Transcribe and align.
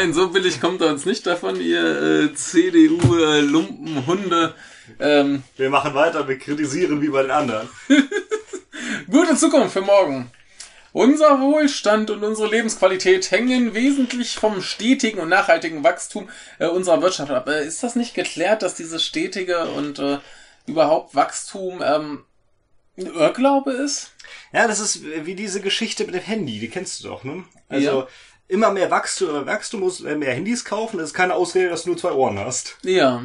Nein, 0.00 0.14
so 0.14 0.30
billig 0.30 0.62
kommt 0.62 0.80
er 0.80 0.88
uns 0.88 1.04
nicht 1.04 1.26
davon, 1.26 1.60
ihr 1.60 1.84
äh, 1.84 2.32
CDU-Lumpenhunde. 2.32 4.54
Ähm, 4.98 5.42
wir 5.58 5.68
machen 5.68 5.92
weiter, 5.92 6.26
wir 6.26 6.38
kritisieren 6.38 7.02
wie 7.02 7.10
bei 7.10 7.20
den 7.20 7.30
anderen. 7.30 7.68
Gute 9.10 9.36
Zukunft 9.36 9.74
für 9.74 9.82
morgen. 9.82 10.30
Unser 10.92 11.42
Wohlstand 11.42 12.08
und 12.08 12.24
unsere 12.24 12.48
Lebensqualität 12.48 13.30
hängen 13.30 13.74
wesentlich 13.74 14.36
vom 14.36 14.62
stetigen 14.62 15.20
und 15.20 15.28
nachhaltigen 15.28 15.84
Wachstum 15.84 16.30
äh, 16.58 16.66
unserer 16.66 17.02
Wirtschaft 17.02 17.30
ab. 17.30 17.46
Äh, 17.50 17.66
ist 17.66 17.82
das 17.82 17.94
nicht 17.94 18.14
geklärt, 18.14 18.62
dass 18.62 18.76
dieses 18.76 19.04
stetige 19.04 19.66
und 19.66 19.98
äh, 19.98 20.16
überhaupt 20.64 21.14
Wachstum 21.14 21.82
ähm, 21.84 22.24
ein 22.96 23.04
Irrglaube 23.04 23.72
ist? 23.72 24.12
Ja, 24.52 24.66
das 24.66 24.80
ist 24.80 25.04
wie 25.04 25.34
diese 25.34 25.60
Geschichte 25.60 26.06
mit 26.06 26.14
dem 26.14 26.22
Handy, 26.22 26.58
die 26.58 26.70
kennst 26.70 27.04
du 27.04 27.08
doch, 27.08 27.22
ne? 27.22 27.44
Also 27.68 28.00
ja. 28.00 28.08
Immer 28.50 28.70
mehr 28.70 28.90
wachst 28.90 29.20
du, 29.20 29.28
immer 29.28 29.46
wachst 29.46 29.72
du, 29.72 29.78
musst 29.78 30.02
mehr 30.02 30.34
Handys 30.34 30.64
kaufen, 30.64 30.98
das 30.98 31.08
ist 31.08 31.14
keine 31.14 31.34
Ausrede, 31.34 31.70
dass 31.70 31.84
du 31.84 31.90
nur 31.90 31.98
zwei 31.98 32.12
Ohren 32.12 32.38
hast. 32.38 32.76
Ja. 32.82 33.22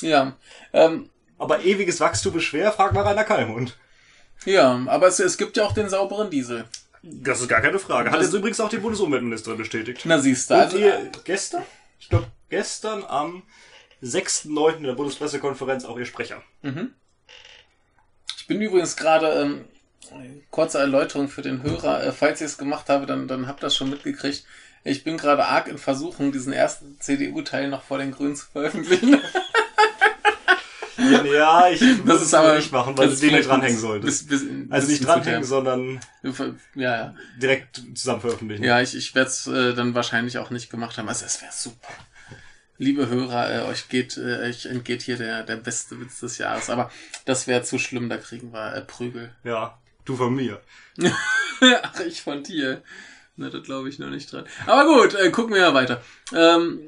Ja. 0.00 0.36
Ähm, 0.72 1.10
aber 1.38 1.64
ewiges 1.64 2.00
Wachstum 2.00 2.36
ist 2.36 2.44
schwer, 2.44 2.70
frag 2.70 2.92
mal 2.92 3.02
Rainer 3.02 3.24
Kalmund. 3.24 3.76
Ja, 4.44 4.80
aber 4.86 5.08
es, 5.08 5.18
es 5.18 5.36
gibt 5.36 5.56
ja 5.56 5.64
auch 5.64 5.72
den 5.72 5.88
sauberen 5.88 6.30
Diesel. 6.30 6.64
Das 7.02 7.40
ist 7.40 7.48
gar 7.48 7.62
keine 7.62 7.78
Frage. 7.78 8.10
Hat 8.10 8.20
jetzt 8.20 8.34
übrigens 8.34 8.60
auch 8.60 8.68
die 8.68 8.78
Bundesumweltministerin 8.78 9.58
bestätigt. 9.58 10.02
Na 10.04 10.18
siehst 10.18 10.50
du. 10.50 10.54
Also, 10.54 10.76
die, 10.76 10.92
gestern? 11.24 11.62
Ich 11.98 12.08
glaube, 12.10 12.26
gestern 12.50 13.04
am 13.04 13.42
6.9. 14.02 14.76
in 14.76 14.82
der 14.84 14.92
Bundespressekonferenz 14.92 15.84
auch 15.84 15.98
ihr 15.98 16.06
Sprecher. 16.06 16.42
Mhm. 16.62 16.92
Ich 18.36 18.46
bin 18.46 18.60
übrigens 18.60 18.96
gerade, 18.96 19.28
ähm, 19.28 19.64
kurze 20.50 20.78
Erläuterung 20.78 21.28
für 21.28 21.42
den 21.42 21.62
Hörer, 21.62 22.04
äh, 22.04 22.12
falls 22.12 22.40
ihr 22.40 22.46
es 22.46 22.58
gemacht 22.58 22.88
habe, 22.88 23.06
dann, 23.06 23.28
dann 23.28 23.46
habt 23.46 23.62
ihr 23.62 23.66
das 23.66 23.76
schon 23.76 23.90
mitgekriegt. 23.90 24.44
Ich 24.82 25.04
bin 25.04 25.18
gerade 25.18 25.44
arg 25.44 25.68
in 25.68 25.78
Versuchung, 25.78 26.32
diesen 26.32 26.52
ersten 26.52 26.98
CDU-Teil 27.00 27.68
noch 27.68 27.82
vor 27.82 27.98
den 27.98 28.12
Grünen 28.12 28.36
zu 28.36 28.46
veröffentlichen. 28.46 29.20
Ja, 31.24 31.68
ich 31.70 31.80
das 32.04 32.22
ist 32.22 32.34
aber 32.34 32.56
nicht 32.56 32.72
machen, 32.72 32.96
weil 32.96 33.08
du 33.08 33.16
die 33.16 33.30
nicht 33.30 33.48
dranhängen 33.48 33.78
solltest. 33.78 34.28
Also 34.68 34.88
nicht 34.88 35.04
dranhängen, 35.04 35.44
sondern 35.44 36.00
ja, 36.74 36.96
ja. 36.96 37.14
direkt 37.40 37.82
zusammen 37.94 38.20
veröffentlichen. 38.20 38.64
Ja, 38.64 38.80
ich, 38.80 38.94
ich 38.94 39.14
werde 39.14 39.30
es 39.30 39.46
äh, 39.46 39.74
dann 39.74 39.94
wahrscheinlich 39.94 40.38
auch 40.38 40.50
nicht 40.50 40.70
gemacht 40.70 40.98
haben. 40.98 41.08
Also 41.08 41.24
es 41.24 41.40
wäre 41.40 41.52
super. 41.52 41.88
Liebe 42.76 43.08
Hörer, 43.08 43.50
äh, 43.50 43.62
euch 43.62 43.88
geht, 43.88 44.16
äh, 44.16 44.48
euch 44.48 44.66
entgeht 44.66 45.02
hier 45.02 45.16
der, 45.16 45.42
der 45.42 45.56
beste 45.56 46.00
Witz 46.00 46.20
des 46.20 46.38
Jahres. 46.38 46.70
Aber 46.70 46.90
das 47.24 47.46
wäre 47.46 47.62
zu 47.62 47.78
schlimm, 47.78 48.08
da 48.08 48.16
kriegen 48.16 48.52
wir 48.52 48.74
äh, 48.74 48.82
Prügel. 48.82 49.32
Ja, 49.44 49.78
du 50.04 50.16
von 50.16 50.34
mir. 50.34 50.60
Ach, 51.02 52.00
ich 52.06 52.22
von 52.22 52.42
dir. 52.42 52.82
Na, 53.36 53.48
da 53.48 53.58
glaube 53.58 53.88
ich 53.88 53.98
noch 53.98 54.10
nicht 54.10 54.32
dran. 54.32 54.44
Aber 54.66 54.84
gut, 54.84 55.14
äh, 55.14 55.30
gucken 55.30 55.54
wir 55.54 55.62
ja 55.62 55.74
weiter. 55.74 56.02
Ähm, 56.32 56.80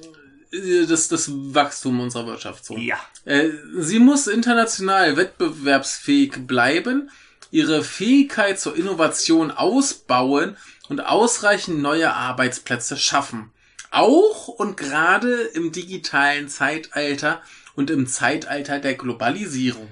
das, 0.87 1.09
das 1.09 1.31
Wachstum 1.33 2.01
unserer 2.01 2.27
Wirtschaft 2.27 2.65
so. 2.65 2.77
Ja. 2.77 2.99
Äh, 3.25 3.51
sie 3.79 3.99
muss 3.99 4.27
international 4.27 5.17
wettbewerbsfähig 5.17 6.47
bleiben, 6.47 7.11
ihre 7.51 7.83
Fähigkeit 7.83 8.61
zur 8.61 8.77
Innovation 8.77 9.51
ausbauen 9.51 10.57
und 10.89 11.01
ausreichend 11.01 11.81
neue 11.81 12.13
Arbeitsplätze 12.13 12.97
schaffen. 12.97 13.51
Auch 13.91 14.49
und 14.49 14.77
gerade 14.77 15.43
im 15.43 15.73
digitalen 15.73 16.49
Zeitalter 16.49 17.43
und 17.75 17.91
im 17.91 18.07
Zeitalter 18.07 18.79
der 18.79 18.95
Globalisierung. 18.95 19.89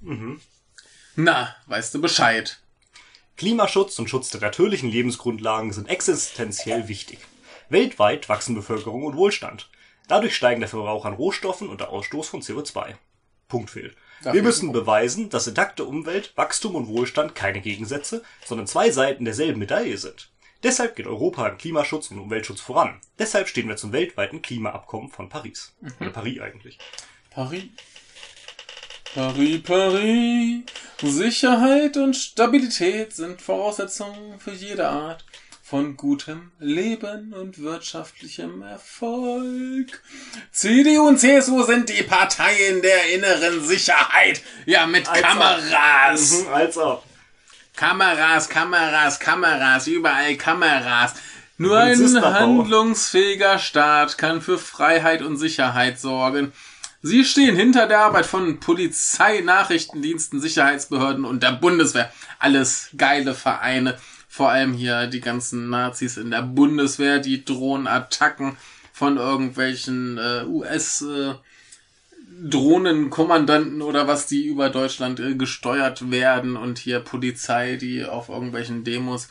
Mhm. 0.00 0.40
Na, 1.20 1.52
weißt 1.66 1.94
du 1.94 2.00
Bescheid. 2.00 2.60
Klimaschutz 3.36 3.98
und 3.98 4.08
Schutz 4.08 4.30
der 4.30 4.40
natürlichen 4.40 4.88
Lebensgrundlagen 4.88 5.72
sind 5.72 5.88
existenziell 5.88 6.86
wichtig. 6.86 7.18
Weltweit 7.68 8.28
wachsen 8.28 8.54
Bevölkerung 8.54 9.02
und 9.02 9.16
Wohlstand. 9.16 9.68
Dadurch 10.06 10.36
steigen 10.36 10.60
der 10.60 10.68
Verbrauch 10.68 11.04
an 11.04 11.14
Rohstoffen 11.14 11.70
und 11.70 11.80
der 11.80 11.90
Ausstoß 11.90 12.28
von 12.28 12.40
CO2. 12.40 12.94
Punkt 13.48 13.70
fehlt. 13.70 13.96
Wir 14.22 14.44
müssen 14.44 14.70
beweisen, 14.70 15.28
dass 15.28 15.48
intakte 15.48 15.84
Umwelt, 15.84 16.36
Wachstum 16.36 16.76
und 16.76 16.86
Wohlstand 16.86 17.34
keine 17.34 17.60
Gegensätze, 17.60 18.22
sondern 18.44 18.68
zwei 18.68 18.92
Seiten 18.92 19.24
derselben 19.24 19.58
Medaille 19.58 19.98
sind. 19.98 20.30
Deshalb 20.62 20.94
geht 20.94 21.08
Europa 21.08 21.48
im 21.48 21.58
Klimaschutz 21.58 22.12
und 22.12 22.20
Umweltschutz 22.20 22.60
voran. 22.60 23.00
Deshalb 23.18 23.48
stehen 23.48 23.66
wir 23.66 23.76
zum 23.76 23.92
weltweiten 23.92 24.40
Klimaabkommen 24.40 25.10
von 25.10 25.28
Paris. 25.28 25.74
Mhm. 25.80 25.94
Oder 25.98 26.10
Paris 26.10 26.40
eigentlich. 26.40 26.78
Paris. 27.30 27.64
Paris, 29.14 29.62
Paris. 29.62 30.62
Sicherheit 31.02 31.96
und 31.96 32.14
Stabilität 32.14 33.14
sind 33.14 33.40
Voraussetzungen 33.40 34.38
für 34.38 34.52
jede 34.52 34.88
Art 34.88 35.24
von 35.62 35.96
gutem 35.96 36.50
Leben 36.58 37.32
und 37.32 37.58
wirtschaftlichem 37.58 38.62
Erfolg. 38.62 40.02
CDU 40.50 41.08
und 41.08 41.18
CSU 41.18 41.62
sind 41.62 41.88
die 41.88 42.02
Parteien 42.02 42.82
der 42.82 43.14
inneren 43.14 43.64
Sicherheit. 43.64 44.42
Ja, 44.66 44.86
mit 44.86 45.08
als 45.08 45.20
Kameras. 45.20 46.40
Ob. 46.40 46.46
Mhm, 46.46 46.54
als. 46.54 46.78
Kameras, 47.76 48.48
Kameras, 48.48 49.20
Kameras, 49.20 49.86
überall 49.86 50.36
Kameras. 50.36 51.14
Nur 51.58 51.78
ein 51.78 52.22
handlungsfähiger 52.22 53.58
Staat 53.58 54.16
kann 54.18 54.40
für 54.40 54.58
Freiheit 54.58 55.22
und 55.22 55.36
Sicherheit 55.36 55.98
sorgen. 55.98 56.52
Sie 57.00 57.24
stehen 57.24 57.54
hinter 57.54 57.86
der 57.86 58.00
Arbeit 58.00 58.26
von 58.26 58.58
Polizei, 58.58 59.40
Nachrichtendiensten, 59.40 60.40
Sicherheitsbehörden 60.40 61.24
und 61.24 61.42
der 61.42 61.52
Bundeswehr. 61.52 62.12
Alles 62.38 62.90
geile 62.96 63.34
Vereine 63.34 63.98
vor 64.28 64.50
allem 64.50 64.72
hier 64.74 65.06
die 65.08 65.20
ganzen 65.20 65.70
Nazis 65.70 66.16
in 66.16 66.30
der 66.30 66.42
Bundeswehr, 66.42 67.18
die 67.18 67.44
drohen 67.44 67.86
Attacken 67.88 68.56
von 68.92 69.16
irgendwelchen 69.16 70.18
äh, 70.18 70.44
US 70.44 71.02
äh, 71.02 71.34
Drohnenkommandanten 72.44 73.82
oder 73.82 74.06
was, 74.06 74.26
die 74.26 74.46
über 74.46 74.70
Deutschland 74.70 75.18
äh, 75.18 75.34
gesteuert 75.34 76.10
werden 76.10 76.56
und 76.56 76.78
hier 76.78 77.00
Polizei, 77.00 77.76
die 77.76 78.04
auf 78.04 78.28
irgendwelchen 78.28 78.84
Demos 78.84 79.28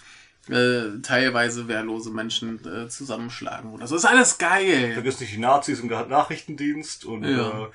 äh, 0.49 1.01
teilweise 1.01 1.67
wehrlose 1.67 2.09
Menschen 2.09 2.59
äh, 2.65 2.87
zusammenschlagen 2.89 3.71
oder 3.73 3.87
so. 3.87 3.95
Das 3.95 4.03
ist 4.03 4.09
alles 4.09 4.37
geil. 4.37 4.93
Vergiss 4.93 5.19
nicht 5.19 5.33
die 5.33 5.39
Nazis 5.39 5.79
im 5.79 5.87
Nachrichtendienst 5.87 7.05
und 7.05 7.23
ja. 7.23 7.65
äh, 7.65 7.67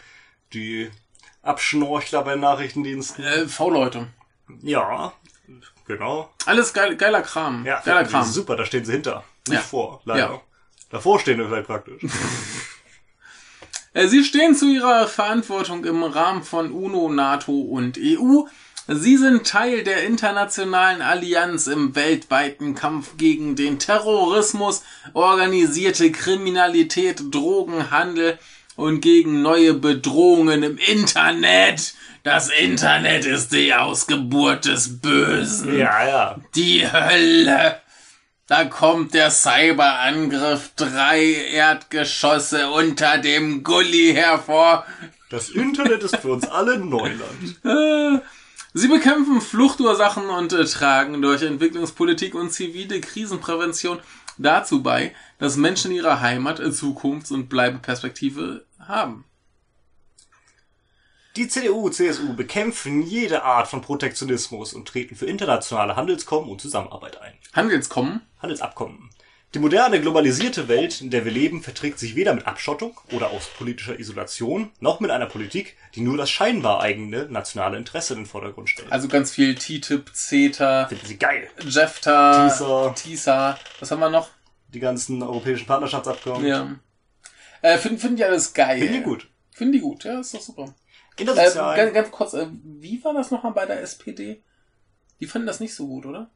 die 0.52 0.90
Abschnorchler 1.42 2.22
bei 2.22 2.36
Nachrichtendiensten. 2.36 3.24
Äh, 3.24 3.46
V-Leute. 3.46 4.08
Ja, 4.62 5.12
Genau. 5.86 6.32
Alles 6.46 6.72
geil, 6.72 6.96
geiler 6.96 7.22
Kram. 7.22 7.64
Ja, 7.66 7.80
geiler 7.84 8.04
Kram. 8.04 8.24
Super, 8.24 8.56
da 8.56 8.64
stehen 8.64 8.84
sie 8.84 8.92
hinter. 8.92 9.24
Nicht 9.48 9.56
ja. 9.56 9.60
vor, 9.60 10.00
leider. 10.04 10.20
Ja. 10.20 10.40
Davor 10.90 11.18
stehen 11.18 11.38
wir 11.38 11.48
vielleicht 11.48 11.66
praktisch. 11.66 12.02
Äh, 13.94 14.08
sie 14.08 14.24
stehen 14.24 14.54
zu 14.54 14.72
ihrer 14.72 15.06
Verantwortung 15.06 15.84
im 15.84 16.02
Rahmen 16.02 16.42
von 16.42 16.72
UNO, 16.72 17.10
NATO 17.10 17.52
und 17.52 17.98
EU. 18.00 18.44
Sie 18.94 19.16
sind 19.16 19.46
Teil 19.46 19.84
der 19.84 20.04
internationalen 20.04 21.02
Allianz 21.02 21.66
im 21.66 21.94
weltweiten 21.94 22.74
Kampf 22.74 23.16
gegen 23.16 23.56
den 23.56 23.78
Terrorismus, 23.78 24.82
organisierte 25.12 26.10
Kriminalität, 26.10 27.22
Drogenhandel 27.30 28.38
und 28.76 29.00
gegen 29.00 29.42
neue 29.42 29.74
Bedrohungen 29.74 30.62
im 30.62 30.78
Internet. 30.78 31.94
Das 32.22 32.50
Internet 32.50 33.24
ist 33.24 33.52
die 33.52 33.74
Ausgeburt 33.74 34.66
des 34.66 35.00
Bösen. 35.00 35.76
Ja, 35.76 36.06
ja. 36.06 36.36
Die 36.54 36.90
Hölle. 36.90 37.80
Da 38.46 38.64
kommt 38.64 39.14
der 39.14 39.30
Cyberangriff, 39.30 40.70
drei 40.76 41.22
Erdgeschosse 41.22 42.70
unter 42.70 43.18
dem 43.18 43.64
Gully 43.64 44.12
hervor. 44.14 44.84
Das 45.30 45.48
Internet 45.48 46.02
ist 46.02 46.16
für 46.16 46.32
uns 46.32 46.48
alle 46.48 46.78
Neuland. 46.78 47.56
Äh, 48.74 48.78
sie 48.78 48.88
bekämpfen 48.88 49.40
Fluchtursachen 49.40 50.28
und 50.28 50.52
äh, 50.52 50.64
tragen 50.64 51.20
durch 51.22 51.42
Entwicklungspolitik 51.42 52.34
und 52.34 52.50
zivile 52.50 53.00
Krisenprävention 53.00 54.00
dazu 54.38 54.82
bei, 54.82 55.14
dass 55.38 55.56
Menschen 55.56 55.90
in 55.90 55.98
ihrer 55.98 56.20
Heimat 56.20 56.58
Zukunfts- 56.58 57.32
und 57.32 57.48
Bleibeperspektive 57.48 58.66
haben. 58.78 59.24
Die 61.36 61.48
CDU, 61.48 61.88
CSU 61.88 62.34
bekämpfen 62.34 63.02
jede 63.02 63.42
Art 63.42 63.66
von 63.66 63.80
Protektionismus 63.80 64.74
und 64.74 64.86
treten 64.86 65.16
für 65.16 65.24
internationale 65.24 65.96
Handelskommen 65.96 66.50
und 66.50 66.60
Zusammenarbeit 66.60 67.22
ein. 67.22 67.32
Handelskommen? 67.54 68.20
Handelsabkommen. 68.38 69.08
Die 69.54 69.58
moderne, 69.58 70.00
globalisierte 70.00 70.68
Welt, 70.68 71.02
in 71.02 71.10
der 71.10 71.26
wir 71.26 71.32
leben, 71.32 71.62
verträgt 71.62 71.98
sich 71.98 72.16
weder 72.16 72.32
mit 72.32 72.46
Abschottung 72.46 72.98
oder 73.12 73.32
aus 73.32 73.48
politischer 73.48 73.98
Isolation, 73.98 74.70
noch 74.80 74.98
mit 74.98 75.10
einer 75.10 75.26
Politik, 75.26 75.76
die 75.94 76.00
nur 76.00 76.16
das 76.16 76.30
scheinbar 76.30 76.80
eigene 76.80 77.26
nationale 77.26 77.76
Interesse 77.76 78.14
in 78.14 78.20
den 78.20 78.26
Vordergrund 78.26 78.70
stellt. 78.70 78.90
Also 78.90 79.08
ganz 79.08 79.30
viel 79.30 79.54
TTIP, 79.54 80.10
CETA, 80.14 80.86
Finden 80.88 81.04
Sie 81.04 81.18
geil. 81.18 81.50
JEFTA, 81.62 82.48
TISA. 82.48 82.94
TISA. 82.96 83.58
Was 83.78 83.90
haben 83.90 84.00
wir 84.00 84.08
noch? 84.08 84.30
Die 84.68 84.80
ganzen 84.80 85.22
europäischen 85.22 85.66
Partnerschaftsabkommen. 85.66 86.46
Ja. 86.46 86.74
Äh, 87.60 87.76
Finden 87.76 87.98
find 87.98 88.18
die 88.18 88.24
alles 88.24 88.54
geil. 88.54 88.78
Finden 88.78 88.94
die 88.94 89.02
gut. 89.02 89.28
Finden 89.50 89.74
die 89.74 89.80
gut, 89.80 90.04
ja, 90.04 90.20
ist 90.20 90.32
doch 90.32 90.40
super. 90.40 90.74
In 91.18 91.26
der 91.26 91.36
Äh, 91.36 91.76
ganz, 91.76 91.92
ganz 91.92 92.10
kurz, 92.10 92.32
äh, 92.32 92.46
wie 92.50 93.04
war 93.04 93.12
das 93.12 93.30
nochmal 93.30 93.52
bei 93.52 93.66
der 93.66 93.82
SPD? 93.82 94.42
Die 95.20 95.26
fanden 95.26 95.46
das 95.46 95.60
nicht 95.60 95.74
so 95.74 95.86
gut, 95.86 96.06
oder? 96.06 96.30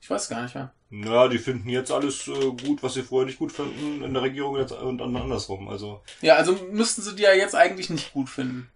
Ich 0.00 0.08
weiß 0.08 0.30
gar 0.30 0.42
nicht 0.42 0.54
mehr. 0.54 0.72
Naja, 0.88 1.28
die 1.28 1.38
finden 1.38 1.68
jetzt 1.68 1.90
alles 1.90 2.28
äh, 2.28 2.32
gut, 2.32 2.82
was 2.82 2.94
sie 2.94 3.02
vorher 3.02 3.26
nicht 3.26 3.38
gut 3.38 3.50
fanden 3.50 4.04
in 4.04 4.14
der 4.14 4.22
Regierung 4.22 4.56
jetzt 4.56 4.72
und 4.72 5.00
andersrum. 5.00 5.68
Also. 5.68 6.00
Ja, 6.20 6.36
also 6.36 6.56
müssten 6.70 7.02
sie 7.02 7.16
die 7.16 7.24
ja 7.24 7.32
jetzt 7.32 7.56
eigentlich 7.56 7.90
nicht 7.90 8.12
gut 8.12 8.28
finden. 8.28 8.70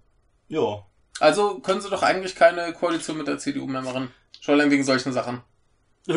Ja. 0.49 0.85
Also 1.21 1.61
können 1.61 1.81
sie 1.81 1.91
doch 1.91 2.03
eigentlich 2.03 2.35
keine 2.35 2.73
Koalition 2.73 3.19
mit 3.19 3.29
der 3.29 3.39
CDU 3.39 3.67
mehr 3.67 3.83
machen. 3.83 4.11
Schon 4.41 4.55
allein 4.55 4.71
wegen 4.71 4.85
solchen 4.85 5.13
Sachen. 5.13 5.43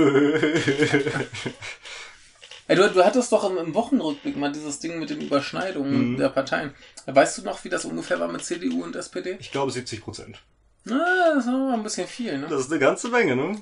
Ey, 2.68 2.78
du, 2.78 2.90
du 2.90 3.04
hattest 3.04 3.32
doch 3.32 3.50
im, 3.50 3.58
im, 3.58 3.74
Wochenrückblick 3.74 4.38
mal 4.38 4.52
dieses 4.52 4.80
Ding 4.80 4.98
mit 4.98 5.10
den 5.10 5.20
Überschneidungen 5.22 6.14
mhm. 6.14 6.18
der 6.18 6.30
Parteien. 6.30 6.74
Weißt 7.06 7.38
du 7.38 7.42
noch, 7.44 7.64
wie 7.66 7.70
das 7.70 7.84
ungefähr 7.84 8.20
war 8.20 8.30
mit 8.30 8.46
CDU 8.46 8.84
und 8.84 8.96
SPD? 8.96 9.36
Ich 9.40 9.52
glaube 9.52 9.72
70 9.72 10.02
Prozent. 10.02 10.42
Na, 10.86 11.36
das 11.36 11.46
war 11.48 11.74
ein 11.74 11.84
bisschen 11.84 12.08
viel, 12.08 12.38
ne? 12.38 12.48
Das 12.50 12.62
ist 12.62 12.72
eine 12.72 12.80
ganze 12.80 13.10
Menge, 13.10 13.36
ne? 13.36 13.60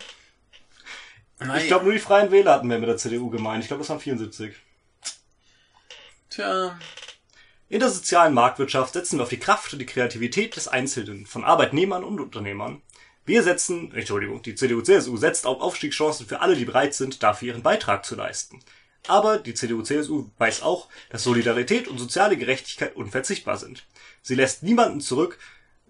Nein. 1.44 1.62
Ich 1.62 1.68
glaube, 1.68 1.86
nur 1.86 1.94
die 1.94 2.00
Freien 2.00 2.32
Wähler 2.32 2.54
hatten 2.54 2.68
mehr 2.68 2.80
mit 2.80 2.88
der 2.88 2.98
CDU 2.98 3.30
gemeint. 3.30 3.64
Ich 3.64 3.68
glaube, 3.68 3.82
das 3.82 3.90
waren 3.90 4.00
74. 4.00 4.54
Tja. 6.30 6.80
In 7.68 7.80
der 7.80 7.90
sozialen 7.90 8.34
Marktwirtschaft 8.34 8.94
setzen 8.94 9.18
wir 9.18 9.24
auf 9.24 9.30
die 9.30 9.40
Kraft 9.40 9.74
und 9.74 9.80
die 9.80 9.86
Kreativität 9.86 10.56
des 10.56 10.68
Einzelnen, 10.68 11.26
von 11.26 11.44
Arbeitnehmern 11.44 12.04
und 12.04 12.20
Unternehmern. 12.20 12.82
Wir 13.26 13.44
setzen, 13.44 13.94
Entschuldigung, 13.94 14.42
die 14.42 14.56
CDU-CSU 14.56 15.16
setzt 15.18 15.46
auf 15.46 15.62
Aufstiegschancen 15.62 16.26
für 16.26 16.42
alle, 16.42 16.56
die 16.56 16.66
bereit 16.66 16.94
sind, 16.94 17.24
dafür 17.24 17.50
ihren 17.50 17.64
Beitrag 17.64 18.06
zu 18.06 18.16
leisten. 18.16 18.60
Aber 19.08 19.38
die 19.38 19.54
CDU-CSU 19.54 20.30
weiß 20.38 20.62
auch, 20.62 20.90
dass 21.10 21.24
Solidarität 21.24 21.88
und 21.88 21.98
soziale 21.98 22.38
Gerechtigkeit 22.38 22.96
unverzichtbar 22.96 23.58
sind. 23.58 23.86
Sie 24.22 24.36
lässt 24.36 24.64
niemanden 24.64 25.02
zurück. 25.02 25.40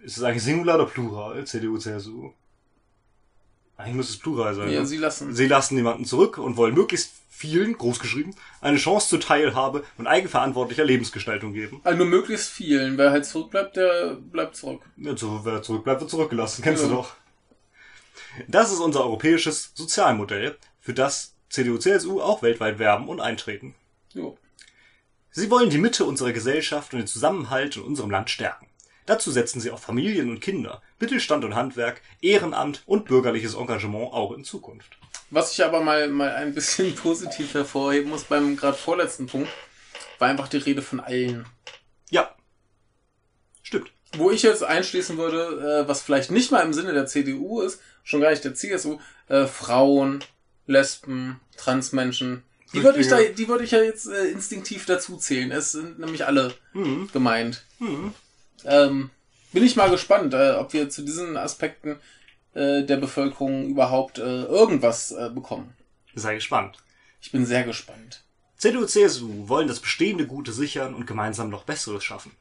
Ist 0.01 0.17
es 0.17 0.23
eigentlich 0.23 0.43
Singular 0.43 0.75
oder 0.75 0.85
Plural, 0.85 1.45
CDU-CSU? 1.45 2.33
Eigentlich 3.81 3.95
muss 3.95 4.09
es 4.09 4.17
Plural 4.17 4.53
sein. 4.55 4.69
Ja, 4.69 4.81
ne? 4.81 4.85
sie 4.85 4.97
lassen. 4.97 5.33
Sie 5.33 5.47
lassen 5.47 5.75
niemanden 5.75 6.05
zurück 6.05 6.37
und 6.37 6.57
wollen 6.57 6.73
möglichst 6.73 7.13
vielen, 7.29 7.77
großgeschrieben, 7.77 8.35
eine 8.61 8.77
Chance 8.77 9.09
zur 9.09 9.19
Teilhabe 9.19 9.83
und 9.97 10.05
eigenverantwortlicher 10.05 10.85
Lebensgestaltung 10.85 11.53
geben. 11.53 11.81
Also 11.83 11.97
nur 11.97 12.07
möglichst 12.07 12.49
vielen. 12.49 12.97
Wer 12.99 13.11
halt 13.11 13.25
zurückbleibt, 13.25 13.75
der 13.77 14.15
bleibt 14.15 14.55
zurück. 14.55 14.81
Ja, 14.97 15.17
so, 15.17 15.41
wer 15.43 15.63
zurückbleibt, 15.63 16.01
wird 16.01 16.11
zurückgelassen. 16.11 16.61
Kennst 16.61 16.83
ja. 16.83 16.89
du 16.89 16.95
doch. 16.95 17.15
Das 18.47 18.71
ist 18.71 18.79
unser 18.79 19.01
europäisches 19.01 19.71
Sozialmodell, 19.73 20.57
für 20.79 20.93
das 20.93 21.33
CDU-CSU 21.49 22.21
auch 22.21 22.43
weltweit 22.43 22.79
werben 22.79 23.09
und 23.09 23.19
eintreten. 23.19 23.75
Jo. 24.13 24.37
Sie 25.31 25.49
wollen 25.49 25.69
die 25.69 25.77
Mitte 25.77 26.05
unserer 26.05 26.33
Gesellschaft 26.33 26.93
und 26.93 26.99
den 26.99 27.07
Zusammenhalt 27.07 27.77
in 27.77 27.83
unserem 27.83 28.11
Land 28.11 28.29
stärken. 28.29 28.67
Dazu 29.05 29.31
setzen 29.31 29.59
sie 29.59 29.71
auf 29.71 29.81
Familien 29.81 30.29
und 30.29 30.41
Kinder, 30.41 30.81
Mittelstand 31.01 31.43
und 31.43 31.55
Handwerk, 31.55 32.01
Ehrenamt 32.21 32.83
und 32.85 33.05
bürgerliches 33.05 33.55
Engagement 33.55 34.13
auch 34.13 34.31
in 34.31 34.43
Zukunft. 34.43 34.97
Was 35.29 35.53
ich 35.53 35.63
aber 35.63 35.81
mal, 35.81 36.09
mal 36.09 36.31
ein 36.31 36.53
bisschen 36.53 36.93
positiv 36.95 37.53
hervorheben 37.53 38.09
muss 38.09 38.25
beim 38.25 38.55
gerade 38.55 38.77
vorletzten 38.77 39.27
Punkt, 39.27 39.49
war 40.19 40.29
einfach 40.29 40.47
die 40.47 40.57
Rede 40.57 40.81
von 40.81 40.99
allen. 40.99 41.45
Ja. 42.09 42.35
Stimmt. 43.63 43.91
Wo 44.17 44.29
ich 44.29 44.43
jetzt 44.43 44.63
einschließen 44.63 45.17
würde, 45.17 45.83
äh, 45.83 45.87
was 45.87 46.01
vielleicht 46.01 46.31
nicht 46.31 46.51
mal 46.51 46.61
im 46.61 46.73
Sinne 46.73 46.93
der 46.93 47.05
CDU 47.05 47.61
ist, 47.61 47.81
schon 48.03 48.21
gar 48.21 48.29
nicht 48.29 48.43
der 48.43 48.55
CSU, 48.55 48.99
äh, 49.29 49.45
Frauen, 49.45 50.23
Lesben, 50.67 51.39
Transmenschen. 51.57 52.43
Die 52.73 52.83
würde 52.83 52.99
ich 52.99 53.07
da, 53.07 53.21
die 53.21 53.47
würde 53.47 53.63
ich 53.63 53.71
ja 53.71 53.81
jetzt 53.81 54.07
äh, 54.07 54.27
instinktiv 54.27 54.85
dazu 54.85 55.17
zählen. 55.17 55.51
Es 55.51 55.71
sind 55.71 55.99
nämlich 55.99 56.25
alle 56.25 56.53
mhm. 56.73 57.09
gemeint. 57.11 57.65
Mhm. 57.79 58.13
Ähm, 58.65 59.09
bin 59.51 59.63
ich 59.63 59.75
mal 59.75 59.89
gespannt, 59.89 60.33
äh, 60.33 60.51
ob 60.51 60.73
wir 60.73 60.89
zu 60.89 61.03
diesen 61.03 61.37
Aspekten 61.37 61.99
äh, 62.53 62.83
der 62.83 62.97
Bevölkerung 62.97 63.67
überhaupt 63.67 64.17
äh, 64.17 64.43
irgendwas 64.43 65.11
äh, 65.11 65.29
bekommen. 65.33 65.75
Sei 66.15 66.35
gespannt. 66.35 66.77
Ich 67.21 67.31
bin 67.31 67.45
sehr 67.45 67.63
gespannt. 67.63 68.23
CDU, 68.57 68.85
CSU 68.85 69.47
wollen 69.47 69.67
das 69.67 69.79
bestehende 69.79 70.27
Gute 70.27 70.51
sichern 70.51 70.93
und 70.93 71.07
gemeinsam 71.07 71.49
noch 71.49 71.63
Besseres 71.63 72.03
schaffen. 72.03 72.31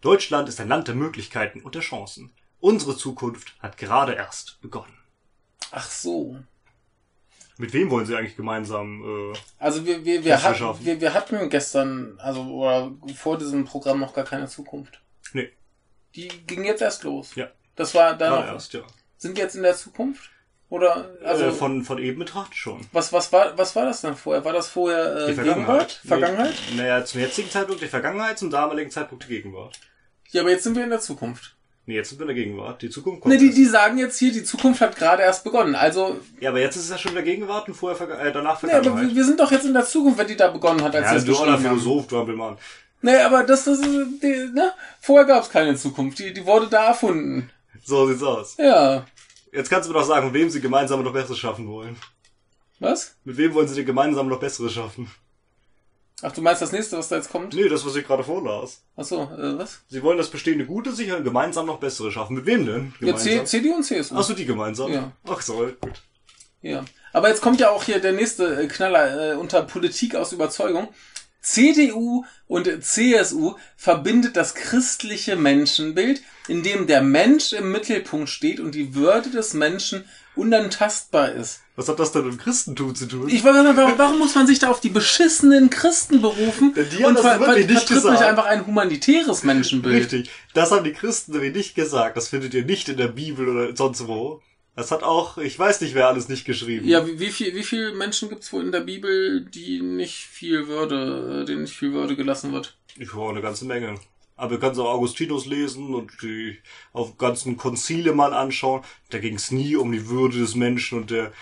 Deutschland 0.00 0.48
ist 0.48 0.60
ein 0.60 0.68
Land 0.68 0.88
der 0.88 0.94
Möglichkeiten 0.94 1.60
und 1.60 1.74
der 1.74 1.82
Chancen. 1.82 2.32
Unsere 2.60 2.96
Zukunft 2.96 3.54
hat 3.60 3.76
gerade 3.76 4.14
erst 4.14 4.60
begonnen. 4.60 4.96
Ach 5.70 5.88
so. 5.88 6.38
Mit 7.58 7.72
wem 7.72 7.90
wollen 7.90 8.06
Sie 8.06 8.16
eigentlich 8.16 8.36
gemeinsam? 8.36 9.32
Äh, 9.32 9.38
also 9.58 9.84
wir 9.84 10.04
wir 10.04 10.24
wir, 10.24 10.42
hat, 10.42 10.84
wir 10.84 11.00
wir 11.00 11.14
hatten 11.14 11.50
gestern 11.50 12.18
also 12.18 12.42
oder 12.42 12.92
vor 13.16 13.36
diesem 13.36 13.64
Programm 13.64 13.98
noch 13.98 14.14
gar 14.14 14.24
keine 14.24 14.46
Zukunft. 14.46 15.00
Nee. 15.32 15.50
Die 16.14 16.28
ging 16.46 16.64
jetzt 16.64 16.82
erst 16.82 17.04
los. 17.04 17.34
Ja. 17.34 17.48
Das 17.76 17.94
war 17.94 18.16
dann 18.16 18.32
war 18.32 18.46
erst, 18.46 18.72
ja. 18.72 18.82
Sind 19.16 19.36
wir 19.36 19.44
jetzt 19.44 19.56
in 19.56 19.62
der 19.62 19.76
Zukunft? 19.76 20.30
Oder 20.70 21.10
also 21.24 21.44
äh, 21.44 21.52
von 21.52 21.82
von 21.82 21.98
eben 21.98 22.18
betrachtet 22.18 22.56
schon. 22.56 22.80
Was 22.92 23.12
was 23.12 23.32
war 23.32 23.56
was 23.56 23.74
war 23.74 23.86
das 23.86 24.02
dann 24.02 24.16
vorher? 24.16 24.44
War 24.44 24.52
das 24.52 24.68
vorher 24.68 25.28
äh, 25.28 25.34
Gegenwart? 25.34 25.92
Vergangenheit? 26.04 26.54
Nee, 26.70 26.76
naja, 26.76 27.04
zum 27.04 27.20
jetzigen 27.20 27.50
Zeitpunkt 27.50 27.80
die 27.80 27.86
Vergangenheit, 27.86 28.38
zum 28.38 28.50
damaligen 28.50 28.90
Zeitpunkt 28.90 29.24
die 29.24 29.28
Gegenwart. 29.28 29.78
Ja, 30.30 30.42
aber 30.42 30.50
jetzt 30.50 30.64
sind 30.64 30.76
wir 30.76 30.84
in 30.84 30.90
der 30.90 31.00
Zukunft. 31.00 31.56
Nee, 31.86 31.94
jetzt 31.94 32.10
sind 32.10 32.18
wir 32.18 32.28
in 32.28 32.34
der 32.34 32.44
Gegenwart. 32.44 32.82
Die 32.82 32.90
Zukunft 32.90 33.22
kommt. 33.22 33.32
Nee, 33.32 33.40
die, 33.40 33.50
die 33.50 33.64
sagen 33.64 33.96
jetzt 33.96 34.18
hier, 34.18 34.30
die 34.30 34.44
Zukunft 34.44 34.82
hat 34.82 34.94
gerade 34.94 35.22
erst 35.22 35.42
begonnen. 35.42 35.74
Also. 35.74 36.20
Ja, 36.38 36.50
aber 36.50 36.60
jetzt 36.60 36.76
ist 36.76 36.84
es 36.84 36.90
ja 36.90 36.98
schon 36.98 37.12
wieder 37.12 37.22
Gegenwart 37.22 37.66
und 37.66 37.72
vorher 37.72 37.98
äh, 38.20 38.30
danach 38.30 38.60
Vergangenheit. 38.60 38.94
Nee, 38.94 39.06
aber 39.06 39.14
wir 39.14 39.24
sind 39.24 39.40
doch 39.40 39.50
jetzt 39.50 39.64
in 39.64 39.72
der 39.72 39.86
Zukunft, 39.86 40.18
wenn 40.18 40.26
die 40.26 40.36
da 40.36 40.48
begonnen 40.48 40.82
hat, 40.82 40.94
als 40.94 41.06
ja, 41.06 41.18
sie 41.18 41.30
es 41.30 41.38
du 41.38 41.56
Philosoph, 41.56 42.06
du 42.08 42.18
Hampelmann. 42.18 42.58
Nee, 43.00 43.16
aber 43.16 43.44
das, 43.44 43.64
das 43.64 43.78
ist, 43.78 44.22
die, 44.22 44.50
ne? 44.52 44.72
Vorher 45.00 45.26
gab 45.26 45.44
es 45.44 45.50
keine 45.50 45.76
Zukunft. 45.76 46.18
Die, 46.18 46.32
die 46.32 46.44
wurde 46.44 46.66
da 46.68 46.88
erfunden. 46.88 47.50
So 47.84 48.06
sieht's 48.08 48.22
aus. 48.22 48.56
Ja. 48.58 49.06
Jetzt 49.52 49.70
kannst 49.70 49.88
du 49.88 49.92
mir 49.92 49.98
doch 50.00 50.06
sagen, 50.06 50.26
mit 50.26 50.34
wem 50.34 50.50
sie 50.50 50.60
gemeinsam 50.60 51.02
noch 51.02 51.12
Besseres 51.12 51.38
schaffen 51.38 51.68
wollen. 51.68 51.96
Was? 52.80 53.16
Mit 53.24 53.36
wem 53.36 53.54
wollen 53.54 53.68
sie 53.68 53.76
denn 53.76 53.86
gemeinsam 53.86 54.28
noch 54.28 54.40
Besseres 54.40 54.72
schaffen? 54.72 55.10
Ach, 56.20 56.32
du 56.32 56.42
meinst 56.42 56.60
das 56.60 56.72
nächste, 56.72 56.98
was 56.98 57.08
da 57.08 57.16
jetzt 57.16 57.30
kommt? 57.30 57.54
Nee, 57.54 57.68
das, 57.68 57.86
was 57.86 57.94
ich 57.94 58.04
gerade 58.04 58.24
vorlas. 58.24 58.82
Ach 58.96 59.04
so, 59.04 59.22
äh, 59.22 59.56
was? 59.56 59.80
Sie 59.88 60.02
wollen 60.02 60.18
das 60.18 60.28
bestehende 60.28 60.66
Gute 60.66 60.92
sichern 60.92 61.22
gemeinsam 61.22 61.66
noch 61.66 61.78
bessere 61.78 62.10
schaffen. 62.10 62.34
Mit 62.34 62.46
wem 62.46 62.66
denn? 62.66 62.94
Gemeinsam? 62.98 63.32
Ja, 63.32 63.44
CDU 63.44 63.74
und 63.76 63.84
CSU. 63.84 64.16
Ach 64.16 64.24
so, 64.24 64.34
die 64.34 64.44
gemeinsam? 64.44 64.92
Ja. 64.92 65.12
Ach 65.28 65.40
so, 65.40 65.70
gut. 65.80 66.02
Ja. 66.60 66.84
Aber 67.12 67.28
jetzt 67.28 67.40
kommt 67.40 67.60
ja 67.60 67.70
auch 67.70 67.84
hier 67.84 68.00
der 68.00 68.12
nächste 68.12 68.62
äh, 68.62 68.66
Knaller 68.66 69.32
äh, 69.32 69.36
unter 69.36 69.62
Politik 69.62 70.16
aus 70.16 70.32
Überzeugung. 70.32 70.88
CDU 71.40 72.24
und 72.46 72.68
CSU 72.82 73.54
verbindet 73.76 74.36
das 74.36 74.54
christliche 74.54 75.36
Menschenbild, 75.36 76.22
in 76.48 76.62
dem 76.62 76.86
der 76.86 77.02
Mensch 77.02 77.52
im 77.52 77.72
Mittelpunkt 77.72 78.28
steht 78.28 78.60
und 78.60 78.74
die 78.74 78.94
Würde 78.94 79.30
des 79.30 79.54
Menschen 79.54 80.04
unantastbar 80.34 81.32
ist. 81.32 81.60
Was 81.76 81.88
hat 81.88 81.98
das 81.98 82.12
denn 82.12 82.26
mit 82.26 82.38
Christentum 82.38 82.94
zu 82.94 83.06
tun? 83.06 83.28
Ich 83.28 83.44
weiß 83.44 83.54
nicht, 83.62 83.76
warum, 83.98 84.18
muss 84.18 84.34
man 84.34 84.46
sich 84.46 84.58
da 84.58 84.68
auf 84.70 84.80
die 84.80 84.88
beschissenen 84.88 85.70
Christen 85.70 86.22
berufen 86.22 86.74
Denn 86.74 86.88
die 86.90 87.04
haben 87.04 87.06
und 87.06 87.14
das 87.16 87.22
ver 87.22 87.38
ver 87.38 87.54
nicht 87.56 87.70
vertritt 87.70 87.88
gesagt. 87.88 88.12
nicht 88.14 88.28
einfach 88.28 88.46
ein 88.46 88.66
humanitäres 88.66 89.42
Menschenbild? 89.44 90.12
Richtig. 90.12 90.30
Das 90.54 90.70
haben 90.70 90.84
die 90.84 90.92
Christen 90.92 91.32
nämlich 91.32 91.54
nicht 91.54 91.74
gesagt. 91.74 92.16
Das 92.16 92.28
findet 92.28 92.54
ihr 92.54 92.64
nicht 92.64 92.88
in 92.88 92.96
der 92.96 93.08
Bibel 93.08 93.48
oder 93.48 93.76
sonst 93.76 94.06
wo. 94.08 94.42
Das 94.78 94.92
hat 94.92 95.02
auch, 95.02 95.38
ich 95.38 95.58
weiß 95.58 95.80
nicht, 95.80 95.96
wer 95.96 96.06
alles 96.06 96.28
nicht 96.28 96.44
geschrieben. 96.44 96.86
Ja, 96.86 97.04
wie, 97.04 97.18
wie 97.18 97.30
viel, 97.30 97.52
wie 97.52 97.64
viele 97.64 97.96
Menschen 97.96 98.28
gibt's 98.28 98.52
wohl 98.52 98.62
in 98.62 98.70
der 98.70 98.82
Bibel, 98.82 99.44
die 99.44 99.80
nicht 99.80 100.14
viel 100.14 100.68
Würde, 100.68 101.44
denen 101.44 101.62
nicht 101.62 101.76
viel 101.76 101.92
Würde 101.92 102.14
gelassen 102.14 102.52
wird? 102.52 102.78
Ich 102.96 103.12
war 103.16 103.30
eine 103.30 103.42
ganze 103.42 103.64
Menge. 103.64 103.96
Aber 104.36 104.52
wir 104.52 104.60
können 104.60 104.78
auch 104.78 104.94
Augustinus 104.94 105.46
lesen 105.46 105.92
und 105.94 106.22
die 106.22 106.58
auf 106.92 107.18
ganzen 107.18 107.56
Konzile 107.56 108.12
mal 108.12 108.32
anschauen. 108.32 108.84
Da 109.10 109.18
ging 109.18 109.34
es 109.34 109.50
nie 109.50 109.74
um 109.74 109.90
die 109.90 110.08
Würde 110.08 110.38
des 110.38 110.54
Menschen 110.54 111.00
und 111.00 111.10
der, 111.10 111.32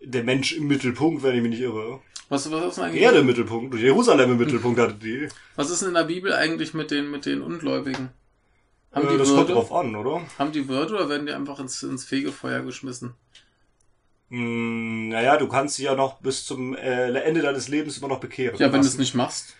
der 0.00 0.24
Mensch 0.24 0.54
im 0.54 0.66
Mittelpunkt, 0.66 1.22
wenn 1.22 1.36
ich 1.36 1.42
mich 1.42 1.50
nicht 1.50 1.60
irre. 1.60 2.00
Was, 2.30 2.50
was 2.50 2.68
ist 2.68 2.76
denn 2.78 2.84
eigentlich? 2.84 3.02
Erde 3.02 3.18
im 3.18 3.26
Mittelpunkt. 3.26 3.74
Jerusalem 3.74 4.30
im 4.30 4.38
Mittelpunkt 4.38 4.80
hatte 4.80 4.94
die. 4.94 5.28
Was 5.56 5.68
ist 5.68 5.82
denn 5.82 5.88
in 5.88 5.94
der 5.94 6.04
Bibel 6.04 6.32
eigentlich 6.32 6.72
mit 6.72 6.90
den, 6.90 7.10
mit 7.10 7.26
den 7.26 7.42
Ungläubigen? 7.42 8.08
Haben 8.92 9.08
äh, 9.08 9.12
die 9.12 9.18
das 9.18 9.28
Würde? 9.28 9.44
kommt 9.44 9.56
drauf 9.56 9.72
an, 9.72 9.96
oder? 9.96 10.22
Haben 10.38 10.52
die 10.52 10.68
Würde 10.68 10.94
oder 10.94 11.08
werden 11.08 11.26
die 11.26 11.32
einfach 11.32 11.58
ins, 11.58 11.82
ins 11.82 12.04
Fegefeuer 12.04 12.60
geschmissen? 12.62 13.14
Hm, 14.28 15.08
naja, 15.10 15.36
du 15.36 15.48
kannst 15.48 15.76
sie 15.76 15.84
ja 15.84 15.94
noch 15.94 16.20
bis 16.20 16.46
zum 16.46 16.74
äh, 16.74 17.12
Ende 17.20 17.42
deines 17.42 17.68
Lebens 17.68 17.98
immer 17.98 18.08
noch 18.08 18.20
bekehren. 18.20 18.58
Ja, 18.58 18.72
wenn 18.72 18.80
du 18.80 18.86
es 18.86 18.98
nicht 18.98 19.14
machst. 19.14 19.56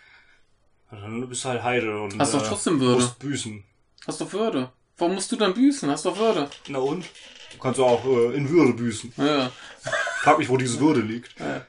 Dann 0.89 1.27
bist 1.27 1.43
du 1.43 1.49
halt 1.49 1.63
Heide 1.63 1.99
und 2.01 2.19
Hast 2.19 2.33
doch 2.33 2.47
trotzdem 2.47 2.79
Würde. 2.79 3.01
musst 3.01 3.19
büßen. 3.19 3.63
Hast 4.05 4.21
doch 4.21 4.31
Würde. 4.33 4.71
Warum 4.97 5.15
musst 5.15 5.31
du 5.31 5.35
dann 5.35 5.53
büßen? 5.53 5.89
Hast 5.89 6.05
doch 6.05 6.17
Würde. 6.17 6.49
Na 6.67 6.79
und? 6.79 7.05
Du 7.51 7.59
kannst 7.59 7.79
auch 7.79 8.05
äh, 8.05 8.35
in 8.35 8.49
Würde 8.49 8.73
büßen. 8.73 9.13
Ja. 9.17 9.51
Frag 10.21 10.37
mich, 10.37 10.49
wo 10.49 10.57
diese 10.57 10.79
Würde 10.79 11.01
liegt. 11.01 11.39
Ja. 11.39 11.65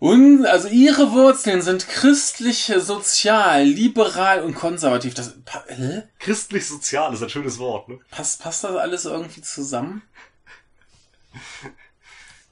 Und 0.00 0.46
also 0.46 0.68
ihre 0.68 1.12
Wurzeln 1.12 1.60
sind 1.60 1.86
christlich, 1.86 2.72
sozial, 2.78 3.64
liberal 3.64 4.42
und 4.42 4.54
konservativ. 4.54 5.12
Das 5.12 5.34
hä? 5.68 6.04
christlich 6.18 6.66
sozial 6.66 7.12
ist 7.12 7.22
ein 7.22 7.28
schönes 7.28 7.58
Wort, 7.58 7.90
ne? 7.90 7.98
Passt 8.10 8.40
passt 8.42 8.64
das 8.64 8.76
alles 8.76 9.04
irgendwie 9.04 9.42
zusammen? 9.42 10.00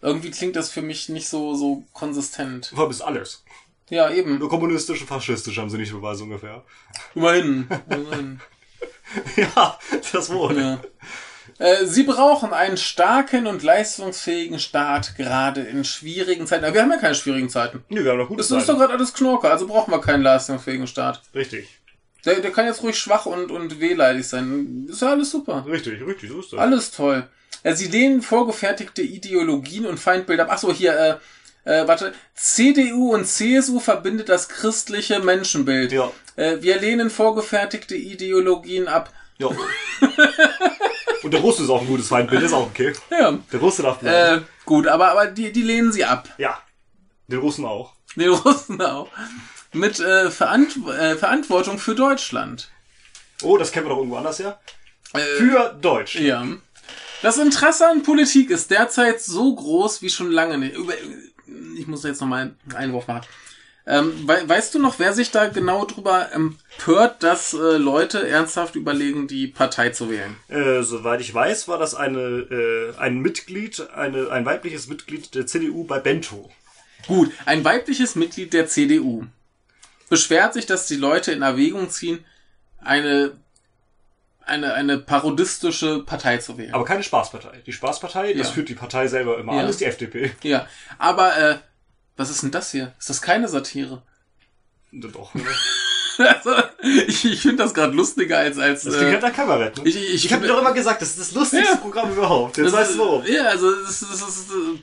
irgendwie 0.03 0.31
klingt 0.31 0.57
das 0.57 0.71
für 0.71 0.83
mich 0.83 1.09
nicht 1.09 1.27
so 1.27 1.55
so 1.55 1.85
konsistent. 1.95 2.71
Du 2.77 2.87
bist 2.87 3.01
alles. 3.01 3.43
Ja, 3.89 4.11
eben. 4.11 4.39
Nur 4.39 4.51
kommunistisch 4.51 5.01
und 5.01 5.07
faschistisch 5.07 5.57
haben 5.57 5.71
sie 5.71 5.79
nicht 5.79 5.93
beweisen 5.93 6.25
ungefähr. 6.25 6.63
Immerhin. 7.15 7.67
Immerhin. 7.89 8.41
ja, 9.37 9.79
das 10.13 10.31
wohl. 10.31 10.59
Ja. 10.59 10.81
Äh, 11.59 11.87
Sie 11.87 12.05
brauchen 12.05 12.53
einen 12.53 12.77
starken 12.77 13.47
und 13.47 13.63
leistungsfähigen 13.63 14.59
Staat, 14.59 15.17
gerade 15.17 15.63
in 15.63 15.85
schwierigen 15.85 16.47
Zeiten. 16.47 16.65
Aber 16.65 16.75
wir 16.75 16.83
haben 16.83 16.91
ja 16.91 16.99
keine 16.99 17.15
schwierigen 17.15 17.51
Zeiten. 17.51 17.85
Nee, 17.89 18.05
wir 18.05 18.13
haben 18.13 18.19
noch 18.19 18.29
gute 18.29 18.41
Es 18.41 18.51
ist 18.51 18.69
doch 18.69 18.79
gerade 18.79 18.95
alles 18.95 19.13
Knorke, 19.13 19.51
also 19.51 19.67
brauchen 19.67 19.93
wir 19.93 20.01
keinen 20.01 20.23
leistungsfähigen 20.23 20.87
Staat. 20.87 21.23
Richtig. 21.35 21.69
Der, 22.25 22.41
der 22.41 22.51
kann 22.51 22.67
jetzt 22.67 22.83
ruhig 22.83 22.99
schwach 22.99 23.27
und, 23.27 23.51
und 23.51 23.81
wehleidig 23.81 24.27
sein. 24.27 24.87
Ist 24.89 25.03
ja 25.03 25.11
alles 25.11 25.31
super. 25.31 25.65
Richtig, 25.67 26.05
richtig, 26.07 26.31
so 26.31 26.41
ist 26.41 26.53
das. 26.53 26.61
Alles 26.61 26.91
toll. 26.91 27.27
Äh, 27.63 27.75
Sie 27.75 27.89
lehnen 27.89 28.23
vorgefertigte 28.23 29.03
Ideologien 29.03 29.87
und 29.87 29.99
Feindbilder 29.99 30.45
ab. 30.45 30.51
Ach 30.53 30.59
so, 30.59 30.73
hier, 30.73 31.21
äh, 31.65 31.81
äh, 31.81 31.89
warte. 31.89 32.13
CDU 32.35 33.15
und 33.15 33.27
CSU 33.27 33.81
verbindet 33.81 34.29
das 34.29 34.49
christliche 34.49 35.21
Menschenbild. 35.21 35.93
Ja. 35.93 36.11
Äh, 36.37 36.59
wir 36.61 36.81
lehnen 36.81 37.11
vorgefertigte 37.11 37.97
Ideologien 37.97 38.89
ab. 38.89 39.13
Ja. 39.39 39.51
Und 41.23 41.33
der 41.33 41.41
Russe 41.41 41.63
ist 41.65 41.71
auch 41.71 41.81
ein 41.81 41.87
gutes 41.87 42.09
Feindbild, 42.09 42.43
ist 42.43 42.53
auch 42.53 42.67
okay. 42.67 42.93
Ja. 43.11 43.39
Der 43.53 43.61
Russe 43.61 43.83
darf 43.83 43.99
bleiben. 43.99 44.43
Äh, 44.43 44.47
gut, 44.65 44.87
aber, 44.87 45.11
aber 45.11 45.27
die, 45.27 45.53
die 45.53 45.63
lehnen 45.63 45.93
sie 45.93 46.05
ab. 46.05 46.29
ja. 46.39 46.59
Den 47.31 47.41
Russen 47.41 47.67
auch. 47.67 47.93
Den 48.17 48.31
Russen 48.31 48.81
auch. 48.81 49.09
Mit 49.75 50.01
äh, 50.01 50.31
Verant 50.31 50.77
äh, 50.89 51.15
Verantwortung 51.15 51.79
für 51.79 51.95
Deutschland. 51.95 52.71
Oh, 53.43 53.59
das 53.59 53.71
kennen 53.71 53.85
wir 53.85 53.91
doch 53.91 53.99
irgendwo 53.99 54.17
anders 54.17 54.39
her. 54.39 54.59
Äh, 55.13 55.19
Für 55.37 55.77
Deutsch. 55.81 56.15
Ja. 56.17 56.47
Das 57.21 57.37
Interesse 57.37 57.87
an 57.87 58.03
Politik 58.03 58.49
ist 58.49 58.71
derzeit 58.71 59.21
so 59.21 59.55
groß 59.55 60.01
wie 60.01 60.09
schon 60.09 60.31
lange 60.31 60.57
nicht. 60.57 60.75
Ich 61.77 61.87
muss 61.87 62.03
jetzt 62.05 62.21
noch 62.23 62.29
mal 62.29 62.41
einen 62.43 62.57
Einwurf 62.75 63.07
machen. 63.09 63.27
Ähm, 63.91 64.13
wei- 64.29 64.47
weißt 64.47 64.75
du 64.75 64.79
noch, 64.81 64.99
wer 64.99 65.15
sich 65.15 65.31
da 65.31 65.47
genau 65.49 65.87
drüber 65.87 66.31
empört, 66.33 67.23
dass 67.23 67.55
äh, 67.55 67.79
Leute 67.79 68.29
ernsthaft 68.29 68.75
überlegen, 68.77 69.29
die 69.29 69.47
Partei 69.47 69.89
zu 69.91 70.11
wählen? 70.11 70.37
Äh, 70.49 70.83
soweit 70.83 71.23
ich 71.23 71.33
weiß, 71.33 71.69
war 71.69 71.79
das 71.79 71.95
eine, 71.95 72.19
äh, 72.19 72.95
ein 72.99 73.19
Mitglied, 73.21 73.89
eine, 73.95 74.31
ein 74.31 74.45
weibliches 74.45 74.89
Mitglied 74.89 75.35
der 75.35 75.47
CDU 75.47 75.85
bei 75.85 76.01
Bento. 76.01 76.51
Gut, 77.07 77.31
ein 77.47 77.65
weibliches 77.65 78.15
Mitglied 78.15 78.53
der 78.53 78.67
CDU 78.67 79.25
beschwert 80.11 80.53
sich, 80.55 80.67
dass 80.67 80.87
die 80.87 80.97
Leute 80.97 81.33
in 81.33 81.41
Erwägung 81.43 81.89
ziehen, 81.89 82.25
eine, 82.81 83.33
eine, 84.45 84.75
eine 84.75 84.99
parodistische 84.99 86.01
Partei 86.05 86.39
zu 86.39 86.59
wählen. 86.59 86.75
Aber 86.75 86.85
keine 86.85 87.03
Spaßpartei. 87.03 87.63
Die 87.67 87.73
Spaßpartei, 87.73 88.35
das 88.35 88.49
Ja. 88.49 88.53
führt 88.53 88.69
die 88.69 88.75
Partei 88.75 89.07
selber 89.09 89.39
immer 89.39 89.55
Ja. 89.55 89.61
an, 89.61 89.69
ist 89.69 89.81
die 89.81 89.85
FDP. 89.87 90.33
ja, 90.43 90.67
aber 90.99 91.37
äh, 91.39 91.57
was 92.19 92.29
ist 92.29 92.43
denn 92.43 92.51
das 92.51 92.71
hier? 92.73 92.93
Ist 92.99 93.09
das 93.09 93.23
keine 93.23 93.49
Satire? 93.49 94.03
Doch. 94.93 95.35
ne? 95.35 95.45
Also, 96.19 96.53
ich 96.83 97.25
ich 97.25 97.43
finde 97.43 97.63
das 97.63 97.73
gerade 97.73 97.93
lustiger 97.95 98.39
als 98.39 98.59
als. 98.59 98.83
Das 98.83 98.95
klingt 98.97 99.11
äh, 99.11 99.13
halt 99.13 99.23
nach 99.23 99.33
Kabarett. 99.33 99.77
Ne? 99.79 99.89
ich- 99.89 99.95
ich- 99.97 100.25
ich 100.25 100.33
habe 100.33 100.43
dir 100.43 100.49
doch 100.49 100.59
immer 100.59 100.73
gesagt, 100.73 101.01
das 101.01 101.11
ist 101.11 101.21
das 101.21 101.31
lustigste 101.33 101.75
Ja. 101.75 101.79
Programm 101.79 102.11
überhaupt. 102.13 102.57
Jetzt 102.57 102.67
das 102.67 102.73
weißt 102.73 102.95
du 102.95 102.99
warum. 102.99 103.25
Ja, 103.25 103.45
also 103.45 103.71
das, 103.71 104.01
das, 104.01 104.09
das, 104.11 104.37
ist, 104.37 104.51
äh, 104.51 104.81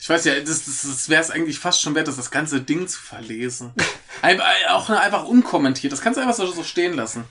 ich 0.00 0.08
weiß 0.08 0.24
ja, 0.24 0.34
das, 0.40 0.64
das, 0.64 0.82
das 0.82 1.08
wäre 1.08 1.22
es 1.22 1.30
eigentlich 1.30 1.60
fast 1.60 1.80
schon 1.80 1.94
wert, 1.94 2.08
das, 2.08 2.16
das 2.16 2.32
ganze 2.32 2.60
Ding 2.60 2.88
zu 2.88 2.98
verlesen. 3.00 3.72
Einfach, 4.22 4.46
auch 4.70 4.88
einfach 4.90 5.24
unkommentiert. 5.24 5.92
Das 5.92 6.00
kannst 6.00 6.16
du 6.16 6.20
einfach 6.20 6.34
so, 6.34 6.46
so 6.50 6.62
stehen 6.64 6.94
lassen. 6.94 7.24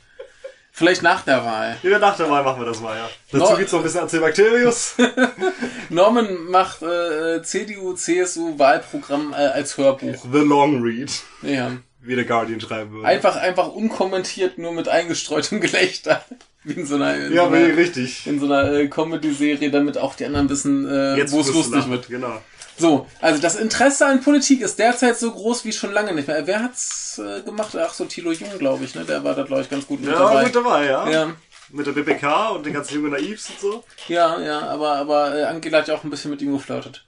Vielleicht 0.73 1.03
nach 1.03 1.21
der 1.23 1.43
Wahl. 1.43 1.77
Ja, 1.83 1.99
nach 1.99 2.15
der 2.15 2.29
Wahl 2.29 2.43
machen 2.43 2.61
wir 2.61 2.65
das 2.65 2.79
mal, 2.79 2.95
ja. 2.95 3.09
Dazu 3.31 3.51
No- 3.51 3.57
gibt's 3.57 3.71
noch 3.73 3.79
ein 3.79 3.83
bisschen 3.83 4.01
Acebacterius. 4.01 4.95
Norman 5.89 6.45
macht 6.49 6.81
äh, 6.81 7.41
CDU, 7.43 7.93
CSU 7.93 8.57
Wahlprogramm 8.57 9.33
äh, 9.33 9.35
als 9.35 9.77
Hörbuch. 9.77 10.25
The 10.31 10.39
Long 10.39 10.81
Read. 10.81 11.11
Ja. 11.41 11.71
Wie 11.99 12.15
der 12.15 12.25
Guardian 12.25 12.59
schreiben 12.61 12.91
würde. 12.93 13.07
Einfach, 13.07 13.35
einfach 13.35 13.67
unkommentiert, 13.67 14.57
nur 14.57 14.71
mit 14.73 14.87
eingestreutem 14.87 15.59
Gelächter. 15.61 16.23
Wie 16.63 16.73
in 16.73 16.85
so 16.85 16.95
einer, 16.95 17.15
in 17.15 17.33
ja, 17.33 17.47
so 17.47 17.53
einer, 17.55 17.75
richtig. 17.75 18.25
in 18.27 18.39
so 18.39 18.45
einer 18.45 18.71
äh, 18.71 18.87
Comedy-Serie, 18.87 19.71
damit 19.71 19.97
auch 19.97 20.15
die 20.15 20.25
anderen 20.25 20.49
wissen, 20.49 20.87
äh, 20.87 21.31
wo 21.31 21.41
es 21.41 21.53
lustig 21.53 21.89
wird. 21.89 22.07
Genau. 22.07 22.39
So, 22.81 23.05
also 23.21 23.39
das 23.41 23.55
Interesse 23.57 24.07
an 24.07 24.21
Politik 24.21 24.61
ist 24.61 24.79
derzeit 24.79 25.15
so 25.17 25.31
groß 25.31 25.65
wie 25.65 25.71
schon 25.71 25.91
lange 25.93 26.13
nicht 26.13 26.27
mehr. 26.27 26.47
Wer 26.47 26.63
hat's 26.63 27.19
äh, 27.19 27.41
gemacht? 27.43 27.75
Ach 27.75 27.93
so, 27.93 28.05
Thilo 28.05 28.31
Jung, 28.31 28.57
glaube 28.57 28.83
ich, 28.85 28.95
ne? 28.95 29.05
Der 29.05 29.23
war 29.23 29.35
da, 29.35 29.43
glaube 29.43 29.61
ich, 29.61 29.69
ganz 29.69 29.85
gut 29.85 29.99
mit 30.01 30.09
Ja, 30.09 30.17
dabei. 30.17 30.43
gut 30.45 30.55
dabei, 30.55 30.85
ja. 30.85 31.07
Ja, 31.09 31.33
Mit 31.69 31.85
der 31.85 31.91
BPK 31.91 32.49
und 32.55 32.65
den 32.65 32.73
ganzen 32.73 32.95
jungen 32.95 33.11
Naivs 33.11 33.49
und 33.51 33.59
so. 33.59 33.83
ja, 34.07 34.39
ja, 34.39 34.61
aber, 34.61 34.93
aber 34.95 35.35
äh, 35.37 35.43
Angela 35.43 35.77
hat 35.77 35.87
ja 35.89 35.95
auch 35.95 36.03
ein 36.03 36.09
bisschen 36.09 36.31
mit 36.31 36.41
ihm 36.41 36.53
geflirtet. 36.53 37.05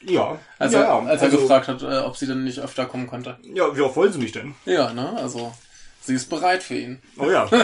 Ja. 0.00 0.38
Als, 0.58 0.72
ja, 0.72 0.80
er, 0.82 0.92
als 1.08 1.20
er 1.22 1.26
Also, 1.26 1.40
gefragt 1.40 1.68
hat, 1.68 1.82
äh, 1.82 1.98
ob 1.98 2.16
sie 2.16 2.26
denn 2.26 2.44
nicht 2.44 2.60
öfter 2.60 2.86
kommen 2.86 3.06
konnte. 3.06 3.36
Ja, 3.42 3.76
wie 3.76 3.80
oft 3.82 3.96
wollen 3.96 4.12
sie 4.12 4.18
nicht 4.20 4.34
denn? 4.34 4.54
Ja, 4.64 4.92
ne? 4.94 5.14
Also, 5.18 5.52
sie 6.00 6.14
ist 6.14 6.30
bereit 6.30 6.62
für 6.62 6.74
ihn. 6.76 7.02
Oh 7.18 7.30
ja. 7.30 7.48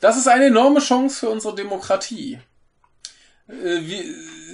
Das 0.00 0.16
ist 0.16 0.28
eine 0.28 0.44
enorme 0.46 0.78
Chance 0.78 1.18
für 1.18 1.28
unsere 1.28 1.56
Demokratie. 1.56 2.38
Äh, 3.48 3.80
Wir, 3.80 4.04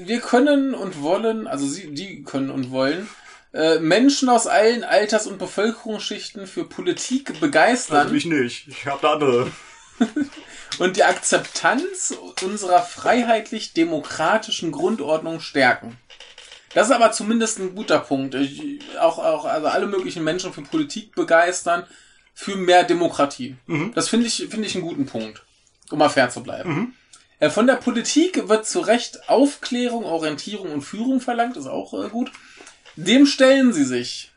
wir 0.03 0.21
können 0.21 0.75
und 0.75 1.03
wollen, 1.03 1.47
also 1.47 1.67
sie, 1.67 1.95
die 1.95 2.23
können 2.23 2.51
und 2.51 2.71
wollen, 2.71 3.09
äh, 3.53 3.79
Menschen 3.79 4.29
aus 4.29 4.47
allen 4.47 4.85
Alters- 4.85 5.27
und 5.27 5.39
Bevölkerungsschichten 5.39 6.47
für 6.47 6.65
Politik 6.65 7.41
begeistern 7.41 7.99
Also 7.99 8.15
ich 8.15 8.27
nicht. 8.27 8.69
Ich 8.69 8.87
habe 8.87 9.01
da 9.01 9.13
andere. 9.13 9.53
und 10.79 10.97
die 10.97 11.05
Akzeptanz 11.05 12.15
unserer 12.43 12.83
freiheitlich-demokratischen 12.83 14.73
Grundordnung 14.73 15.41
stärken. 15.41 15.97
Das 16.75 16.89
ist 16.89 16.93
aber 16.93 17.13
zumindest 17.13 17.61
ein 17.61 17.77
guter 17.77 18.01
Punkt. 18.01 18.35
Ich, 18.35 18.81
auch, 18.99 19.19
auch, 19.19 19.45
also 19.45 19.69
alle 19.69 19.87
möglichen 19.87 20.25
Menschen 20.25 20.53
für 20.53 20.63
Politik 20.63 21.15
begeistern, 21.15 21.85
für 22.35 22.57
mehr 22.57 22.83
Demokratie. 22.83 23.55
Das 23.95 24.09
finde 24.09 24.27
ich, 24.27 24.49
finde 24.51 24.67
ich 24.67 24.75
einen 24.75 24.85
guten 24.85 25.07
Punkt, 25.07 25.45
um 25.91 26.01
mal 26.01 26.09
fair 26.09 26.31
zu 26.31 26.43
bleiben. 26.43 26.71
Äh, 26.71 27.04
Von 27.51 27.67
der 27.67 27.75
Politik 27.75 28.49
wird 28.49 28.67
zu 28.67 28.81
Recht 28.81 29.29
Aufklärung, 29.29 30.05
Orientierung 30.05 30.73
und 30.73 30.83
Führung 30.83 31.21
verlangt, 31.21 31.57
ist 31.57 31.67
auch 31.67 31.93
äh, 31.95 32.09
gut. 32.09 32.31
Dem 32.97 33.27
stellen 33.27 33.73
sie 33.73 33.85
sich. 33.85 34.31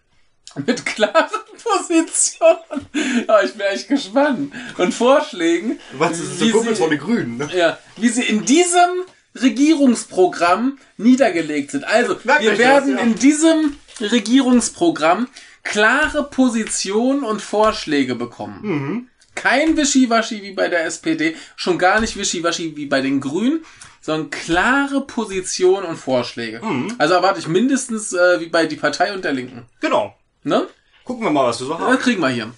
Mit 0.65 0.85
klaren 0.85 1.29
Positionen. 1.63 3.25
Ja, 3.27 3.43
ich 3.43 3.53
bin 3.53 3.61
echt 3.61 3.87
gespannt. 3.87 4.51
Und 4.77 4.93
Vorschlägen. 4.93 5.79
Was, 5.93 6.11
das 6.11 6.19
ist 6.21 6.41
der 6.41 6.51
Kumpel 6.51 6.75
von 6.75 6.89
den 6.89 6.99
Grünen, 6.99 7.37
ne? 7.37 7.49
ja, 7.55 7.77
wie 7.97 8.09
sie 8.09 8.23
in 8.23 8.43
diesem 8.45 9.03
Regierungsprogramm 9.35 10.79
niedergelegt 10.97 11.71
sind. 11.71 11.83
Also, 11.83 12.17
wir 12.23 12.33
euch 12.39 12.47
das, 12.47 12.57
werden 12.57 12.97
ja. 12.97 13.03
in 13.03 13.15
diesem 13.15 13.77
Regierungsprogramm 13.99 15.27
klare 15.63 16.23
Positionen 16.23 17.23
und 17.23 17.41
Vorschläge 17.41 18.15
bekommen. 18.15 18.59
Mhm. 18.61 19.09
Kein 19.37 19.77
Wischiwaschi 19.77 20.41
wie 20.41 20.51
bei 20.53 20.67
der 20.67 20.85
SPD, 20.85 21.35
schon 21.55 21.77
gar 21.77 21.99
nicht 22.01 22.17
Wischiwaschi 22.17 22.75
wie 22.75 22.87
bei 22.87 23.01
den 23.01 23.21
Grünen, 23.21 23.63
sondern 24.01 24.29
klare 24.31 25.01
Positionen 25.01 25.85
und 25.85 25.97
Vorschläge. 25.97 26.59
Mhm. 26.65 26.95
Also 26.97 27.13
erwarte 27.13 27.39
ich 27.39 27.47
mindestens 27.47 28.13
äh, 28.13 28.39
wie 28.39 28.47
bei 28.47 28.65
die 28.65 28.75
Partei 28.77 29.13
und 29.13 29.23
der 29.23 29.33
Linken. 29.33 29.65
Genau. 29.79 30.15
Ne? 30.43 30.67
Gucken 31.03 31.23
wir 31.23 31.29
mal, 31.31 31.45
was 31.45 31.59
wir 31.59 31.67
so 31.67 31.73
Das 31.73 31.81
haben. 31.81 31.99
kriegen 31.99 32.19
wir 32.21 32.29
hier. 32.29 32.51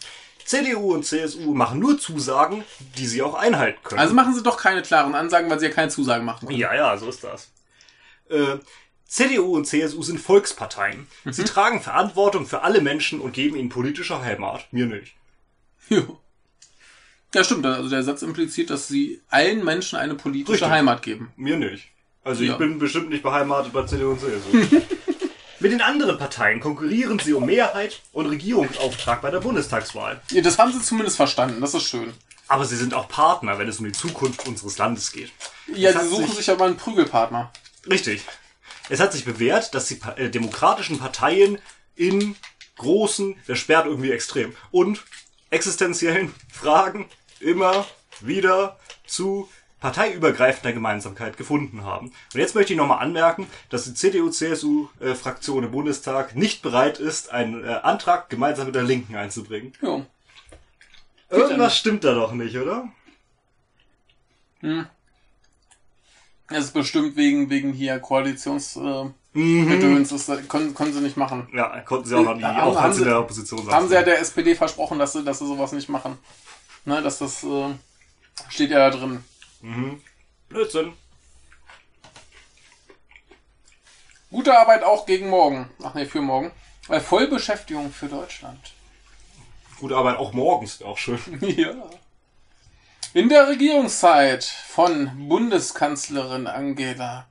CDU 0.46 0.94
und 0.94 1.06
CSU 1.06 1.54
machen 1.54 1.80
nur 1.80 2.00
Zusagen, 2.00 2.64
die 2.98 3.06
sie 3.06 3.22
auch 3.22 3.36
einhalten 3.36 3.80
können. 3.84 4.00
Also 4.00 4.14
machen 4.16 4.34
sie 4.34 4.42
doch 4.42 4.58
keine 4.58 4.82
klaren 4.82 5.14
Ansagen, 5.16 5.50
weil 5.50 5.60
sie 5.60 5.68
ja 5.68 5.72
keine 5.72 5.90
Zusagen 5.90 6.26
machen 6.26 6.48
können. 6.48 6.60
Ja, 6.60 6.74
ja, 6.74 6.98
so 6.98 7.10
ist 7.10 7.24
das. 7.24 7.52
Äh, 8.30 8.58
CDU 9.06 9.56
und 9.56 9.66
CSU 9.66 10.02
sind 10.02 10.20
Volksparteien. 10.20 11.08
Mhm. 11.24 11.34
Sie 11.34 11.44
tragen 11.44 11.82
Verantwortung 11.82 12.46
für 12.46 12.62
alle 12.64 12.80
Menschen 12.82 13.20
und 13.20 13.34
geben 13.34 13.56
ihnen 13.58 13.70
politische 13.70 14.22
Heimat. 14.22 14.68
Mir 14.72 14.86
nicht. 14.86 15.14
Jo. 15.90 16.20
Ja, 17.34 17.44
stimmt. 17.44 17.66
Also 17.66 17.90
der 17.90 18.04
Satz 18.04 18.22
impliziert, 18.22 18.70
dass 18.70 18.88
sie 18.88 19.22
allen 19.30 19.64
Menschen 19.64 19.98
eine 20.00 20.16
politische 20.16 20.54
Richtig. 20.54 20.70
Heimat 20.70 21.02
geben. 21.04 21.32
Mir 21.36 21.58
nicht. 21.58 21.88
Also 22.24 22.44
Ja. 22.44 22.54
ich 22.54 22.58
bin 22.58 22.80
bestimmt 22.80 23.10
nicht 23.10 23.24
beheimatet 23.24 23.72
bei 23.74 23.84
CDU 23.86 24.12
und 24.12 24.20
CSU. 24.20 24.82
Mit 25.62 25.72
den 25.74 25.82
anderen 25.82 26.18
Parteien 26.18 26.60
konkurrieren 26.62 27.20
sie 27.20 27.34
um 27.34 27.46
Mehrheit 27.46 28.02
und 28.14 28.28
Regierungsauftrag 28.28 29.22
bei 29.22 29.30
der 29.30 29.42
Bundestagswahl. 29.42 30.22
Ja, 30.32 30.42
das 30.42 30.58
haben 30.58 30.72
sie 30.72 30.82
zumindest 30.82 31.18
verstanden. 31.18 31.60
Das 31.62 31.74
ist 31.74 31.84
schön. 31.84 32.14
Aber 32.48 32.66
sie 32.66 32.78
sind 32.78 32.94
auch 32.94 33.10
Partner, 33.10 33.60
wenn 33.60 33.68
es 33.68 33.80
um 33.80 33.86
die 33.86 33.92
Zukunft 33.92 34.48
unseres 34.48 34.78
Landes 34.78 35.12
geht. 35.12 35.32
Ja, 35.68 35.90
Es 35.92 36.02
sie 36.02 36.08
suchen 36.10 36.28
sich- 36.28 36.36
sich 36.38 36.48
ja 36.48 36.56
mal 36.56 36.68
einen 36.70 36.78
Prügelpartner. 36.78 37.52
Richtig. 37.90 38.22
Es 38.90 39.00
hat 39.00 39.12
sich 39.14 39.26
bewährt, 39.26 39.76
dass 39.76 39.86
die 39.88 40.00
äh, 40.16 40.30
demokratischen 40.30 40.98
Parteien 40.98 41.60
in 41.96 42.36
großen, 42.78 43.36
der 43.48 43.56
sperrt 43.56 43.86
irgendwie 43.86 44.12
extrem, 44.12 44.56
und 44.72 45.04
existenziellen 45.52 46.34
Fragen 46.52 47.06
immer 47.42 47.86
wieder 48.22 48.78
zu 49.06 49.50
parteiübergreifender 49.80 50.74
Gemeinsamkeit 50.74 51.38
gefunden 51.38 51.86
haben. 51.86 52.08
Und 52.34 52.40
jetzt 52.40 52.54
möchte 52.54 52.74
ich 52.74 52.78
nochmal 52.78 53.00
anmerken, 53.00 53.48
dass 53.70 53.86
die 53.86 53.94
CDU-CSU-Fraktion 53.94 55.64
im 55.64 55.72
Bundestag 55.72 56.36
nicht 56.36 56.62
bereit 56.62 57.00
ist, 57.00 57.32
einen 57.32 57.64
äh, 57.64 57.68
Antrag 57.84 58.30
gemeinsam 58.30 58.66
mit 58.66 58.76
der 58.76 58.84
Linken 58.84 59.16
einzubringen. 59.16 59.72
Jo. 59.82 60.06
Irgendwas 61.30 61.78
stimmt 61.78 62.04
da 62.04 62.14
doch 62.14 62.34
nicht, 62.34 62.58
oder? 62.58 62.90
Das 66.50 66.66
ist 66.66 66.74
bestimmt 66.74 67.16
wegen, 67.16 67.50
wegen 67.50 67.72
hier 67.74 68.00
Koalitionsgedöns. 68.00 69.08
Äh, 69.08 69.14
Mhm. 69.32 69.70
Gedöns. 69.70 70.10
das 70.10 70.28
äh, 70.28 70.38
können, 70.48 70.74
können 70.74 70.92
sie 70.92 71.02
nicht 71.02 71.16
machen. 71.16 71.48
Ja, 71.54 71.82
konnten 71.82 72.08
sie 72.08 72.16
auch 72.16 72.22
Äh, 72.36 72.42
haben- 72.44 72.44
auch 72.62 72.76
als 72.82 72.96
sie 72.96 73.04
sie- 73.04 73.08
in 73.08 73.10
der 73.12 73.20
Opposition 73.20 73.60
saßen. 73.60 73.72
Haben 73.74 73.88
sie 73.88 73.94
ja 73.94 74.02
der 74.02 74.20
SPD 74.20 74.56
versprochen, 74.56 74.98
dass 74.98 75.14
sie, 75.14 75.24
dass 75.24 75.38
sie 75.38 75.46
sowas 75.46 75.72
nicht 75.72 75.88
machen. 75.88 76.18
Ne, 76.90 77.04
dass 77.04 77.20
das, 77.20 77.44
äh, 77.44 77.76
Steht 78.50 78.72
ja 78.72 78.90
da 78.90 78.98
drin. 78.98 79.24
Mhm. 79.62 80.02
Blödsinn. 80.48 80.94
Gute 84.32 84.58
Arbeit 84.58 84.82
auch 84.82 85.06
gegen 85.06 85.30
morgen. 85.30 85.70
Ach 85.84 85.94
nee, 85.94 86.06
für 86.06 86.22
morgen. 86.22 86.52
Weil 86.88 87.00
Vollbeschäftigung 87.00 87.94
für 87.94 88.08
Deutschland. 88.08 88.74
Gute 89.80 89.96
Arbeit 89.96 90.18
auch 90.18 90.34
morgens, 90.34 90.82
auch 90.82 90.98
schön. 90.98 91.20
ja. 91.42 91.76
In 93.14 93.30
der 93.30 93.48
Regierungszeit 93.50 94.44
von 94.44 95.30
Bundeskanzlerin 95.30 96.48
Angela 96.48 97.28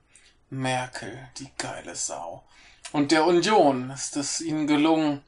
Merkel, 0.50 1.28
die 1.38 1.50
geile 1.58 1.96
Sau, 1.96 2.44
und 2.92 3.10
der 3.10 3.26
Union 3.26 3.90
ist 3.90 4.16
es 4.16 4.40
ihnen 4.40 4.68
gelungen, 4.68 5.24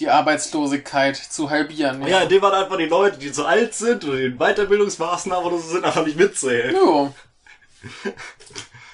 die 0.00 0.08
Arbeitslosigkeit 0.08 1.16
zu 1.16 1.50
halbieren. 1.50 2.06
Ja, 2.06 2.24
dem 2.24 2.42
waren 2.42 2.64
einfach 2.64 2.78
die 2.78 2.86
Leute, 2.86 3.18
die 3.18 3.32
zu 3.32 3.44
alt 3.44 3.74
sind 3.74 4.04
oder 4.04 4.16
die 4.16 4.30
Weiterbildungsmaßnahmen 4.30 5.44
oder 5.44 5.58
so 5.58 5.68
sind, 5.68 5.84
einfach 5.84 6.04
nicht 6.04 6.16
mitzählen. 6.16 6.74
Jo. 6.74 7.14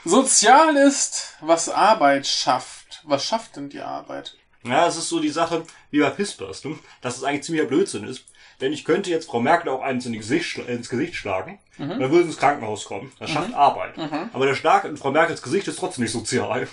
Sozial 0.05 0.77
ist, 0.77 1.37
was 1.41 1.69
Arbeit 1.69 2.27
schafft. 2.27 3.03
Was 3.05 3.25
schafft 3.25 3.57
denn 3.57 3.69
die 3.69 3.81
Arbeit? 3.81 4.37
Ja, 4.65 4.87
es 4.87 4.97
ist 4.97 5.09
so 5.09 5.21
die 5.21 5.29
Sache 5.29 5.65
wie 5.91 6.01
bei 6.01 6.11
Pispers, 6.11 6.65
ne? 6.65 6.79
dass 7.01 7.17
es 7.17 7.25
eigentlich 7.25 7.45
ziemlicher 7.45 7.69
Blödsinn 7.69 8.05
ist. 8.05 8.25
Denn 8.61 8.73
ich 8.73 8.85
könnte 8.85 9.11
jetzt 9.11 9.27
Frau 9.27 9.41
Merkel 9.41 9.71
auch 9.71 9.83
eins 9.83 10.07
in 10.07 10.13
Gesicht, 10.13 10.59
ins 10.59 10.89
Gesicht 10.89 11.15
schlagen, 11.15 11.59
mhm. 11.77 11.91
dann 11.91 12.01
würde 12.01 12.23
sie 12.23 12.31
ins 12.31 12.39
Krankenhaus 12.39 12.87
kommen. 12.87 13.13
Das 13.19 13.31
schafft 13.31 13.51
mhm. 13.51 13.55
Arbeit. 13.55 13.97
Mhm. 13.97 14.31
Aber 14.33 14.47
der 14.47 14.55
Schlag 14.55 14.85
in 14.85 14.97
Frau 14.97 15.11
Merkels 15.11 15.43
Gesicht 15.43 15.69
ist 15.69 15.79
trotzdem 15.79 16.05
nicht 16.05 16.13
sozial. 16.13 16.67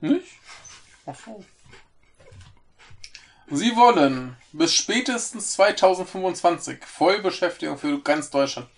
Nicht? 0.00 0.26
Ach 1.06 1.14
so. 1.24 1.42
Sie 3.52 3.76
wollen 3.76 4.34
bis 4.52 4.74
spätestens 4.74 5.52
2025 5.52 6.84
Vollbeschäftigung 6.86 7.76
für 7.76 8.00
ganz 8.00 8.30
Deutschland. 8.30 8.68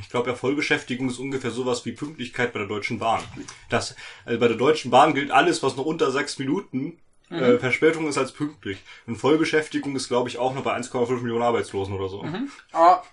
Ich 0.00 0.08
glaube, 0.08 0.30
ja, 0.30 0.36
Vollbeschäftigung 0.36 1.10
ist 1.10 1.18
ungefähr 1.18 1.50
sowas 1.50 1.84
wie 1.84 1.92
Pünktlichkeit 1.92 2.52
bei 2.52 2.58
der 2.58 2.68
Deutschen 2.68 2.98
Bahn. 2.98 3.22
Das, 3.68 3.94
also 4.24 4.40
bei 4.40 4.48
der 4.48 4.56
Deutschen 4.56 4.90
Bahn 4.90 5.14
gilt 5.14 5.30
alles, 5.30 5.62
was 5.62 5.76
noch 5.76 5.84
unter 5.84 6.10
sechs 6.10 6.38
Minuten 6.38 6.98
mhm. 7.28 7.38
äh, 7.38 7.58
Verspätung 7.58 8.08
ist, 8.08 8.18
als 8.18 8.32
pünktlich. 8.32 8.78
Und 9.06 9.16
Vollbeschäftigung 9.16 9.94
ist, 9.94 10.08
glaube 10.08 10.28
ich, 10.28 10.38
auch 10.38 10.54
noch 10.54 10.64
bei 10.64 10.74
1,5 10.74 11.20
Millionen 11.20 11.42
Arbeitslosen 11.42 11.94
oder 11.94 12.08
so. 12.08 12.22
Mhm. 12.22 12.50
Aber 12.72 13.04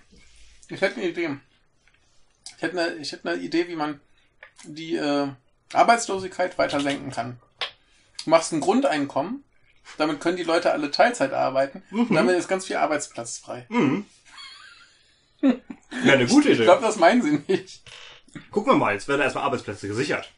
ich 0.69 0.79
hätte 0.79 1.01
eine 1.01 1.09
Idee. 1.09 1.37
Ich 2.57 2.61
hätte 2.61 2.79
eine, 2.79 2.95
ich 2.95 3.11
hätte 3.11 3.29
eine 3.29 3.41
Idee, 3.41 3.67
wie 3.67 3.75
man 3.75 3.99
die 4.63 4.95
äh, 4.95 5.27
Arbeitslosigkeit 5.73 6.57
weiter 6.57 6.79
senken 6.79 7.11
kann. 7.11 7.39
Du 8.23 8.29
machst 8.29 8.53
ein 8.53 8.61
Grundeinkommen, 8.61 9.43
damit 9.97 10.19
können 10.19 10.37
die 10.37 10.43
Leute 10.43 10.71
alle 10.71 10.91
Teilzeit 10.91 11.33
arbeiten 11.33 11.83
mhm. 11.89 12.07
und 12.07 12.15
damit 12.15 12.37
ist 12.37 12.47
ganz 12.47 12.65
viel 12.65 12.77
Arbeitsplatz 12.77 13.37
frei. 13.37 13.65
Mhm. 13.69 14.05
Ja, 15.41 16.13
eine 16.13 16.25
gute 16.25 16.49
Idee. 16.49 16.61
Ich 16.61 16.65
glaube, 16.65 16.81
das 16.81 16.97
meinen 16.97 17.21
sie 17.21 17.41
nicht. 17.47 17.81
Gucken 18.49 18.73
wir 18.73 18.77
mal, 18.77 18.93
jetzt 18.93 19.07
werden 19.07 19.21
erstmal 19.21 19.43
Arbeitsplätze 19.43 19.87
gesichert. 19.87 20.31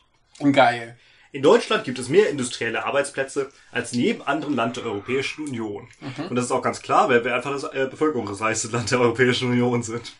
Geil. 0.52 0.98
In 1.32 1.44
Deutschland 1.44 1.84
gibt 1.84 2.00
es 2.00 2.10
mehr 2.10 2.30
industrielle 2.30 2.86
Arbeitsplätze 2.86 3.52
als 3.72 3.94
in 3.94 4.00
jedem 4.00 4.22
anderen 4.22 4.56
Land 4.56 4.78
der 4.78 4.86
Europäischen 4.86 5.46
Union. 5.46 5.88
Mhm. 6.00 6.28
Und 6.30 6.36
das 6.36 6.46
ist 6.46 6.52
auch 6.52 6.62
ganz 6.62 6.82
klar, 6.82 7.10
weil 7.10 7.24
wir 7.24 7.36
einfach 7.36 7.52
das 7.52 7.66
äh, 7.66 7.88
bevölkerungsreichste 7.90 8.70
Land 8.70 8.92
der 8.92 9.02
Europäischen 9.02 9.50
Union 9.50 9.84
sind. 9.84 10.14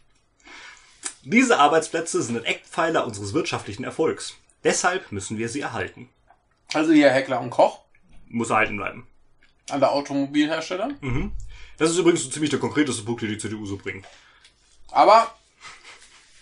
Diese 1.24 1.58
Arbeitsplätze 1.58 2.22
sind 2.22 2.38
ein 2.38 2.46
Eckpfeiler 2.46 3.06
unseres 3.06 3.34
wirtschaftlichen 3.34 3.84
Erfolgs. 3.84 4.36
Deshalb 4.64 5.12
müssen 5.12 5.38
wir 5.38 5.50
sie 5.50 5.62
erhalten. 5.62 6.10
Also 6.76 6.92
hier 6.92 7.10
Heckler 7.10 7.40
und 7.40 7.52
Koch. 7.52 7.80
Muss 8.28 8.50
erhalten 8.50 8.76
bleiben. 8.76 9.08
An 9.70 9.80
der 9.80 9.92
Automobilhersteller. 9.92 10.90
Mhm. 11.00 11.32
Das 11.78 11.90
ist 11.90 11.98
übrigens 11.98 12.24
so 12.24 12.30
ziemlich 12.30 12.50
der 12.50 12.60
konkreteste 12.60 13.04
Punkt, 13.04 13.22
den 13.22 13.30
die 13.30 13.38
CDU 13.38 13.66
so 13.66 13.78
bringt. 13.78 14.06
Aber 14.92 15.34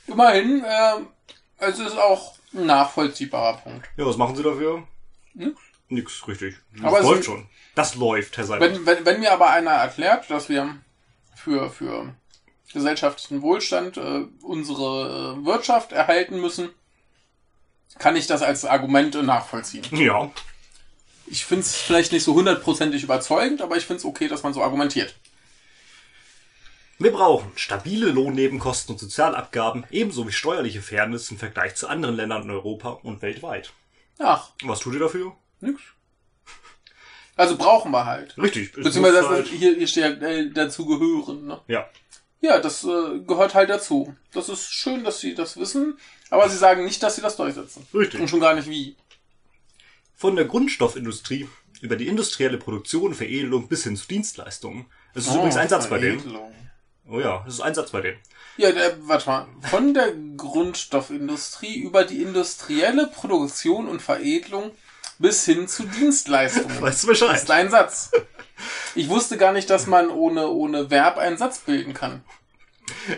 immerhin, 0.08 0.64
äh, 0.64 0.96
es 1.60 1.80
ist 1.80 1.98
auch 1.98 2.36
ein 2.54 2.66
nachvollziehbarer 2.66 3.58
Punkt. 3.58 3.88
Ja, 3.96 4.06
was 4.06 4.18
machen 4.18 4.36
sie 4.36 4.44
dafür? 4.44 4.88
Hm? 5.36 5.56
Nix, 5.90 6.28
richtig. 6.28 6.56
Das 6.76 6.86
aber 6.86 7.02
läuft 7.02 7.26
schon. 7.26 7.48
Das 7.76 7.96
läuft, 7.96 8.38
Herr 8.38 8.46
Seibert. 8.46 8.74
Wenn, 8.74 8.86
wenn, 8.86 9.06
wenn 9.06 9.20
mir 9.20 9.32
aber 9.32 9.52
einer 9.52 9.72
erklärt, 9.72 10.30
dass 10.30 10.50
wir 10.50 10.78
für, 11.36 11.70
für 11.70 12.16
gesellschaftlichen 12.72 13.42
Wohlstand 13.42 13.98
äh, 13.98 14.26
unsere 14.42 15.38
äh, 15.40 15.46
Wirtschaft 15.46 15.92
erhalten 15.92 16.42
müssen, 16.42 16.70
kann 18.00 18.16
ich 18.16 18.28
das 18.28 18.42
als 18.42 18.66
Argument 18.66 19.22
nachvollziehen. 19.24 19.86
Ja. 19.92 20.32
Ich 21.28 21.46
finde 21.46 21.62
es 21.62 21.76
vielleicht 21.76 22.12
nicht 22.12 22.24
so 22.24 22.34
hundertprozentig 22.34 23.04
überzeugend, 23.04 23.62
aber 23.62 23.78
ich 23.78 23.86
finde 23.86 24.00
es 24.00 24.06
okay, 24.06 24.28
dass 24.28 24.44
man 24.44 24.54
so 24.54 24.62
argumentiert. 24.62 25.16
Wir 27.00 27.12
brauchen 27.12 27.52
stabile 27.56 28.12
Lohnnebenkosten 28.12 28.94
und 28.94 29.00
Sozialabgaben, 29.00 29.86
ebenso 29.90 30.28
wie 30.28 30.32
steuerliche 30.32 30.82
Fairness 30.82 31.32
im 31.32 31.38
Vergleich 31.38 31.76
zu 31.76 31.88
anderen 31.88 32.16
Ländern 32.16 32.44
in 32.44 32.52
Europa 32.52 33.00
und 33.04 33.22
weltweit. 33.22 33.74
Ach. 34.20 34.52
Was 34.64 34.80
tut 34.80 34.94
ihr 34.94 35.00
dafür? 35.00 35.36
Nix. 35.60 35.82
Also 37.36 37.58
brauchen 37.58 37.92
wir 37.92 38.06
halt. 38.06 38.38
Richtig. 38.38 38.74
Beziehungsweise 38.74 39.28
halt 39.28 39.48
hier, 39.48 39.76
hier 39.76 39.88
steht 39.88 40.22
ja 40.22 40.28
äh, 40.28 40.52
dazu 40.52 40.86
gehören, 40.86 41.48
ne? 41.48 41.60
Ja. 41.68 41.90
Ja, 42.44 42.60
das 42.60 42.84
äh, 42.84 43.22
gehört 43.26 43.54
halt 43.54 43.70
dazu. 43.70 44.14
Das 44.34 44.50
ist 44.50 44.66
schön, 44.66 45.06
dass 45.06 45.22
sie 45.22 45.34
das 45.34 45.56
wissen, 45.56 45.98
aber 46.30 46.50
sie 46.50 46.58
sagen 46.58 46.84
nicht, 46.84 47.02
dass 47.02 47.16
sie 47.16 47.22
das 47.22 47.38
durchsetzen. 47.38 47.88
Richtig. 47.94 48.20
Und 48.20 48.28
schon 48.28 48.42
gar 48.42 48.54
nicht 48.54 48.70
wie. 48.70 48.98
Von 50.14 50.36
der 50.36 50.44
Grundstoffindustrie 50.44 51.48
über 51.80 51.96
die 51.96 52.08
industrielle 52.08 52.58
Produktion, 52.58 53.14
Veredelung 53.14 53.70
bis 53.70 53.86
hin 53.86 53.96
zu 53.96 54.10
Dienstleistungen. 54.10 54.88
Das 55.14 55.26
ist 55.26 55.32
oh, 55.32 55.36
übrigens 55.36 55.56
ein 55.56 55.70
Satz 55.70 55.90
bei 55.90 56.00
denen. 56.00 56.22
Oh 57.08 57.22
ja, 57.22 57.44
das 57.46 57.56
ist 57.56 57.62
ein 57.62 57.76
Satz 57.76 57.92
bei 57.92 58.02
denen. 58.02 58.20
Ja, 58.58 58.74
der, 58.74 58.98
warte 59.08 59.30
mal. 59.30 59.48
Von 59.62 59.94
der 59.94 60.14
Grundstoffindustrie 60.36 61.78
über 61.78 62.04
die 62.04 62.22
industrielle 62.22 63.08
Produktion 63.08 63.88
und 63.88 64.02
Veredelung 64.02 64.72
bis 65.20 65.46
hin 65.46 65.68
zu 65.68 65.84
Dienstleistungen. 65.84 66.82
Weißt 66.82 67.04
du 67.04 67.08
Bescheid? 67.08 67.32
Das 67.32 67.44
ist 67.44 67.52
ein 67.52 67.70
Satz. 67.70 68.12
Ich 68.96 69.10
wusste 69.10 69.38
gar 69.38 69.54
nicht, 69.54 69.70
dass 69.70 69.88
man 69.88 70.10
ohne, 70.10 70.48
ohne 70.48 70.90
Verb 70.90 71.18
einen 71.18 71.38
Satz 71.38 71.60
bilden 71.60 71.94
kann. 71.94 72.24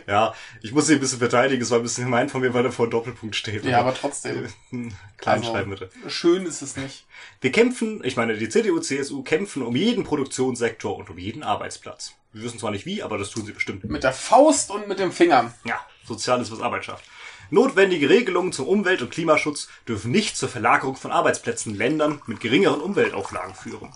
Ja, 0.07 0.33
ich 0.61 0.71
muss 0.71 0.87
sie 0.87 0.93
ein 0.93 0.99
bisschen 0.99 1.19
verteidigen. 1.19 1.61
Es 1.61 1.71
war 1.71 1.79
ein 1.79 1.83
bisschen 1.83 2.05
gemein 2.05 2.29
von 2.29 2.41
mir, 2.41 2.53
weil 2.53 2.63
da 2.63 2.71
vor 2.71 2.89
Doppelpunkt 2.89 3.35
steht. 3.35 3.65
Ja, 3.65 3.79
aber 3.79 3.93
trotzdem. 3.93 4.47
Klein 5.17 5.39
also, 5.39 5.51
schreiben 5.51 5.71
bitte. 5.71 5.89
Schön 6.07 6.45
ist 6.45 6.61
es 6.61 6.77
nicht. 6.77 7.05
Wir 7.41 7.51
kämpfen, 7.51 8.01
ich 8.03 8.15
meine, 8.15 8.37
die 8.37 8.49
CDU, 8.49 8.79
CSU 8.79 9.23
kämpfen 9.23 9.63
um 9.63 9.75
jeden 9.75 10.03
Produktionssektor 10.03 10.95
und 10.95 11.09
um 11.09 11.17
jeden 11.17 11.43
Arbeitsplatz. 11.43 12.13
Wir 12.31 12.43
wissen 12.43 12.59
zwar 12.59 12.71
nicht 12.71 12.85
wie, 12.85 13.01
aber 13.01 13.17
das 13.17 13.31
tun 13.31 13.45
sie 13.45 13.53
bestimmt. 13.53 13.83
Mit 13.85 14.03
der 14.03 14.13
Faust 14.13 14.69
und 14.69 14.87
mit 14.87 14.99
dem 14.99 15.11
Finger. 15.11 15.53
Ja, 15.63 15.79
sozial 16.05 16.41
ist 16.41 16.51
was 16.51 16.61
Arbeit 16.61 16.85
schafft. 16.85 17.05
Notwendige 17.49 18.09
Regelungen 18.09 18.51
zum 18.51 18.67
Umwelt- 18.67 19.01
und 19.01 19.11
Klimaschutz 19.11 19.67
dürfen 19.87 20.11
nicht 20.11 20.37
zur 20.37 20.49
Verlagerung 20.49 20.95
von 20.95 21.11
Arbeitsplätzen 21.11 21.73
in 21.73 21.77
Ländern 21.77 22.21
mit 22.27 22.39
geringeren 22.39 22.81
Umweltauflagen 22.81 23.55
führen. 23.55 23.89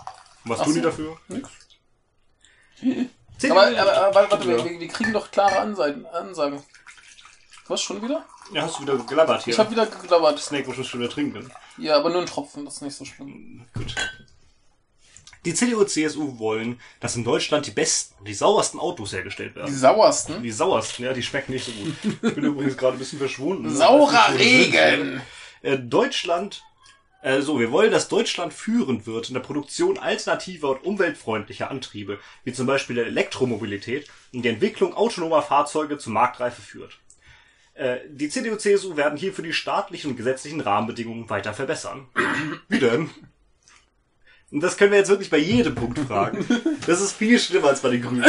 Und 0.44 0.52
was 0.52 0.60
Ach 0.60 0.66
tun 0.66 0.74
so. 0.74 0.80
die 0.80 0.86
dafür? 0.86 1.18
Nix. 1.28 1.50
Aber, 3.50 3.68
aber, 3.68 3.98
aber 4.08 4.32
warte, 4.32 4.48
wir, 4.48 4.80
wir, 4.80 4.88
kriegen 4.88 5.14
doch 5.14 5.32
klare 5.32 5.60
Ansagen. 5.60 6.06
Ansagen. 6.08 6.62
Was, 7.68 7.82
schon 7.82 8.02
wieder? 8.02 8.26
Ja, 8.52 8.64
hast 8.64 8.80
du 8.80 8.84
wieder 8.84 8.98
gelabbert 8.98 9.44
hier. 9.44 9.54
Ich 9.54 9.60
hab 9.60 9.70
wieder 9.70 9.86
gelabbert. 9.86 10.40
Snake 10.40 10.68
muss 10.68 10.86
schon 10.88 11.00
wieder 11.00 11.10
trinken. 11.10 11.52
Ja, 11.78 11.98
aber 11.98 12.10
nur 12.10 12.22
ein 12.22 12.26
Tropfen, 12.26 12.66
das 12.66 12.76
ist 12.76 12.82
nicht 12.82 12.96
so 12.96 13.06
schlimm. 13.06 13.66
Gut. 13.74 13.96
Die 15.45 15.54
CDU 15.54 15.80
und 15.80 15.89
CSU 15.89 16.38
wollen, 16.38 16.80
dass 16.99 17.15
in 17.15 17.23
Deutschland 17.23 17.65
die 17.65 17.71
besten, 17.71 18.23
die 18.25 18.34
sauersten 18.34 18.80
Autos 18.80 19.13
hergestellt 19.13 19.56
werden. 19.56 19.67
Die 19.67 19.78
sauersten? 19.78 20.43
Die 20.43 20.52
sauersten, 20.52 21.04
ja, 21.04 21.13
die 21.13 21.23
schmecken 21.23 21.54
nicht 21.54 21.65
so 21.65 21.71
gut. 21.71 21.93
Ich 22.21 22.36
bin 22.36 22.43
übrigens 22.43 22.78
gerade 22.78 22.97
ein 22.97 22.99
bisschen 22.99 23.19
verschwunden. 23.19 23.73
Saurer 23.73 24.38
Regen! 24.38 25.21
Äh, 25.62 25.78
Deutschland 25.78 26.63
also, 27.21 27.60
wir 27.60 27.71
wollen, 27.71 27.91
dass 27.91 28.08
Deutschland 28.08 28.54
führend 28.54 29.06
wird 29.06 29.28
in 29.28 29.34
der 29.34 29.41
Produktion 29.41 29.97
alternativer 29.97 30.69
und 30.69 30.86
umweltfreundlicher 30.86 31.69
Antriebe, 31.69 32.17
wie 32.45 32.54
zum 32.54 32.65
Beispiel 32.65 32.95
der 32.95 33.08
Elektromobilität 33.08 34.08
und 34.32 34.43
die 34.43 34.49
Entwicklung 34.49 34.93
autonomer 34.93 35.41
Fahrzeuge 35.41 35.97
zur 35.97 36.13
Marktreife 36.13 36.62
führt. 36.62 36.97
Äh, 37.73 37.97
die 38.10 38.30
CDU-CSU 38.30 38.95
werden 38.95 39.17
hierfür 39.17 39.43
die 39.43 39.54
staatlichen 39.54 40.12
und 40.12 40.17
gesetzlichen 40.17 40.62
Rahmenbedingungen 40.62 41.30
weiter 41.30 41.54
verbessern. 41.54 42.08
Wie 42.69 42.80
denn? 42.80 43.10
Und 44.52 44.62
das 44.62 44.78
können 44.78 44.92
wir 44.92 44.98
jetzt 44.98 45.10
wirklich 45.10 45.30
bei 45.30 45.38
jedem 45.38 45.76
Punkt 45.76 46.00
fragen. 46.00 46.46
Das 46.88 47.02
ist 47.02 47.12
viel 47.12 47.38
schlimmer 47.38 47.68
als 47.68 47.82
bei 47.82 47.90
den 47.90 48.02
Grünen. 48.02 48.26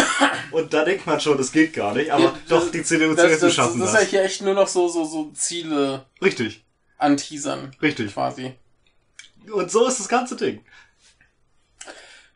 Und 0.50 0.74
da 0.74 0.84
denkt 0.84 1.06
man 1.06 1.18
schon, 1.18 1.38
das 1.38 1.50
geht 1.50 1.72
gar 1.72 1.94
nicht. 1.94 2.12
Aber 2.12 2.24
ja, 2.24 2.34
doch, 2.48 2.70
die 2.70 2.82
CDU, 2.82 3.14
das, 3.14 3.38
CSU 3.38 3.48
schaffen 3.48 3.80
das. 3.80 3.92
Das 3.92 4.02
ist 4.02 4.12
ja 4.12 4.18
hier 4.18 4.24
echt 4.24 4.42
nur 4.42 4.52
noch 4.52 4.68
so, 4.68 4.86
so, 4.88 5.04
so 5.04 5.30
Ziele. 5.32 6.04
Richtig. 6.20 6.62
Anteasern. 6.98 7.70
Richtig. 7.80 8.12
Quasi. 8.12 8.52
Und 9.50 9.70
so 9.70 9.86
ist 9.86 9.98
das 9.98 10.08
ganze 10.08 10.36
Ding. 10.36 10.60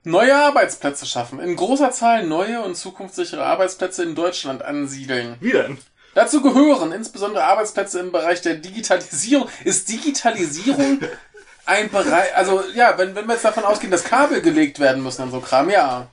Neue 0.02 0.34
Arbeitsplätze 0.34 1.04
schaffen. 1.04 1.40
In 1.40 1.56
großer 1.56 1.90
Zahl 1.90 2.26
neue 2.26 2.62
und 2.62 2.74
zukunftssichere 2.74 3.44
Arbeitsplätze 3.44 4.02
in 4.02 4.14
Deutschland 4.14 4.62
ansiedeln. 4.62 5.36
Wie 5.40 5.52
denn? 5.52 5.76
Dazu 6.14 6.40
gehören 6.40 6.92
insbesondere 6.92 7.44
Arbeitsplätze 7.44 8.00
im 8.00 8.12
Bereich 8.12 8.40
der 8.40 8.54
Digitalisierung. 8.54 9.48
Ist 9.64 9.88
Digitalisierung 9.88 11.00
ein 11.66 11.90
Bereich, 11.90 12.36
also 12.36 12.62
ja, 12.74 12.96
wenn, 12.98 13.14
wenn 13.14 13.26
wir 13.26 13.34
jetzt 13.34 13.44
davon 13.44 13.64
ausgehen, 13.64 13.90
dass 13.90 14.04
Kabel 14.04 14.42
gelegt 14.42 14.78
werden 14.78 15.02
müssen 15.02 15.22
und 15.22 15.30
so 15.30 15.40
Kram, 15.40 15.70
ja. 15.70 16.08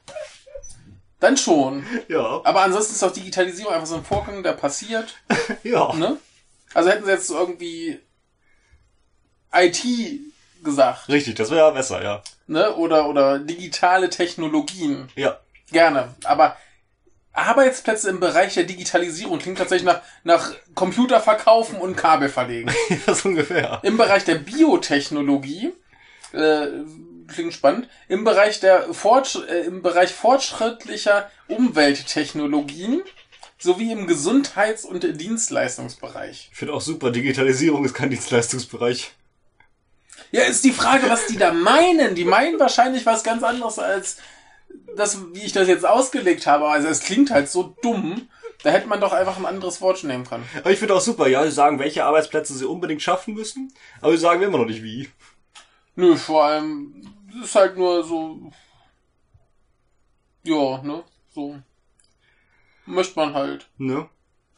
Dann 1.19 1.37
schon. 1.37 1.85
Ja. 2.07 2.41
Aber 2.43 2.61
ansonsten 2.61 2.93
ist 2.95 3.03
auch 3.03 3.11
Digitalisierung 3.11 3.73
einfach 3.73 3.87
so 3.87 3.95
ein 3.95 4.05
Vorgang, 4.05 4.43
der 4.43 4.53
passiert. 4.53 5.15
Ja. 5.63 5.93
Ne? 5.93 6.17
Also 6.73 6.89
hätten 6.89 7.05
sie 7.05 7.11
jetzt 7.11 7.27
so 7.27 7.37
irgendwie 7.37 7.99
IT 9.53 9.83
gesagt. 10.63 11.09
Richtig, 11.09 11.35
das 11.35 11.51
wäre 11.51 11.67
ja 11.67 11.69
besser, 11.69 12.03
ja. 12.03 12.23
Ne? 12.47 12.73
Oder, 12.75 13.07
oder 13.07 13.39
digitale 13.39 14.09
Technologien. 14.09 15.09
Ja. 15.15 15.39
Gerne. 15.71 16.15
Aber 16.23 16.57
Arbeitsplätze 17.33 18.09
im 18.09 18.19
Bereich 18.19 18.55
der 18.55 18.63
Digitalisierung 18.63 19.39
klingt 19.39 19.57
tatsächlich 19.57 19.85
nach, 19.85 20.01
nach 20.23 20.53
Computer 20.75 21.21
verkaufen 21.21 21.77
und 21.77 21.95
Kabel 21.95 22.29
verlegen. 22.29 22.71
ja, 23.07 23.13
so 23.13 23.29
ungefähr. 23.29 23.79
Im 23.83 23.97
Bereich 23.97 24.25
der 24.25 24.35
Biotechnologie 24.35 25.71
äh, 26.33 26.67
klingt 27.27 27.53
spannend. 27.53 27.87
Im 28.09 28.23
Bereich 28.23 28.59
der 28.59 28.93
Fortsch 28.93 29.37
äh, 29.49 29.61
im 29.61 29.81
Bereich 29.81 30.13
fortschrittlicher 30.13 31.29
Umwelttechnologien 31.47 33.01
sowie 33.57 33.91
im 33.91 34.07
Gesundheits- 34.07 34.85
und 34.85 35.03
Dienstleistungsbereich. 35.03 36.49
Ich 36.51 36.57
finde 36.57 36.73
auch 36.73 36.81
super, 36.81 37.11
Digitalisierung 37.11 37.85
ist 37.85 37.93
kein 37.93 38.09
Dienstleistungsbereich. 38.09 39.11
Ja, 40.31 40.43
ist 40.43 40.63
die 40.63 40.71
Frage, 40.71 41.09
was 41.09 41.27
die 41.27 41.37
da 41.37 41.53
meinen. 41.53 42.15
Die 42.15 42.25
meinen 42.25 42.59
wahrscheinlich 42.59 43.05
was 43.05 43.23
ganz 43.23 43.43
anderes 43.43 43.79
als 43.79 44.17
das, 44.95 45.19
wie 45.33 45.41
ich 45.41 45.53
das 45.53 45.67
jetzt 45.67 45.85
ausgelegt 45.85 46.47
habe. 46.47 46.67
Also 46.67 46.87
es 46.87 47.01
klingt 47.01 47.31
halt 47.31 47.49
so 47.49 47.75
dumm. 47.81 48.27
Da 48.63 48.69
hätte 48.69 48.87
man 48.87 49.01
doch 49.01 49.11
einfach 49.11 49.37
ein 49.37 49.45
anderes 49.45 49.81
Wort 49.81 50.03
nehmen 50.03 50.25
können. 50.25 50.47
Aber 50.59 50.71
ich 50.71 50.77
finde 50.77 50.93
auch 50.93 51.01
super, 51.01 51.27
ja, 51.27 51.43
sie 51.43 51.51
sagen, 51.51 51.79
welche 51.79 52.05
Arbeitsplätze 52.05 52.53
sie 52.53 52.67
unbedingt 52.67 53.01
schaffen 53.01 53.33
müssen, 53.33 53.73
aber 54.01 54.11
sie 54.11 54.19
sagen 54.19 54.41
immer 54.43 54.59
noch 54.59 54.65
nicht 54.65 54.83
wie. 54.83 55.09
Nö, 55.95 56.15
vor 56.15 56.43
allem, 56.43 57.01
es 57.39 57.47
ist 57.47 57.55
halt 57.55 57.75
nur 57.75 58.03
so. 58.03 58.51
Ja, 60.43 60.81
ne? 60.83 61.03
So. 61.33 61.55
Möchte 62.85 63.15
man 63.15 63.33
halt. 63.33 63.67
Ne? 63.77 64.07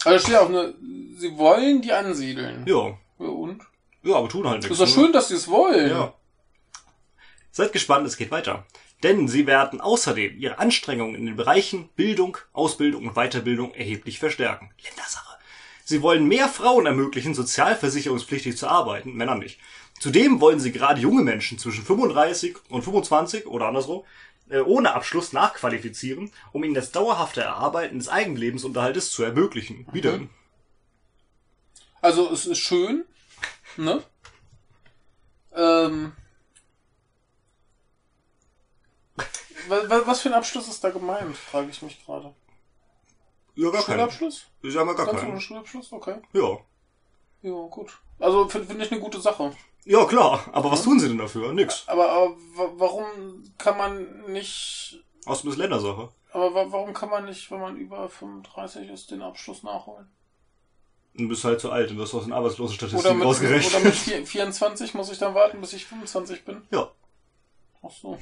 Also 0.05 0.25
steht 0.25 0.35
auch 0.35 0.49
ne, 0.49 0.73
sie 1.17 1.37
wollen 1.37 1.81
die 1.81 1.93
ansiedeln. 1.93 2.65
Ja. 2.67 2.97
Ja, 3.19 3.27
und? 3.27 3.61
Ja, 4.03 4.15
aber 4.15 4.27
tun 4.27 4.47
halt 4.47 4.63
nichts. 4.63 4.71
Ist 4.71 4.81
doch 4.81 4.97
ne? 4.97 5.03
schön, 5.03 5.13
dass 5.13 5.29
sie 5.29 5.35
es 5.35 5.47
wollen. 5.47 5.89
Ja. 5.89 6.13
Seid 7.51 7.71
gespannt, 7.71 8.05
es 8.07 8.17
geht 8.17 8.31
weiter. 8.31 8.65
Denn 9.03 9.27
sie 9.27 9.45
werden 9.45 9.81
außerdem 9.81 10.37
ihre 10.39 10.59
Anstrengungen 10.59 11.15
in 11.15 11.25
den 11.25 11.35
Bereichen 11.35 11.89
Bildung, 11.95 12.37
Ausbildung 12.53 13.07
und 13.07 13.15
Weiterbildung 13.15 13.73
erheblich 13.73 14.17
verstärken. 14.17 14.71
Ländersache. 14.81 15.37
Sie 15.83 16.01
wollen 16.01 16.25
mehr 16.25 16.47
Frauen 16.47 16.85
ermöglichen, 16.85 17.33
sozialversicherungspflichtig 17.33 18.57
zu 18.57 18.67
arbeiten, 18.67 19.13
Männer 19.13 19.35
nicht. 19.35 19.59
Zudem 19.99 20.39
wollen 20.39 20.61
sie 20.61 20.71
gerade 20.71 21.01
junge 21.01 21.21
Menschen 21.21 21.59
zwischen 21.59 21.83
35 21.83 22.55
und 22.69 22.83
25 22.83 23.45
oder 23.47 23.67
andersrum 23.67 24.03
äh, 24.49 24.59
ohne 24.59 24.93
Abschluss 24.93 25.33
nachqualifizieren, 25.33 26.31
um 26.53 26.63
ihnen 26.63 26.73
das 26.73 26.91
dauerhafte 26.91 27.41
Erarbeiten 27.41 27.99
des 27.99 28.07
Eigenlebensunterhaltes 28.07 29.11
zu 29.11 29.23
ermöglichen. 29.23 29.85
Wie 29.91 30.01
denn? 30.01 30.29
Also 32.01 32.31
es 32.31 32.45
ist 32.45 32.59
schön, 32.59 33.05
ne? 33.77 34.03
Ähm. 35.55 36.13
Was 39.69 40.21
für 40.21 40.29
ein 40.29 40.35
Abschluss 40.35 40.67
ist 40.67 40.83
da 40.83 40.89
gemeint, 40.89 41.35
frage 41.37 41.69
ich 41.69 41.81
mich 41.81 42.03
gerade. 42.05 42.33
Ja, 43.55 43.69
gar 43.69 43.83
keinen. 43.83 43.95
Schulabschluss? 43.99 44.45
Ich 44.61 44.73
sag 44.73 44.85
mal 44.85 44.95
gar 44.95 45.05
Ganz 45.07 45.19
keinen. 45.21 45.39
Schulabschluss? 45.39 45.91
Okay. 45.91 46.15
Ja. 46.33 46.57
Ja, 47.41 47.51
gut. 47.69 47.99
Also 48.19 48.47
finde 48.47 48.67
find 48.67 48.81
ich 48.81 48.91
eine 48.91 49.01
gute 49.01 49.19
Sache. 49.21 49.55
Ja, 49.85 50.05
klar. 50.05 50.43
Aber 50.53 50.71
was 50.71 50.83
tun 50.83 50.99
sie 50.99 51.07
denn 51.09 51.17
dafür? 51.17 51.51
Nix. 51.53 51.83
Aber, 51.87 52.09
aber 52.09 52.29
wa- 52.55 52.71
warum 52.77 53.43
kann 53.57 53.77
man 53.77 54.31
nicht. 54.31 55.03
Außerdem 55.25 55.51
ist 55.51 55.57
Ländersache. 55.57 56.09
Aber 56.31 56.55
wa- 56.55 56.65
warum 56.69 56.93
kann 56.93 57.09
man 57.09 57.25
nicht, 57.25 57.51
wenn 57.51 57.59
man 57.59 57.75
über 57.77 58.07
35 58.09 58.89
ist, 58.89 59.11
den 59.11 59.21
Abschluss 59.21 59.61
nachholen? 59.63 60.07
Du 61.15 61.27
bist 61.27 61.43
halt 61.43 61.59
zu 61.61 61.69
alt 61.71 61.91
und 61.91 61.97
wirst 61.99 62.15
aus 62.15 62.23
den 62.23 62.33
Arbeitslosenstatistiken 62.33 63.21
rausgerechnet. 63.21 63.75
oder 63.75 63.83
mit 63.83 63.93
vier- 63.93 64.25
24 64.25 64.95
muss 64.95 65.11
ich 65.11 65.19
dann 65.19 65.35
warten, 65.35 65.61
bis 65.61 65.73
ich 65.73 65.85
25 65.85 66.43
bin? 66.43 66.63
Ja. 66.71 66.89
Ach 67.83 67.91
so. 67.91 68.17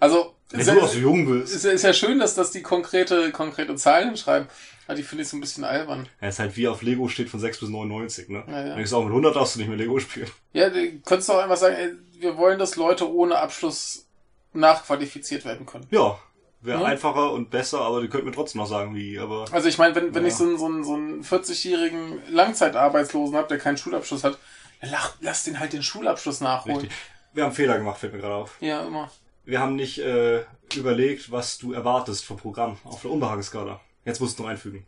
Also, 0.00 0.34
Wenn 0.50 0.60
ist 0.60 0.68
du 0.68 0.74
ja, 0.76 0.82
auch 0.82 0.88
so 0.88 0.98
jung 0.98 1.26
bist. 1.26 1.54
ist, 1.54 1.64
ist 1.64 1.82
ja 1.82 1.92
schön, 1.92 2.18
dass, 2.18 2.34
dass 2.34 2.50
die 2.50 2.62
konkrete, 2.62 3.30
konkrete 3.32 3.74
Zahlen 3.76 4.08
hinschreiben. 4.08 4.48
Aber 4.86 4.94
die 4.94 5.02
finde 5.02 5.22
ich 5.24 5.28
so 5.28 5.36
ein 5.36 5.40
bisschen 5.40 5.64
albern. 5.64 6.08
Ja, 6.20 6.28
ist 6.28 6.38
halt 6.38 6.56
wie 6.56 6.68
auf 6.68 6.82
Lego 6.82 7.08
steht 7.08 7.28
von 7.28 7.40
6 7.40 7.58
bis 7.58 7.68
99, 7.68 8.28
ne? 8.28 8.44
Ja, 8.46 8.66
ja. 8.68 8.74
Und 8.74 8.80
ich 8.80 8.88
sag, 8.88 9.00
mit 9.00 9.08
100 9.08 9.34
darfst 9.34 9.56
du 9.56 9.58
nicht 9.58 9.68
mehr 9.68 9.76
Lego 9.76 9.98
spielen. 9.98 10.30
Ja, 10.52 10.70
du 10.70 11.00
könntest 11.04 11.28
doch 11.28 11.38
einfach 11.42 11.56
sagen, 11.56 11.74
ey, 11.74 11.90
wir 12.20 12.36
wollen, 12.36 12.58
dass 12.60 12.76
Leute 12.76 13.12
ohne 13.12 13.38
Abschluss 13.38 14.06
nachqualifiziert 14.52 15.44
werden 15.44 15.66
können. 15.66 15.86
Ja. 15.90 16.18
Wäre 16.62 16.80
Ja. 16.80 16.86
einfacher 16.86 17.32
und 17.32 17.50
besser, 17.50 17.80
aber 17.80 18.00
die 18.00 18.08
könnten 18.08 18.26
mir 18.26 18.32
trotzdem 18.32 18.60
noch 18.60 18.66
sagen, 18.68 18.94
wie, 18.94 19.18
aber. 19.18 19.44
Also 19.52 19.68
ich 19.68 19.76
meine, 19.78 19.94
wenn, 19.94 20.14
wenn 20.14 20.22
Ja. 20.22 20.28
ich 20.28 20.34
so 20.34 20.44
einen, 20.44 20.58
so 20.58 20.66
einen, 20.66 20.84
so 20.84 20.94
einen 20.94 21.22
40-jährigen 21.22 22.20
Langzeitarbeitslosen 22.30 23.36
habe, 23.36 23.48
der 23.48 23.58
keinen 23.58 23.76
Schulabschluss 23.76 24.24
hat, 24.24 24.38
dann 24.80 24.90
lach, 24.90 25.14
lass 25.20 25.44
den 25.44 25.60
halt 25.60 25.72
den 25.74 25.82
Schulabschluss 25.82 26.40
nachholen. 26.40 26.78
Richtig. 26.78 26.96
Wir 27.34 27.44
haben 27.44 27.52
Fehler 27.52 27.76
gemacht, 27.76 27.98
fällt 27.98 28.14
mir 28.14 28.20
gerade 28.20 28.34
auf. 28.34 28.56
Ja, 28.60 28.84
immer. 28.86 29.10
Wir 29.46 29.60
haben 29.60 29.76
nicht 29.76 29.98
äh, 29.98 30.44
überlegt, 30.74 31.30
was 31.30 31.56
du 31.56 31.72
erwartest 31.72 32.24
vom 32.24 32.36
Programm 32.36 32.78
auf 32.82 33.02
der 33.02 33.12
Unbehagenskala. 33.12 33.80
Jetzt 34.04 34.20
musst 34.20 34.38
du 34.38 34.42
noch 34.42 34.50
einfügen. 34.50 34.84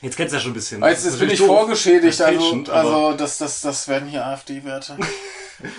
Jetzt 0.00 0.16
kennst 0.16 0.32
du 0.32 0.38
ja 0.38 0.42
schon 0.42 0.52
ein 0.52 0.54
bisschen. 0.54 0.82
Jetzt, 0.82 1.04
jetzt 1.04 1.18
bin 1.18 1.30
ich 1.30 1.38
doof. 1.38 1.46
vorgeschädigt, 1.48 2.20
also, 2.20 2.40
Patient, 2.40 2.70
also 2.70 3.12
das, 3.12 3.38
das, 3.38 3.60
das 3.60 3.86
werden 3.88 4.08
hier 4.08 4.26
AfD-Werte. 4.26 4.96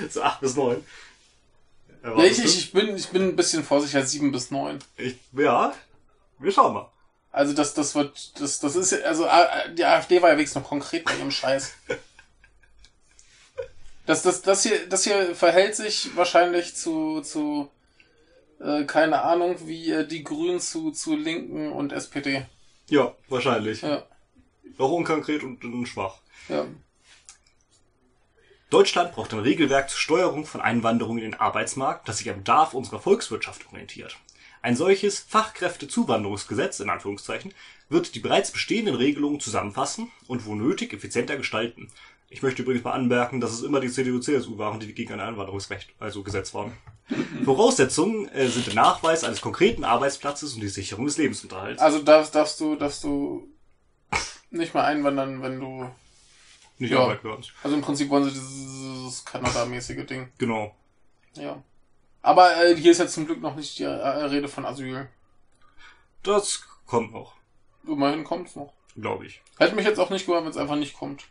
So 0.10 0.22
8 0.22 0.40
bis 0.40 0.56
9. 0.56 0.82
ja, 2.04 2.24
ich, 2.24 2.42
ich, 2.42 2.72
bin, 2.72 2.96
ich 2.96 3.10
bin 3.10 3.24
ein 3.24 3.36
bisschen 3.36 3.66
vorsichtig, 3.66 4.06
7 4.06 4.32
bis 4.32 4.50
9. 4.50 4.80
ich, 4.96 5.18
ja, 5.34 5.74
wir 6.40 6.52
schauen 6.54 6.74
mal. 6.74 6.90
Also 7.34 7.52
das, 7.52 7.74
das 7.74 7.94
wird, 7.94 8.40
das, 8.40 8.60
das 8.60 8.78
ist, 8.78 8.94
also 9.04 9.28
die 9.78 9.84
AfD 9.84 10.22
war 10.22 10.30
ja 10.30 10.38
wenigstens 10.38 10.62
noch 10.62 10.70
konkret 10.70 11.04
bei 11.04 11.18
ihrem 11.18 11.32
Scheiß. 11.32 11.74
Das, 14.06 14.22
das, 14.22 14.42
das 14.42 14.64
hier, 14.64 14.88
das 14.88 15.04
hier 15.06 15.36
verhält 15.36 15.76
sich 15.76 16.16
wahrscheinlich 16.16 16.76
zu, 16.76 17.22
zu, 17.22 17.70
äh, 18.60 18.84
keine 18.84 19.22
Ahnung, 19.22 19.56
wie 19.66 19.92
äh, 19.92 20.06
die 20.06 20.24
Grünen 20.24 20.60
zu, 20.60 20.92
zu 20.92 21.16
Linken 21.16 21.72
und 21.72 21.94
SPD. 21.94 22.46
Ja, 22.90 23.16
wahrscheinlich. 23.30 23.82
Ja, 23.82 24.06
Auch 24.78 24.92
unkonkret 24.92 25.44
und, 25.44 25.64
und 25.64 25.86
schwach. 25.88 26.20
ja. 26.50 26.66
Deutschland 28.70 29.12
braucht 29.12 29.32
ein 29.34 29.40
Regelwerk 29.40 29.92
zur 29.92 30.00
Steuerung 30.00 30.48
von 30.48 30.60
Einwanderung 30.60 31.20
in 31.20 31.26
den 31.26 31.40
Arbeitsmarkt, 31.40 32.10
das 32.10 32.18
sich 32.18 32.30
am 32.32 32.38
Bedarf 32.38 32.74
unserer 32.74 33.00
Volkswirtschaft 33.00 33.68
orientiert. 33.68 34.18
Ein 34.64 34.76
solches 34.76 35.20
Fachkräftezuwanderungsgesetz, 35.20 36.80
in 36.80 36.90
Anführungszeichen, 36.90 37.54
wird 37.90 38.16
die 38.16 38.20
bereits 38.20 38.50
bestehenden 38.50 38.96
Regelungen 38.96 39.40
zusammenfassen 39.40 40.12
und 40.26 40.48
wo 40.48 40.56
nötig 40.56 40.92
effizienter 40.92 41.38
gestalten. 41.38 41.92
Ich 42.34 42.42
möchte 42.42 42.64
übrigens 42.64 42.84
mal 42.84 42.94
anmerken, 42.94 43.40
dass 43.40 43.52
es 43.52 43.62
immer 43.62 43.80
die 43.80 43.92
CDU-CSU 43.92 44.58
waren, 44.58 44.80
die 44.80 44.92
gegen 44.96 45.14
ein 45.14 45.20
Einwanderungsrecht, 45.20 45.94
also 46.00 46.24
Gesetz 46.24 46.52
waren. 46.56 46.76
Voraussetzungen 47.46 48.28
äh, 48.30 48.48
sind 48.48 48.66
der 48.66 48.74
Nachweis 48.74 49.24
eines 49.24 49.40
konkreten 49.40 49.84
Arbeitsplatzes 49.84 50.56
und 50.56 50.62
die 50.62 50.68
Sicherung 50.68 51.06
des 51.06 51.18
Lebensunterhalts. 51.18 51.80
Also 51.80 52.00
darfst, 52.02 52.34
darfst 52.34 52.60
du, 52.60 52.76
darfst 52.76 53.04
du 53.04 53.48
nicht 54.50 54.74
mehr 54.74 54.84
einwandern, 54.84 55.44
wenn 55.44 55.60
du, 55.60 55.92
Nicht 56.80 56.90
ja. 56.92 57.02
arbeiten 57.02 57.28
uns. 57.28 57.50
also 57.62 57.76
im 57.76 57.84
Prinzip 57.84 58.10
wollen 58.10 58.24
sie 58.24 58.32
dieses 58.32 59.24
Kanada-mäßige 59.26 60.04
Ding. 60.08 60.30
Genau. 60.40 60.76
Ja. 61.36 61.62
Aber 62.24 62.66
äh, 62.66 62.76
hier 62.76 62.94
ist 62.94 62.98
jetzt 62.98 63.14
zum 63.14 63.28
Glück 63.28 63.42
noch 63.42 63.56
nicht 63.56 63.78
die 63.78 63.84
äh, 63.84 63.90
Rede 63.90 64.48
von 64.48 64.66
Asyl. 64.66 65.08
Das 66.24 66.64
kommt 66.88 67.12
noch, 67.14 67.36
Immerhin 67.88 68.24
kommt's 68.24 68.56
noch. 68.56 68.74
glaube 68.96 69.28
ich. 69.28 69.44
Hätte 69.60 69.76
mich 69.76 69.86
jetzt 69.86 70.00
auch 70.00 70.10
nicht 70.10 70.26
gewundert, 70.26 70.46
wenn 70.46 70.52
es 70.52 70.58
einfach 70.58 70.78
nicht 70.78 70.96
kommt. 70.98 71.26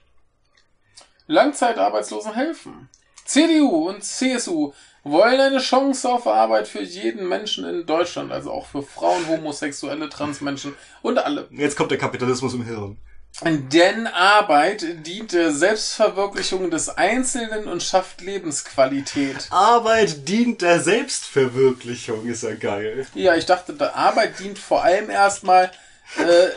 Langzeitarbeitslosen 1.26 2.34
helfen. 2.34 2.88
CDU 3.24 3.88
und 3.88 4.02
CSU 4.04 4.72
wollen 5.04 5.40
eine 5.40 5.58
Chance 5.58 6.08
auf 6.08 6.26
Arbeit 6.26 6.68
für 6.68 6.82
jeden 6.82 7.28
Menschen 7.28 7.64
in 7.64 7.86
Deutschland, 7.86 8.30
also 8.32 8.52
auch 8.52 8.66
für 8.66 8.82
Frauen, 8.82 9.26
Homosexuelle, 9.28 10.08
Transmenschen 10.08 10.74
und 11.02 11.18
alle. 11.18 11.48
Jetzt 11.50 11.76
kommt 11.76 11.90
der 11.90 11.98
Kapitalismus 11.98 12.54
im 12.54 12.64
Hirn. 12.64 12.98
Denn 13.44 14.06
Arbeit 14.06 15.06
dient 15.06 15.32
der 15.32 15.52
Selbstverwirklichung 15.52 16.70
des 16.70 16.90
Einzelnen 16.90 17.66
und 17.66 17.82
schafft 17.82 18.20
Lebensqualität. 18.20 19.48
Arbeit 19.50 20.28
dient 20.28 20.60
der 20.60 20.80
Selbstverwirklichung, 20.80 22.26
ist 22.26 22.42
ja 22.42 22.54
geil. 22.54 23.06
Ja, 23.14 23.34
ich 23.34 23.46
dachte, 23.46 23.94
Arbeit 23.94 24.38
dient 24.38 24.58
vor 24.58 24.84
allem 24.84 25.08
erstmal 25.08 25.72
äh, 26.18 26.48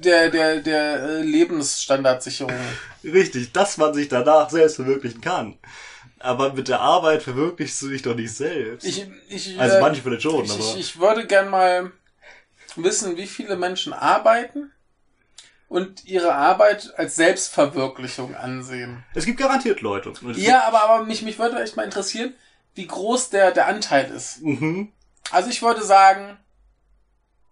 der, 0.00 0.30
der, 0.30 0.60
der 0.60 1.02
äh, 1.02 1.22
Lebensstandardsicherung. 1.22 2.54
Richtig, 3.04 3.52
dass 3.52 3.76
man 3.76 3.94
sich 3.94 4.08
danach 4.08 4.50
selbst 4.50 4.76
verwirklichen 4.76 5.20
kann. 5.20 5.58
Aber 6.18 6.54
mit 6.54 6.68
der 6.68 6.80
Arbeit 6.80 7.22
verwirklichst 7.22 7.82
du 7.82 7.88
dich 7.88 8.02
doch 8.02 8.14
nicht 8.14 8.32
selbst. 8.32 8.86
Ich, 8.86 9.06
ich, 9.28 9.60
also 9.60 9.76
äh, 9.76 9.80
manche 9.80 10.02
vielleicht 10.02 10.22
schon, 10.22 10.44
ich, 10.44 10.50
aber 10.50 10.60
ich, 10.60 10.76
ich 10.76 10.98
würde 10.98 11.26
gern 11.26 11.50
mal 11.50 11.92
wissen, 12.76 13.16
wie 13.16 13.26
viele 13.26 13.56
Menschen 13.56 13.92
arbeiten 13.92 14.72
und 15.68 16.04
ihre 16.04 16.34
Arbeit 16.34 16.92
als 16.96 17.16
Selbstverwirklichung 17.16 18.34
ansehen. 18.34 19.04
es 19.14 19.26
gibt 19.26 19.38
garantiert 19.38 19.80
Leute. 19.80 20.12
Ja, 20.34 20.66
aber, 20.66 20.84
aber 20.84 21.04
mich, 21.04 21.22
mich 21.22 21.38
würde 21.38 21.62
echt 21.62 21.76
mal 21.76 21.84
interessieren, 21.84 22.34
wie 22.74 22.86
groß 22.86 23.30
der, 23.30 23.52
der 23.52 23.66
Anteil 23.66 24.10
ist. 24.10 24.42
Mhm. 24.42 24.92
Also 25.30 25.50
ich 25.50 25.62
würde 25.62 25.82
sagen, 25.82 26.38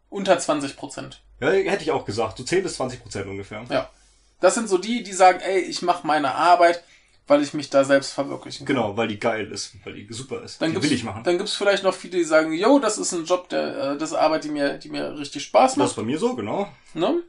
unter 0.08 0.38
20 0.38 0.76
Prozent. 0.76 1.22
Ja, 1.42 1.50
hätte 1.50 1.82
ich 1.82 1.90
auch 1.90 2.04
gesagt. 2.04 2.38
So 2.38 2.44
10 2.44 2.62
bis 2.62 2.76
20 2.76 3.02
Prozent 3.02 3.26
ungefähr. 3.26 3.64
Ja. 3.68 3.90
Das 4.40 4.54
sind 4.54 4.68
so 4.68 4.78
die, 4.78 5.02
die 5.02 5.12
sagen, 5.12 5.40
ey, 5.40 5.58
ich 5.58 5.82
mache 5.82 6.06
meine 6.06 6.34
Arbeit, 6.34 6.84
weil 7.26 7.42
ich 7.42 7.52
mich 7.52 7.68
da 7.68 7.84
selbst 7.84 8.12
verwirklichen 8.12 8.64
kann. 8.64 8.76
Genau, 8.76 8.96
weil 8.96 9.08
die 9.08 9.18
geil 9.18 9.50
ist, 9.50 9.74
weil 9.84 9.94
die 9.94 10.06
super 10.12 10.42
ist. 10.42 10.62
Dann 10.62 10.72
die 10.72 10.80
will 10.80 10.92
ich 10.92 11.02
machen. 11.02 11.24
Dann 11.24 11.38
gibt's 11.38 11.54
vielleicht 11.54 11.82
noch 11.82 11.94
viele, 11.94 12.18
die 12.18 12.24
sagen, 12.24 12.52
yo, 12.52 12.78
das 12.78 12.96
ist 12.96 13.12
ein 13.12 13.24
Job, 13.24 13.48
der, 13.48 13.92
äh, 13.92 13.98
das 13.98 14.10
ist 14.10 14.16
Arbeit, 14.16 14.44
die 14.44 14.50
mir, 14.50 14.78
die 14.78 14.88
mir 14.88 15.18
richtig 15.18 15.42
Spaß 15.44 15.76
macht. 15.76 15.86
Das 15.86 15.90
ist 15.92 15.96
bei 15.96 16.02
mir 16.04 16.18
so, 16.18 16.36
genau. 16.36 16.68
Ne? 16.94 17.22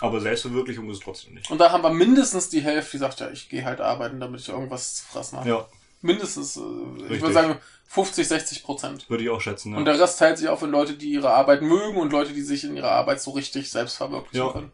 Aber 0.00 0.20
Selbstverwirklichung 0.20 0.90
ist 0.90 0.98
es 0.98 1.04
trotzdem 1.04 1.34
nicht. 1.34 1.48
Und 1.50 1.58
da 1.58 1.70
haben 1.70 1.82
wir 1.82 1.90
mindestens 1.90 2.48
die 2.48 2.62
Hälfte, 2.62 2.92
die 2.92 2.98
sagt, 2.98 3.20
ja, 3.20 3.30
ich 3.30 3.48
gehe 3.48 3.64
halt 3.64 3.80
arbeiten, 3.80 4.18
damit 4.18 4.40
ich 4.40 4.48
irgendwas 4.48 4.96
zu 4.96 5.04
fressen 5.04 5.38
habe. 5.38 5.48
Ja. 5.48 5.68
Mindestens, 6.00 6.56
äh, 6.56 7.14
ich 7.14 7.20
würde 7.20 7.34
sagen, 7.34 7.58
50, 7.88 8.28
60 8.28 8.62
Prozent. 8.62 9.10
Würde 9.10 9.24
ich 9.24 9.30
auch 9.30 9.40
schätzen, 9.40 9.72
ja. 9.72 9.78
Und 9.78 9.84
der 9.84 9.98
Rest 9.98 10.18
teilt 10.18 10.38
sich 10.38 10.48
auf 10.48 10.62
in 10.62 10.70
Leute, 10.70 10.94
die 10.94 11.10
ihre 11.10 11.30
Arbeit 11.30 11.62
mögen 11.62 11.98
und 11.98 12.12
Leute, 12.12 12.32
die 12.32 12.42
sich 12.42 12.64
in 12.64 12.76
ihrer 12.76 12.92
Arbeit 12.92 13.20
so 13.20 13.32
richtig 13.32 13.70
selbst 13.70 13.96
verwirklichen 13.96 14.46
ja. 14.46 14.52
können. 14.52 14.72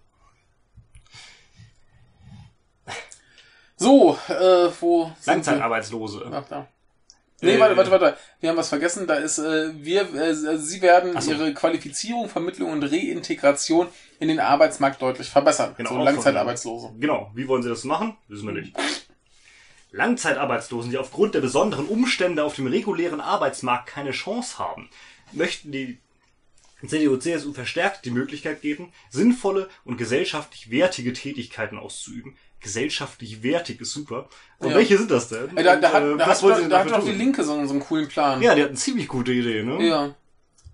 So, 3.76 4.18
äh, 4.28 4.70
wo 4.80 5.12
Langzeitarbeitslose. 5.26 6.30
Ach, 6.32 6.44
da. 6.48 6.68
Nee, 7.42 7.56
äh, 7.56 7.60
warte, 7.60 7.76
warte, 7.76 7.90
warte. 7.90 8.16
Wir 8.40 8.50
haben 8.50 8.56
was 8.56 8.70
vergessen. 8.70 9.06
Da 9.06 9.14
ist, 9.16 9.38
äh, 9.38 9.72
wir, 9.76 10.14
äh, 10.14 10.34
sie 10.34 10.80
werden 10.80 11.20
so. 11.20 11.32
ihre 11.32 11.52
Qualifizierung, 11.52 12.28
Vermittlung 12.28 12.72
und 12.72 12.82
Reintegration 12.82 13.88
in 14.18 14.28
den 14.28 14.40
Arbeitsmarkt 14.40 15.02
deutlich 15.02 15.28
verbessern. 15.28 15.74
Genau. 15.76 15.90
So 15.90 15.98
Langzeitarbeitslose. 15.98 16.92
Genau. 16.98 17.30
Wie 17.34 17.46
wollen 17.46 17.62
sie 17.62 17.68
das 17.68 17.84
machen? 17.84 18.16
Wissen 18.28 18.46
wir 18.46 18.54
nicht. 18.54 18.74
Langzeitarbeitslosen, 19.96 20.90
die 20.90 20.98
aufgrund 20.98 21.34
der 21.34 21.40
besonderen 21.40 21.86
Umstände 21.86 22.44
auf 22.44 22.54
dem 22.54 22.66
regulären 22.66 23.20
Arbeitsmarkt 23.20 23.88
keine 23.88 24.10
Chance 24.12 24.58
haben, 24.58 24.88
möchten 25.32 25.72
die 25.72 25.98
CDU, 26.86 27.16
CSU 27.16 27.52
verstärkt 27.52 28.04
die 28.04 28.10
Möglichkeit 28.10 28.60
geben, 28.60 28.92
sinnvolle 29.10 29.68
und 29.84 29.96
gesellschaftlich 29.96 30.70
wertige 30.70 31.14
Tätigkeiten 31.14 31.78
auszuüben, 31.78 32.36
gesellschaftlich 32.60 33.42
wertig 33.42 33.80
ist 33.80 33.92
super. 33.92 34.28
Und 34.58 34.70
ja. 34.70 34.76
welche 34.76 34.98
sind 34.98 35.10
das 35.10 35.30
denn? 35.30 35.56
Ey, 35.56 35.64
da, 35.64 35.76
da, 35.76 35.92
hat, 35.92 36.02
äh, 36.02 36.16
da, 36.16 36.26
hat, 36.26 36.42
da, 36.42 36.68
da 36.68 36.78
hat 36.80 36.90
doch 36.90 37.04
die 37.04 37.12
Linke 37.12 37.42
so, 37.42 37.52
so 37.64 37.72
einen 37.72 37.80
coolen 37.80 38.08
Plan. 38.08 38.42
Ja, 38.42 38.54
die 38.54 38.62
hat 38.62 38.68
eine 38.68 38.78
ziemlich 38.78 39.08
gute 39.08 39.32
Idee, 39.32 39.62
ne? 39.62 39.82
Ja. 39.86 40.14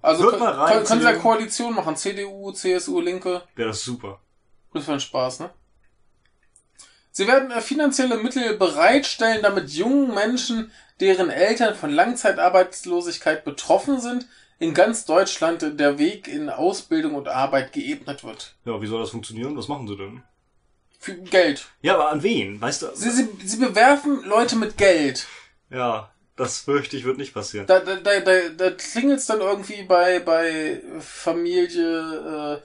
Also 0.00 0.24
Hört 0.24 0.40
mal 0.40 0.52
rein, 0.52 0.84
können 0.84 1.00
sie 1.00 1.06
ja 1.06 1.14
Koalition 1.14 1.74
machen, 1.74 1.94
CDU, 1.94 2.50
CSU, 2.50 3.00
Linke. 3.00 3.42
Ja, 3.56 3.66
das 3.66 3.78
ist 3.78 3.84
super. 3.84 4.18
Das 4.74 4.84
wäre 4.88 4.96
ein 4.96 5.00
Spaß, 5.00 5.40
ne? 5.40 5.50
Sie 7.12 7.26
werden 7.26 7.50
äh, 7.50 7.60
finanzielle 7.60 8.16
Mittel 8.16 8.56
bereitstellen, 8.56 9.42
damit 9.42 9.70
jungen 9.70 10.14
Menschen, 10.14 10.72
deren 11.00 11.30
Eltern 11.30 11.74
von 11.74 11.90
Langzeitarbeitslosigkeit 11.90 13.44
betroffen 13.44 14.00
sind, 14.00 14.26
in 14.58 14.74
ganz 14.74 15.04
Deutschland 15.04 15.78
der 15.78 15.98
Weg 15.98 16.28
in 16.28 16.48
Ausbildung 16.48 17.14
und 17.14 17.28
Arbeit 17.28 17.72
geebnet 17.72 18.24
wird. 18.24 18.54
Ja, 18.64 18.80
wie 18.80 18.86
soll 18.86 19.00
das 19.00 19.10
funktionieren? 19.10 19.56
Was 19.56 19.68
machen 19.68 19.88
sie 19.88 19.96
denn? 19.96 20.22
Für 20.98 21.14
Geld. 21.14 21.66
Ja, 21.82 21.94
aber 21.94 22.10
an 22.10 22.22
wen? 22.22 22.60
Weißt 22.60 22.82
du? 22.82 22.86
Sie, 22.94 23.10
sie, 23.10 23.28
sie 23.44 23.56
bewerfen 23.56 24.22
Leute 24.24 24.54
mit 24.56 24.78
Geld. 24.78 25.26
Ja, 25.68 26.12
das 26.36 26.60
fürchte 26.60 26.96
ich 26.96 27.04
wird 27.04 27.18
nicht 27.18 27.34
passieren. 27.34 27.66
Da, 27.66 27.80
da, 27.80 27.96
da, 27.96 28.20
da, 28.20 28.48
da 28.56 28.70
klingelt's 28.70 29.26
dann 29.26 29.40
irgendwie 29.40 29.82
bei, 29.82 30.20
bei 30.20 30.80
Familie 31.00 32.60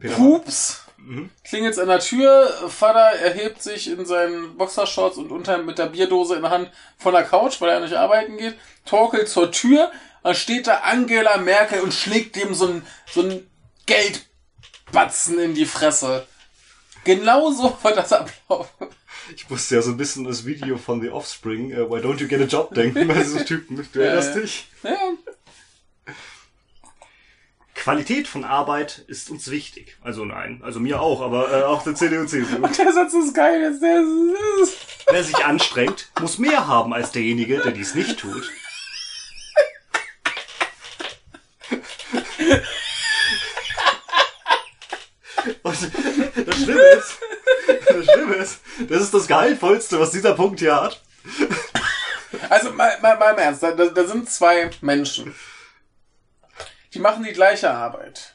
äh, 0.00 0.08
Pups. 0.08 0.84
Mhm. 1.08 1.30
Klingelt's 1.42 1.78
an 1.78 1.88
der 1.88 2.00
Tür, 2.00 2.52
Vater 2.68 3.18
erhebt 3.18 3.62
sich 3.62 3.90
in 3.90 4.04
seinen 4.04 4.58
Boxershorts 4.58 5.16
und 5.16 5.32
unter 5.32 5.56
mit 5.56 5.78
der 5.78 5.86
Bierdose 5.86 6.34
in 6.34 6.42
der 6.42 6.50
Hand 6.50 6.70
von 6.98 7.14
der 7.14 7.24
Couch, 7.24 7.62
weil 7.62 7.70
er 7.70 7.80
nicht 7.80 7.94
arbeiten 7.94 8.36
geht, 8.36 8.56
torkelt 8.84 9.26
zur 9.26 9.50
Tür, 9.50 9.90
dann 10.22 10.34
steht 10.34 10.66
da 10.66 10.80
Angela 10.80 11.38
Merkel 11.38 11.80
und 11.80 11.94
schlägt 11.94 12.36
dem 12.36 12.52
so 12.52 12.66
ein, 12.66 12.82
so 13.10 13.22
ein 13.22 13.50
Geldbatzen 13.86 15.38
in 15.38 15.54
die 15.54 15.64
Fresse. 15.64 16.26
Genau 17.04 17.52
so 17.52 17.74
wird 17.82 17.96
das 17.96 18.12
ablaufen. 18.12 18.88
Ich 19.34 19.48
musste 19.48 19.76
ja 19.76 19.82
so 19.82 19.92
ein 19.92 19.96
bisschen 19.96 20.24
das 20.24 20.44
Video 20.44 20.76
von 20.76 21.00
The 21.00 21.08
Offspring, 21.08 21.72
uh, 21.72 21.88
Why 21.90 22.00
Don't 22.00 22.20
You 22.20 22.28
Get 22.28 22.42
a 22.42 22.44
Job 22.44 22.74
denken, 22.74 23.08
bei 23.08 23.24
so 23.24 23.38
Typen. 23.38 23.86
Du 23.92 24.00
erinnerst 24.00 24.34
dich? 24.34 24.68
Ja. 24.82 24.92
Qualität 27.78 28.26
von 28.26 28.44
Arbeit 28.44 29.04
ist 29.06 29.30
uns 29.30 29.50
wichtig. 29.50 29.96
Also 30.02 30.24
nein, 30.24 30.60
also 30.64 30.80
mir 30.80 31.00
auch, 31.00 31.20
aber 31.20 31.52
äh, 31.52 31.62
auch 31.62 31.82
der 31.84 31.94
CDU 31.94 32.20
und 32.20 32.28
CSU. 32.28 32.56
Und 32.56 32.76
der 32.76 32.92
Satz 32.92 33.14
ist 33.14 33.34
geil. 33.34 33.62
Ist 33.62 33.80
der, 33.80 34.02
ist 34.62 34.76
Wer 35.10 35.24
sich 35.24 35.44
anstrengt, 35.44 36.10
muss 36.20 36.38
mehr 36.38 36.66
haben 36.66 36.92
als 36.92 37.12
derjenige, 37.12 37.58
der 37.60 37.72
dies 37.72 37.94
nicht 37.94 38.18
tut. 38.18 38.50
Und 45.62 45.90
das 46.46 46.56
Schlimme 46.56 46.80
ist, 46.80 47.18
das 47.86 48.04
Schlimme 48.04 48.34
ist, 48.34 48.60
das 48.88 49.02
ist 49.02 49.14
das 49.14 49.26
Gehaltvollste, 49.28 50.00
was 50.00 50.10
dieser 50.10 50.34
Punkt 50.34 50.60
hier 50.60 50.74
hat. 50.74 51.00
Also, 52.48 52.72
mal, 52.72 52.98
mal, 53.00 53.16
mal 53.18 53.32
im 53.32 53.38
Ernst, 53.38 53.62
da, 53.62 53.72
da 53.72 54.04
sind 54.06 54.28
zwei 54.28 54.70
Menschen. 54.80 55.34
Die 56.94 56.98
machen 56.98 57.24
die 57.24 57.32
gleiche 57.32 57.70
Arbeit. 57.70 58.34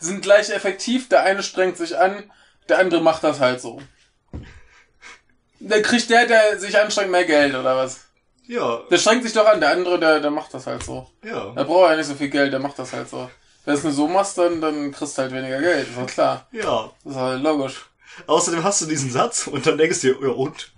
Die 0.00 0.04
sind 0.04 0.22
gleich 0.22 0.50
effektiv, 0.50 1.08
der 1.08 1.22
eine 1.22 1.42
strengt 1.42 1.76
sich 1.76 1.98
an, 1.98 2.30
der 2.68 2.78
andere 2.78 3.00
macht 3.00 3.24
das 3.24 3.40
halt 3.40 3.60
so. 3.60 3.80
Der 5.60 5.82
kriegt 5.82 6.08
der, 6.10 6.26
der 6.26 6.58
sich 6.58 6.78
anstrengt, 6.78 7.10
mehr 7.10 7.24
Geld, 7.24 7.54
oder 7.54 7.76
was? 7.76 8.00
Ja. 8.46 8.82
Der 8.90 8.98
strengt 8.98 9.24
sich 9.24 9.32
doch 9.32 9.46
an, 9.46 9.60
der 9.60 9.70
andere, 9.70 9.98
der, 9.98 10.20
der 10.20 10.30
macht 10.30 10.54
das 10.54 10.66
halt 10.66 10.82
so. 10.82 11.08
Ja. 11.24 11.50
Der 11.50 11.64
braucht 11.64 11.90
ja 11.90 11.96
nicht 11.96 12.06
so 12.06 12.14
viel 12.14 12.28
Geld, 12.28 12.52
der 12.52 12.60
macht 12.60 12.78
das 12.78 12.92
halt 12.92 13.08
so. 13.08 13.30
Wenn 13.64 13.74
du 13.74 13.78
es 13.78 13.84
nur 13.84 13.92
so 13.92 14.08
machst, 14.08 14.38
dann, 14.38 14.60
dann 14.60 14.92
kriegst 14.92 15.18
du 15.18 15.22
halt 15.22 15.32
weniger 15.32 15.60
Geld, 15.60 15.88
ist 15.88 15.98
doch 15.98 16.06
klar. 16.06 16.46
Ja. 16.52 16.90
Das 17.04 17.12
ist 17.12 17.18
halt 17.18 17.42
logisch. 17.42 17.86
Außerdem 18.26 18.64
hast 18.64 18.80
du 18.80 18.86
diesen 18.86 19.10
Satz 19.10 19.46
und 19.46 19.66
dann 19.66 19.78
denkst 19.78 20.00
du 20.00 20.14
dir, 20.14 20.28
ja 20.28 20.32
und? 20.32 20.72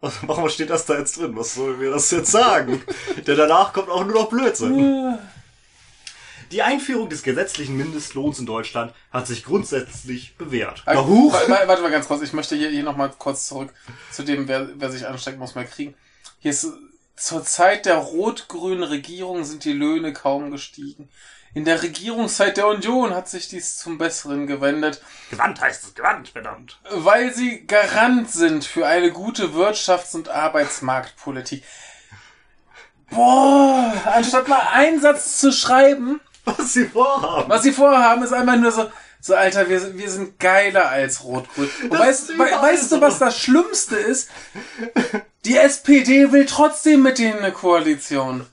Warum 0.00 0.48
steht 0.48 0.70
das 0.70 0.86
da 0.86 0.96
jetzt 0.96 1.18
drin? 1.18 1.36
Was 1.36 1.54
soll 1.54 1.76
mir 1.76 1.90
das 1.90 2.10
jetzt 2.10 2.30
sagen? 2.30 2.82
Denn 3.26 3.36
danach 3.36 3.72
kommt 3.72 3.90
auch 3.90 4.04
nur 4.04 4.14
noch 4.14 4.28
Blödsinn. 4.28 5.18
Die 6.50 6.62
Einführung 6.62 7.08
des 7.08 7.22
gesetzlichen 7.22 7.76
Mindestlohns 7.76 8.38
in 8.38 8.46
Deutschland 8.46 8.94
hat 9.10 9.26
sich 9.26 9.44
grundsätzlich 9.44 10.36
bewährt. 10.36 10.82
Na, 10.86 11.04
huch. 11.04 11.32
Warte, 11.32 11.82
mal 11.82 11.90
ganz 11.90 12.08
kurz, 12.08 12.22
ich 12.22 12.32
möchte 12.32 12.56
hier, 12.56 12.70
hier 12.70 12.82
nochmal 12.82 13.10
kurz 13.18 13.46
zurück 13.46 13.72
zu 14.10 14.22
dem, 14.22 14.48
wer, 14.48 14.68
wer 14.74 14.90
sich 14.90 15.06
ansteckt, 15.06 15.38
muss 15.38 15.54
mehr 15.54 15.66
kriegen. 15.66 15.94
Hier 16.38 16.50
ist, 16.50 16.66
zur 17.16 17.44
Zeit 17.44 17.84
der 17.84 17.96
rot-grünen 17.96 18.84
Regierung 18.84 19.44
sind 19.44 19.64
die 19.64 19.72
Löhne 19.72 20.12
kaum 20.12 20.50
gestiegen. 20.50 21.08
In 21.54 21.64
der 21.64 21.82
Regierungszeit 21.82 22.56
der 22.56 22.68
Union 22.68 23.14
hat 23.14 23.28
sich 23.28 23.48
dies 23.48 23.78
zum 23.78 23.98
Besseren 23.98 24.46
gewendet. 24.46 25.02
Gewandt 25.30 25.60
heißt 25.60 25.84
es, 25.84 25.94
gewandt, 25.94 26.28
verdammt. 26.28 26.78
Weil 26.90 27.34
sie 27.34 27.66
Garant 27.66 28.30
sind 28.30 28.64
für 28.64 28.86
eine 28.86 29.10
gute 29.10 29.54
Wirtschafts- 29.54 30.14
und 30.14 30.28
Arbeitsmarktpolitik. 30.28 31.64
Boah, 33.10 33.92
anstatt 34.04 34.48
mal 34.48 34.68
einen 34.72 35.00
Satz 35.00 35.38
zu 35.38 35.50
schreiben, 35.50 36.20
was 36.56 36.72
sie 36.72 36.86
vorhaben. 36.86 37.48
Was 37.48 37.62
sie 37.62 37.72
vorhaben, 37.72 38.22
ist 38.22 38.32
einfach 38.32 38.56
nur 38.56 38.70
so, 38.70 38.90
so 39.20 39.34
Alter, 39.34 39.68
wir, 39.68 39.96
wir 39.96 40.10
sind 40.10 40.38
geiler 40.38 40.88
als 40.88 41.24
Rot-Grün. 41.24 41.68
Weißt, 41.88 42.30
we, 42.30 42.44
weißt 42.44 42.92
du, 42.92 43.00
was 43.00 43.18
das 43.18 43.38
Schlimmste 43.38 43.96
ist? 43.96 44.30
Die 45.44 45.56
SPD 45.56 46.32
will 46.32 46.46
trotzdem 46.46 47.02
mit 47.02 47.18
denen 47.18 47.38
eine 47.38 47.52
Koalition. 47.52 48.46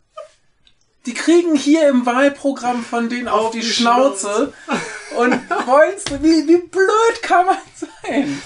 Die 1.05 1.13
kriegen 1.13 1.55
hier 1.55 1.88
im 1.88 2.05
Wahlprogramm 2.05 2.84
von 2.84 3.10
denen 3.10 3.27
auf, 3.27 3.47
auf 3.47 3.51
die, 3.51 3.60
die, 3.60 3.67
Schnauze, 3.67 4.53
Schnauze. 4.65 5.17
und 5.17 5.34
wollen 5.67 5.93
wie, 6.23 6.47
wie 6.47 6.58
blöd 6.58 7.21
kann 7.21 7.45
man 7.45 7.58
sein? 7.75 8.41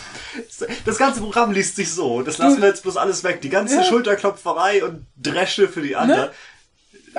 Das 0.86 0.98
ganze 0.98 1.22
Programm 1.22 1.52
liest 1.52 1.78
sich 1.78 1.92
so. 1.92 2.22
Das 2.22 2.38
lassen 2.38 2.62
wir 2.62 2.68
jetzt 2.68 2.84
bloß 2.84 2.98
alles 2.98 3.24
weg. 3.24 3.42
Die 3.42 3.50
ganze 3.50 3.78
ja. 3.78 3.84
Schulterklopferei 3.84 4.84
und 4.84 5.06
Dresche 5.16 5.68
für 5.68 5.82
die 5.82 5.96
anderen. 5.96 6.30
Ne? 6.30 6.32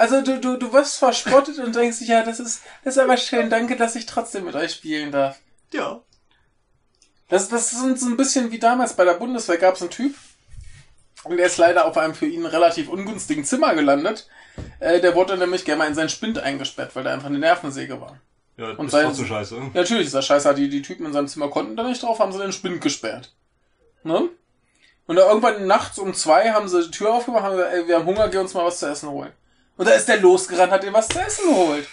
Also 0.00 0.22
du, 0.22 0.40
du, 0.40 0.56
du 0.56 0.72
wirst 0.72 0.96
verspottet 0.96 1.58
und 1.58 1.76
denkst, 1.76 2.00
ja, 2.00 2.24
das 2.24 2.40
ist, 2.40 2.62
das 2.82 2.96
ist 2.96 3.02
aber 3.02 3.18
schön, 3.18 3.50
danke, 3.50 3.76
dass 3.76 3.96
ich 3.96 4.06
trotzdem 4.06 4.46
mit 4.46 4.54
euch 4.54 4.72
spielen 4.72 5.12
darf. 5.12 5.38
Ja. 5.74 6.00
Das, 7.28 7.48
das 7.50 7.72
ist 7.72 8.00
so 8.00 8.06
ein 8.06 8.16
bisschen 8.16 8.50
wie 8.50 8.58
damals 8.58 8.94
bei 8.94 9.04
der 9.04 9.14
Bundeswehr 9.14 9.58
gab 9.58 9.74
es 9.74 9.82
einen 9.82 9.90
Typ, 9.90 10.14
und 11.24 11.36
der 11.36 11.46
ist 11.46 11.58
leider 11.58 11.84
auf 11.84 11.98
einem 11.98 12.14
für 12.14 12.26
ihn 12.26 12.46
relativ 12.46 12.88
ungünstigen 12.88 13.44
Zimmer 13.44 13.74
gelandet. 13.74 14.26
Äh, 14.78 15.00
der 15.00 15.14
wurde 15.14 15.36
nämlich 15.36 15.66
gerne 15.66 15.80
mal 15.80 15.88
in 15.88 15.94
seinen 15.94 16.08
Spind 16.08 16.38
eingesperrt, 16.38 16.96
weil 16.96 17.04
da 17.04 17.12
einfach 17.12 17.28
eine 17.28 17.38
Nervensäge 17.38 18.00
war. 18.00 18.18
Ja, 18.56 18.70
und 18.70 18.86
ist 18.86 18.92
sein, 18.92 19.12
so 19.12 19.24
scheiße. 19.24 19.60
Natürlich 19.74 20.06
ist 20.06 20.14
das 20.14 20.24
scheiße. 20.24 20.54
Die, 20.54 20.70
die 20.70 20.80
Typen 20.80 21.04
in 21.04 21.12
seinem 21.12 21.28
Zimmer 21.28 21.48
konnten 21.48 21.76
da 21.76 21.82
nicht 21.82 22.02
drauf, 22.02 22.20
haben 22.20 22.32
sie 22.32 22.38
den 22.38 22.52
Spind 22.52 22.80
gesperrt. 22.80 23.34
Ne? 24.02 24.30
Und 25.06 25.16
da 25.16 25.28
irgendwann 25.28 25.66
nachts 25.66 25.98
um 25.98 26.14
zwei 26.14 26.52
haben 26.52 26.68
sie 26.68 26.84
die 26.84 26.90
Tür 26.90 27.12
aufgemacht, 27.12 27.42
haben 27.42 27.56
gesagt, 27.56 27.74
ey, 27.74 27.86
wir 27.86 27.96
haben 27.96 28.06
Hunger, 28.06 28.28
geh 28.28 28.38
uns 28.38 28.54
mal 28.54 28.64
was 28.64 28.78
zu 28.78 28.86
essen 28.86 29.10
holen. 29.10 29.32
Und 29.80 29.88
da 29.88 29.92
ist 29.92 30.06
der 30.08 30.20
losgerannt, 30.20 30.72
hat 30.72 30.84
ihm 30.84 30.92
was 30.92 31.08
zu 31.08 31.18
essen 31.18 31.48
geholt. 31.48 31.88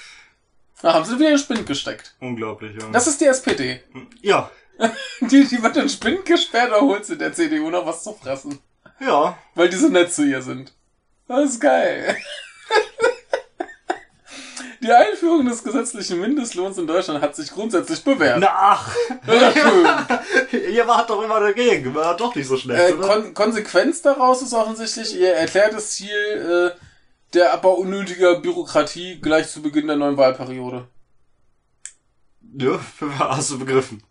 Da 0.81 0.93
haben 0.93 1.05
sie 1.05 1.17
wieder 1.17 1.29
den 1.29 1.37
Spind 1.37 1.65
gesteckt. 1.65 2.15
Unglaublich, 2.19 2.75
ja. 2.75 2.89
Das 2.91 3.07
ist 3.07 3.21
die 3.21 3.27
SPD. 3.27 3.81
Ja. 4.21 4.51
die, 5.21 5.45
die 5.47 5.63
wird 5.63 5.77
in 5.77 5.83
den 5.83 5.89
Spind 5.89 6.25
gesperrt, 6.25 6.73
da 6.73 6.81
holt 6.81 7.05
sie 7.05 7.17
der 7.17 7.31
CDU 7.31 7.69
noch 7.69 7.85
was 7.85 8.03
zu 8.03 8.11
fressen. 8.11 8.59
Ja. 8.99 9.37
Weil 9.55 9.69
die 9.69 9.77
so 9.77 9.87
nett 9.87 10.11
zu 10.11 10.25
ihr 10.25 10.41
sind. 10.41 10.73
Das 11.29 11.51
ist 11.51 11.61
geil. 11.61 12.17
Die 14.81 14.91
Einführung 14.91 15.45
des 15.45 15.63
gesetzlichen 15.63 16.19
Mindestlohns 16.19 16.77
in 16.77 16.85
Deutschland 16.87 17.21
hat 17.21 17.35
sich 17.35 17.49
grundsätzlich 17.51 18.03
bewährt. 18.03 18.39
Na, 18.39 18.49
ach. 18.51 18.95
Ja, 19.25 19.51
schön. 19.51 20.61
Ihr 20.71 20.87
wart 20.87 21.09
doch 21.09 21.23
immer 21.23 21.39
dagegen. 21.39 21.95
War 21.95 22.15
doch 22.15 22.35
nicht 22.35 22.47
so 22.47 22.57
schlecht, 22.57 22.91
Äh? 22.91 22.93
Kon 22.93 23.33
Konsequenz 23.33 24.01
daraus 24.03 24.41
ist 24.43 24.53
offensichtlich 24.53 25.15
ihr 25.15 25.33
erklärtes 25.33 25.91
Ziel, 25.91 26.75
äh, 26.75 26.86
der 27.33 27.53
Abbau 27.53 27.73
unnötiger 27.73 28.39
Bürokratie 28.39 29.19
gleich 29.21 29.49
zu 29.49 29.61
Beginn 29.61 29.87
der 29.87 29.95
neuen 29.95 30.17
Wahlperiode. 30.17 30.87
Ja, 32.57 32.79
hast 33.19 33.51
du 33.51 33.59
begriffen. 33.59 34.03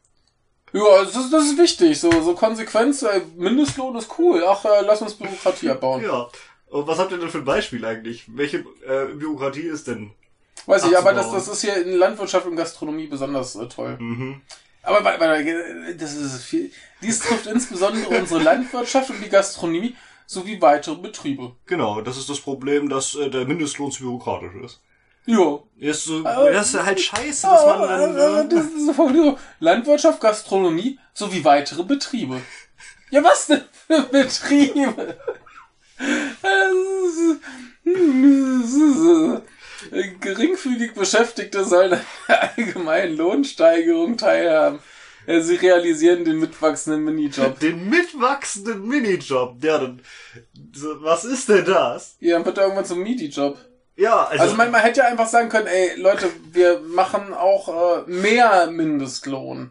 Ja, 0.73 1.05
das 1.05 1.17
ist, 1.17 1.33
das 1.33 1.45
ist 1.45 1.59
wichtig. 1.59 1.99
So, 1.99 2.11
so 2.23 2.35
Konsequenz, 2.35 3.03
äh, 3.03 3.23
Mindestlohn 3.37 3.97
ist 3.97 4.19
cool. 4.19 4.45
Ach, 4.47 4.65
äh, 4.65 4.83
lass 4.83 5.01
uns 5.01 5.15
Bürokratie 5.15 5.71
abbauen. 5.71 6.03
Ja. 6.03 6.29
Und 6.69 6.87
was 6.87 6.99
habt 6.99 7.13
ihr 7.13 7.19
denn 7.19 7.31
für 7.31 7.39
ein 7.39 7.45
Beispiel 7.45 7.85
eigentlich? 7.85 8.25
Welche 8.29 8.59
äh, 8.87 9.07
Bürokratie 9.15 9.61
ist 9.61 9.87
denn? 9.87 10.11
Weiß 10.67 10.85
ich, 10.85 10.99
aber 10.99 11.13
das, 11.13 11.31
das 11.31 11.49
ist 11.49 11.61
hier 11.61 11.77
in 11.77 11.93
Landwirtschaft 11.93 12.47
und 12.47 12.57
Gastronomie 12.57 13.07
besonders 13.07 13.55
äh, 13.55 13.69
toll. 13.69 13.97
Mhm. 13.99 14.41
Aber 14.83 15.05
warte, 15.05 15.21
warte, 15.21 15.97
das 15.97 16.15
ist 16.15 16.45
viel. 16.45 16.71
Dies 17.03 17.21
trifft 17.21 17.47
insbesondere 17.47 18.09
unsere 18.09 18.43
Landwirtschaft 18.43 19.11
und 19.11 19.23
die 19.23 19.29
Gastronomie 19.29 19.97
sowie 20.27 20.61
weitere 20.61 20.97
Betriebe. 20.97 21.53
Genau, 21.67 22.01
das 22.01 22.17
ist 22.19 22.29
das 22.29 22.41
Problem, 22.41 22.89
dass 22.89 23.15
äh, 23.15 23.31
der 23.31 23.45
Mindestlohn 23.47 23.91
zu 23.93 24.03
bürokratisch 24.03 24.55
ist. 24.65 24.81
Ja. 25.27 25.59
Ist 25.79 26.05
so, 26.05 26.25
Aber- 26.25 26.51
das 26.53 26.73
ist 26.75 26.83
halt 26.85 27.01
scheiße, 27.01 27.47
dass 27.47 27.65
man 27.67 27.81
dann. 27.89 28.17
Ah, 28.19 28.41
Äh, 28.43 28.49
das 28.49 28.67
ist 28.67 28.95
Formulierung. 28.95 29.39
Landwirtschaft, 29.61 30.21
Gastronomie 30.21 30.99
sowie 31.15 31.45
weitere 31.45 31.83
Betriebe. 31.83 32.41
Ja, 33.11 33.23
was 33.25 33.47
denn 33.47 33.63
für 33.87 34.03
Betriebe? 34.03 35.17
Geringfügig 40.21 40.95
Beschäftigte 40.95 41.65
sollen 41.65 41.93
an 41.95 42.01
der 42.29 42.43
allgemeinen 42.57 43.17
Lohnsteigerung 43.17 44.17
teilhaben. 44.17 44.81
Ja, 45.27 45.41
Sie 45.41 45.57
realisieren 45.57 46.25
den 46.25 46.39
mitwachsenden 46.39 47.05
Minijob. 47.05 47.59
den 47.59 47.89
mitwachsenden 47.89 48.87
Minijob, 48.87 49.63
ja, 49.65 49.79
dann. 49.79 50.01
Was 51.01 51.25
ist 51.25 51.49
denn 51.49 51.65
das? 51.65 52.17
Ja, 52.21 52.37
dann 52.37 52.45
wird 52.47 52.59
er 52.59 52.65
irgendwann 52.65 52.85
zum 52.85 53.03
Midi-Job. 53.03 53.59
Ja, 53.97 54.25
also. 54.25 54.43
Also 54.45 54.57
man, 54.57 54.71
man 54.71 54.83
hätte 54.83 55.01
ja 55.01 55.07
einfach 55.07 55.27
sagen 55.27 55.49
können, 55.49 55.67
ey, 55.67 55.99
Leute, 55.99 56.29
wir 56.53 56.81
machen 56.81 57.33
auch 57.33 58.05
äh, 58.07 58.11
mehr 58.11 58.71
Mindestlohn. 58.71 59.71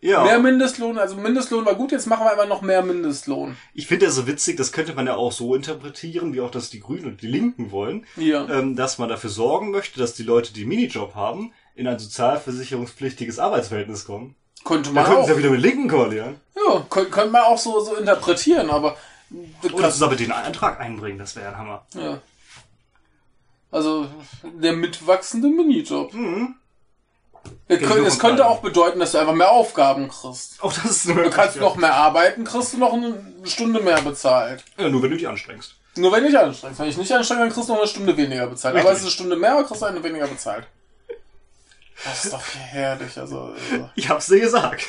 ja. 0.00 0.24
Mehr 0.24 0.38
Mindestlohn, 0.38 0.96
also 0.98 1.14
Mindestlohn 1.16 1.66
war 1.66 1.74
gut, 1.74 1.92
jetzt 1.92 2.06
machen 2.06 2.24
wir 2.24 2.30
einfach 2.32 2.48
noch 2.48 2.62
mehr 2.62 2.82
Mindestlohn. 2.82 3.56
Ich 3.74 3.86
finde 3.86 4.06
das 4.06 4.14
so 4.14 4.26
witzig, 4.26 4.56
das 4.56 4.72
könnte 4.72 4.94
man 4.94 5.06
ja 5.06 5.14
auch 5.16 5.30
so 5.32 5.54
interpretieren, 5.54 6.32
wie 6.32 6.40
auch 6.40 6.50
das 6.50 6.70
die 6.70 6.80
Grünen 6.80 7.04
und 7.06 7.20
die 7.22 7.26
Linken 7.26 7.70
wollen, 7.70 8.06
Ja. 8.16 8.48
ähm, 8.48 8.76
dass 8.76 8.96
man 8.98 9.10
dafür 9.10 9.30
sorgen 9.30 9.70
möchte, 9.70 9.98
dass 10.00 10.14
die 10.14 10.22
Leute, 10.22 10.54
die 10.54 10.64
Minijob 10.64 11.14
haben, 11.14 11.52
in 11.74 11.86
ein 11.86 11.98
sozialversicherungspflichtiges 11.98 13.38
Arbeitsverhältnis 13.38 14.06
kommen. 14.06 14.34
Könnte 14.66 14.90
Da 14.90 14.94
man 14.96 15.04
könnten 15.04 15.20
auch. 15.20 15.26
sie 15.26 15.32
ja 15.32 15.38
wieder 15.38 15.50
mit 15.50 15.60
Linken 15.60 15.88
koalieren. 15.88 16.40
Ja, 16.54 16.84
könnte, 16.90 17.10
könnte 17.10 17.30
man 17.30 17.42
auch 17.44 17.58
so, 17.58 17.80
so 17.80 17.94
interpretieren, 17.94 18.68
aber. 18.70 18.96
das 19.62 19.72
Oder 19.72 19.82
kann- 19.82 19.92
zusammen 19.92 20.16
den 20.16 20.32
Antrag 20.32 20.80
einbringen, 20.80 21.18
das 21.18 21.36
wäre 21.36 21.48
ein 21.48 21.58
Hammer. 21.58 21.86
ja. 21.94 22.18
Also, 23.70 24.06
der 24.42 24.72
mitwachsende 24.72 25.48
Minijob. 25.48 26.14
Mhm. 26.14 26.54
Es, 27.68 27.78
könnte, 27.80 27.98
so 28.00 28.04
es 28.06 28.18
könnte 28.18 28.46
auch 28.46 28.60
bedeuten, 28.60 28.98
dass 29.00 29.12
du 29.12 29.18
einfach 29.18 29.34
mehr 29.34 29.50
Aufgaben 29.50 30.08
kriegst. 30.08 30.62
Auch 30.62 30.72
das 30.72 30.84
ist 30.84 31.10
eine 31.10 31.24
Du 31.24 31.30
kannst 31.30 31.56
noch 31.60 31.76
mehr 31.76 31.94
arbeiten, 31.94 32.44
kriegst 32.44 32.72
du 32.72 32.78
noch 32.78 32.92
eine 32.92 33.14
Stunde 33.44 33.80
mehr 33.80 34.00
bezahlt. 34.00 34.64
Ja, 34.78 34.88
nur 34.88 35.02
wenn 35.02 35.10
du 35.10 35.16
dich 35.16 35.28
anstrengst. 35.28 35.74
Nur 35.96 36.10
wenn 36.12 36.22
du 36.24 36.30
dich 36.30 36.38
anstrengst. 36.38 36.78
Wenn 36.80 36.88
ich 36.88 36.96
nicht 36.96 37.12
anstrenge, 37.12 37.40
dann 37.42 37.50
kriegst 37.52 37.68
du 37.68 37.72
noch 37.72 37.80
eine 37.80 37.88
Stunde 37.88 38.16
weniger 38.16 38.46
bezahlt. 38.46 38.74
Aber 38.74 38.84
Richtig. 38.90 38.92
es 38.94 38.98
ist 39.00 39.04
eine 39.06 39.12
Stunde 39.12 39.36
mehr, 39.36 39.62
kriegst 39.64 39.82
du 39.82 39.86
eine 39.86 40.02
weniger 40.02 40.26
bezahlt. 40.26 40.66
Das 42.04 42.24
ist 42.24 42.32
doch 42.32 42.42
herrlich. 42.54 43.16
Also, 43.18 43.54
also. 43.70 43.90
Ich 43.94 44.08
hab's 44.08 44.26
dir 44.26 44.40
gesagt. 44.40 44.86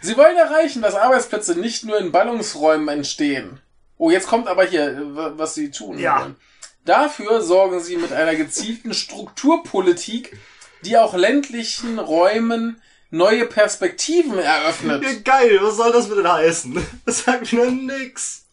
Sie 0.00 0.16
wollen 0.16 0.36
erreichen, 0.36 0.82
dass 0.82 0.94
Arbeitsplätze 0.94 1.58
nicht 1.58 1.84
nur 1.84 1.98
in 1.98 2.12
Ballungsräumen 2.12 2.88
entstehen. 2.88 3.60
Oh, 3.98 4.10
jetzt 4.10 4.26
kommt 4.26 4.48
aber 4.48 4.64
hier, 4.64 4.96
was 5.38 5.54
sie 5.54 5.70
tun 5.70 5.98
Ja. 5.98 6.20
wollen. 6.20 6.36
Dafür 6.84 7.42
sorgen 7.42 7.80
sie 7.80 7.96
mit 7.96 8.12
einer 8.12 8.34
gezielten 8.36 8.92
Strukturpolitik, 8.94 10.36
die 10.82 10.96
auch 10.98 11.14
ländlichen 11.14 11.98
Räumen 11.98 12.80
neue 13.10 13.46
Perspektiven 13.46 14.38
eröffnet. 14.38 15.04
Geil, 15.24 15.58
was 15.62 15.76
soll 15.76 15.92
das 15.92 16.08
denn 16.08 16.30
heißen? 16.30 16.86
Das 17.04 17.20
sagt 17.24 17.52
mir 17.52 17.70
nix. 17.70 18.45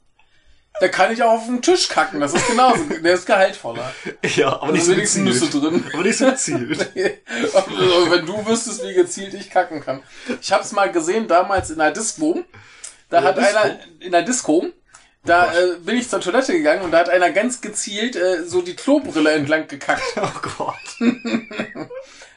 Da 0.80 0.88
kann 0.88 1.14
ich 1.14 1.22
auch 1.24 1.34
auf 1.34 1.46
den 1.46 1.62
Tisch 1.62 1.88
kacken, 1.88 2.20
das 2.20 2.34
ist 2.34 2.48
genauso. 2.48 2.84
Der 2.86 3.14
ist 3.14 3.26
gehaltvoller. 3.26 3.94
Ja, 4.36 4.54
aber 4.54 4.68
Da 4.68 4.72
nicht 4.74 4.86
so 4.86 4.92
wenigstens 4.92 5.24
gezielt. 5.26 5.54
Nüsse 5.54 5.70
drin. 5.70 5.86
Aber 5.94 6.04
nicht 6.04 6.18
so 6.18 6.26
gezielt. 6.26 6.92
Also, 7.54 8.12
wenn 8.12 8.26
du 8.26 8.46
wüsstest, 8.46 8.84
wie 8.84 8.94
gezielt 8.94 9.34
ich 9.36 9.50
kacken 9.50 9.82
kann. 9.82 10.02
Ich 10.42 10.52
hab's 10.52 10.72
mal 10.72 10.92
gesehen 10.92 11.28
damals 11.28 11.70
in 11.70 11.78
der 11.78 11.92
Disco. 11.92 12.44
Da 13.10 13.20
In 13.20 13.24
hat 13.26 13.38
Disco? 13.38 13.58
einer 13.60 13.80
in 14.00 14.12
der 14.12 14.22
Disco, 14.24 14.66
da 15.24 15.46
Gott. 15.46 15.56
äh, 15.56 15.76
bin 15.80 15.96
ich 15.98 16.10
zur 16.10 16.20
Toilette 16.20 16.54
gegangen 16.54 16.82
und 16.82 16.92
da 16.92 17.00
hat 17.00 17.10
einer 17.10 17.30
ganz 17.30 17.62
gezielt 17.62 18.16
äh, 18.16 18.44
so 18.44 18.62
die 18.62 18.76
Klobrille 18.76 19.32
entlang 19.32 19.68
gekackt. 19.68 20.02
Oh 20.18 20.40
Gott. 20.58 20.76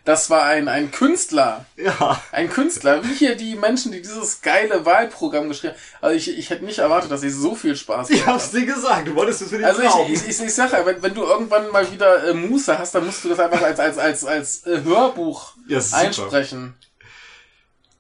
Das 0.07 0.31
war 0.31 0.45
ein, 0.45 0.69
ein 0.69 0.93
Künstler. 0.93 1.67
Ja. 1.77 2.23
Ein 2.31 2.49
Künstler. 2.49 3.03
Wie 3.05 3.13
hier 3.13 3.35
die 3.35 3.57
Menschen, 3.57 3.91
die 3.91 4.01
dieses 4.01 4.41
geile 4.41 4.87
Wahlprogramm 4.87 5.49
geschrieben 5.49 5.75
haben. 5.75 5.83
Also 6.01 6.17
ich, 6.17 6.39
ich 6.39 6.49
hätte 6.49 6.65
nicht 6.65 6.79
erwartet, 6.79 7.11
dass 7.11 7.25
ich 7.25 7.35
so 7.35 7.57
viel 7.57 7.75
Spaß 7.75 8.11
Ich 8.11 8.25
hab's 8.25 8.53
dir 8.53 8.65
gesagt, 8.65 9.09
du 9.09 9.17
wolltest 9.17 9.43
es 9.43 9.51
für 9.51 9.57
den 9.59 9.65
Also 9.65 9.81
glauben. 9.81 10.13
ich, 10.13 10.23
ich, 10.23 10.29
ich, 10.29 10.41
ich 10.41 10.55
sag 10.55 10.71
ja, 10.73 10.87
wenn, 10.87 11.03
wenn 11.03 11.13
du 11.13 11.25
irgendwann 11.25 11.73
mal 11.73 11.91
wieder 11.91 12.29
äh, 12.29 12.35
Muße 12.35 12.79
hast, 12.79 12.95
dann 12.95 13.05
musst 13.05 13.25
du 13.25 13.31
das 13.31 13.41
einfach 13.41 13.61
als, 13.61 13.81
als, 13.81 13.99
als, 13.99 14.25
als 14.25 14.67
äh, 14.67 14.83
Hörbuch 14.85 15.55
Ja, 15.67 15.81
einsprechen. 15.91 16.75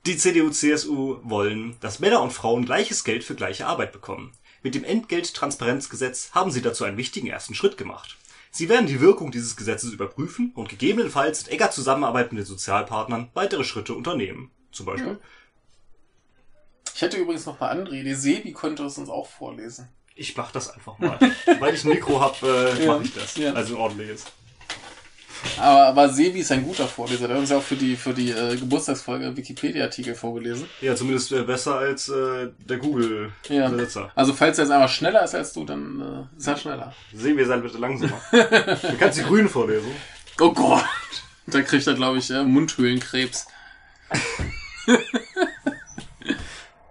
Die 0.06 0.16
CDU-CSU 0.16 1.18
wollen, 1.24 1.76
dass 1.80 1.98
Männer 1.98 2.22
und 2.22 2.32
Frauen 2.32 2.64
gleiches 2.64 3.02
Geld 3.02 3.24
für 3.24 3.34
gleiche 3.34 3.66
Arbeit 3.66 3.90
bekommen. 3.90 4.32
Mit 4.62 4.76
dem 4.76 4.84
Entgelttransparenzgesetz 4.84 6.30
haben 6.30 6.52
sie 6.52 6.62
dazu 6.62 6.84
einen 6.84 6.96
wichtigen 6.98 7.26
ersten 7.26 7.56
Schritt 7.56 7.76
gemacht. 7.76 8.16
Sie 8.56 8.70
werden 8.70 8.86
die 8.86 9.02
Wirkung 9.02 9.30
dieses 9.30 9.54
Gesetzes 9.54 9.92
überprüfen 9.92 10.50
und 10.54 10.70
gegebenenfalls 10.70 11.42
in 11.42 11.52
enger 11.52 11.70
Zusammenarbeit 11.70 12.32
mit 12.32 12.40
den 12.40 12.46
Sozialpartnern 12.46 13.28
weitere 13.34 13.64
Schritte 13.64 13.92
unternehmen. 13.94 14.50
Zum 14.72 14.86
Beispiel, 14.86 15.18
Ich 16.94 17.02
hätte 17.02 17.18
übrigens 17.18 17.44
noch 17.44 17.60
eine 17.60 17.70
andere 17.70 17.96
Idee. 17.96 18.14
Sebi 18.14 18.54
könnte 18.54 18.84
es 18.84 18.96
uns 18.96 19.10
auch 19.10 19.26
vorlesen. 19.28 19.88
ich 20.14 20.34
mach 20.38 20.52
das 20.52 20.70
einfach 20.70 20.98
mal. 20.98 21.18
Weil 21.60 21.74
ich 21.74 21.84
ein 21.84 21.90
Mikro 21.90 22.18
hab, 22.18 22.42
äh, 22.42 22.82
Ja, 22.84 22.94
mache 22.94 23.04
ich 23.04 23.12
das. 23.14 23.36
ja. 23.36 23.52
Also 23.52 23.76
ordentlich 23.78 24.08
ist. 24.08 24.32
Aber, 25.58 25.86
aber 25.86 26.08
Sebi 26.08 26.40
ist 26.40 26.52
ein 26.52 26.64
guter 26.64 26.86
Vorleser. 26.86 27.26
Der 27.28 27.36
hat 27.36 27.40
uns 27.42 27.50
ja 27.50 27.58
auch 27.58 27.62
für 27.62 27.76
die, 27.76 27.96
für 27.96 28.12
die 28.12 28.30
äh, 28.30 28.56
Geburtstagsfolge 28.56 29.36
Wikipedia-Artikel 29.36 30.14
vorgelesen. 30.14 30.68
Ja, 30.80 30.94
zumindest 30.94 31.32
äh, 31.32 31.42
besser 31.42 31.76
als 31.78 32.08
äh, 32.08 32.48
der 32.58 32.76
Ja. 32.76 32.82
Google-Besitzer. 32.82 34.10
Also 34.14 34.32
falls 34.32 34.58
er 34.58 34.64
jetzt 34.64 34.72
einfach 34.72 34.88
schneller 34.88 35.24
ist 35.24 35.34
als 35.34 35.52
du, 35.52 35.64
dann 35.64 36.28
äh, 36.34 36.38
ist 36.38 36.46
er 36.46 36.56
schneller. 36.56 36.94
Sehen 37.14 37.36
wir, 37.36 37.46
seid 37.46 37.62
bitte 37.62 37.78
langsamer. 37.78 38.20
du 38.32 38.96
kannst 38.98 39.18
die 39.18 39.22
Grünen 39.22 39.48
vorlesen. 39.48 39.90
Oh 40.40 40.52
Gott! 40.52 40.84
Da 41.46 41.62
kriegt 41.62 41.86
er, 41.86 41.94
glaube 41.94 42.18
ich, 42.18 42.30
äh, 42.30 42.42
Mundhöhlenkrebs. 42.42 43.46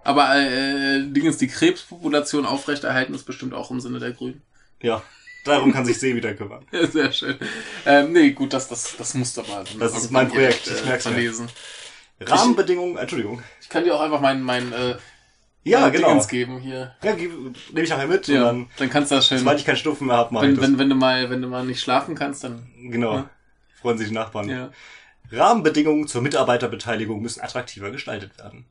Aber 0.04 0.36
äh, 0.36 1.02
Ding 1.02 1.26
ist, 1.26 1.40
die 1.40 1.48
Krebspopulation 1.48 2.46
aufrechterhalten 2.46 3.14
ist 3.14 3.24
bestimmt 3.24 3.54
auch 3.54 3.70
im 3.70 3.80
Sinne 3.80 3.98
der 3.98 4.12
Grünen. 4.12 4.42
Ja, 4.80 5.02
darum 5.46 5.72
kann 5.72 5.84
sich 5.84 5.98
See 5.98 6.14
wieder 6.14 6.34
kümmern. 6.34 6.64
Ja, 6.72 6.86
sehr 6.86 7.12
schön. 7.12 7.36
Ähm, 7.84 8.12
nee, 8.12 8.30
gut, 8.30 8.52
das, 8.52 8.68
das, 8.68 8.96
das 8.96 9.14
musst 9.14 9.36
du 9.36 9.42
mal. 9.42 9.64
Das 9.78 9.96
ist 9.96 10.10
mein 10.10 10.28
Projekt, 10.28 10.66
ich 10.66 10.84
merk's 10.84 11.04
mir. 11.06 11.12
verlesen. 11.12 11.48
Rahmenbedingungen, 12.20 12.96
Entschuldigung. 12.96 13.42
Ich 13.60 13.68
kann 13.68 13.84
dir 13.84 13.94
auch 13.94 14.00
einfach 14.00 14.20
mein, 14.20 14.42
mein 14.42 14.72
äh, 14.72 14.96
Ja, 15.64 15.88
genau. 15.90 16.08
Dingens 16.08 16.28
geben 16.28 16.58
hier. 16.60 16.94
Ja, 17.02 17.14
nehme 17.14 17.52
ich 17.74 17.90
nachher 17.90 18.06
mit 18.06 18.26
Ja, 18.28 18.36
und 18.40 18.44
dann, 18.46 18.68
dann, 18.78 18.90
kannst 18.90 19.10
du 19.10 19.16
das 19.16 19.26
schön. 19.26 19.38
sobald 19.38 19.58
ich 19.60 19.66
keinen 19.66 19.76
Schnupfen 19.76 20.06
mehr 20.06 20.16
habe, 20.16 20.32
mache 20.32 20.46
ich 20.46 20.50
Wenn, 20.52 20.56
das. 20.56 20.64
wenn, 20.70 20.78
wenn, 20.78 20.88
du 20.90 20.94
mal, 20.96 21.28
wenn 21.30 21.42
du 21.42 21.48
mal 21.48 21.64
nicht 21.64 21.80
schlafen 21.80 22.14
kannst, 22.14 22.44
dann. 22.44 22.66
genau. 22.90 23.14
Ja. 23.16 23.30
Freuen 23.80 23.98
sich 23.98 24.08
die 24.08 24.14
Nachbarn. 24.14 24.48
Ja. 24.48 24.70
Rahmenbedingungen 25.30 26.06
zur 26.06 26.22
Mitarbeiterbeteiligung 26.22 27.20
müssen 27.20 27.42
attraktiver 27.42 27.90
gestaltet 27.90 28.38
werden. 28.38 28.64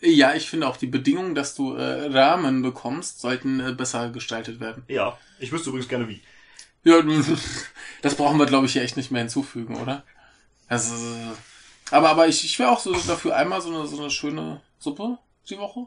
Ja, 0.00 0.34
ich 0.34 0.50
finde 0.50 0.66
auch 0.68 0.76
die 0.76 0.86
Bedingungen, 0.88 1.34
dass 1.34 1.54
du 1.54 1.74
äh, 1.74 2.06
Rahmen 2.06 2.62
bekommst, 2.62 3.20
sollten 3.20 3.60
äh, 3.60 3.72
besser 3.72 4.10
gestaltet 4.10 4.60
werden. 4.60 4.82
Ja, 4.88 5.16
ich 5.42 5.52
wüsste 5.52 5.68
übrigens 5.70 5.88
gerne 5.88 6.08
wie. 6.08 6.20
Ja, 6.84 7.00
das 8.02 8.14
brauchen 8.16 8.38
wir, 8.38 8.46
glaube 8.46 8.66
ich, 8.66 8.72
hier 8.72 8.82
echt 8.82 8.96
nicht 8.96 9.10
mehr 9.10 9.20
hinzufügen, 9.22 9.76
oder? 9.76 10.04
Also, 10.68 10.94
aber, 11.90 12.10
aber 12.10 12.28
ich, 12.28 12.44
ich 12.44 12.58
wäre 12.58 12.70
auch 12.70 12.80
so 12.80 12.92
dafür 13.06 13.36
einmal 13.36 13.60
so 13.60 13.68
eine, 13.68 13.86
so 13.86 14.00
eine 14.00 14.10
schöne 14.10 14.60
Suppe 14.78 15.18
die 15.48 15.58
Woche 15.58 15.86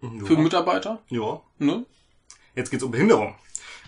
für 0.00 0.34
Ja. 0.34 0.40
Mitarbeiter. 0.40 1.02
ja. 1.08 1.40
Ne? 1.58 1.84
Jetzt 2.56 2.70
geht's 2.70 2.82
um 2.82 2.90
Behinderung. 2.90 3.36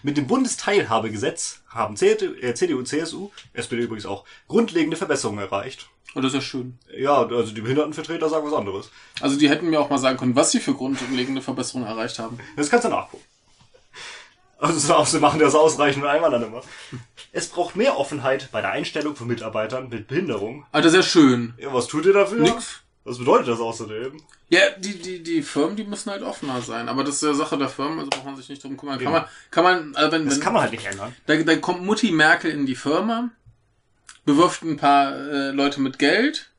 Mit 0.05 0.17
dem 0.17 0.27
Bundesteilhabegesetz 0.27 1.63
haben 1.69 1.97
CDU, 1.97 2.35
äh, 2.35 2.55
CSU, 2.55 3.31
SPD 3.53 3.83
übrigens 3.83 4.07
auch, 4.07 4.25
grundlegende 4.49 4.97
Verbesserungen 4.97 5.41
erreicht. 5.41 5.89
Und 6.15 6.23
das 6.23 6.33
ist 6.33 6.37
ja 6.37 6.43
schön. 6.43 6.79
Ja, 6.97 7.27
also 7.27 7.53
die 7.53 7.61
Behindertenvertreter 7.63 8.29
sagen 8.29 8.47
was 8.47 8.53
anderes. 8.53 8.91
Also 9.21 9.39
die 9.39 9.49
hätten 9.49 9.71
mir 9.71 9.81
auch 9.81 9.91
mal 9.91 9.99
sagen 9.99 10.19
können, 10.19 10.37
was 10.37 10.51
sie 10.53 10.61
für 10.61 10.75
grundlegende 10.75 11.41
Verbesserungen 11.41 11.89
erreicht 11.89 12.19
haben. 12.19 12.39
Das 12.57 12.69
kannst 12.69 12.85
du 12.85 12.91
nachgucken. 12.91 13.25
Also 14.63 15.05
sie 15.05 15.19
machen 15.19 15.41
das 15.41 15.57
ausreichend 15.57 16.05
einmal 16.05 16.31
dann 16.31 16.45
immer. 16.45 16.63
Es 17.33 17.49
braucht 17.49 17.75
mehr 17.75 17.99
Offenheit 17.99 18.49
bei 18.53 18.61
der 18.61 18.71
Einstellung 18.71 19.17
von 19.17 19.27
Mitarbeitern 19.27 19.89
mit 19.89 20.07
Behinderung. 20.07 20.65
Ah, 20.71 20.81
das 20.81 20.93
ist 20.93 20.97
ja 20.97 21.03
schön. 21.03 21.55
Ja, 21.59 21.75
was 21.75 21.89
tut 21.89 22.07
ihr 22.07 22.13
dafür? 22.13 22.39
Nix. 22.39 22.81
Was 23.03 23.19
bedeutet 23.19 23.49
das 23.49 23.59
außerdem? 23.59 24.21
Ja, 24.51 24.61
die, 24.79 24.97
die, 25.01 25.21
die 25.21 25.43
Firmen, 25.43 25.75
die 25.75 25.83
müssen 25.83 26.13
halt 26.13 26.23
offener 26.23 26.63
sein. 26.63 26.89
Aber 26.89 27.03
das 27.03 27.17
ist 27.17 27.23
ja 27.23 27.35
Sache 27.35 27.59
der 27.59 27.69
Firmen, 27.69 27.99
also 27.99 28.11
braucht 28.11 28.25
man 28.25 28.37
sich 28.37 28.49
nicht 28.49 28.63
drum 28.63 28.77
kümmern. 28.77 29.01
Kann 29.01 29.11
man, 29.11 29.25
kann 29.51 29.65
man, 29.65 29.97
also 29.97 30.13
wenn, 30.13 30.27
Das 30.27 30.37
wenn, 30.37 30.43
kann 30.45 30.53
man 30.53 30.63
halt 30.63 30.71
nicht 30.73 30.87
ändern. 30.87 31.13
da, 31.27 31.35
da 31.37 31.57
kommt 31.57 31.83
Mutti 31.83 32.13
Merkel 32.13 32.53
in 32.53 32.65
die 32.65 32.77
Firma, 32.77 33.31
bewirft 34.25 34.63
ein 34.63 34.77
paar 34.77 35.13
äh, 35.17 35.51
Leute 35.51 35.81
mit 35.81 35.99
Geld, 35.99 36.53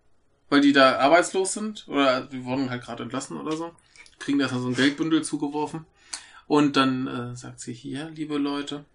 weil 0.49 0.59
die 0.59 0.73
da 0.73 0.97
arbeitslos 0.97 1.53
sind, 1.53 1.87
oder 1.87 2.21
die 2.21 2.43
wurden 2.43 2.69
halt 2.69 2.83
gerade 2.83 3.03
entlassen 3.03 3.39
oder 3.39 3.55
so, 3.55 3.71
kriegen 4.19 4.39
da 4.39 4.49
so 4.49 4.67
ein 4.67 4.75
Geldbündel 4.75 5.23
zugeworfen. 5.23 5.85
Und 6.47 6.75
dann 6.75 7.07
äh, 7.07 7.35
sagt 7.35 7.59
sie, 7.59 7.73
hier, 7.73 8.09
liebe 8.09 8.37
Leute, 8.37 8.85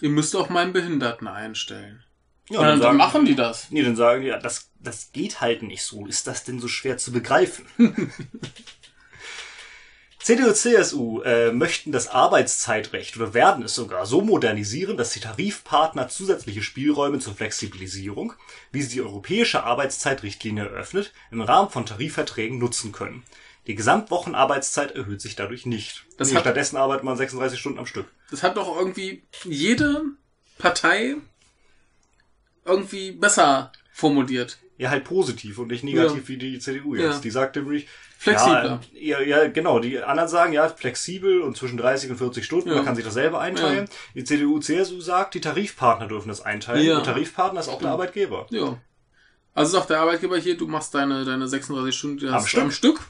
ihr 0.00 0.10
müsst 0.10 0.34
auch 0.36 0.48
meinen 0.48 0.72
Behinderten 0.72 1.28
einstellen. 1.28 2.02
Ja, 2.48 2.60
und 2.60 2.66
dann, 2.66 2.80
dann 2.80 2.96
machen 2.96 3.24
die 3.24 3.34
das. 3.34 3.70
Nee, 3.70 3.82
dann 3.82 3.96
sagen 3.96 4.22
die, 4.22 4.28
ja, 4.28 4.38
das, 4.38 4.70
das 4.78 5.12
geht 5.12 5.40
halt 5.40 5.62
nicht 5.62 5.82
so. 5.82 6.06
Ist 6.06 6.26
das 6.26 6.44
denn 6.44 6.60
so 6.60 6.68
schwer 6.68 6.96
zu 6.96 7.12
begreifen? 7.12 7.66
CDU, 10.26 10.52
CSU 10.52 11.22
äh, 11.22 11.52
möchten 11.52 11.92
das 11.92 12.08
Arbeitszeitrecht 12.08 13.16
oder 13.16 13.32
werden 13.32 13.64
es 13.64 13.76
sogar 13.76 14.06
so 14.06 14.22
modernisieren, 14.22 14.96
dass 14.96 15.12
die 15.12 15.20
Tarifpartner 15.20 16.08
zusätzliche 16.08 16.64
Spielräume 16.64 17.20
zur 17.20 17.36
Flexibilisierung, 17.36 18.32
wie 18.72 18.82
sie 18.82 18.94
die 18.94 19.02
europäische 19.02 19.62
Arbeitszeitrichtlinie 19.62 20.64
eröffnet, 20.64 21.12
im 21.30 21.42
Rahmen 21.42 21.70
von 21.70 21.86
Tarifverträgen 21.86 22.58
nutzen 22.58 22.90
können. 22.90 23.22
Die 23.66 23.74
Gesamtwochenarbeitszeit 23.74 24.92
erhöht 24.92 25.20
sich 25.20 25.34
dadurch 25.36 25.66
nicht. 25.66 26.04
Das 26.18 26.28
nee, 26.30 26.36
hat- 26.36 26.42
stattdessen 26.42 26.76
arbeitet 26.76 27.04
man 27.04 27.16
36 27.16 27.58
Stunden 27.58 27.78
am 27.78 27.86
Stück. 27.86 28.06
Das 28.30 28.42
hat 28.42 28.56
doch 28.56 28.76
irgendwie 28.78 29.24
jede 29.44 30.02
Partei 30.58 31.16
irgendwie 32.64 33.12
besser 33.12 33.72
formuliert. 33.92 34.58
Ja, 34.78 34.90
halt 34.90 35.04
positiv 35.04 35.58
und 35.58 35.68
nicht 35.68 35.84
negativ 35.84 36.22
Ja. 36.22 36.28
wie 36.28 36.36
die 36.36 36.58
CDU 36.58 36.94
jetzt. 36.94 37.14
Ja. 37.16 37.20
Die 37.20 37.30
sagt 37.30 37.56
nämlich, 37.56 37.88
Flexibler. 38.18 38.80
Ja, 38.92 39.20
ja, 39.20 39.42
ja, 39.42 39.48
genau. 39.48 39.78
Die 39.78 40.00
anderen 40.02 40.28
sagen 40.28 40.52
ja 40.52 40.68
flexibel 40.68 41.40
und 41.40 41.56
zwischen 41.56 41.76
30 41.78 42.10
und 42.10 42.16
40 42.18 42.44
Stunden, 42.44 42.68
Ja. 42.68 42.76
man 42.76 42.84
kann 42.84 42.94
sich 42.96 43.04
das 43.04 43.14
selber 43.14 43.40
einteilen. 43.40 43.88
Die 44.14 44.24
CDU, 44.24 44.58
CSU 44.58 45.00
sagt, 45.00 45.34
die 45.34 45.40
Tarifpartner 45.40 46.08
dürfen 46.08 46.28
das 46.28 46.40
einteilen. 46.42 46.84
Ja. 46.84 46.98
Und 46.98 47.04
Tarifpartner 47.04 47.60
ist 47.60 47.68
auch 47.68 47.78
der 47.78 47.90
Arbeitgeber. 47.90 48.46
Ja. 48.50 48.78
Also 49.54 49.72
sagt 49.78 49.90
der 49.90 50.00
Arbeitgeber 50.00 50.36
hier, 50.36 50.56
du 50.58 50.66
machst 50.66 50.94
deine, 50.94 51.24
deine 51.24 51.48
36 51.48 51.94
Stunden 51.96 52.28
Am 52.28 52.46
Stück. 52.46 52.60
am 52.62 52.70
Stück. 52.70 53.00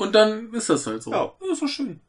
Und 0.00 0.14
dann 0.14 0.52
ist 0.54 0.70
das 0.70 0.86
halt 0.86 1.02
so. 1.02 1.12
Ja. 1.12 1.32
ist 1.52 1.62
doch 1.62 1.68
schön. 1.68 2.00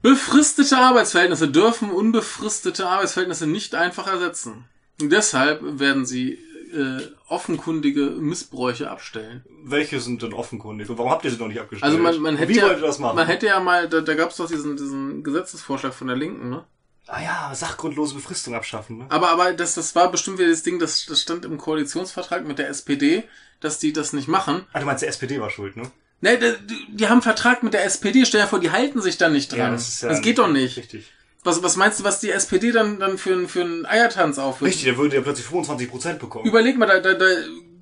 Befristete 0.00 0.76
Arbeitsverhältnisse 0.76 1.48
dürfen 1.48 1.90
unbefristete 1.90 2.86
Arbeitsverhältnisse 2.86 3.46
nicht 3.46 3.74
einfach 3.74 4.06
ersetzen. 4.06 4.66
Und 5.00 5.10
deshalb 5.10 5.60
werden 5.62 6.06
sie 6.06 6.34
äh, 6.72 7.00
offenkundige 7.26 8.10
Missbräuche 8.10 8.90
abstellen. 8.90 9.44
Welche 9.64 9.98
sind 9.98 10.22
denn 10.22 10.34
offenkundig? 10.34 10.88
Und 10.88 10.98
warum 10.98 11.10
habt 11.10 11.24
ihr 11.24 11.32
sie 11.32 11.38
noch 11.38 11.48
nicht 11.48 11.60
abgestellt? 11.60 11.90
Also 11.90 12.00
man, 12.00 12.16
man 12.20 12.36
hätte 12.36 12.52
Wie 12.52 12.58
ja, 12.58 12.66
wollt 12.66 12.78
ihr 12.78 12.86
das 12.86 12.98
machen? 12.98 13.16
man 13.16 13.26
hätte 13.26 13.46
ja 13.46 13.58
mal, 13.58 13.88
da, 13.88 14.00
da 14.00 14.14
gab 14.14 14.30
es 14.30 14.36
doch 14.36 14.46
diesen, 14.46 14.76
diesen 14.76 15.24
Gesetzesvorschlag 15.24 15.94
von 15.94 16.06
der 16.06 16.16
Linken, 16.16 16.48
ne? 16.48 16.64
ah 17.06 17.22
ja, 17.22 17.54
sachgrundlose 17.54 18.14
Befristung 18.14 18.54
abschaffen. 18.54 18.98
Ne? 18.98 19.06
Aber, 19.08 19.30
aber 19.30 19.52
das, 19.52 19.74
das 19.74 19.94
war 19.94 20.10
bestimmt 20.10 20.38
wieder 20.38 20.50
das 20.50 20.62
Ding, 20.62 20.78
das, 20.78 21.06
das 21.06 21.20
stand 21.22 21.44
im 21.44 21.58
Koalitionsvertrag 21.58 22.46
mit 22.46 22.58
der 22.58 22.68
SPD, 22.68 23.24
dass 23.60 23.78
die 23.78 23.92
das 23.92 24.12
nicht 24.12 24.28
machen. 24.28 24.66
Ah, 24.72 24.80
du 24.80 24.86
meinst, 24.86 25.02
der 25.02 25.08
SPD 25.08 25.40
war 25.40 25.50
schuld, 25.50 25.76
ne? 25.76 25.90
Ne, 26.24 26.38
die, 26.38 26.86
die 26.96 27.04
haben 27.04 27.12
einen 27.14 27.22
Vertrag 27.22 27.62
mit 27.62 27.74
der 27.74 27.84
SPD, 27.84 28.24
stell 28.24 28.40
dir 28.40 28.46
vor, 28.46 28.58
die 28.60 28.70
halten 28.70 29.02
sich 29.02 29.18
dann 29.18 29.32
nicht 29.32 29.52
dran. 29.52 29.72
das, 29.72 30.22
geht 30.22 30.38
doch 30.38 30.48
nicht. 30.48 30.78
Richtig. 30.78 31.12
Was, 31.42 31.62
was 31.62 31.76
meinst 31.76 32.00
du, 32.00 32.04
was 32.04 32.20
die 32.20 32.30
SPD 32.30 32.72
dann, 32.72 32.98
dann 32.98 33.18
für, 33.18 33.34
einen- 33.34 33.46
für 33.48 33.60
einen 33.60 33.84
Eiertanz 33.84 34.38
aufführt? 34.38 34.68
Richtig, 34.70 34.84
der 34.86 34.96
würde 34.96 35.16
ja 35.16 35.20
plötzlich 35.22 35.46
25 35.46 35.90
Prozent 35.90 36.18
bekommen. 36.18 36.46
Überleg 36.46 36.78
mal, 36.78 36.86
da, 36.86 37.00
da, 37.00 37.12
da 37.12 37.26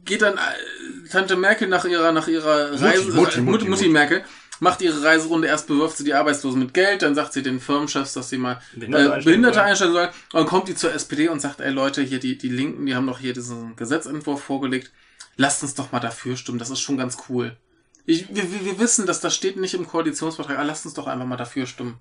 geht 0.05 0.22
dann 0.22 0.34
äh, 0.34 1.09
Tante 1.09 1.36
Merkel 1.36 1.68
nach 1.68 1.84
ihrer, 1.84 2.11
nach 2.11 2.26
ihrer 2.26 2.70
Mutti, 2.72 2.82
Reise, 2.84 3.05
Mutti, 3.12 3.12
äh, 3.12 3.16
Mutti, 3.16 3.40
Mutti, 3.43 3.68
Mutti. 3.68 3.88
Merkel, 3.88 4.24
macht 4.59 4.82
ihre 4.82 5.01
Reiserunde, 5.05 5.47
erst 5.47 5.68
bewirft 5.68 5.97
sie 5.99 6.03
die 6.05 6.14
Arbeitslosen 6.14 6.59
mit 6.59 6.74
Geld, 6.74 7.03
dann 7.03 7.14
sagt 7.14 7.32
sie 7.34 7.45
den 7.45 7.61
Firmenchefs, 7.61 8.12
dass 8.14 8.28
sie 8.28 8.38
mal 8.38 8.61
Behinderte 8.74 9.05
äh, 9.05 9.12
einstellen 9.12 9.24
Behinderte 9.24 9.55
sollen. 9.55 9.66
einstellen 9.68 9.93
sollen. 9.93 10.09
Und 10.09 10.34
dann 10.40 10.47
kommt 10.47 10.66
die 10.68 10.74
zur 10.74 10.93
SPD 10.93 11.28
und 11.28 11.40
sagt, 11.40 11.61
ey 11.61 11.70
Leute, 11.70 12.03
hier 12.03 12.18
die, 12.18 12.36
die 12.36 12.49
Linken, 12.49 12.86
die 12.86 12.97
haben 12.97 13.07
doch 13.07 13.20
hier 13.20 13.34
diesen 13.34 13.76
Gesetzentwurf 13.76 14.43
vorgelegt. 14.43 14.90
Lasst 15.36 15.62
uns 15.62 15.74
doch 15.76 15.93
mal 15.93 16.01
dafür 16.01 16.36
stimmen, 16.36 16.59
das 16.59 16.70
ist 16.70 16.80
schon 16.80 16.97
ganz 16.97 17.16
cool. 17.28 17.57
Ich, 18.05 18.34
wir, 18.34 18.64
wir 18.64 18.78
wissen, 18.78 19.07
dass 19.07 19.20
das 19.20 19.34
steht 19.34 19.57
nicht 19.57 19.74
im 19.74 19.86
Koalitionsvertrag, 19.86 20.57
aber 20.57 20.66
lasst 20.66 20.84
uns 20.86 20.94
doch 20.94 21.07
einfach 21.07 21.26
mal 21.26 21.36
dafür 21.36 21.66
stimmen. 21.66 21.98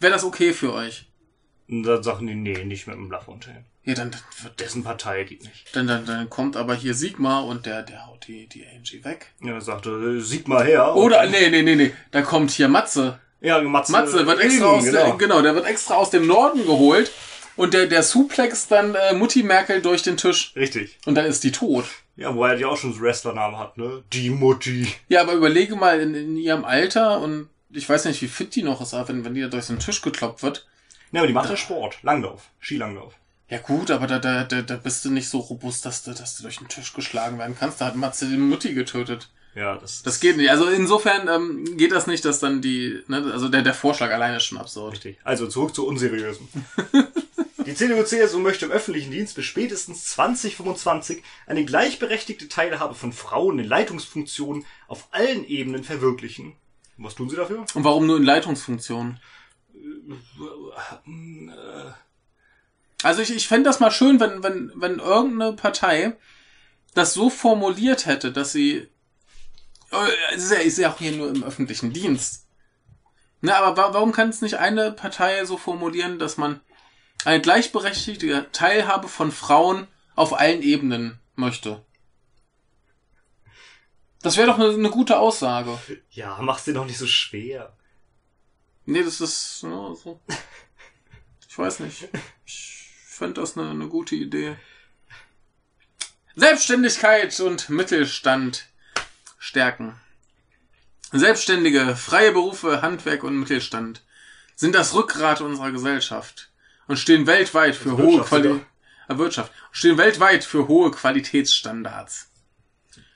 Wäre 0.00 0.12
das 0.12 0.24
okay 0.24 0.52
für 0.52 0.72
euch? 0.72 1.06
Und 1.68 1.84
dann 1.84 2.02
sagen 2.02 2.26
die, 2.26 2.34
nee, 2.34 2.64
nicht 2.64 2.86
mit 2.86 2.96
dem 2.96 3.10
Lafontaine. 3.10 3.64
Ja, 3.84 3.94
dann, 3.94 4.10
dann, 4.12 4.20
wird- 4.42 4.60
Dessen 4.60 4.84
Partei 4.84 5.24
geht 5.24 5.42
nicht. 5.42 5.74
dann, 5.74 5.86
dann, 5.88 6.04
dann 6.06 6.30
kommt 6.30 6.56
aber 6.56 6.74
hier 6.74 6.94
Sigmar 6.94 7.44
und 7.46 7.66
der, 7.66 7.82
der 7.82 8.06
haut 8.06 8.26
die, 8.28 8.46
die 8.46 8.64
Angie 8.66 9.04
weg. 9.04 9.32
Ja, 9.42 9.60
sagte, 9.60 9.90
äh, 9.90 10.20
sieg 10.20 10.46
mal 10.46 10.64
her. 10.64 10.94
Oder, 10.94 11.26
nee, 11.26 11.48
nee, 11.50 11.62
nee, 11.62 11.74
nee, 11.74 11.92
da 12.12 12.22
kommt 12.22 12.50
hier 12.52 12.68
Matze. 12.68 13.18
Ja, 13.40 13.60
Matze, 13.60 13.90
Matze 13.90 14.24
wird 14.26 14.38
extra 14.40 14.66
aus, 14.66 14.84
genau. 14.84 15.06
der, 15.06 15.16
genau, 15.16 15.42
der 15.42 15.54
wird 15.56 15.66
extra 15.66 15.94
aus 15.94 16.10
dem 16.10 16.28
Norden 16.28 16.64
geholt 16.64 17.10
und 17.56 17.74
der, 17.74 17.86
der 17.88 18.04
suplext 18.04 18.70
dann 18.70 18.94
äh, 18.94 19.14
Mutti 19.14 19.42
Merkel 19.42 19.82
durch 19.82 20.02
den 20.02 20.16
Tisch 20.16 20.52
Richtig. 20.54 20.98
und 21.06 21.16
dann 21.16 21.26
ist 21.26 21.42
die 21.42 21.50
tot. 21.50 21.86
Ja, 22.16 22.34
wo 22.34 22.44
er 22.44 22.58
ja 22.58 22.68
auch 22.68 22.76
schon 22.76 22.92
so 22.92 23.00
Wrestlernamen 23.00 23.58
hat, 23.58 23.78
ne? 23.78 24.02
Die 24.12 24.30
Mutti. 24.30 24.86
Ja, 25.08 25.22
aber 25.22 25.32
überlege 25.32 25.76
mal 25.76 26.00
in, 26.00 26.14
in 26.14 26.36
ihrem 26.36 26.64
Alter 26.64 27.20
und 27.20 27.48
ich 27.70 27.88
weiß 27.88 28.04
nicht, 28.04 28.20
wie 28.20 28.28
fit 28.28 28.54
die 28.54 28.62
noch 28.62 28.80
ist, 28.80 28.92
aber 28.94 29.08
wenn, 29.08 29.24
wenn 29.24 29.34
die 29.34 29.40
da 29.40 29.48
durch 29.48 29.66
den 29.66 29.78
Tisch 29.78 30.02
gekloppt 30.02 30.42
wird. 30.42 30.66
Ja, 31.10 31.20
aber 31.20 31.26
die 31.26 31.32
macht 31.32 31.50
ja 31.50 31.56
Sport. 31.56 31.98
Langlauf. 32.02 32.50
Skilanglauf. 32.60 33.14
Ja 33.48 33.58
gut, 33.58 33.90
aber 33.90 34.06
da, 34.06 34.18
da, 34.18 34.44
da, 34.44 34.62
da 34.62 34.76
bist 34.76 35.04
du 35.04 35.10
nicht 35.10 35.28
so 35.28 35.38
robust, 35.38 35.84
dass 35.84 36.04
du, 36.04 36.12
dass 36.12 36.36
du 36.36 36.42
durch 36.42 36.58
den 36.58 36.68
Tisch 36.68 36.92
geschlagen 36.94 37.38
werden 37.38 37.56
kannst. 37.58 37.80
Da 37.80 37.86
hat 37.86 37.96
Matze 37.96 38.26
die 38.26 38.36
Mutti 38.36 38.72
getötet. 38.72 39.28
Ja, 39.54 39.76
das, 39.76 40.02
Das 40.02 40.20
geht 40.20 40.38
nicht. 40.38 40.50
Also 40.50 40.66
insofern 40.68 41.28
ähm, 41.28 41.76
geht 41.76 41.92
das 41.92 42.06
nicht, 42.06 42.24
dass 42.24 42.38
dann 42.38 42.62
die, 42.62 43.02
ne, 43.08 43.30
also 43.30 43.48
der, 43.48 43.60
der 43.62 43.74
Vorschlag 43.74 44.10
alleine 44.10 44.38
ist 44.38 44.44
schon 44.44 44.56
absurd. 44.56 44.94
Richtig. 44.94 45.18
Also 45.24 45.46
zurück 45.46 45.74
zu 45.74 45.86
unseriösen. 45.86 46.48
Die 47.66 47.74
CDU-CSU 47.74 48.38
möchte 48.38 48.66
im 48.66 48.72
öffentlichen 48.72 49.10
Dienst 49.10 49.34
bis 49.34 49.44
spätestens 49.44 50.06
2025 50.06 51.22
eine 51.46 51.64
gleichberechtigte 51.64 52.48
Teilhabe 52.48 52.94
von 52.94 53.12
Frauen 53.12 53.58
in 53.58 53.66
Leitungsfunktionen 53.66 54.64
auf 54.88 55.08
allen 55.12 55.46
Ebenen 55.46 55.84
verwirklichen. 55.84 56.56
Und 56.98 57.04
was 57.04 57.14
tun 57.14 57.28
sie 57.30 57.36
dafür? 57.36 57.64
Und 57.74 57.84
warum 57.84 58.06
nur 58.06 58.16
in 58.16 58.24
Leitungsfunktion? 58.24 59.18
Also 63.02 63.22
ich, 63.22 63.34
ich 63.34 63.48
fände 63.48 63.68
das 63.68 63.80
mal 63.80 63.90
schön, 63.90 64.20
wenn, 64.20 64.42
wenn, 64.42 64.72
wenn 64.74 64.98
irgendeine 64.98 65.54
Partei 65.54 66.16
das 66.94 67.14
so 67.14 67.30
formuliert 67.30 68.06
hätte, 68.06 68.32
dass 68.32 68.52
sie. 68.52 68.88
äh, 69.90 70.34
Es 70.34 70.44
ist 70.44 70.52
ja, 70.52 70.58
ist 70.58 70.78
ja 70.78 70.92
auch 70.92 70.98
hier 70.98 71.12
nur 71.12 71.30
im 71.30 71.42
öffentlichen 71.42 71.92
Dienst. 71.92 72.46
Na, 73.40 73.56
aber 73.56 73.76
wa 73.76 73.94
warum 73.94 74.12
kann 74.12 74.28
es 74.28 74.40
nicht 74.40 74.58
eine 74.58 74.92
Partei 74.92 75.44
so 75.44 75.56
formulieren, 75.56 76.18
dass 76.18 76.36
man 76.36 76.60
eine 77.24 77.40
gleichberechtigte 77.40 78.48
Teilhabe 78.52 79.08
von 79.08 79.32
Frauen 79.32 79.88
auf 80.14 80.38
allen 80.38 80.62
Ebenen 80.62 81.18
möchte? 81.36 81.84
Das 84.22 84.36
wäre 84.36 84.46
doch 84.46 84.58
eine, 84.58 84.70
eine 84.70 84.90
gute 84.90 85.18
Aussage. 85.18 85.78
Ja, 86.10 86.38
mach's 86.40 86.64
dir 86.64 86.74
doch 86.74 86.86
nicht 86.86 86.98
so 86.98 87.06
schwer. 87.06 87.76
Nee, 88.84 89.02
das 89.02 89.20
ist 89.20 89.62
ja, 89.62 89.94
so. 89.94 90.20
Ich 91.48 91.58
weiß 91.58 91.80
nicht. 91.80 92.08
Ich 92.46 92.88
fände 93.04 93.40
das 93.40 93.56
eine, 93.56 93.70
eine 93.70 93.88
gute 93.88 94.14
Idee. 94.14 94.56
Selbstständigkeit 96.34 97.38
und 97.40 97.68
Mittelstand 97.68 98.66
stärken. 99.38 100.00
Selbstständige, 101.12 101.94
freie 101.94 102.32
Berufe, 102.32 102.80
Handwerk 102.80 103.22
und 103.22 103.38
Mittelstand 103.38 104.02
sind 104.56 104.74
das 104.74 104.94
Rückgrat 104.94 105.42
unserer 105.42 105.72
Gesellschaft 105.72 106.51
und 106.88 106.96
stehen 106.98 107.26
weltweit 107.26 107.74
für 107.76 107.92
hohe 107.96 107.98
Wirtschaft 108.14 108.28
Quali 108.28 108.48
sogar. 108.48 108.60
äh, 109.08 109.18
Wirtschaft 109.18 109.52
stehen 109.70 109.98
weltweit 109.98 110.44
für 110.44 110.68
hohe 110.68 110.90
Qualitätsstandards. 110.90 112.28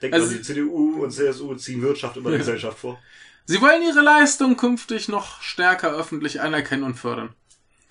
Denk 0.03 0.15
Also- 0.15 0.33
die 0.35 0.43
CDU 0.43 1.03
und 1.03 1.11
CSU 1.11 1.55
ziehen 1.55 1.83
Wirtschaft 1.83 2.17
über 2.17 2.31
die 2.31 2.39
Gesellschaft 2.39 2.79
vor. 2.79 2.99
Sie 3.47 3.61
wollen 3.61 3.83
ihre 3.83 4.01
Leistung 4.01 4.57
künftig 4.57 5.09
noch 5.09 5.41
stärker 5.41 5.93
öffentlich 5.93 6.41
anerkennen 6.41 6.83
und 6.83 6.95
fördern. 6.95 7.35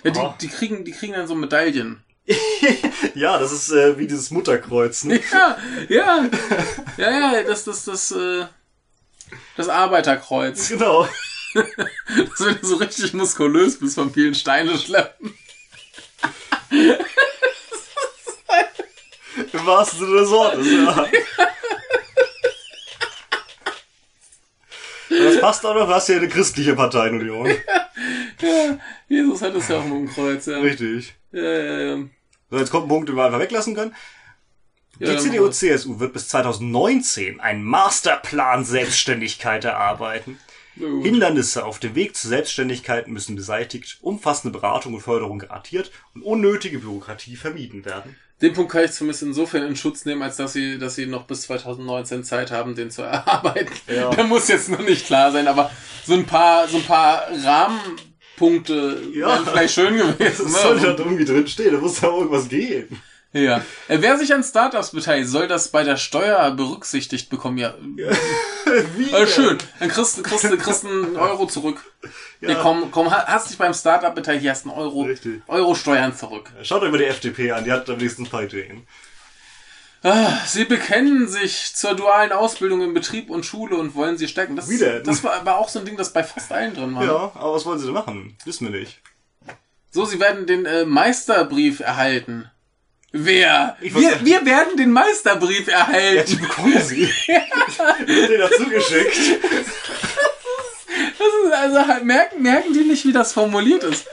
Ja, 0.03 0.11
die, 0.11 0.47
die 0.47 0.53
kriegen, 0.53 0.83
die 0.85 0.91
kriegen 0.91 1.13
dann 1.13 1.27
so 1.27 1.35
Medaillen. 1.35 2.03
Ja, 3.13 3.37
das 3.37 3.51
ist 3.51 3.71
äh, 3.71 3.97
wie 3.97 4.07
dieses 4.07 4.31
Mutterkreuz. 4.31 5.03
Ne? 5.05 5.21
Ja, 5.31 5.57
ja, 5.87 6.29
ja, 6.97 7.31
ja, 7.33 7.43
das, 7.43 7.63
das, 7.63 7.85
das, 7.85 8.11
äh, 8.11 8.45
das 9.55 9.69
Arbeiterkreuz. 9.69 10.69
Genau. 10.69 11.07
Das, 11.53 12.45
wenn 12.45 12.59
du 12.59 12.67
so 12.67 12.75
richtig 12.75 13.13
muskulös 13.13 13.79
bist 13.79 13.95
vom 13.95 14.13
vielen 14.13 14.35
Steine 14.35 14.77
schleppen. 14.77 15.33
Im 19.53 19.65
wahrsten 19.65 19.99
Sinne 19.99 20.19
des 20.21 20.29
Wortes, 20.29 20.67
ja. 20.71 21.07
Das 25.09 25.39
passt 25.39 25.65
auch 25.65 25.73
noch, 25.75 25.87
du 25.87 25.93
hast 25.93 26.09
ja 26.09 26.17
eine 26.17 26.27
christliche 26.27 26.75
Parteiunion. 26.75 27.47
Ja, 28.41 28.77
Jesus 29.07 29.41
hat 29.41 29.55
es 29.55 29.67
ja 29.67 29.79
auch 29.79 29.83
dem 29.83 30.09
Kreuz, 30.09 30.45
ja. 30.45 30.59
Richtig. 30.59 31.15
Ja, 31.31 31.41
ja, 31.41 31.79
ja. 31.79 31.97
So, 32.49 32.57
jetzt 32.57 32.69
kommt 32.71 32.85
ein 32.85 32.89
Punkt, 32.89 33.09
den 33.09 33.15
wir 33.15 33.25
einfach 33.25 33.39
weglassen 33.39 33.75
können. 33.75 33.95
Die 34.99 35.05
Ja, 35.05 35.17
CDU-CSU 35.17 35.99
wird 35.99 36.13
bis 36.13 36.29
2019 36.29 37.39
einen 37.39 37.63
Masterplan 37.63 38.63
Selbstständigkeit 38.65 39.65
erarbeiten. 39.65 40.39
Hindernisse 40.75 41.65
auf 41.65 41.79
dem 41.79 41.95
Weg 41.95 42.15
zur 42.15 42.29
Selbstständigkeit 42.29 43.07
müssen 43.07 43.35
beseitigt, 43.35 43.97
umfassende 44.01 44.57
Beratung 44.57 44.93
und 44.93 45.01
Förderung 45.01 45.39
garantiert 45.39 45.91
und 46.13 46.21
unnötige 46.21 46.79
Bürokratie 46.79 47.35
vermieden 47.35 47.85
werden. 47.85 48.15
Den 48.41 48.51
Punkt 48.53 48.73
kann 48.73 48.83
ich 48.83 48.91
zumindest 48.91 49.23
insofern 49.23 49.63
in 49.63 49.77
Schutz 49.77 50.03
nehmen, 50.03 50.21
als 50.21 50.35
dass 50.35 50.51
sie, 50.51 50.77
dass 50.77 50.95
sie 50.95 51.05
noch 51.05 51.23
bis 51.23 51.43
2019 51.43 52.25
Zeit 52.25 52.51
haben, 52.51 52.75
den 52.75 52.91
zu 52.91 53.01
erarbeiten. 53.03 53.71
Ja. 53.87 54.09
Der 54.09 54.25
muss 54.25 54.49
jetzt 54.49 54.69
noch 54.69 54.81
nicht 54.81 55.05
klar 55.05 55.31
sein, 55.31 55.47
aber 55.47 55.71
so 56.05 56.13
ein 56.15 56.25
paar, 56.25 56.67
so 56.67 56.75
ein 56.77 56.83
paar 56.83 57.23
Rahmenpunkte 57.43 59.01
Ja. 59.13 59.27
wären 59.27 59.45
vielleicht 59.45 59.73
schön 59.73 59.95
gewesen. 59.97 60.51
Das 60.51 60.61
soll 60.61 60.75
Ne? 60.75 60.81
da 60.81 60.89
irgendwie 60.97 61.25
drinstehen, 61.25 61.73
da 61.73 61.79
muss 61.79 62.01
da 62.01 62.07
irgendwas 62.07 62.49
geben. 62.49 63.01
Ja. 63.31 63.57
Äh, 63.87 63.97
Wer 64.01 64.17
sich 64.17 64.33
an 64.33 64.43
Startups 64.43 64.91
beteiligt, 64.91 65.29
soll 65.29 65.47
das 65.47 65.69
bei 65.69 65.83
der 65.83 65.97
Steuer 65.97 66.51
berücksichtigt 66.51 67.29
bekommen. 67.29 67.57
Ja, 67.57 67.73
Wie 68.97 69.11
äh, 69.11 69.27
schön. 69.27 69.57
Dann 69.79 69.89
kriegst, 69.89 70.23
kriegst, 70.23 70.59
kriegst 70.59 70.85
einen 70.85 71.15
Euro 71.17 71.45
zurück. 71.47 71.83
Ja. 72.41 72.49
Ja. 72.51 72.55
komm, 72.61 72.91
komm, 72.91 73.09
ha- 73.11 73.25
hast 73.27 73.49
dich 73.49 73.57
beim 73.57 73.73
Startup 73.73 74.13
beteiligt, 74.13 74.47
hast 74.49 74.65
einen 74.65 74.75
Euro, 74.75 75.03
Richtig. 75.03 75.41
Euro 75.47 75.75
Steuern 75.75 76.15
zurück. 76.15 76.51
Schaut 76.63 76.81
euch 76.83 76.91
mal 76.91 76.97
die 76.97 77.05
FDP 77.05 77.51
an, 77.51 77.63
die 77.63 77.71
hat 77.71 77.89
am 77.89 77.97
nächsten 77.97 78.25
Ideen. 78.25 78.85
Ah, 80.03 80.37
Sie 80.45 80.65
bekennen 80.65 81.27
sich 81.27 81.73
zur 81.75 81.95
dualen 81.95 82.31
Ausbildung 82.31 82.81
im 82.83 82.93
Betrieb 82.93 83.31
und 83.31 83.43
Schule 83.45 83.75
und 83.75 83.95
wollen 83.95 84.17
sie 84.17 84.27
stärken. 84.27 84.55
Das, 84.55 84.69
Wie 84.69 84.77
denn? 84.77 85.03
das 85.03 85.23
war 85.23 85.33
aber 85.33 85.57
auch 85.57 85.67
so 85.69 85.79
ein 85.79 85.85
Ding, 85.85 85.97
das 85.97 86.13
bei 86.13 86.23
fast 86.23 86.51
allen 86.51 86.75
drin 86.75 86.93
war. 86.93 87.03
Ja, 87.05 87.31
aber 87.33 87.55
was 87.55 87.65
wollen 87.65 87.79
sie 87.79 87.85
denn 87.85 87.93
machen? 87.95 88.37
Wissen 88.45 88.71
wir 88.71 88.79
nicht. 88.79 89.01
So, 89.89 90.05
Sie 90.05 90.19
werden 90.19 90.45
den 90.45 90.65
äh, 90.67 90.85
Meisterbrief 90.85 91.79
erhalten. 91.79 92.51
Wer? 93.17 93.77
Ich 93.79 93.95
Wir, 93.95 94.19
wir 94.23 94.45
werden 94.45 94.75
den 94.77 94.91
Meisterbrief 94.91 95.67
Ja, 95.67 95.79
erhalten. 95.79 96.29
die 96.31 96.35
bekommen 96.35 96.81
sie. 96.81 97.05
den 97.27 98.39
dazu 98.39 98.65
geschickt. 98.65 99.17
Das 101.17 101.27
ist, 101.45 101.53
also 101.53 101.87
halt, 101.87 102.03
merken, 102.03 102.41
merken 102.41 102.73
die 102.73 102.81
nicht, 102.81 103.05
wie 103.05 103.13
das 103.13 103.31
formuliert 103.31 103.83
ist. 103.83 104.05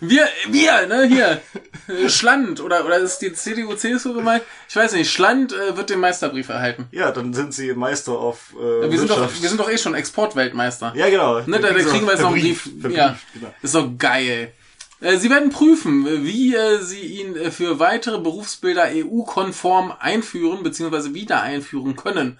Wir, 0.00 0.26
wir, 0.48 0.86
ne, 0.86 1.04
hier. 1.06 1.40
Äh, 1.86 2.08
Schland, 2.08 2.60
oder, 2.60 2.84
oder 2.84 2.98
ist 2.98 3.18
die 3.18 3.32
CDU, 3.32 3.74
CSU 3.74 4.14
gemeint? 4.14 4.42
Ich 4.68 4.74
weiß 4.74 4.92
nicht, 4.94 5.12
Schland 5.12 5.52
äh, 5.52 5.76
wird 5.76 5.90
den 5.90 6.00
Meisterbrief 6.00 6.48
erhalten. 6.48 6.88
Ja, 6.90 7.12
dann 7.12 7.32
sind 7.34 7.54
sie 7.54 7.72
Meister 7.74 8.12
auf 8.12 8.54
äh, 8.60 8.84
Ja, 8.86 8.90
wir, 8.90 8.98
sind 8.98 9.10
doch, 9.10 9.30
wir 9.40 9.48
sind 9.48 9.60
doch 9.60 9.70
eh 9.70 9.78
schon 9.78 9.94
Exportweltmeister. 9.94 10.92
ja, 10.96 11.08
genau. 11.08 11.40
Ne, 11.40 11.60
da, 11.60 11.70
da 11.70 11.74
kriegen 11.82 12.04
wir 12.06 12.12
jetzt 12.12 12.22
noch 12.22 12.32
einen 12.32 12.40
Brief. 12.40 12.62
Verbrieft, 12.62 12.96
ja, 12.96 13.16
genau. 13.34 13.54
ist 13.62 13.74
doch 13.74 13.88
geil. 13.96 14.52
Äh, 15.00 15.16
Sie 15.16 15.30
werden 15.30 15.50
prüfen, 15.50 16.24
wie 16.24 16.54
äh, 16.54 16.82
Sie 16.82 17.00
ihn 17.00 17.36
äh, 17.36 17.50
für 17.50 17.78
weitere 17.78 18.18
Berufsbilder 18.18 18.88
EU-konform 18.88 19.92
einführen 19.98 20.62
bzw. 20.62 21.14
wieder 21.14 21.42
einführen 21.42 21.96
können. 21.96 22.38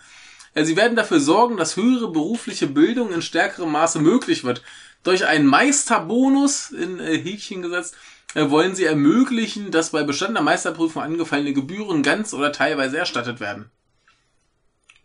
Sie 0.52 0.76
werden 0.76 0.96
dafür 0.96 1.20
sorgen, 1.20 1.56
dass 1.56 1.76
höhere 1.76 2.11
berufliche 2.11 2.66
Bildung 2.66 3.12
in 3.12 3.22
stärkerem 3.22 3.70
Maße 3.70 4.00
möglich 4.00 4.42
wird. 4.42 4.64
Durch 5.04 5.24
einen 5.24 5.46
Meisterbonus 5.46 6.72
in 6.72 6.98
Häkchen 6.98 7.62
gesetzt 7.62 7.94
wollen 8.34 8.74
Sie 8.74 8.82
ermöglichen, 8.82 9.70
dass 9.70 9.90
bei 9.90 10.02
bestandener 10.02 10.42
Meisterprüfung 10.42 11.02
angefallene 11.02 11.52
Gebühren 11.52 12.02
ganz 12.02 12.34
oder 12.34 12.50
teilweise 12.50 12.98
erstattet 12.98 13.38
werden. 13.38 13.70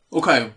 Okay, 0.09 0.49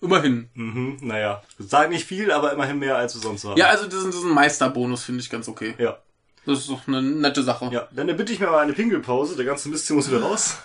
immerhin. 0.00 0.48
Mhm, 0.54 0.96
naja, 1.02 1.42
sag 1.58 1.90
nicht 1.90 2.06
viel, 2.06 2.32
aber 2.32 2.54
immerhin 2.54 2.78
mehr 2.78 2.96
als 2.96 3.14
wir 3.14 3.20
sonst 3.20 3.44
haben. 3.44 3.58
Ja, 3.58 3.66
also 3.66 3.86
diesen, 3.86 4.12
diesen 4.12 4.32
Meisterbonus 4.32 5.04
finde 5.04 5.20
ich 5.20 5.28
ganz 5.28 5.46
okay. 5.46 5.74
Ja. 5.76 5.98
Das 6.44 6.58
ist 6.58 6.68
doch 6.68 6.88
eine 6.88 7.02
nette 7.02 7.42
Sache. 7.42 7.70
Ja, 7.72 7.88
dann 7.92 8.06
bitte 8.16 8.32
ich 8.32 8.40
mir 8.40 8.48
mal 8.50 8.58
eine 8.58 8.72
Pinkelpause. 8.72 9.36
Der 9.36 9.44
ganze 9.44 9.68
Mist 9.68 9.86
hier 9.86 9.96
muss 9.96 10.10
wieder 10.10 10.22
raus. 10.22 10.56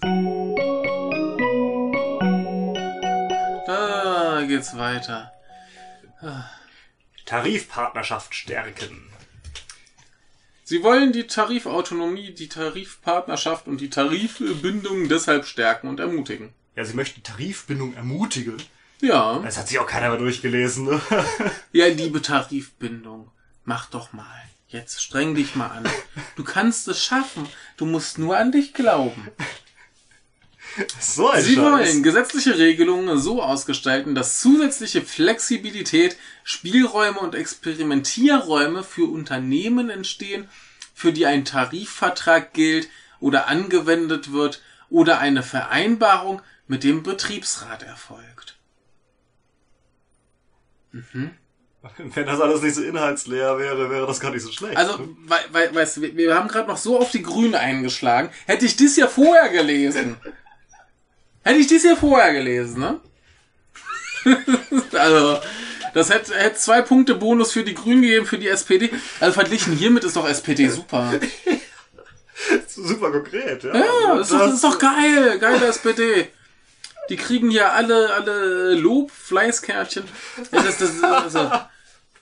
Da 3.66 4.44
geht's 4.46 4.76
weiter. 4.78 5.32
Tarifpartnerschaft 7.26 8.34
stärken. 8.34 9.10
Sie 10.64 10.82
wollen 10.82 11.12
die 11.12 11.26
Tarifautonomie, 11.26 12.32
die 12.32 12.48
Tarifpartnerschaft 12.48 13.66
und 13.66 13.80
die 13.80 13.90
Tarifbindung 13.90 15.08
deshalb 15.08 15.44
stärken 15.46 15.88
und 15.88 16.00
ermutigen. 16.00 16.54
Ja, 16.76 16.84
sie 16.84 16.94
möchten 16.94 17.22
Tarifbindung 17.22 17.94
ermutigen. 17.94 18.56
Ja. 19.00 19.38
Das 19.40 19.58
hat 19.58 19.68
sich 19.68 19.78
auch 19.78 19.86
keiner 19.86 20.10
mehr 20.10 20.18
durchgelesen, 20.18 20.84
ne? 20.86 21.00
Ja, 21.72 21.86
liebe 21.86 22.22
Tarifbindung, 22.22 23.30
mach 23.68 23.90
doch 23.90 24.12
mal. 24.14 24.42
Jetzt 24.68 25.02
streng 25.02 25.34
dich 25.34 25.54
mal 25.54 25.68
an. 25.68 25.88
Du 26.36 26.42
kannst 26.42 26.88
es 26.88 27.04
schaffen. 27.04 27.46
Du 27.76 27.84
musst 27.84 28.18
nur 28.18 28.36
an 28.36 28.50
dich 28.50 28.72
glauben. 28.72 29.28
So 31.00 31.28
ein 31.30 31.42
Sie 31.42 31.54
Scheiß. 31.54 31.64
wollen 31.64 32.02
gesetzliche 32.02 32.58
Regelungen 32.58 33.18
so 33.18 33.42
ausgestalten, 33.42 34.14
dass 34.14 34.40
zusätzliche 34.40 35.02
Flexibilität, 35.02 36.16
Spielräume 36.44 37.18
und 37.18 37.34
Experimentierräume 37.34 38.82
für 38.84 39.10
Unternehmen 39.10 39.90
entstehen, 39.90 40.48
für 40.94 41.12
die 41.12 41.26
ein 41.26 41.44
Tarifvertrag 41.44 42.52
gilt 42.54 42.88
oder 43.20 43.48
angewendet 43.48 44.32
wird 44.32 44.62
oder 44.88 45.18
eine 45.18 45.42
Vereinbarung 45.42 46.40
mit 46.68 46.84
dem 46.84 47.02
Betriebsrat 47.02 47.82
erfolgt. 47.82 48.56
Wenn 52.14 52.26
das 52.26 52.40
alles 52.40 52.62
nicht 52.62 52.74
so 52.74 52.82
inhaltsleer 52.82 53.58
wäre, 53.58 53.90
wäre 53.90 54.06
das 54.06 54.20
gar 54.20 54.30
nicht 54.30 54.42
so 54.42 54.52
schlecht. 54.52 54.76
Also, 54.76 54.98
ne? 54.98 55.08
wei 55.26 55.74
weißt 55.74 55.98
du, 55.98 56.02
wir, 56.16 56.34
haben 56.34 56.48
gerade 56.48 56.68
noch 56.68 56.76
so 56.76 56.98
auf 56.98 57.10
die 57.10 57.22
Grünen 57.22 57.54
eingeschlagen. 57.54 58.30
Hätte 58.46 58.66
ich 58.66 58.76
das 58.76 58.96
ja 58.96 59.06
vorher 59.06 59.48
gelesen. 59.48 60.16
Hätte 61.42 61.58
ich 61.58 61.66
das 61.66 61.82
ja 61.82 61.96
vorher 61.96 62.32
gelesen, 62.32 62.80
ne? 62.80 63.00
also, 64.92 65.40
das 65.94 66.10
hätte, 66.10 66.34
hätte 66.34 66.56
zwei 66.56 66.82
Punkte 66.82 67.14
Bonus 67.14 67.52
für 67.52 67.64
die 67.64 67.74
Grünen 67.74 68.02
gegeben, 68.02 68.26
für 68.26 68.38
die 68.38 68.48
SPD. 68.48 68.90
Also 69.20 69.34
verglichen 69.34 69.74
hiermit 69.74 70.04
ist 70.04 70.16
doch 70.16 70.28
SPD 70.28 70.68
super. 70.68 71.12
super 72.66 73.10
konkret, 73.10 73.64
ja. 73.64 73.74
Ja, 73.74 74.16
das 74.16 74.30
ist 74.30 74.32
doch, 74.32 74.38
das 74.40 74.54
ist 74.54 74.64
doch 74.64 74.78
geil. 74.78 75.38
Geile 75.38 75.66
SPD. 75.66 76.28
Die 77.08 77.16
kriegen 77.16 77.50
ja 77.50 77.72
alle, 77.72 78.12
alle 78.12 78.74
Lob, 78.74 79.10
Fleißkärtchen. 79.10 80.04
Ja, 80.52 80.62
das, 80.62 80.78
das, 80.78 81.02
also, 81.02 81.50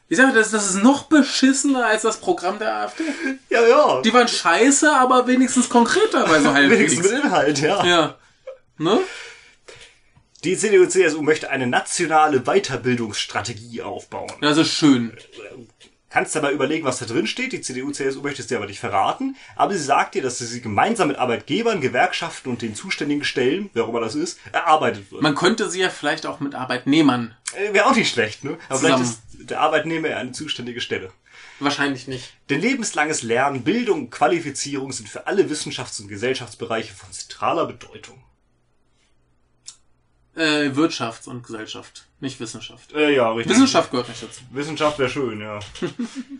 ich 0.08 0.16
sage, 0.16 0.32
das, 0.32 0.50
das 0.52 0.70
ist 0.70 0.82
noch 0.82 1.04
beschissener 1.04 1.86
als 1.86 2.02
das 2.02 2.18
Programm 2.18 2.58
der 2.58 2.76
AfD. 2.76 3.04
Ja, 3.50 3.66
ja. 3.66 4.02
Die 4.02 4.12
waren 4.12 4.28
scheiße, 4.28 4.90
aber 4.92 5.26
wenigstens 5.26 5.68
konkret 5.68 6.12
dabei, 6.12 6.40
so 6.40 6.52
halbwegs. 6.54 6.92
Wenigstens 6.92 7.10
mit 7.10 7.24
Inhalt, 7.24 7.58
ja. 7.60 7.84
Ja. 7.84 8.14
Ne? 8.78 9.00
Die 10.44 10.56
CDU-CSU 10.56 11.22
möchte 11.22 11.50
eine 11.50 11.66
nationale 11.66 12.42
Weiterbildungsstrategie 12.42 13.82
aufbauen. 13.82 14.30
Das 14.40 14.58
ist 14.58 14.68
schön. 14.68 15.12
Kannst 16.08 16.36
dabei 16.36 16.52
überlegen, 16.52 16.84
was 16.84 16.98
da 16.98 17.06
drin 17.06 17.26
steht. 17.26 17.52
Die 17.52 17.60
CDU-CSU 17.60 18.22
möchte 18.22 18.40
es 18.40 18.48
dir 18.48 18.58
aber 18.58 18.66
nicht 18.66 18.78
verraten. 18.78 19.36
Aber 19.56 19.72
sie 19.72 19.82
sagt 19.82 20.14
dir, 20.14 20.22
dass 20.22 20.38
sie 20.38 20.60
gemeinsam 20.60 21.08
mit 21.08 21.18
Arbeitgebern, 21.18 21.80
Gewerkschaften 21.80 22.48
und 22.48 22.62
den 22.62 22.74
zuständigen 22.74 23.24
Stellen, 23.24 23.70
wer 23.74 23.84
auch 23.84 23.88
immer 23.88 24.00
das 24.00 24.14
ist, 24.14 24.38
erarbeitet 24.52 25.10
wird. 25.10 25.22
Man 25.22 25.34
könnte 25.34 25.68
sie 25.68 25.80
ja 25.80 25.90
vielleicht 25.90 26.24
auch 26.24 26.38
mit 26.38 26.54
Arbeitnehmern. 26.54 27.34
Äh, 27.54 27.74
Wäre 27.74 27.86
auch 27.86 27.96
nicht 27.96 28.12
schlecht, 28.12 28.44
ne? 28.44 28.56
Aber 28.68 28.78
Zusammen. 28.78 29.04
vielleicht 29.04 29.40
ist 29.40 29.50
der 29.50 29.60
Arbeitnehmer 29.60 30.08
ja 30.08 30.18
eine 30.18 30.32
zuständige 30.32 30.80
Stelle. 30.80 31.10
Wahrscheinlich 31.58 32.06
nicht. 32.06 32.34
Denn 32.50 32.60
lebenslanges 32.60 33.22
Lernen, 33.22 33.64
Bildung 33.64 34.10
Qualifizierung 34.10 34.92
sind 34.92 35.08
für 35.08 35.26
alle 35.26 35.44
Wissenschafts- 35.50 36.00
und 36.00 36.08
Gesellschaftsbereiche 36.08 36.94
von 36.94 37.10
zentraler 37.12 37.66
Bedeutung. 37.66 38.22
Äh, 40.36 40.76
Wirtschaft 40.76 41.26
und 41.28 41.42
Gesellschaft, 41.42 42.04
nicht 42.20 42.38
Wissenschaft. 42.40 42.92
Äh, 42.92 43.14
ja, 43.14 43.32
richtig. 43.32 43.54
Wissenschaft 43.54 43.90
gehört 43.90 44.08
nicht 44.08 44.22
dazu. 44.22 44.42
Wissenschaft 44.50 44.98
wäre 44.98 45.08
schön, 45.08 45.40
ja. 45.40 45.60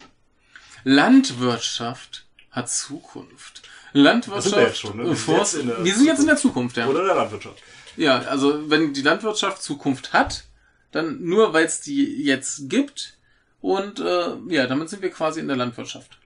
Landwirtschaft 0.84 2.26
hat 2.51 2.70
Zukunft. 2.70 3.62
Landwirtschaft. 3.92 4.36
Das 4.36 4.53
sind 4.53 4.61
wir 4.61 4.66
jetzt 4.66 4.78
schon, 4.78 4.97
ne? 4.99 5.05
Wir 5.05 5.16
sind 5.16 5.36
jetzt 5.36 5.55
in 5.55 5.66
der 5.66 5.84
wir 5.84 5.94
sind 5.94 6.07
jetzt 6.07 6.20
in 6.20 6.26
der 6.26 6.36
Zukunft, 6.36 6.76
ja. 6.76 6.86
Oder 6.86 7.05
der 7.05 7.14
Landwirtschaft. 7.14 7.62
Ja, 7.97 8.18
also 8.18 8.68
wenn 8.70 8.92
die 8.92 9.01
Landwirtschaft 9.03 9.62
Zukunft 9.62 10.12
hat, 10.12 10.44
dann 10.92 11.24
nur 11.24 11.55
weil 11.55 11.64
es 11.64 11.80
die 11.80 12.22
jetzt 12.22 12.68
gibt 12.68 13.16
und 13.61 14.01
äh, 14.01 14.36
ja, 14.49 14.66
damit 14.66 14.90
sind 14.90 15.03
wir 15.03 15.11
quasi 15.11 15.40
in 15.40 15.49
der 15.49 15.57
Landwirtschaft. 15.57 16.18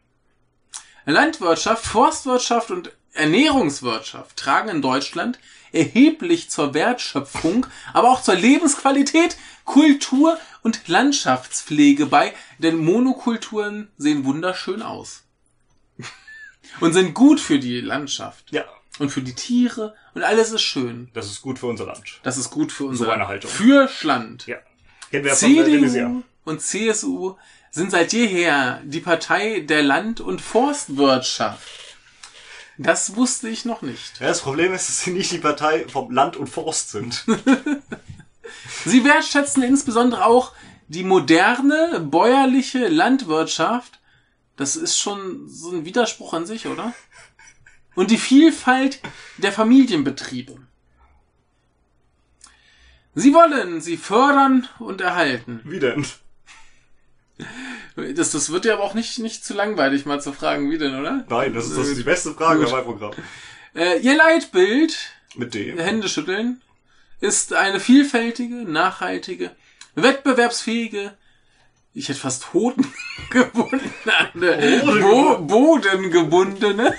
Landwirtschaft, 1.07 1.85
Forstwirtschaft 1.85 2.71
und 2.71 2.93
Ernährungswirtschaft 3.13 4.37
tragen 4.37 4.69
in 4.69 4.83
Deutschland 4.83 5.39
erheblich 5.73 6.51
zur 6.51 6.75
Wertschöpfung, 6.75 7.67
aber 7.93 8.11
auch 8.11 8.23
zur 8.23 8.35
Lebensqualität, 8.35 9.37
Kultur 9.65 10.39
und 10.63 10.89
Landschaftspflege 10.89 12.07
bei, 12.07 12.35
denn 12.59 12.77
Monokulturen 12.77 13.89
sehen 13.97 14.25
wunderschön 14.25 14.83
aus. 14.83 15.23
und 16.81 16.93
sind 16.93 17.15
gut 17.15 17.41
für 17.41 17.59
die 17.59 17.81
Landschaft 17.81 18.47
Ja, 18.51 18.65
und 18.99 19.11
für 19.11 19.23
die 19.23 19.35
Tiere 19.35 19.95
und 20.15 20.23
alles 20.23 20.53
ist 20.53 20.63
schön. 20.63 21.09
das 21.15 21.27
ist 21.27 21.41
gut 21.43 21.59
für 21.59 21.67
unser 21.67 21.87
Land. 21.87 22.21
Das 22.23 22.37
ist 22.37 22.51
gut 22.51 22.73
für 22.73 22.85
unser 22.85 23.13
eine 23.13 23.29
Haltung. 23.29 23.51
Für 23.51 23.89
Schland. 23.89 24.47
Ja. 24.47 24.59
Kennen 25.11 25.25
wir. 25.25 25.35
CDU 25.35 26.23
und 26.45 26.61
CSU 26.61 27.37
sind 27.71 27.91
seit 27.91 28.13
jeher 28.13 28.81
die 28.85 29.01
Partei 29.01 29.61
der 29.61 29.83
Land- 29.83 30.21
und 30.21 30.41
Forstwirtschaft. 30.41 31.69
Das 32.83 33.15
wusste 33.15 33.51
ich 33.51 33.67
noch 33.67 33.83
nicht. 33.83 34.21
Ja, 34.21 34.29
das 34.29 34.41
Problem 34.41 34.73
ist, 34.73 34.89
dass 34.89 35.03
sie 35.03 35.11
nicht 35.11 35.31
die 35.31 35.39
Partei 35.39 35.87
vom 35.87 36.11
Land 36.11 36.39
und 36.39 36.47
Forst 36.47 36.91
sind. 36.91 37.27
sie 38.87 39.05
wertschätzen 39.05 39.63
insbesondere 39.63 40.25
auch 40.25 40.55
die 40.89 41.05
moderne 41.05 42.01
bäuerliche 42.01 42.89
Landwirtschaft. 42.89 43.99
Das 44.57 44.77
ist 44.77 44.99
schon 44.99 45.47
so 45.47 45.73
ein 45.73 45.85
Widerspruch 45.85 46.33
an 46.33 46.47
sich, 46.47 46.69
oder? 46.69 46.95
Und 47.97 48.11
die 48.11 48.17
Vielfalt 48.17 49.01
der 49.37 49.53
Familienbetriebe. 49.53 50.57
Sie 53.15 53.35
wollen 53.35 53.83
sie 53.83 53.99
fördern 53.99 54.67
und 54.79 55.03
erhalten. 55.03 55.61
Wie 55.65 55.81
denn? 55.81 56.07
Das, 58.15 58.31
das 58.31 58.51
wird 58.51 58.65
ja 58.65 58.75
aber 58.75 58.85
auch 58.85 58.95
nicht, 58.95 59.19
nicht 59.19 59.45
zu 59.45 59.55
langweilig, 59.55 60.07
mal 60.07 60.21
zu 60.21 60.33
fragen, 60.33 60.71
wie 60.71 60.79
denn, 60.79 60.99
oder? 60.99 61.25
Nein, 61.29 61.55
das 61.55 61.67
ist, 61.67 61.79
das 61.79 61.89
ist 61.89 61.99
die 61.99 62.05
beste 62.05 62.33
Frage 62.33 62.65
bei 62.65 62.71
meinem 62.71 62.85
Programm. 62.85 63.13
Äh, 63.75 64.01
ihr 64.01 64.17
Leitbild, 64.17 64.97
mit 65.37 65.55
dem 65.55 65.79
Hände 65.79 66.09
schütteln, 66.09 66.61
ist 67.21 67.53
eine 67.53 67.81
vielfältige, 67.81 68.55
nachhaltige, 68.55 69.51
wettbewerbsfähige, 69.95 71.13
ich 71.93 72.09
hätte 72.09 72.21
fast 72.21 72.53
hodengebundene, 72.55 73.83
Bo 75.01 75.39
bodengebundene 75.39 76.95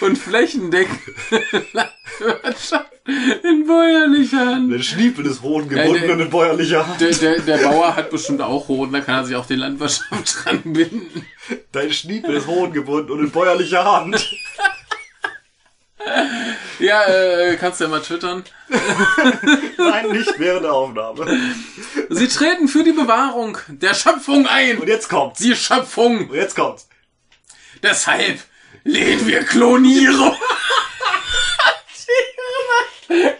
und 0.00 0.16
flächendeckende 0.16 1.42
Landwirtschaft 1.72 2.97
in 3.42 3.66
bäuerlicher 3.66 4.46
Hand. 4.46 4.70
Der 4.70 4.80
Schniepel 4.80 5.24
ist 5.26 5.42
hodengebunden 5.42 6.08
ja, 6.08 6.12
und 6.12 6.20
in 6.20 6.30
bäuerlicher 6.30 6.86
Hand. 6.86 7.00
Der, 7.00 7.10
der, 7.10 7.40
der 7.40 7.56
Bauer 7.58 7.96
hat 7.96 8.10
bestimmt 8.10 8.42
auch 8.42 8.68
Hoden, 8.68 8.92
da 8.92 9.00
kann 9.00 9.16
er 9.16 9.24
sich 9.24 9.36
auch 9.36 9.46
die 9.46 9.54
Landwirtschaft 9.54 10.44
dran 10.44 10.60
binden. 10.64 11.26
Dein 11.72 11.92
Schniepel 11.92 12.36
ist 12.36 12.46
hodengebunden 12.46 13.10
und 13.10 13.24
in 13.24 13.30
bäuerlicher 13.30 13.84
Hand. 13.84 14.28
Ja, 16.78 17.04
äh, 17.04 17.56
kannst 17.56 17.80
du 17.80 17.84
ja 17.84 17.90
mal 17.90 18.00
twittern. 18.00 18.44
Nein, 19.78 20.10
nicht 20.10 20.38
während 20.38 20.64
der 20.64 20.72
Aufnahme. 20.72 21.40
Sie 22.10 22.28
treten 22.28 22.68
für 22.68 22.84
die 22.84 22.92
Bewahrung 22.92 23.58
der 23.68 23.94
Schöpfung 23.94 24.46
ein. 24.46 24.78
Und 24.78 24.88
jetzt 24.88 25.08
kommt's. 25.08 25.40
Die 25.40 25.56
Schöpfung. 25.56 26.28
Und 26.28 26.36
jetzt 26.36 26.54
kommt's. 26.54 26.88
Deshalb 27.82 28.38
lehnen 28.84 29.26
wir 29.26 29.42
Klonierung. 29.44 30.36
Klonierung. 33.08 33.38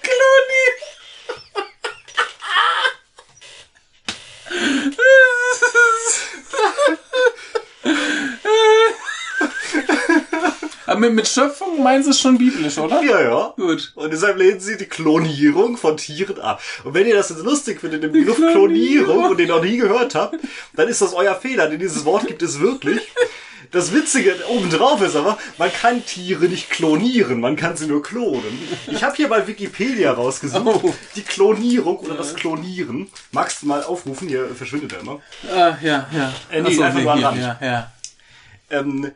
Aber 10.87 10.88
mit, 10.99 11.15
mit 11.15 11.29
Schöpfung 11.29 11.83
meinen 11.83 12.03
sie 12.03 12.11
es 12.11 12.21
schon 12.21 12.39
biblisch, 12.39 12.79
oder? 12.79 13.03
Ja, 13.03 13.21
ja. 13.23 13.55
Gut. 13.57 13.93
Und 13.95 14.13
deshalb 14.13 14.39
lehnen 14.39 14.61
sie 14.61 14.77
die 14.77 14.87
Klonierung 14.87 15.77
von 15.77 15.97
Tieren 15.97 16.41
ab. 16.41 16.61
Und 16.85 16.95
wenn 16.95 17.07
ihr 17.07 17.15
das 17.15 17.31
jetzt 17.31 17.45
lustig 17.45 17.81
findet, 17.81 18.03
den 18.03 18.13
Begriff 18.13 18.37
Klonierung 18.37 19.31
und 19.31 19.39
den 19.39 19.49
noch 19.49 19.63
nie 19.63 19.77
gehört 19.77 20.15
habt, 20.15 20.37
dann 20.75 20.89
ist 20.89 21.03
das 21.03 21.15
euer 21.15 21.35
Fehler, 21.35 21.69
denn 21.69 21.79
dieses 21.79 22.05
Wort 22.05 22.27
gibt 22.27 22.43
es 22.43 22.61
wirklich. 22.61 23.01
Das 23.71 23.93
Witzige 23.93 24.35
obendrauf 24.49 25.03
ist 25.03 25.15
aber, 25.15 25.37
man 25.59 25.71
kann 25.71 26.05
Tiere 26.05 26.47
nicht 26.47 26.71
klonieren, 26.71 27.41
man 27.41 27.55
kann 27.55 27.77
sie 27.77 27.87
nur 27.87 28.03
klonen. 28.03 28.59
Ich 28.87 29.05
habe 29.05 29.15
hier 29.15 29.29
bei 29.29 29.47
Wikipedia 29.47 30.13
rausgesucht, 30.13 30.85
oh. 30.85 30.95
die 31.17 31.23
Klonierung 31.23 31.99
oder 31.99 32.15
das 32.15 32.35
Klonieren. 32.35 33.11
Magst 33.31 33.63
du 33.63 33.67
mal 33.67 33.83
aufrufen? 33.83 34.29
Hier 34.29 34.49
verschwindet 34.55 34.95
er 34.95 35.01
immer. 35.01 35.21
Ah, 35.53 35.77
ja, 35.83 36.09
ja. 36.13 36.33
Äh, 36.51 36.63
nee, 36.63 36.75
so, 36.75 36.83
einfach 36.83 37.03
nur 37.03 37.13
an 37.13 37.25
Rand. 37.25 37.41
Ja, 37.43 37.59
ja. 37.61 37.93
Ähm, 38.71 39.13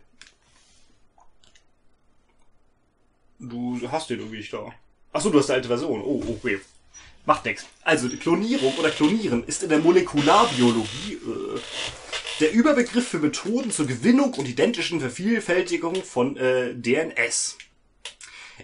Du 3.42 3.80
hast 3.90 4.08
den 4.08 4.20
irgendwie 4.20 4.38
nicht 4.38 4.52
da. 4.52 4.72
Achso, 5.12 5.28
du 5.28 5.38
hast 5.38 5.48
die 5.48 5.52
alte 5.52 5.68
Version. 5.68 6.00
Oh, 6.00 6.22
okay. 6.28 6.60
Macht 7.26 7.44
nix. 7.44 7.66
Also, 7.82 8.08
Klonierung 8.08 8.74
oder 8.78 8.90
Klonieren 8.90 9.44
ist 9.44 9.64
in 9.64 9.68
der 9.68 9.80
Molekularbiologie 9.80 11.14
äh, 11.14 11.60
der 12.40 12.52
Überbegriff 12.52 13.08
für 13.08 13.18
Methoden 13.18 13.72
zur 13.72 13.86
Gewinnung 13.86 14.34
und 14.34 14.48
identischen 14.48 15.00
Vervielfältigung 15.00 15.96
von 16.04 16.36
äh, 16.36 16.74
DNS. 16.74 17.58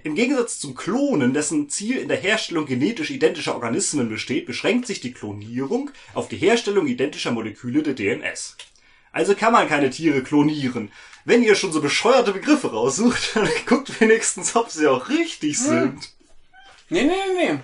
Im 0.04 0.14
Gegensatz 0.14 0.60
zum 0.60 0.76
Klonen, 0.76 1.34
dessen 1.34 1.68
Ziel 1.68 1.98
in 1.98 2.08
der 2.08 2.16
Herstellung 2.16 2.66
genetisch 2.66 3.10
identischer 3.10 3.54
Organismen 3.54 4.08
besteht, 4.08 4.46
beschränkt 4.46 4.86
sich 4.86 5.00
die 5.00 5.12
Klonierung 5.12 5.90
auf 6.14 6.28
die 6.28 6.36
Herstellung 6.36 6.86
identischer 6.86 7.32
Moleküle 7.32 7.82
der 7.82 7.94
DNS. 7.94 8.56
Also 9.10 9.34
kann 9.34 9.52
man 9.52 9.68
keine 9.68 9.90
Tiere 9.90 10.22
klonieren, 10.22 10.92
wenn 11.28 11.42
ihr 11.42 11.54
schon 11.54 11.72
so 11.72 11.82
bescheuerte 11.82 12.32
Begriffe 12.32 12.70
raussucht, 12.70 13.32
dann 13.36 13.48
guckt 13.66 14.00
wenigstens, 14.00 14.56
ob 14.56 14.70
sie 14.70 14.86
auch 14.86 15.10
richtig 15.10 15.58
sind. 15.58 16.10
Nee, 16.88 17.04
nee, 17.04 17.12
nee, 17.34 17.52
nee. 17.52 17.58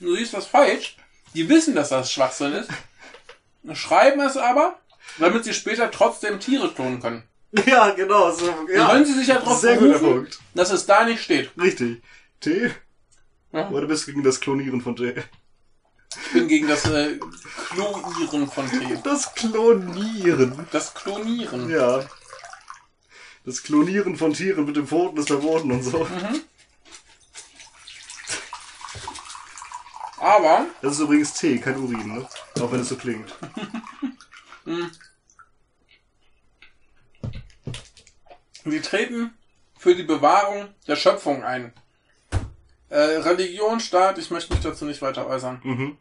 Du 0.00 0.16
siehst 0.16 0.32
das 0.32 0.46
falsch. 0.46 0.96
Die 1.34 1.46
wissen, 1.48 1.74
dass 1.74 1.90
das 1.90 2.10
Schwachsinn 2.10 2.54
ist. 2.54 2.70
Schreiben 3.74 4.20
es 4.20 4.38
aber, 4.38 4.78
damit 5.18 5.44
sie 5.44 5.52
später 5.52 5.90
trotzdem 5.90 6.40
Tiere 6.40 6.72
klonen 6.72 7.00
können. 7.00 7.22
Ja, 7.66 7.90
genau. 7.90 8.30
So, 8.30 8.46
ja. 8.46 8.86
Dann 8.86 8.90
können 8.90 9.04
sie 9.04 9.12
sich 9.12 9.26
ja 9.26 9.34
darauf 9.38 9.60
berufen, 9.60 10.28
dass 10.54 10.70
es 10.70 10.86
da 10.86 11.04
nicht 11.04 11.22
steht. 11.22 11.50
Richtig. 11.60 12.00
T? 12.40 12.70
Ja. 13.52 13.68
Oder 13.68 13.86
bist 13.86 14.06
du 14.06 14.12
gegen 14.12 14.24
das 14.24 14.40
Klonieren 14.40 14.80
von 14.80 14.96
T? 14.96 15.14
Ich 16.24 16.32
bin 16.32 16.48
gegen 16.48 16.68
das 16.68 16.86
äh, 16.86 17.18
Klonieren 17.68 18.50
von 18.50 18.70
T. 18.70 18.98
Das 19.04 19.34
Klonieren. 19.34 20.66
Das 20.72 20.94
Klonieren. 20.94 21.68
Ja. 21.68 22.02
Das 23.44 23.62
Klonieren 23.62 24.16
von 24.16 24.32
Tieren 24.34 24.66
mit 24.66 24.76
dem 24.76 24.86
Pfoten 24.86 25.18
ist 25.18 25.28
verboten 25.28 25.72
und 25.72 25.82
so. 25.82 26.04
Mhm. 26.04 26.42
Aber. 30.18 30.66
Das 30.82 30.92
ist 30.92 31.00
übrigens 31.00 31.32
Tee, 31.34 31.58
kein 31.58 31.78
Urin, 31.78 32.14
ne? 32.14 32.28
Auch 32.60 32.70
wenn 32.70 32.80
es 32.80 32.90
so 32.90 32.96
klingt. 32.96 33.34
Sie 38.64 38.80
treten 38.80 39.32
für 39.78 39.94
die 39.94 40.02
Bewahrung 40.02 40.74
der 40.86 40.96
Schöpfung 40.96 41.42
ein. 41.42 41.72
Äh, 42.90 42.98
Religion, 42.98 43.80
Staat, 43.80 44.18
ich 44.18 44.30
möchte 44.30 44.52
mich 44.52 44.62
dazu 44.62 44.84
nicht 44.84 45.00
weiter 45.00 45.26
äußern. 45.26 45.60
Mhm. 45.64 45.96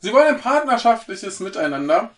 Sie 0.00 0.12
wollen 0.12 0.34
ein 0.34 0.40
partnerschaftliches 0.40 1.40
Miteinander 1.40 2.10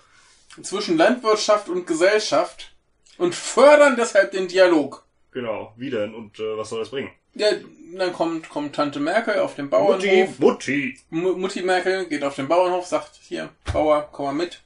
zwischen 0.63 0.97
Landwirtschaft 0.97 1.69
und 1.69 1.87
Gesellschaft 1.87 2.73
und 3.21 3.35
fördern 3.35 3.97
deshalb 3.97 4.33
den 4.33 4.49
Dialog. 4.49 5.05
Genau, 5.33 5.75
wie 5.77 5.91
denn? 5.91 6.15
Und 6.15 6.41
äh, 6.41 6.57
was 6.57 6.71
soll 6.71 6.81
das 6.81 6.91
bringen? 6.91 7.11
Ja, 7.35 7.49
dann 7.97 8.13
kommt, 8.13 8.49
kommt 8.49 8.75
Tante 8.75 8.99
Merkel 8.99 9.39
auf 9.39 9.55
den 9.55 9.71
Bauernhof. 9.71 10.39
Mutti, 10.39 10.39
Mutti. 10.39 11.01
M 11.11 11.41
Mutti 11.41 11.63
Merkel 11.63 12.07
geht 12.07 12.25
auf 12.25 12.35
den 12.35 12.49
Bauernhof, 12.49 12.87
sagt, 12.87 13.21
hier, 13.23 13.51
Bauer, 13.73 14.09
komm 14.11 14.27
mal 14.27 14.33
mit. 14.33 14.63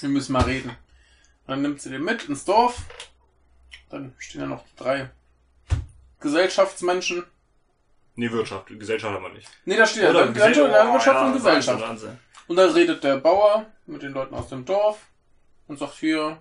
Wir 0.00 0.08
müssen 0.08 0.32
mal 0.32 0.42
reden. 0.42 0.76
dann 1.46 1.62
nimmt 1.62 1.80
sie 1.80 1.90
den 1.90 2.04
mit 2.04 2.28
ins 2.28 2.44
Dorf. 2.44 2.84
Dann 3.88 4.14
stehen 4.18 4.42
da 4.42 4.46
noch 4.46 4.64
drei 4.76 5.10
Gesellschaftsmenschen. 6.20 7.24
Nee, 8.14 8.30
Wirtschaft. 8.30 8.66
Gesellschaft 8.68 9.14
haben 9.14 9.22
wir 9.22 9.32
nicht. 9.32 9.48
Nee, 9.64 9.76
da 9.76 9.86
steht 9.86 10.02
ja 10.02 10.10
Landwirtschaft 10.12 10.58
oh, 10.58 11.12
ja, 11.12 11.26
und 11.26 11.32
Gesellschaft. 11.32 11.82
Und 12.46 12.56
da 12.56 12.66
redet 12.66 13.02
der 13.02 13.16
Bauer 13.16 13.66
mit 13.86 14.02
den 14.02 14.12
Leuten 14.12 14.34
aus 14.34 14.48
dem 14.48 14.64
Dorf 14.64 15.06
und 15.66 15.78
sagt 15.78 15.94
hier, 15.94 16.38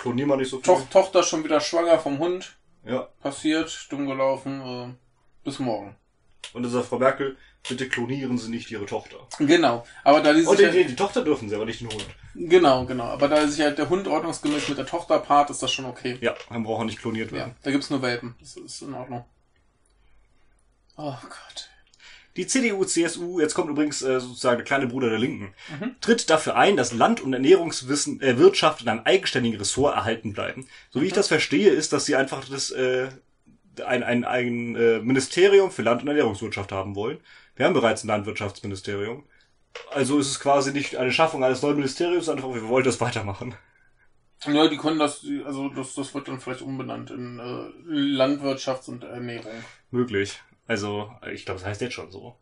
Klonier 0.00 0.26
mal 0.26 0.36
nicht 0.36 0.50
so 0.50 0.58
viel. 0.58 0.74
To 0.74 0.86
Tochter 0.90 1.22
schon 1.22 1.44
wieder 1.44 1.60
schwanger 1.60 1.98
vom 1.98 2.18
Hund. 2.18 2.56
Ja. 2.84 3.08
Passiert, 3.20 3.86
dumm 3.90 4.06
gelaufen. 4.06 4.60
Äh, 4.60 4.94
bis 5.44 5.58
morgen. 5.58 5.96
Und 6.52 6.62
dann 6.62 6.70
sagt 6.70 6.86
Frau 6.86 6.98
Merkel, 6.98 7.36
bitte 7.68 7.88
klonieren 7.88 8.38
Sie 8.38 8.50
nicht 8.50 8.70
Ihre 8.70 8.86
Tochter. 8.86 9.16
Genau. 9.38 9.84
Aber 10.04 10.20
da 10.20 10.32
die, 10.32 10.46
oh, 10.46 10.54
die, 10.54 10.70
die, 10.70 10.84
die 10.84 10.96
Tochter 10.96 11.22
dürfen 11.22 11.48
Sie, 11.48 11.54
aber 11.54 11.64
nicht 11.64 11.80
den 11.80 11.90
Hund. 11.90 12.06
Genau, 12.34 12.84
genau. 12.84 13.04
Aber 13.04 13.28
da 13.28 13.46
sich 13.46 13.60
halt 13.60 13.78
der 13.78 13.88
Hund 13.88 14.06
ordnungsgemäß 14.06 14.68
mit 14.68 14.78
der 14.78 14.86
Tochter 14.86 15.18
paart, 15.18 15.50
ist 15.50 15.62
das 15.62 15.72
schon 15.72 15.84
okay. 15.84 16.16
Ja, 16.20 16.34
dann 16.48 16.62
braucht 16.62 16.82
er 16.82 16.84
nicht 16.86 17.00
kloniert 17.00 17.32
werden. 17.32 17.50
Ja, 17.50 17.56
da 17.62 17.70
gibt's 17.70 17.90
nur 17.90 18.00
Welpen. 18.00 18.36
Das 18.40 18.56
ist 18.56 18.82
in 18.82 18.94
Ordnung. 18.94 19.24
Oh 20.96 21.16
Gott. 21.22 21.70
Die 22.38 22.46
CDU, 22.46 22.84
CSU, 22.84 23.40
jetzt 23.40 23.54
kommt 23.54 23.68
übrigens 23.68 24.00
äh, 24.00 24.20
sozusagen 24.20 24.58
der 24.58 24.64
kleine 24.64 24.86
Bruder 24.86 25.10
der 25.10 25.18
Linken, 25.18 25.52
mhm. 25.80 25.96
tritt 26.00 26.30
dafür 26.30 26.54
ein, 26.54 26.76
dass 26.76 26.92
Land- 26.92 27.20
und 27.20 27.32
Ernährungswissen, 27.32 28.20
äh, 28.20 28.38
Wirtschaft 28.38 28.80
in 28.80 28.88
einem 28.88 29.00
eigenständigen 29.04 29.58
Ressort 29.58 29.96
erhalten 29.96 30.34
bleiben. 30.34 30.68
So 30.90 31.00
wie 31.00 31.02
mhm. 31.02 31.08
ich 31.08 31.14
das 31.14 31.26
verstehe, 31.26 31.70
ist, 31.70 31.92
dass 31.92 32.06
sie 32.06 32.14
einfach 32.14 32.48
das 32.48 32.70
äh, 32.70 33.08
ein, 33.84 34.04
ein, 34.04 34.24
ein 34.24 34.76
äh, 34.76 35.00
Ministerium 35.00 35.72
für 35.72 35.82
Land- 35.82 36.02
und 36.02 36.08
Ernährungswirtschaft 36.08 36.70
haben 36.70 36.94
wollen. 36.94 37.18
Wir 37.56 37.66
haben 37.66 37.74
bereits 37.74 38.04
ein 38.04 38.08
Landwirtschaftsministerium. 38.08 39.24
Also 39.90 40.20
ist 40.20 40.30
es 40.30 40.38
quasi 40.38 40.72
nicht 40.72 40.96
eine 40.96 41.10
Schaffung 41.10 41.42
eines 41.42 41.62
neuen 41.62 41.74
Ministeriums, 41.74 42.26
sondern 42.26 42.44
einfach, 42.44 42.62
wir 42.62 42.68
wollen 42.68 42.84
das 42.84 43.00
weitermachen. 43.00 43.56
Ja, 44.46 44.68
die 44.68 44.76
können 44.76 45.00
das, 45.00 45.26
also 45.44 45.68
das, 45.70 45.94
das 45.94 46.14
wird 46.14 46.28
dann 46.28 46.38
vielleicht 46.38 46.62
umbenannt 46.62 47.10
in 47.10 47.40
äh, 47.40 47.92
Landwirtschafts- 47.92 48.88
und 48.88 49.02
Ernährung. 49.02 49.64
Möglich. 49.90 50.40
Also, 50.68 51.10
ich 51.32 51.44
glaube, 51.44 51.58
das 51.58 51.68
heißt 51.68 51.80
jetzt 51.80 51.94
schon 51.94 52.12
so. 52.12 52.36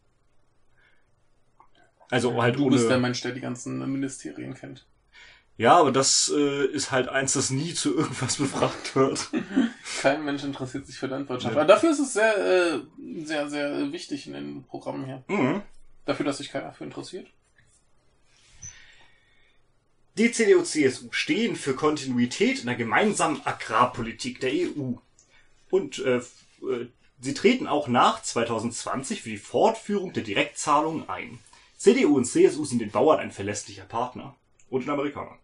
Also 2.10 2.40
halt 2.42 2.56
du 2.56 2.66
ohne... 2.66 2.76
bist 2.76 2.90
der 2.90 2.98
Mensch, 2.98 3.20
der 3.22 3.32
die 3.32 3.40
ganzen 3.40 3.78
Ministerien 3.90 4.54
kennt. 4.54 4.84
Ja, 5.58 5.78
aber 5.78 5.90
das 5.90 6.30
äh, 6.34 6.66
ist 6.66 6.90
halt 6.90 7.08
eins, 7.08 7.32
das 7.32 7.50
nie 7.50 7.72
zu 7.72 7.96
irgendwas 7.96 8.36
befragt 8.38 8.94
wird. 8.94 9.30
Kein 10.02 10.24
Mensch 10.24 10.44
interessiert 10.44 10.86
sich 10.86 10.98
für 10.98 11.06
Landwirtschaft. 11.06 11.54
Ja. 11.54 11.62
Aber 11.62 11.72
dafür 11.72 11.90
ist 11.90 12.00
es 12.00 12.12
sehr, 12.12 12.36
äh, 12.36 12.80
sehr, 13.24 13.48
sehr 13.48 13.90
wichtig 13.92 14.26
in 14.26 14.34
den 14.34 14.64
Programmen 14.64 15.06
hier. 15.06 15.24
Mhm. 15.28 15.62
Dafür, 16.04 16.26
dass 16.26 16.38
sich 16.38 16.50
keiner 16.50 16.66
dafür 16.66 16.86
interessiert. 16.86 17.28
Die 20.18 20.30
CDU-CSU 20.30 21.08
stehen 21.12 21.56
für 21.56 21.74
Kontinuität 21.74 22.60
in 22.60 22.66
der 22.66 22.74
gemeinsamen 22.74 23.40
Agrarpolitik 23.44 24.40
der 24.40 24.50
EU. 24.52 24.94
Und 25.70 25.98
äh, 25.98 26.16
äh, 26.16 26.88
sie 27.20 27.34
treten 27.34 27.66
auch 27.66 27.88
nach 27.88 28.22
2020 28.22 29.22
für 29.22 29.30
die 29.30 29.38
Fortführung 29.38 30.12
der 30.12 30.22
Direktzahlungen 30.22 31.08
ein. 31.08 31.38
CDU 31.76 32.16
und 32.16 32.24
CSU 32.24 32.64
sind 32.64 32.80
den 32.80 32.90
Bauern 32.90 33.20
ein 33.20 33.30
verlässlicher 33.30 33.84
Partner. 33.84 34.34
Und 34.68 34.82
den 34.82 34.90
Amerikanern. 34.90 35.38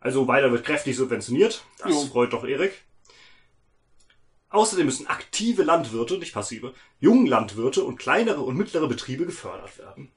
Also 0.00 0.28
weiter 0.28 0.52
wird 0.52 0.66
kräftig 0.66 0.96
subventioniert. 0.96 1.64
Das 1.78 1.90
jo. 1.90 2.00
freut 2.06 2.34
doch 2.34 2.44
Erik. 2.44 2.84
Außerdem 4.50 4.86
müssen 4.86 5.06
aktive 5.06 5.62
Landwirte, 5.62 6.18
nicht 6.18 6.34
passive, 6.34 6.74
Junglandwirte 7.00 7.82
und 7.82 7.96
kleinere 7.96 8.42
und 8.42 8.56
mittlere 8.56 8.86
Betriebe 8.86 9.26
gefördert 9.26 9.78
werden. 9.78 10.12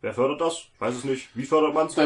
Wer 0.00 0.14
fördert 0.14 0.40
das? 0.40 0.66
weiß 0.78 0.94
es 0.94 1.04
nicht. 1.04 1.28
Wie 1.34 1.44
fördert 1.44 1.74
man 1.74 1.88
es? 1.88 1.96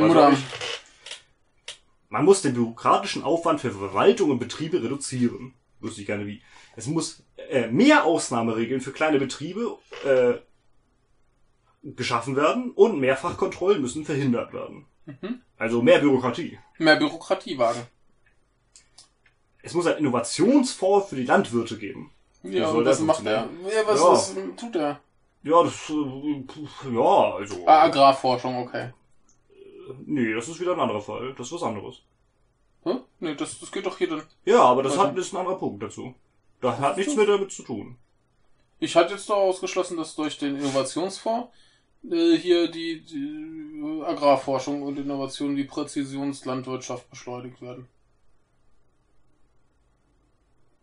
Man 2.08 2.24
muss 2.24 2.42
den 2.42 2.54
bürokratischen 2.54 3.22
Aufwand 3.22 3.60
für 3.60 3.70
Verwaltung 3.70 4.30
und 4.30 4.38
Betriebe 4.38 4.82
reduzieren. 4.82 5.54
Wüsste 5.80 6.00
ich 6.00 6.06
gerne 6.06 6.26
wie. 6.26 6.42
Es 6.74 6.86
muss 6.86 7.22
äh, 7.48 7.68
mehr 7.68 8.04
Ausnahmeregeln 8.04 8.80
für 8.80 8.92
kleine 8.92 9.18
Betriebe 9.18 9.78
äh, 10.04 10.34
geschaffen 11.82 12.36
werden 12.36 12.72
und 12.72 13.00
Mehrfachkontrollen 13.00 13.80
müssen 13.80 14.04
verhindert 14.04 14.52
werden. 14.52 14.86
Mhm. 15.06 15.40
Also 15.56 15.82
mehr 15.82 15.98
Bürokratie. 15.98 16.58
Mehr 16.78 16.96
Bürokratie 16.96 17.58
wagen. 17.58 17.80
Es 19.62 19.74
muss 19.74 19.86
ein 19.86 19.98
Innovationsfonds 19.98 21.08
für 21.08 21.16
die 21.16 21.24
Landwirte 21.24 21.78
geben. 21.78 22.12
Ja, 22.42 22.68
und 22.68 22.84
das 22.84 23.00
macht 23.00 23.26
er. 23.26 23.48
Ja, 23.64 23.86
was, 23.86 24.00
ja. 24.00 24.06
was 24.06 24.34
tut 24.56 24.76
er? 24.76 25.00
Ja, 25.42 25.62
das, 25.62 25.90
äh, 25.90 26.94
ja, 26.94 27.34
also. 27.34 27.66
Ah, 27.66 27.82
Agrarforschung, 27.82 28.58
okay. 28.58 28.92
Nee, 30.04 30.34
das 30.34 30.48
ist 30.48 30.60
wieder 30.60 30.74
ein 30.74 30.80
anderer 30.80 31.00
Fall. 31.00 31.34
Das 31.36 31.46
ist 31.46 31.52
was 31.52 31.62
anderes. 31.62 32.02
Hm? 32.84 33.00
Nee, 33.20 33.34
das, 33.34 33.58
das 33.58 33.72
geht 33.72 33.86
doch 33.86 33.98
hier 33.98 34.08
dann. 34.08 34.22
Ja, 34.44 34.62
aber 34.62 34.82
das 34.82 34.96
hat, 34.98 35.16
ist 35.16 35.32
ein 35.32 35.38
anderer 35.38 35.58
Punkt 35.58 35.82
dazu. 35.82 36.14
Das 36.60 36.78
hat 36.78 36.96
nichts 36.96 37.14
mehr 37.14 37.26
damit 37.26 37.52
zu 37.52 37.62
tun. 37.62 37.96
Ich 38.80 38.96
hatte 38.96 39.14
jetzt 39.14 39.28
doch 39.28 39.36
ausgeschlossen, 39.36 39.96
dass 39.96 40.14
durch 40.14 40.38
den 40.38 40.56
Innovationsfonds 40.56 41.48
äh, 42.10 42.36
hier 42.36 42.70
die, 42.70 43.00
die 43.00 44.02
Agrarforschung 44.04 44.82
und 44.82 44.98
Innovation, 44.98 45.56
die 45.56 45.64
Präzisionslandwirtschaft 45.64 47.10
beschleunigt 47.10 47.60
werden. 47.60 47.88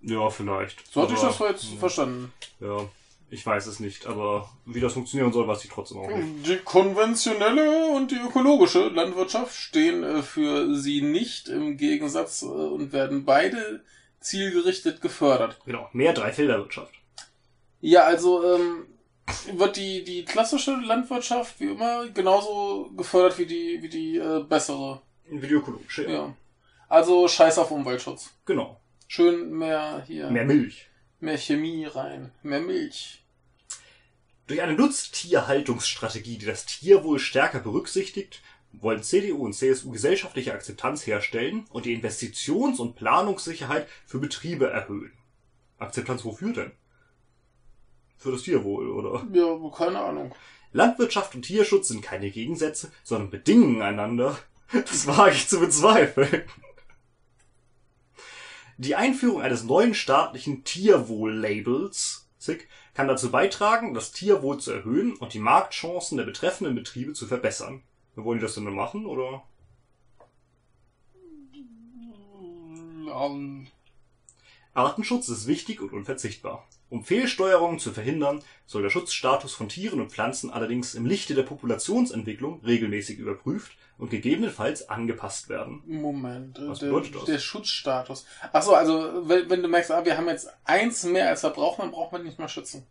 Ja, 0.02 0.30
vielleicht. 0.30 0.94
So 0.94 1.02
hatte 1.02 1.14
ich 1.14 1.20
das 1.20 1.40
jetzt 1.40 1.72
ja. 1.72 1.80
verstanden. 1.80 2.32
Ja. 2.60 2.88
Ich 3.32 3.46
weiß 3.46 3.66
es 3.66 3.80
nicht, 3.80 4.06
aber 4.06 4.50
wie 4.66 4.80
das 4.80 4.94
funktionieren 4.94 5.34
soll, 5.34 5.48
weiß 5.48 5.64
ich 5.66 5.72
trotzdem 5.72 5.98
auch 5.98 6.08
nicht. 6.08 6.48
Die 6.48 6.58
konventionelle 6.58 7.88
und 7.88 8.12
die 8.12 8.20
ökologische 8.20 8.90
Landwirtschaft 8.90 9.56
stehen 9.56 10.04
äh, 10.04 10.22
für 10.22 10.76
sie 10.76 11.02
nicht 11.02 11.50
im 11.50 11.78
Gegensatz 11.78 12.44
äh, 12.44 12.46
und 12.46 12.94
werden 12.94 13.26
beide 13.26 13.84
zielgerichtet 14.26 15.02
gefördert. 15.02 15.60
Genau, 15.66 15.90
mehr 15.94 16.14
Dreifelderwirtschaft. 16.14 16.94
Ja, 17.82 18.04
also 18.04 18.56
ähm, 18.56 18.88
wird 19.54 19.78
die, 19.78 20.04
die 20.04 20.26
klassische 20.26 20.72
Landwirtschaft 20.72 21.60
wie 21.60 21.70
immer 21.70 22.08
genauso 22.10 22.92
gefördert 22.96 23.38
wie 23.38 23.46
die, 23.46 23.82
wie 23.82 23.90
die 23.90 24.18
äh, 24.18 24.44
bessere. 24.44 25.02
Wie 25.30 25.48
die 25.48 25.54
ökologische, 25.54 26.04
ja. 26.04 26.10
ja. 26.10 26.36
Also 26.90 27.28
scheiß 27.28 27.58
auf 27.60 27.72
Umweltschutz. 27.72 28.32
Genau. 28.46 28.80
Schön 29.08 29.52
mehr 29.52 30.04
hier. 30.08 30.30
Mehr 30.30 30.46
Milch. 30.46 30.88
Mehr 31.20 31.38
Chemie 31.38 31.86
rein. 31.86 32.32
Mehr 32.44 32.62
Milch. 32.62 33.24
Durch 34.48 34.62
eine 34.62 34.74
Nutztierhaltungsstrategie, 34.74 36.38
die 36.38 36.46
das 36.46 36.66
Tierwohl 36.68 37.18
stärker 37.20 37.60
berücksichtigt, 37.60 38.42
wollen 38.82 39.04
CDU 39.04 39.46
und 39.46 39.54
CSU 39.54 39.92
gesellschaftliche 39.92 40.54
Akzeptanz 40.54 41.06
herstellen 41.06 41.66
und 41.70 41.86
die 41.86 41.94
Investitions- 41.94 42.80
und 42.80 42.96
Planungssicherheit 42.96 43.88
für 44.06 44.20
Betriebe 44.20 44.70
erhöhen. 44.70 45.14
Akzeptanz 45.78 46.24
wofür 46.24 46.54
denn? 46.54 46.72
Für 48.18 48.32
das 48.32 48.44
Tierwohl, 48.44 48.90
oder? 48.90 49.26
Ja, 49.34 49.58
keine 49.76 50.00
Ahnung. 50.00 50.34
Landwirtschaft 50.72 51.36
und 51.36 51.44
Tierschutz 51.44 51.90
sind 51.90 52.02
keine 52.02 52.32
Gegensätze, 52.32 52.92
sondern 53.04 53.30
bedingen 53.30 53.82
einander. 53.82 54.38
Das 54.72 55.06
wage 55.06 55.36
ich 55.36 55.48
zu 55.48 55.60
bezweifeln. 55.60 56.44
Die 58.78 58.96
Einführung 58.96 59.42
eines 59.42 59.64
neuen 59.64 59.94
staatlichen 59.94 60.64
Tierwohl-Labels 60.64 62.28
kann 62.94 63.08
dazu 63.08 63.32
beitragen, 63.32 63.94
das 63.94 64.12
Tierwohl 64.12 64.60
zu 64.60 64.72
erhöhen 64.72 65.16
und 65.16 65.34
die 65.34 65.40
Marktchancen 65.40 66.18
der 66.18 66.26
betreffenden 66.26 66.76
Betriebe 66.76 67.14
zu 67.14 67.28
verbessern. 67.28 67.84
Wollen 68.16 68.40
die 68.40 68.46
das 68.46 68.56
denn 68.56 68.64
machen, 68.64 69.06
oder? 69.06 69.44
Um. 73.14 73.68
Artenschutz 74.74 75.30
ist 75.30 75.48
wichtig 75.48 75.82
und 75.82 75.94
unverzichtbar. 75.94 76.68
Um 76.90 77.04
Fehlsteuerungen 77.04 77.80
zu 77.80 77.92
verhindern, 77.92 78.44
soll 78.66 78.84
der 78.84 78.90
Schutzstatus 78.90 79.54
von 79.54 79.70
Tieren 79.70 80.02
und 80.02 80.12
Pflanzen 80.12 80.52
allerdings 80.52 80.96
im 80.96 81.06
Lichte 81.06 81.34
der 81.34 81.44
Populationsentwicklung 81.44 82.62
regelmäßig 82.64 83.18
überprüft 83.18 83.78
und 83.98 84.10
gegebenenfalls 84.10 84.90
angepasst 84.90 85.50
werden. 85.50 85.82
Moment, 85.86 86.60
Was 86.62 86.80
der, 86.80 86.88
bedeutet 86.88 87.16
das? 87.16 87.26
der 87.26 87.40
Schutzstatus. 87.40 88.26
Achso, 88.52 88.74
also 88.74 89.28
wenn, 89.28 89.50
wenn, 89.50 89.62
du 89.64 89.70
merkst, 89.70 89.92
ah, 89.92 90.04
wir 90.04 90.18
haben 90.18 90.28
jetzt 90.28 90.50
eins 90.66 91.04
mehr 91.06 91.30
als 91.30 91.44
wir 91.44 91.50
brauchen, 91.52 91.82
dann 91.82 91.92
brauchen 91.92 92.18
wir 92.18 92.24
nicht 92.24 92.38
mehr 92.38 92.50
schützen. 92.50 92.86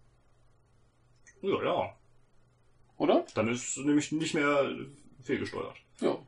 Ja, 1.42 1.62
ja. 1.62 1.94
Oder? 2.96 3.26
Dann 3.34 3.48
ist 3.48 3.76
nämlich 3.76 4.12
nicht 4.12 4.34
mehr 4.34 4.70
fehlgesteuert. 5.24 5.76
Ja. 6.00 6.18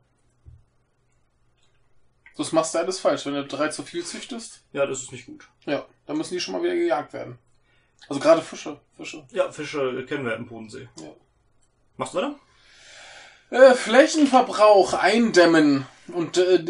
Das 2.36 2.52
machst 2.52 2.74
du 2.74 2.78
alles 2.78 3.00
falsch, 3.00 3.24
wenn 3.26 3.34
du 3.34 3.46
drei 3.46 3.68
zu 3.68 3.82
viel 3.82 4.04
züchtest. 4.04 4.62
Ja, 4.72 4.84
das 4.86 5.02
ist 5.02 5.12
nicht 5.12 5.26
gut. 5.26 5.48
Ja, 5.64 5.86
dann 6.06 6.18
müssen 6.18 6.34
die 6.34 6.40
schon 6.40 6.52
mal 6.52 6.62
wieder 6.62 6.74
gejagt 6.74 7.12
werden. 7.12 7.38
Also 8.08 8.20
gerade 8.20 8.42
Fische. 8.42 8.80
Fische. 8.96 9.24
Ja, 9.30 9.50
Fische 9.50 10.04
kennen 10.06 10.26
wir 10.26 10.36
im 10.36 10.46
Bodensee. 10.46 10.88
Ja. 11.00 11.12
Machst 11.96 12.14
du 12.14 12.18
weiter? 12.18 12.38
Äh, 13.50 13.74
Flächenverbrauch 13.74 14.92
eindämmen 14.94 15.86
und 16.08 16.36
äh, 16.36 16.66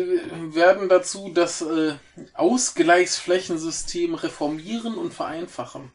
werden 0.54 0.88
dazu 0.88 1.30
das 1.32 1.62
äh, 1.62 1.94
Ausgleichsflächensystem 2.34 4.14
reformieren 4.14 4.96
und 4.96 5.14
vereinfachen. 5.14 5.90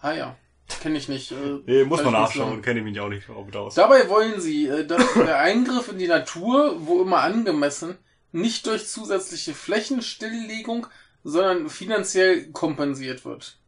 Ah 0.00 0.12
ja, 0.12 0.36
kenne 0.78 0.98
ich 0.98 1.08
nicht. 1.08 1.32
Äh, 1.32 1.60
nee, 1.66 1.84
muss 1.84 2.04
man 2.04 2.12
nachschauen, 2.12 2.62
kenne 2.62 2.80
ich 2.80 2.84
mich 2.84 3.00
auch 3.00 3.08
nicht 3.08 3.28
aus. 3.28 3.74
Dabei 3.74 4.08
wollen 4.08 4.40
sie, 4.40 4.66
äh, 4.66 4.86
dass 4.86 5.14
der 5.14 5.38
Eingriff 5.38 5.90
in 5.90 5.98
die 5.98 6.08
Natur, 6.08 6.76
wo 6.86 7.02
immer 7.02 7.22
angemessen, 7.22 7.96
nicht 8.32 8.66
durch 8.66 8.86
zusätzliche 8.86 9.54
Flächenstilllegung, 9.54 10.86
sondern 11.24 11.68
finanziell 11.68 12.50
kompensiert 12.52 13.24
wird. 13.24 13.58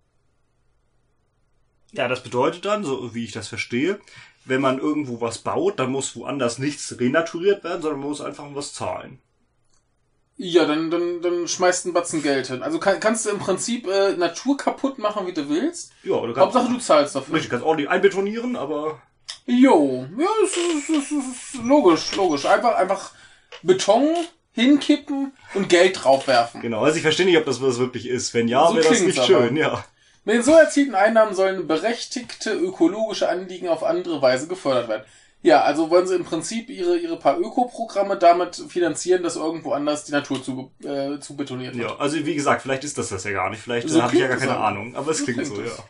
Ja, 1.92 2.08
das 2.08 2.22
bedeutet 2.22 2.64
dann, 2.64 2.84
so 2.84 3.14
wie 3.14 3.24
ich 3.24 3.32
das 3.32 3.48
verstehe, 3.48 4.00
wenn 4.44 4.60
man 4.60 4.78
irgendwo 4.78 5.20
was 5.20 5.38
baut, 5.38 5.78
dann 5.78 5.90
muss 5.90 6.16
woanders 6.16 6.58
nichts 6.58 6.98
renaturiert 6.98 7.64
werden, 7.64 7.82
sondern 7.82 8.00
man 8.00 8.08
muss 8.08 8.20
einfach 8.20 8.46
was 8.54 8.72
zahlen. 8.72 9.18
Ja, 10.44 10.64
dann, 10.64 10.90
dann, 10.90 11.22
dann 11.22 11.46
schmeißt 11.46 11.86
ein 11.86 11.92
Batzen 11.92 12.20
Geld 12.20 12.48
hin. 12.48 12.64
Also 12.64 12.80
kann, 12.80 12.98
kannst 12.98 13.24
du 13.24 13.30
im 13.30 13.38
Prinzip 13.38 13.86
äh, 13.86 14.14
Natur 14.14 14.56
kaputt 14.56 14.98
machen, 14.98 15.24
wie 15.28 15.32
du 15.32 15.48
willst. 15.48 15.92
Ja, 16.02 16.14
oder 16.14 16.34
Hauptsache 16.34 16.68
du 16.68 16.78
zahlst 16.78 17.14
dafür. 17.14 17.36
Richtig, 17.36 17.52
kannst 17.52 17.64
ordentlich 17.64 17.88
einbetonieren, 17.88 18.56
aber. 18.56 19.00
Jo, 19.46 20.04
ja, 20.18 20.26
es 20.44 20.56
ist, 20.56 20.90
es 20.90 21.10
ist 21.12 21.64
logisch, 21.64 22.16
logisch. 22.16 22.44
Einfach, 22.46 22.74
einfach 22.74 23.12
Beton 23.62 24.16
hinkippen 24.50 25.30
und 25.54 25.68
Geld 25.68 26.02
draufwerfen. 26.02 26.60
Genau, 26.60 26.82
also 26.82 26.96
ich 26.96 27.02
verstehe 27.02 27.26
nicht, 27.26 27.38
ob 27.38 27.44
das 27.44 27.62
was 27.62 27.78
wirklich 27.78 28.08
ist. 28.08 28.34
Wenn 28.34 28.48
ja, 28.48 28.66
so 28.66 28.74
wäre 28.74 28.88
das 28.88 29.00
nicht 29.00 29.18
aber. 29.20 29.26
schön, 29.28 29.56
ja. 29.56 29.84
Mit 30.24 30.34
den 30.34 30.42
so 30.42 30.54
erzielten 30.54 30.96
Einnahmen 30.96 31.36
sollen 31.36 31.68
berechtigte 31.68 32.52
ökologische 32.52 33.28
Anliegen 33.28 33.68
auf 33.68 33.84
andere 33.84 34.20
Weise 34.20 34.48
gefördert 34.48 34.88
werden. 34.88 35.04
Ja, 35.42 35.62
also 35.62 35.90
wollen 35.90 36.06
sie 36.06 36.14
im 36.14 36.24
Prinzip 36.24 36.70
ihre, 36.70 36.96
ihre 36.96 37.18
paar 37.18 37.38
Ökoprogramme 37.38 38.16
damit 38.16 38.56
finanzieren, 38.68 39.24
dass 39.24 39.34
irgendwo 39.34 39.72
anders 39.72 40.04
die 40.04 40.12
Natur 40.12 40.42
zu, 40.42 40.70
äh, 40.84 41.18
zu 41.18 41.36
betoniert 41.36 41.76
wird. 41.76 41.90
Ja, 41.90 41.96
also 41.96 42.24
wie 42.24 42.34
gesagt, 42.34 42.62
vielleicht 42.62 42.84
ist 42.84 42.96
das 42.96 43.08
das 43.08 43.24
ja 43.24 43.32
gar 43.32 43.50
nicht. 43.50 43.60
Vielleicht 43.60 43.88
so 43.88 44.00
habe 44.00 44.14
ich 44.14 44.20
ja 44.20 44.28
gar 44.28 44.36
keine 44.36 44.56
Ahnung. 44.56 44.94
Aber 44.94 45.10
es 45.10 45.18
so 45.18 45.24
klingt, 45.24 45.40
klingt 45.40 45.56
so, 45.56 45.62
es. 45.62 45.76
ja. 45.76 45.84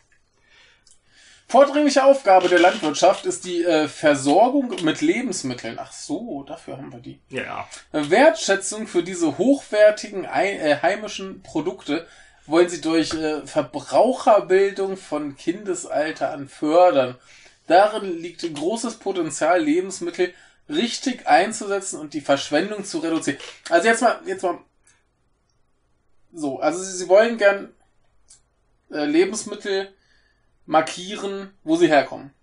Vordringliche 1.49 2.03
Aufgabe 2.03 2.49
der 2.49 2.61
Landwirtschaft 2.61 3.27
ist 3.27 3.45
die 3.45 3.63
äh, 3.63 3.87
Versorgung 3.87 4.75
mit 4.85 5.03
Lebensmitteln. 5.03 5.79
Ach 5.79 5.93
so, 5.93 6.45
dafür 6.45 6.79
haben 6.79 6.91
wir 6.91 7.01
die. 7.01 7.21
Ja. 7.29 7.69
Wertschätzung 7.93 8.87
für 8.87 9.03
diese 9.03 9.37
hochwertigen 9.37 10.25
äh, 10.25 10.79
heimischen 10.81 11.43
Produkte 11.43 12.07
wollen 12.47 12.71
sie 12.71 12.81
durch 12.81 13.13
äh, 13.13 13.47
Verbraucherbildung 13.47 14.97
von 14.97 15.37
Kindesalter 15.37 16.31
an 16.31 16.49
fördern. 16.49 17.17
Darin 17.73 18.19
liegt 18.19 18.43
großes 18.55 18.99
Potenzial, 18.99 19.63
Lebensmittel 19.63 20.35
richtig 20.69 21.27
einzusetzen 21.27 21.99
und 21.99 22.13
die 22.13 22.21
Verschwendung 22.21 22.85
zu 22.85 22.99
reduzieren. 22.99 23.39
Also 23.71 23.89
jetzt 23.89 24.03
mal, 24.03 24.21
jetzt 24.27 24.43
mal 24.43 24.59
so, 26.35 26.61
also 26.61 26.83
sie, 26.83 26.93
sie 26.93 27.09
wollen 27.09 27.39
gern 27.39 27.73
äh, 28.91 29.07
Lebensmittel 29.07 29.91
markieren, 30.67 31.55
wo 31.65 31.77
sie 31.77 31.89
herkommen. 31.89 32.35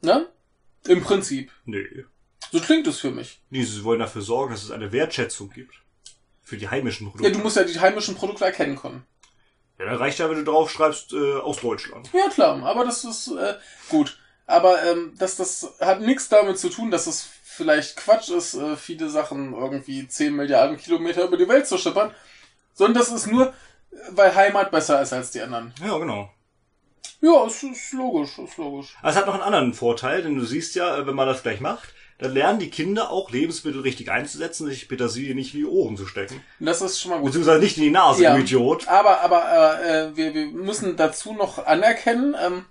Ne? 0.00 0.26
Im 0.88 1.02
Prinzip. 1.02 1.52
Nee. 1.66 2.06
So 2.52 2.60
klingt 2.60 2.86
es 2.86 2.98
für 2.98 3.10
mich. 3.10 3.42
Nee, 3.50 3.64
sie 3.64 3.84
wollen 3.84 4.00
dafür 4.00 4.22
sorgen, 4.22 4.54
dass 4.54 4.62
es 4.62 4.70
eine 4.70 4.92
Wertschätzung 4.92 5.50
gibt. 5.50 5.74
Für 6.42 6.56
die 6.56 6.70
heimischen 6.70 7.08
Produkte. 7.08 7.28
Ja, 7.28 7.34
du 7.36 7.42
musst 7.42 7.56
ja 7.56 7.64
die 7.64 7.78
heimischen 7.78 8.14
Produkte 8.14 8.46
erkennen 8.46 8.76
können. 8.76 9.04
Ja, 9.78 9.86
dann 9.86 9.96
reicht 9.96 10.18
ja, 10.18 10.30
wenn 10.30 10.44
du 10.44 10.50
drauf 10.50 10.70
schreibst, 10.70 11.12
äh, 11.12 11.34
aus 11.34 11.60
Deutschland. 11.60 12.10
Ja, 12.12 12.28
klar, 12.28 12.62
aber 12.64 12.84
das 12.84 13.04
ist 13.04 13.28
äh, 13.28 13.54
gut. 13.88 14.18
Aber 14.46 14.82
ähm, 14.84 15.14
das, 15.18 15.36
das 15.36 15.74
hat 15.80 16.00
nichts 16.00 16.28
damit 16.28 16.58
zu 16.58 16.68
tun, 16.68 16.90
dass 16.90 17.06
es 17.06 17.28
vielleicht 17.42 17.96
Quatsch 17.96 18.30
ist, 18.30 18.54
äh, 18.54 18.76
viele 18.76 19.08
Sachen 19.08 19.54
irgendwie 19.54 20.06
10 20.06 20.34
Milliarden 20.34 20.76
Kilometer 20.76 21.24
über 21.24 21.36
die 21.36 21.48
Welt 21.48 21.66
zu 21.66 21.78
schippern, 21.78 22.14
sondern 22.74 23.02
das 23.02 23.10
ist 23.10 23.26
nur, 23.26 23.52
weil 24.10 24.34
Heimat 24.34 24.70
besser 24.70 25.00
ist 25.02 25.12
als 25.12 25.30
die 25.30 25.40
anderen. 25.40 25.74
Ja, 25.84 25.98
genau. 25.98 26.30
Ja, 27.20 27.46
es 27.46 27.62
ist 27.62 27.92
logisch, 27.92 28.38
ist 28.38 28.56
logisch. 28.58 28.94
Aber 29.00 29.10
es 29.10 29.16
hat 29.16 29.26
noch 29.26 29.34
einen 29.34 29.42
anderen 29.42 29.74
Vorteil, 29.74 30.22
denn 30.22 30.36
du 30.36 30.44
siehst 30.44 30.74
ja, 30.74 30.98
äh, 30.98 31.06
wenn 31.06 31.14
man 31.14 31.26
das 31.26 31.42
gleich 31.42 31.60
macht, 31.60 31.94
dann 32.18 32.32
lernen 32.32 32.58
die 32.58 32.70
Kinder 32.70 33.10
auch 33.10 33.30
Lebensmittel 33.30 33.82
richtig 33.82 34.10
einzusetzen, 34.10 34.66
sich 34.66 34.88
Petersilie 34.88 35.34
nicht 35.34 35.52
in 35.52 35.60
die 35.60 35.66
Ohren 35.66 35.96
zu 35.96 36.06
stecken. 36.06 36.42
Das 36.58 36.80
ist 36.80 36.98
schon 36.98 37.10
mal 37.10 37.18
gut. 37.18 37.26
Beziehungsweise 37.26 37.60
nicht 37.60 37.76
in 37.76 37.82
die 37.82 37.90
Nase, 37.90 38.22
ja, 38.22 38.34
du 38.34 38.40
Idiot. 38.40 38.88
Aber, 38.88 39.20
aber 39.20 39.84
äh, 39.84 40.16
wir, 40.16 40.32
wir 40.32 40.46
müssen 40.46 40.96
dazu 40.96 41.34
noch 41.34 41.66
anerkennen, 41.66 42.34
ähm, 42.42 42.64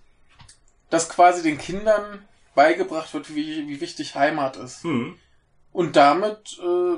dass 0.89 1.09
quasi 1.09 1.43
den 1.43 1.59
Kindern 1.59 2.25
beigebracht 2.55 3.13
wird, 3.13 3.35
wie, 3.35 3.67
wie 3.67 3.81
wichtig 3.81 4.15
Heimat 4.15 4.57
ist. 4.57 4.83
Hm. 4.83 5.15
Und 5.71 5.95
damit 5.95 6.57
äh, 6.59 6.97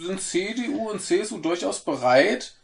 sind 0.00 0.20
CDU 0.20 0.90
und 0.90 1.00
CSU 1.00 1.38
durchaus 1.38 1.84
bereit, 1.84 2.56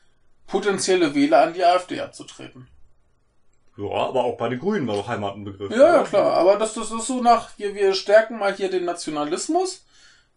potenzielle 0.46 1.14
Wähler 1.14 1.42
an 1.42 1.54
die 1.54 1.64
AfD 1.64 2.00
abzutreten. 2.00 2.68
Ja, 3.77 3.91
aber 3.91 4.25
auch 4.25 4.37
bei 4.37 4.49
den 4.49 4.61
Grünen 4.61 4.87
war 4.87 4.95
doch 4.95 5.09
Heimat 5.09 5.35
ein 5.35 5.45
Begriff. 5.45 5.70
Ja, 5.70 5.97
ja, 5.97 6.03
klar. 6.05 6.35
Aber 6.35 6.57
das, 6.57 6.75
das 6.75 6.93
ist 6.93 7.07
so 7.07 7.20
nach, 7.20 7.51
hier, 7.57 7.75
wir 7.75 7.95
stärken 7.95 8.39
mal 8.39 8.55
hier 8.55 8.70
den 8.70 8.85
Nationalismus, 8.85 9.85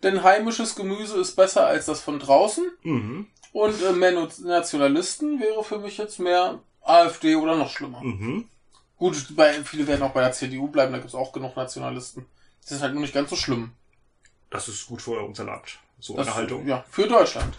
denn 0.02 0.24
heimisches 0.24 0.76
Gemüse 0.76 1.20
ist 1.20 1.36
besser 1.36 1.68
als 1.68 1.86
das 1.86 2.02
von 2.02 2.20
draußen. 2.20 2.66
Mhm. 2.84 3.28
Und 3.54 3.82
äh, 3.82 3.92
mehr 3.92 4.12
Nationalisten 4.12 5.40
wäre 5.40 5.64
für 5.64 5.80
mich 5.80 5.98
jetzt 5.98 6.20
mehr 6.20 6.60
AfD 6.82 7.36
oder 7.36 7.56
noch 7.56 7.70
schlimmer. 7.70 8.02
Mhm. 8.02 8.48
Gut, 8.98 9.36
bei, 9.36 9.54
viele 9.64 9.86
werden 9.86 10.02
auch 10.02 10.12
bei 10.12 10.22
der 10.22 10.32
CDU 10.32 10.68
bleiben, 10.68 10.92
da 10.92 10.98
gibt 10.98 11.10
es 11.10 11.16
auch 11.16 11.32
genug 11.32 11.56
Nationalisten. 11.56 12.26
Das 12.64 12.72
ist 12.72 12.82
halt 12.82 12.94
nur 12.94 13.02
nicht 13.02 13.14
ganz 13.14 13.30
so 13.30 13.36
schlimm. 13.36 13.72
Das 14.50 14.68
ist 14.68 14.88
gut 14.88 15.02
für 15.02 15.20
unser 15.22 15.44
Land. 15.44 15.80
So 16.00 16.16
das, 16.16 16.28
eine 16.28 16.36
Haltung. 16.36 16.68
Ja, 16.68 16.84
für 16.90 17.08
Deutschland. 17.08 17.58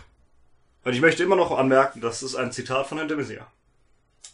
Weil 0.83 0.95
ich 0.95 1.01
möchte 1.01 1.22
immer 1.22 1.37
noch 1.37 1.57
anmerken, 1.57 2.01
das 2.01 2.22
ist 2.22 2.35
ein 2.35 2.51
Zitat 2.51 2.87
von 2.87 2.99
Herrn 2.99 3.09
de 3.09 3.16
Maizière. 3.16 3.47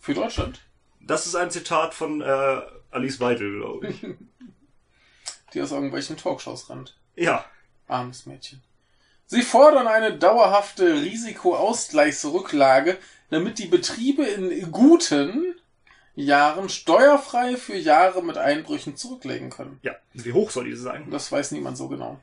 Für 0.01 0.15
Deutschland? 0.15 0.61
Das 1.07 1.27
ist 1.27 1.35
ein 1.35 1.51
Zitat 1.51 1.95
von 1.95 2.21
äh, 2.21 2.61
Alice 2.91 3.21
Weidel, 3.21 3.59
glaube 3.59 3.89
ich. 3.89 4.01
Die 5.55 5.61
aus 5.61 5.73
irgendwelchen 5.73 6.17
Talkshows 6.17 6.71
rennt. 6.71 6.97
Ja. 7.15 7.45
Armes 7.87 8.27
Mädchen. 8.27 8.63
Sie 9.27 9.43
fordern 9.43 9.87
eine 9.87 10.17
dauerhafte 10.17 10.95
Risikoausgleichsrücklage, 11.03 12.99
damit 13.31 13.59
die 13.59 13.67
Betriebe 13.67 14.25
in 14.25 14.71
guten 14.71 15.55
Jahren 16.15 16.69
steuerfrei 16.69 17.57
für 17.57 17.77
Jahre 17.77 18.23
mit 18.23 18.39
Einbrüchen 18.39 18.97
zurücklegen 18.97 19.51
können. 19.51 19.81
Ja, 19.83 19.97
wie 20.13 20.33
hoch 20.33 20.51
soll 20.51 20.65
diese 20.67 20.83
sein? 20.83 21.11
Das 21.11 21.33
weiß 21.33 21.53
niemand 21.53 21.77
so 21.77 21.89
genau. 21.89 22.21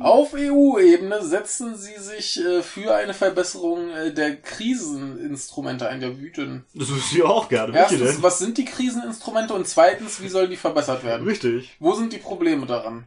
Auf 0.00 0.34
EU-Ebene 0.34 1.22
setzen 1.22 1.76
sie 1.76 1.96
sich 1.98 2.40
äh, 2.44 2.62
für 2.62 2.94
eine 2.94 3.14
Verbesserung 3.14 3.90
äh, 3.90 4.12
der 4.12 4.36
Kriseninstrumente 4.36 5.88
ein, 5.88 6.00
der 6.00 6.18
wüten. 6.18 6.64
Das 6.74 6.90
wüsste 6.90 7.16
ich 7.16 7.22
auch 7.22 7.48
gerne. 7.48 7.76
Erstens, 7.76 8.22
was 8.22 8.38
sind 8.38 8.58
die 8.58 8.64
Kriseninstrumente? 8.64 9.54
Und 9.54 9.68
zweitens, 9.68 10.20
wie 10.20 10.28
sollen 10.28 10.50
die 10.50 10.56
verbessert 10.56 11.04
werden? 11.04 11.26
Richtig. 11.26 11.76
Wo 11.78 11.94
sind 11.94 12.12
die 12.12 12.18
Probleme 12.18 12.66
daran? 12.66 13.04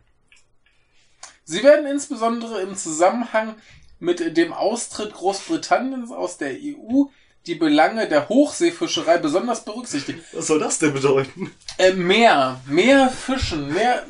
Sie 1.43 1.63
werden 1.63 1.85
insbesondere 1.85 2.61
im 2.61 2.75
Zusammenhang 2.75 3.55
mit 3.99 4.37
dem 4.37 4.53
Austritt 4.53 5.13
Großbritanniens 5.13 6.11
aus 6.11 6.37
der 6.37 6.53
EU 6.53 7.05
die 7.45 7.55
Belange 7.55 8.07
der 8.07 8.27
Hochseefischerei 8.29 9.17
besonders 9.17 9.63
berücksichtigt. 9.65 10.19
Was 10.33 10.47
soll 10.47 10.59
das 10.59 10.79
denn 10.79 10.93
bedeuten? 10.93 11.51
Äh, 11.77 11.93
mehr, 11.93 12.59
mehr 12.67 13.09
Fischen, 13.09 13.73
mehr, 13.73 14.05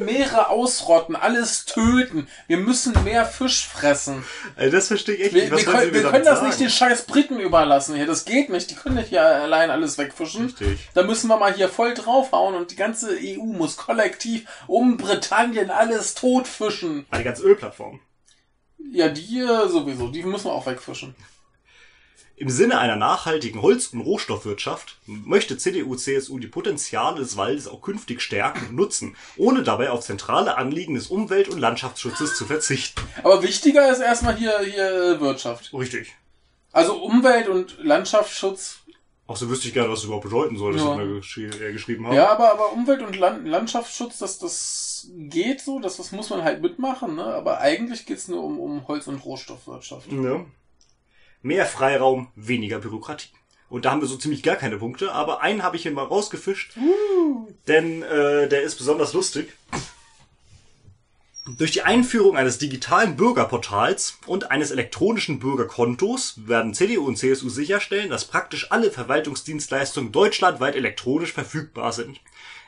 Meere 0.00 0.48
ausrotten, 0.48 1.16
alles 1.16 1.64
töten. 1.64 2.26
Wir 2.46 2.56
müssen 2.56 2.92
mehr 3.04 3.24
Fisch 3.24 3.66
fressen. 3.66 4.24
Also 4.56 4.72
das 4.72 4.88
verstehe 4.88 5.14
ich 5.14 5.24
echt 5.26 5.34
nicht. 5.34 5.50
Was 5.50 5.66
wir, 5.66 5.72
können, 5.72 5.94
wir 5.94 6.02
können 6.02 6.24
das 6.24 6.38
sagen? 6.38 6.46
nicht 6.48 6.60
den 6.60 6.70
scheiß 6.70 7.02
Briten 7.06 7.38
überlassen 7.38 7.94
hier. 7.94 8.06
Das 8.06 8.24
geht 8.24 8.50
nicht. 8.50 8.70
Die 8.70 8.74
können 8.74 8.96
nicht 8.96 9.10
hier 9.10 9.22
allein 9.22 9.70
alles 9.70 9.98
wegfischen. 9.98 10.46
Richtig. 10.46 10.88
Da 10.94 11.02
müssen 11.02 11.28
wir 11.28 11.36
mal 11.36 11.54
hier 11.54 11.68
voll 11.68 11.94
draufhauen 11.94 12.54
und 12.54 12.70
die 12.70 12.76
ganze 12.76 13.16
EU 13.20 13.44
muss 13.44 13.76
kollektiv 13.76 14.46
um 14.66 14.96
Britannien 14.96 15.70
alles 15.70 16.14
totfischen. 16.14 17.06
Die 17.16 17.24
ganze 17.24 17.42
Ölplattform. 17.42 18.00
Ja, 18.92 19.08
die 19.08 19.40
äh, 19.40 19.68
sowieso. 19.68 20.08
Die 20.08 20.22
müssen 20.22 20.46
wir 20.46 20.52
auch 20.52 20.66
wegfischen. 20.66 21.14
Im 22.40 22.48
Sinne 22.48 22.78
einer 22.78 22.96
nachhaltigen 22.96 23.60
Holz- 23.60 23.88
und 23.88 24.00
Rohstoffwirtschaft 24.00 24.96
möchte 25.04 25.58
CDU-CSU 25.58 26.38
die 26.38 26.46
Potenziale 26.46 27.18
des 27.18 27.36
Waldes 27.36 27.68
auch 27.68 27.82
künftig 27.82 28.22
stärken 28.22 28.68
und 28.70 28.76
nutzen, 28.76 29.14
ohne 29.36 29.62
dabei 29.62 29.90
auf 29.90 30.00
zentrale 30.00 30.56
Anliegen 30.56 30.94
des 30.94 31.08
Umwelt- 31.08 31.50
und 31.50 31.58
Landschaftsschutzes 31.58 32.38
zu 32.38 32.46
verzichten. 32.46 33.02
Aber 33.22 33.42
wichtiger 33.42 33.92
ist 33.92 33.98
erstmal 33.98 34.36
hier, 34.36 34.58
hier 34.60 35.20
Wirtschaft. 35.20 35.74
Richtig. 35.74 36.14
Also 36.72 36.96
Umwelt- 37.02 37.50
und 37.50 37.76
Landschaftsschutz. 37.82 38.78
Auch 39.26 39.36
so 39.36 39.50
wüsste 39.50 39.68
ich 39.68 39.74
gerne, 39.74 39.90
was 39.90 39.98
das 39.98 40.06
überhaupt 40.06 40.24
bedeuten 40.24 40.56
soll, 40.56 40.72
das 40.72 40.82
ja. 40.82 40.96
wir 40.96 41.16
geschri 41.16 41.44
äh, 41.44 41.72
geschrieben 41.74 42.06
haben. 42.06 42.16
Ja, 42.16 42.30
aber, 42.30 42.52
aber 42.52 42.72
Umwelt- 42.72 43.02
und 43.02 43.18
Land 43.18 43.46
Landschaftsschutz, 43.46 44.16
das, 44.16 44.38
das 44.38 45.10
geht 45.14 45.60
so, 45.60 45.78
das, 45.78 45.98
das 45.98 46.10
muss 46.10 46.30
man 46.30 46.42
halt 46.42 46.62
mitmachen, 46.62 47.16
ne? 47.16 47.26
Aber 47.26 47.58
eigentlich 47.58 48.06
geht's 48.06 48.28
nur 48.28 48.42
um, 48.42 48.58
um 48.58 48.88
Holz- 48.88 49.08
und 49.08 49.22
Rohstoffwirtschaft. 49.26 50.10
Ja. 50.10 50.46
Mehr 51.42 51.66
Freiraum, 51.66 52.28
weniger 52.34 52.78
Bürokratie. 52.78 53.28
Und 53.68 53.84
da 53.84 53.92
haben 53.92 54.00
wir 54.00 54.08
so 54.08 54.16
ziemlich 54.16 54.42
gar 54.42 54.56
keine 54.56 54.78
Punkte, 54.78 55.12
aber 55.12 55.42
einen 55.42 55.62
habe 55.62 55.76
ich 55.76 55.82
hier 55.82 55.92
mal 55.92 56.04
rausgefischt, 56.04 56.76
uh. 56.76 57.48
denn 57.68 58.02
äh, 58.02 58.48
der 58.48 58.62
ist 58.62 58.76
besonders 58.76 59.12
lustig. 59.12 59.52
Durch 61.56 61.70
die 61.70 61.82
Einführung 61.82 62.36
eines 62.36 62.58
digitalen 62.58 63.16
Bürgerportals 63.16 64.18
und 64.26 64.50
eines 64.50 64.70
elektronischen 64.70 65.38
Bürgerkontos 65.38 66.34
werden 66.46 66.74
CDU 66.74 67.06
und 67.06 67.16
CSU 67.16 67.48
sicherstellen, 67.48 68.10
dass 68.10 68.26
praktisch 68.26 68.70
alle 68.70 68.90
Verwaltungsdienstleistungen 68.90 70.12
deutschlandweit 70.12 70.76
elektronisch 70.76 71.32
verfügbar 71.32 71.92
sind. 71.92 72.20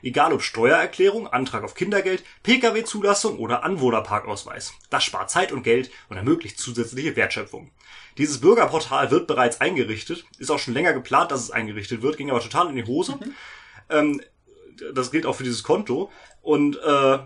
Egal 0.02 0.32
ob 0.32 0.42
Steuererklärung, 0.42 1.26
Antrag 1.28 1.62
auf 1.62 1.74
Kindergeld, 1.74 2.24
Pkw-Zulassung 2.42 3.38
oder 3.38 3.64
Anwohnerparkausweis. 3.64 4.74
Das 4.90 5.04
spart 5.04 5.30
Zeit 5.30 5.52
und 5.52 5.62
Geld 5.62 5.90
und 6.08 6.16
ermöglicht 6.16 6.58
zusätzliche 6.58 7.16
Wertschöpfung. 7.16 7.70
Dieses 8.18 8.40
Bürgerportal 8.40 9.10
wird 9.10 9.26
bereits 9.26 9.60
eingerichtet, 9.60 10.24
ist 10.38 10.50
auch 10.50 10.58
schon 10.58 10.74
länger 10.74 10.92
geplant, 10.92 11.30
dass 11.30 11.40
es 11.40 11.50
eingerichtet 11.50 12.02
wird, 12.02 12.16
ging 12.16 12.30
aber 12.30 12.40
total 12.40 12.68
in 12.68 12.76
die 12.76 12.84
Hose. 12.84 13.12
Mhm. 13.12 13.34
Ähm, 13.88 14.20
das 14.94 15.10
gilt 15.10 15.26
auch 15.26 15.34
für 15.34 15.44
dieses 15.44 15.62
Konto. 15.62 16.10
Und 16.42 16.76
äh, 16.82 17.18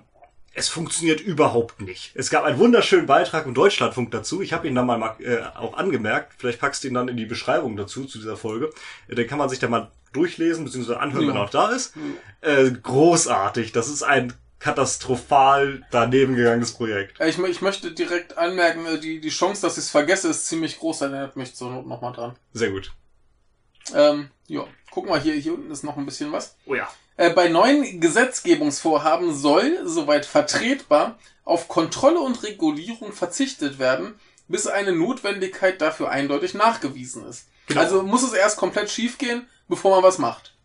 es 0.56 0.68
funktioniert 0.68 1.20
überhaupt 1.20 1.82
nicht. 1.82 2.12
Es 2.14 2.30
gab 2.30 2.44
einen 2.44 2.58
wunderschönen 2.58 3.06
Beitrag 3.06 3.44
im 3.44 3.52
Deutschlandfunk 3.52 4.10
dazu. 4.10 4.40
Ich 4.40 4.54
habe 4.54 4.66
ihn 4.66 4.74
dann 4.74 4.86
mal 4.86 5.16
äh, 5.20 5.42
auch 5.54 5.76
angemerkt. 5.76 6.34
Vielleicht 6.38 6.60
packst 6.60 6.82
du 6.82 6.88
ihn 6.88 6.94
dann 6.94 7.08
in 7.08 7.16
die 7.18 7.26
Beschreibung 7.26 7.76
dazu, 7.76 8.04
zu 8.06 8.18
dieser 8.18 8.38
Folge. 8.38 8.70
Äh, 9.08 9.14
den 9.16 9.26
kann 9.26 9.38
man 9.38 9.50
sich 9.50 9.58
dann 9.58 9.70
mal 9.70 9.90
durchlesen, 10.16 10.64
beziehungsweise 10.64 11.00
anhören, 11.00 11.22
ja. 11.22 11.28
wenn 11.28 11.36
er 11.36 11.42
noch 11.42 11.50
da 11.50 11.70
ist. 11.70 11.94
Äh, 12.40 12.70
großartig. 12.70 13.72
Das 13.72 13.88
ist 13.88 14.02
ein 14.02 14.32
katastrophal 14.58 15.84
daneben 15.90 16.34
gegangenes 16.34 16.72
Projekt. 16.72 17.20
Ich, 17.20 17.38
ich 17.38 17.60
möchte 17.60 17.92
direkt 17.92 18.38
anmerken, 18.38 18.86
äh, 18.86 18.98
die, 18.98 19.20
die 19.20 19.28
Chance, 19.28 19.62
dass 19.62 19.74
ich 19.74 19.84
es 19.84 19.90
vergesse, 19.90 20.28
ist 20.28 20.46
ziemlich 20.46 20.78
groß. 20.78 21.02
Erinnert 21.02 21.36
mich 21.36 21.54
zur 21.54 21.70
Not 21.70 21.86
nochmal 21.86 22.12
dran. 22.12 22.36
Sehr 22.52 22.70
gut. 22.70 22.92
Ähm, 23.94 24.30
ja, 24.48 24.66
guck 24.90 25.08
mal, 25.08 25.20
hier, 25.20 25.34
hier 25.34 25.54
unten 25.54 25.70
ist 25.70 25.84
noch 25.84 25.96
ein 25.96 26.06
bisschen 26.06 26.32
was. 26.32 26.56
Oh 26.66 26.74
ja. 26.74 26.88
Äh, 27.16 27.30
bei 27.30 27.48
neuen 27.48 28.00
Gesetzgebungsvorhaben 28.00 29.34
soll, 29.34 29.80
soweit 29.84 30.26
vertretbar, 30.26 31.18
auf 31.44 31.68
Kontrolle 31.68 32.20
und 32.20 32.42
Regulierung 32.42 33.12
verzichtet 33.12 33.78
werden, 33.78 34.14
bis 34.48 34.66
eine 34.66 34.92
Notwendigkeit 34.92 35.80
dafür 35.80 36.10
eindeutig 36.10 36.54
nachgewiesen 36.54 37.26
ist. 37.26 37.48
Genau. 37.66 37.80
Also 37.80 38.02
muss 38.02 38.22
es 38.22 38.32
erst 38.32 38.58
komplett 38.58 38.90
schiefgehen, 38.90 39.46
bevor 39.68 39.96
man 39.96 40.04
was 40.04 40.18
macht. 40.18 40.56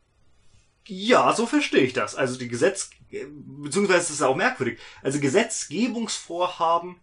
Ja, 0.85 1.33
so 1.33 1.45
verstehe 1.45 1.83
ich 1.83 1.93
das. 1.93 2.15
Also 2.15 2.37
die 2.37 2.47
Gesetz, 2.47 2.89
beziehungsweise 3.09 3.99
ist 3.99 4.09
es 4.09 4.21
auch 4.21 4.35
merkwürdig. 4.35 4.79
Also 5.03 5.19
Gesetzgebungsvorhaben 5.19 6.95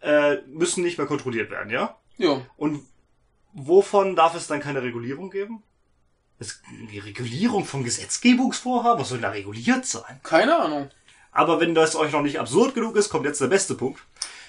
äh, 0.00 0.36
müssen 0.46 0.82
nicht 0.82 0.98
mehr 0.98 1.06
kontrolliert 1.06 1.50
werden, 1.50 1.70
ja? 1.70 1.96
Ja. 2.16 2.40
Und 2.56 2.84
wovon 3.52 4.16
darf 4.16 4.34
es 4.34 4.46
dann 4.46 4.60
keine 4.60 4.82
Regulierung 4.82 5.30
geben? 5.30 5.62
Das, 6.38 6.60
die 6.92 6.98
Regulierung 6.98 7.64
von 7.64 7.82
Gesetzgebungsvorhaben, 7.82 9.00
was 9.00 9.08
soll 9.08 9.20
da 9.20 9.30
reguliert 9.30 9.86
sein? 9.86 10.20
Keine 10.22 10.56
Ahnung. 10.56 10.90
Aber 11.32 11.60
wenn 11.60 11.74
das 11.74 11.96
euch 11.96 12.12
noch 12.12 12.22
nicht 12.22 12.38
absurd 12.38 12.74
genug 12.74 12.96
ist, 12.96 13.10
kommt 13.10 13.26
jetzt 13.26 13.40
der 13.40 13.48
beste 13.48 13.74
Punkt. 13.74 14.00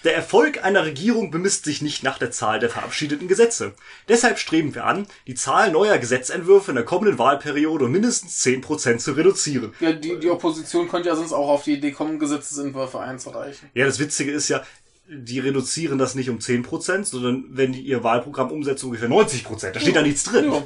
Der 0.06 0.16
Erfolg 0.16 0.64
einer 0.64 0.86
Regierung 0.86 1.30
bemisst 1.30 1.66
sich 1.66 1.82
nicht 1.82 2.04
nach 2.04 2.18
der 2.18 2.32
Zahl 2.32 2.60
der 2.60 2.70
verabschiedeten 2.70 3.28
Gesetze. 3.28 3.74
Deshalb 4.08 4.40
streben 4.40 4.74
wir 4.74 4.86
an, 4.86 5.08
die 5.28 5.36
Zahl 5.36 5.72
neuer 5.72 5.98
Gesetzentwürfe 5.98 6.72
in 6.72 6.76
der 6.76 6.86
kommenden 6.86 7.20
Wahlperiode 7.20 7.86
um 7.86 7.92
mindestens 7.92 8.42
10% 8.46 9.00
zu 9.00 9.12
reduzieren. 9.12 9.74
Ja, 9.82 9.92
die, 9.92 10.18
die 10.18 10.30
Opposition 10.30 10.88
könnte 10.88 11.10
ja 11.10 11.16
sonst 11.16 11.34
auch 11.34 11.50
auf 11.50 11.64
die 11.64 11.74
Idee 11.74 11.92
kommen, 11.92 12.18
Gesetzesentwürfe 12.18 13.00
einzureichen. 13.00 13.70
Ja, 13.74 13.86
das 13.86 14.00
Witzige 14.00 14.32
ist 14.32 14.48
ja, 14.48 14.64
die 15.10 15.40
reduzieren 15.40 15.98
das 15.98 16.16
nicht 16.16 16.30
um 16.30 16.38
10%, 16.38 17.04
sondern 17.04 17.46
wenn 17.50 17.74
die 17.74 17.82
ihr 17.82 18.04
Wahlprogramm 18.04 18.52
umsetzen, 18.52 18.86
ungefähr 18.86 19.10
90%. 19.10 19.72
Da 19.72 19.80
steht 19.80 19.96
da 19.96 20.02
nichts 20.02 20.24
drin. 20.24 20.52
Ja. 20.52 20.64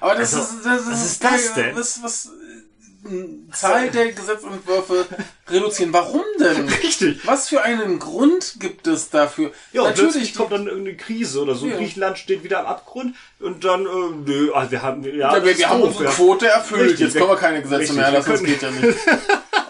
Aber 0.00 0.14
das 0.14 0.34
Also, 0.34 0.56
ist, 0.56 0.64
das 0.66 0.80
ist, 0.82 0.90
was 0.90 1.06
ist 1.06 1.24
das 1.24 1.54
denn? 1.54 1.76
Was, 1.76 2.02
was, 2.02 2.30
Zahl 3.52 3.90
der 3.90 4.12
Gesetzentwürfe 4.12 5.06
reduzieren. 5.48 5.92
Warum 5.92 6.22
denn? 6.40 6.68
Richtig. 6.82 7.26
Was 7.26 7.48
für 7.48 7.62
einen 7.62 7.98
Grund 7.98 8.56
gibt 8.58 8.86
es 8.86 9.10
dafür? 9.10 9.52
Ja, 9.72 9.84
Natürlich 9.84 10.34
kommt 10.34 10.52
dann 10.52 10.66
irgendeine 10.66 10.96
Krise 10.96 11.40
oder 11.42 11.54
so. 11.54 11.66
Ja. 11.66 11.76
Griechenland 11.76 12.18
steht 12.18 12.42
wieder 12.44 12.60
am 12.60 12.66
Abgrund 12.66 13.14
und 13.38 13.64
dann, 13.64 13.86
äh, 13.86 14.10
nö, 14.26 14.52
also 14.52 14.70
wir 14.72 14.82
haben, 14.82 15.04
ja, 15.04 15.34
Ja, 15.36 15.44
wir, 15.44 15.56
wir 15.56 15.68
haben 15.68 15.82
unsere. 15.82 16.06
Quote 16.06 16.48
erfüllt. 16.48 16.90
Richtig, 16.90 17.00
Jetzt 17.00 17.16
können 17.16 17.30
wir 17.30 17.36
keine 17.36 17.62
Gesetze 17.62 17.80
richtig, 17.80 17.96
mehr 17.96 18.06
erlassen. 18.06 18.30
Das 18.30 18.42
geht 18.42 18.62
ja 18.62 18.70
nicht. 18.70 18.98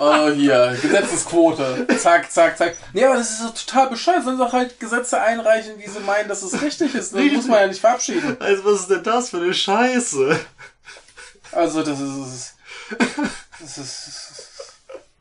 Oh, 0.00 0.28
hier, 0.30 0.78
Gesetzesquote. 0.80 1.84
Zack, 1.98 2.30
zack, 2.30 2.56
zack. 2.56 2.76
Nee, 2.92 3.04
aber 3.04 3.16
das 3.16 3.30
ist 3.30 3.40
so 3.40 3.48
total 3.48 3.88
bescheuert. 3.90 4.22
Sollen 4.22 4.36
sie 4.36 4.44
doch 4.44 4.52
halt 4.52 4.78
Gesetze 4.78 5.20
einreichen, 5.20 5.72
wie 5.78 5.88
sie 5.88 5.98
meinen, 5.98 6.28
dass 6.28 6.42
es 6.44 6.62
richtig 6.62 6.94
ist. 6.94 7.16
Das 7.16 7.20
muss 7.20 7.48
man 7.48 7.58
ja 7.62 7.66
nicht 7.66 7.80
verabschieden. 7.80 8.36
Also 8.38 8.64
was 8.64 8.80
ist 8.82 8.90
denn 8.90 9.02
das 9.02 9.30
für 9.30 9.38
eine 9.38 9.52
Scheiße? 9.52 10.38
Also, 11.50 11.82
das 11.82 11.98
ist. 12.00 12.54
Das 13.60 13.78
ist. 13.78 14.52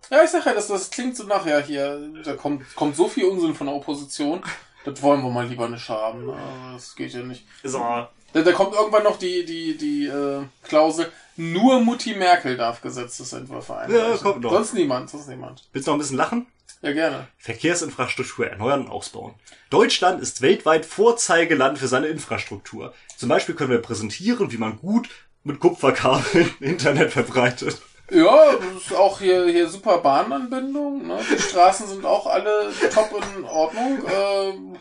Ja, 0.10 0.24
ich 0.24 0.30
sag 0.30 0.46
ja, 0.46 0.54
das, 0.54 0.68
das 0.68 0.90
klingt 0.90 1.18
so 1.18 1.24
nachher 1.24 1.62
hier. 1.62 2.00
Da 2.24 2.34
kommt, 2.34 2.64
kommt 2.76 2.96
so 2.96 3.08
viel 3.10 3.26
Unsinn 3.26 3.56
von 3.56 3.68
der 3.68 3.76
Opposition. 3.76 4.42
Das 4.86 5.02
wollen 5.02 5.22
wir 5.22 5.30
mal 5.30 5.46
lieber 5.48 5.68
nicht 5.68 5.90
haben. 5.90 6.32
Das 6.74 6.96
geht 6.96 7.14
ja 7.14 7.22
nicht. 7.22 7.46
So, 7.64 7.80
Da, 7.80 8.42
da 8.42 8.52
kommt 8.54 8.74
irgendwann 8.74 9.04
noch 9.04 9.18
die, 9.20 9.44
die, 9.44 9.76
die 9.78 10.06
äh, 10.06 10.44
Klausel, 10.64 11.12
nur 11.36 11.82
Mutti 11.82 12.14
Merkel 12.14 12.56
darf 12.56 12.82
Gesetzesentwürfe 12.82 13.76
einreichen. 13.76 14.12
Ja, 14.12 14.18
kommt 14.18 14.42
noch. 14.42 14.52
Sonst 14.52 14.74
niemand, 14.74 15.10
sonst 15.10 15.28
niemand. 15.28 15.68
willst 15.74 15.88
du 15.88 15.92
noch 15.92 15.98
ein 15.98 16.00
bisschen 16.00 16.18
lachen? 16.18 16.48
Ja, 16.82 16.94
gerne. 16.94 17.28
Verkehrsinfrastruktur 17.40 18.48
erneuern 18.48 18.82
und 18.86 18.90
ausbauen. 18.92 19.34
Deutschland 19.70 20.22
ist 20.22 20.42
weltweit 20.42 20.86
Vorzeigeland 20.86 21.80
für 21.80 21.88
seine 21.88 22.08
Infrastruktur. 22.08 22.94
Zum 23.18 23.30
Beispiel 23.30 23.56
können 23.56 23.72
wir 23.72 23.82
präsentieren, 23.82 24.52
wie 24.52 24.58
man 24.58 24.78
gut 24.78 25.10
mit 25.48 25.60
Kupferkabeln 25.60 26.54
Internet 26.60 27.12
verbreitet. 27.12 27.82
Ja, 28.10 28.54
das 28.54 28.84
ist 28.84 28.94
auch 28.96 29.20
hier, 29.20 29.48
hier 29.48 29.68
super 29.68 29.98
Bahnanbindung. 29.98 31.08
Ne? 31.08 31.20
Die 31.30 31.42
Straßen 31.42 31.88
sind 31.88 32.06
auch 32.06 32.26
alle 32.28 32.72
top 32.94 33.22
in 33.36 33.44
Ordnung. 33.44 34.02
Ähm, 34.10 34.78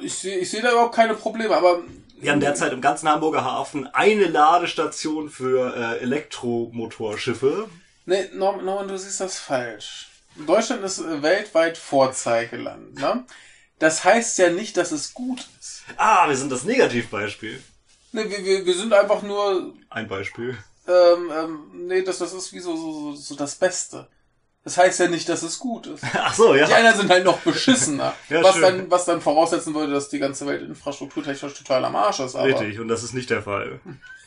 ich 0.00 0.14
sehe 0.14 0.38
ich 0.38 0.50
seh 0.50 0.62
da 0.62 0.72
überhaupt 0.72 0.94
keine 0.94 1.14
Probleme, 1.14 1.54
aber 1.54 1.82
Wir 2.16 2.32
haben 2.32 2.40
derzeit 2.40 2.72
im 2.72 2.80
ganzen 2.80 3.08
Hamburger 3.08 3.44
Hafen 3.44 3.86
eine 3.92 4.26
Ladestation 4.26 5.28
für 5.28 5.74
äh, 5.76 5.98
Elektromotorschiffe. 6.02 7.68
Nee, 8.06 8.28
Norman, 8.32 8.64
Norman, 8.64 8.88
du 8.88 8.96
siehst 8.96 9.20
das 9.20 9.38
falsch. 9.38 10.08
Deutschland 10.46 10.82
ist 10.84 10.98
äh, 10.98 11.22
weltweit 11.22 11.76
Vorzeigeland. 11.76 12.94
Ne? 12.94 13.24
Das 13.78 14.04
heißt 14.04 14.38
ja 14.38 14.50
nicht, 14.50 14.76
dass 14.76 14.92
es 14.92 15.12
gut 15.12 15.46
ist. 15.60 15.82
Ah, 15.96 16.28
wir 16.28 16.36
sind 16.36 16.50
das 16.50 16.64
Negativbeispiel. 16.64 17.62
Nee, 18.12 18.28
wir, 18.28 18.44
wir, 18.44 18.66
wir 18.66 18.74
sind 18.74 18.92
einfach 18.92 19.22
nur, 19.22 19.72
Ein 19.90 20.06
Beispiel. 20.08 20.56
ähm, 20.86 21.30
ähm, 21.34 21.58
nee, 21.86 22.02
das, 22.02 22.18
das 22.18 22.32
ist 22.32 22.52
wie 22.52 22.60
so, 22.60 22.76
so, 22.76 22.92
so, 22.92 23.14
so 23.14 23.34
das 23.34 23.54
Beste. 23.54 24.06
Das 24.64 24.76
heißt 24.78 25.00
ja 25.00 25.08
nicht, 25.08 25.28
dass 25.28 25.42
es 25.42 25.58
gut 25.58 25.86
ist. 25.88 26.04
Ach 26.14 26.32
so, 26.34 26.54
ja. 26.54 26.66
Die 26.66 26.74
anderen 26.74 26.96
sind 26.96 27.10
halt 27.10 27.24
noch 27.24 27.38
beschissener. 27.40 28.14
Ja, 28.28 28.42
was, 28.44 28.52
schön. 28.54 28.62
dann, 28.62 28.90
was 28.90 29.04
dann 29.06 29.20
voraussetzen 29.20 29.74
würde, 29.74 29.92
dass 29.92 30.08
die 30.08 30.18
ganze 30.20 30.46
Welt 30.46 30.62
infrastrukturtechnisch 30.62 31.54
total 31.54 31.84
am 31.84 31.96
Arsch 31.96 32.20
ist. 32.20 32.36
Aber, 32.36 32.46
Richtig, 32.46 32.78
und 32.78 32.88
das 32.88 33.02
ist 33.02 33.12
nicht 33.14 33.30
der 33.30 33.42
Fall. 33.42 33.80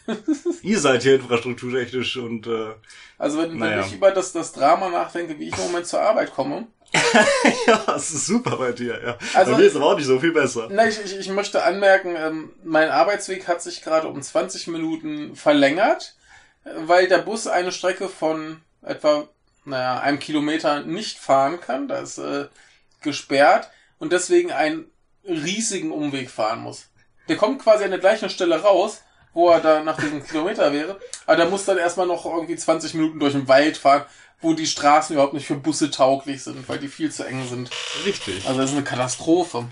Ihr 0.62 0.80
seid 0.80 1.04
hier 1.04 1.16
infrastrukturtechnisch 1.16 2.18
und 2.18 2.48
äh, 2.48 2.74
Also 3.18 3.40
wenn, 3.40 3.58
Naja. 3.58 3.78
wenn 3.78 3.86
ich 3.88 3.94
über 3.94 4.12
das, 4.12 4.34
das 4.34 4.52
Drama 4.52 4.90
nachdenke, 4.90 5.40
wie 5.40 5.48
ich 5.50 5.58
im 5.58 5.64
Moment 5.64 5.88
zur 5.88 6.02
Arbeit 6.02 6.34
komme, 6.34 6.68
ja, 7.68 7.96
es 7.96 8.12
ist 8.12 8.26
super 8.28 8.58
bei 8.58 8.72
dir, 8.72 9.00
ja. 9.04 9.18
Also- 9.34 9.52
bei 9.54 9.58
mir 9.60 9.66
ist 9.66 9.76
aber 9.76 9.86
auch 9.86 9.96
nicht 9.98 10.06
so 10.08 10.20
viel 10.20 10.32
besser. 10.32 10.68
Na, 10.72 10.88
ich, 10.88 11.00
ich, 11.04 11.18
ich 11.18 11.30
möchte 11.30 11.64
anmerken, 11.64 12.16
ähm, 12.18 12.54
mein 12.64 12.90
Arbeitsweg 12.90 13.48
hat 13.48 13.62
sich 13.62 13.82
gerade 13.82 14.08
um 14.08 14.22
20 14.22 14.68
Minuten 14.68 15.36
verlängert, 15.36 16.16
weil 16.86 17.08
der 17.08 17.20
Bus 17.20 17.48
eine 17.48 17.72
Strecke 17.72 18.10
von 18.10 18.62
etwa, 18.82 19.28
naja, 19.66 20.00
einem 20.00 20.20
Kilometer 20.20 20.82
nicht 20.82 21.18
fahren 21.20 21.60
kann. 21.62 21.88
Da 21.88 22.00
ist 22.00 22.18
äh, 22.18 22.48
gesperrt 23.02 23.70
und 24.00 24.12
deswegen 24.12 24.52
einen 24.52 24.86
riesigen 25.24 25.92
Umweg 25.92 26.30
fahren 26.30 26.62
muss. 26.62 26.88
Der 27.30 27.38
kommt 27.38 27.62
quasi 27.64 27.84
an 27.84 27.92
der 27.92 28.00
gleichen 28.00 28.30
Stelle 28.30 28.62
raus, 28.62 29.02
wo 29.34 29.50
er 29.50 29.60
da 29.60 29.84
nach 29.84 29.98
diesem 30.00 30.24
Kilometer 30.26 30.72
wäre, 30.72 31.00
aber 31.26 31.36
der 31.36 31.48
muss 31.50 31.66
dann 31.66 31.78
erstmal 31.78 32.08
noch 32.08 32.26
irgendwie 32.26 32.56
20 32.56 32.94
Minuten 32.94 33.20
durch 33.20 33.34
den 33.34 33.48
Wald 33.48 33.76
fahren, 33.78 34.06
wo 34.46 34.54
die 34.54 34.66
Straßen 34.68 35.14
überhaupt 35.16 35.34
nicht 35.34 35.46
für 35.48 35.56
Busse 35.56 35.92
tauglich 35.92 36.44
sind, 36.44 36.70
weil 36.70 36.78
die 36.80 36.88
viel 36.88 37.12
zu 37.12 37.24
eng 37.26 37.46
sind. 37.50 37.70
Richtig. 38.06 38.46
Also 38.48 38.62
das 38.62 38.70
ist 38.70 38.76
eine 38.78 38.86
Katastrophe. 38.86 39.66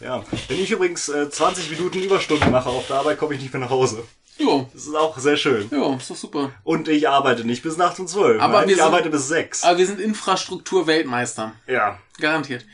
Ja. 0.00 0.24
Wenn 0.48 0.58
ich 0.60 0.70
übrigens 0.70 1.08
äh, 1.10 1.28
20 1.28 1.70
Minuten 1.70 1.98
Überstunden 2.02 2.50
mache 2.50 2.70
auf 2.70 2.86
der 2.86 2.96
Arbeit, 2.96 3.18
komme 3.18 3.34
ich 3.34 3.40
nicht 3.42 3.52
mehr 3.52 3.60
nach 3.60 3.70
Hause. 3.70 4.02
Jo, 4.38 4.66
Das 4.72 4.86
ist 4.86 4.94
auch 4.96 5.18
sehr 5.18 5.36
schön. 5.36 5.68
ja, 5.70 5.94
ist 5.96 6.08
doch 6.08 6.16
super. 6.16 6.52
Und 6.64 6.88
ich 6.88 7.06
arbeite 7.06 7.44
nicht 7.44 7.62
bis 7.62 7.76
nachts 7.76 7.98
um 8.00 8.06
12. 8.06 8.40
Aber 8.40 8.64
ich 8.64 8.70
sind- 8.76 8.80
arbeite 8.80 9.10
bis 9.10 9.28
6. 9.28 9.64
Aber 9.64 9.76
wir 9.76 9.86
sind 9.86 10.00
Infrastruktur-Weltmeister. 10.00 11.52
Ja. 11.66 11.98
Garantiert. 12.18 12.64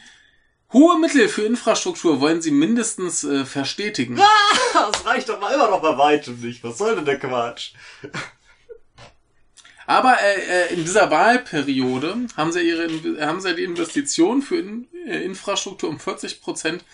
Hohe 0.72 0.98
Mittel 0.98 1.28
für 1.28 1.42
Infrastruktur 1.42 2.20
wollen 2.20 2.42
sie 2.42 2.50
mindestens 2.52 3.24
äh, 3.24 3.44
verstetigen. 3.44 4.20
Das 4.72 5.06
reicht 5.06 5.28
doch 5.28 5.40
mal 5.40 5.52
immer 5.54 5.70
noch 5.70 5.80
bei 5.80 5.96
weitem 5.96 6.40
nicht. 6.40 6.62
Was 6.62 6.78
soll 6.78 6.96
denn 6.96 7.04
der 7.04 7.18
Quatsch? 7.18 7.72
Aber 9.86 10.16
äh, 10.20 10.66
äh, 10.70 10.74
in 10.74 10.84
dieser 10.84 11.10
Wahlperiode 11.10 12.16
haben 12.36 12.52
sie 12.52 12.62
ihre 12.62 12.88
haben 13.26 13.40
sie 13.40 13.54
die 13.54 13.64
Investitionen 13.64 14.42
für 14.42 14.58
in, 14.58 14.88
äh, 15.06 15.22
Infrastruktur 15.22 15.88
um 15.88 16.00
40 16.00 16.40
Prozent 16.40 16.84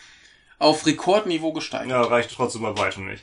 auf 0.58 0.86
Rekordniveau 0.86 1.52
gesteigert. 1.52 1.90
Ja, 1.90 2.02
reicht 2.02 2.32
trotzdem 2.34 2.62
bei 2.62 2.76
weitem 2.76 3.06
nicht. 3.06 3.22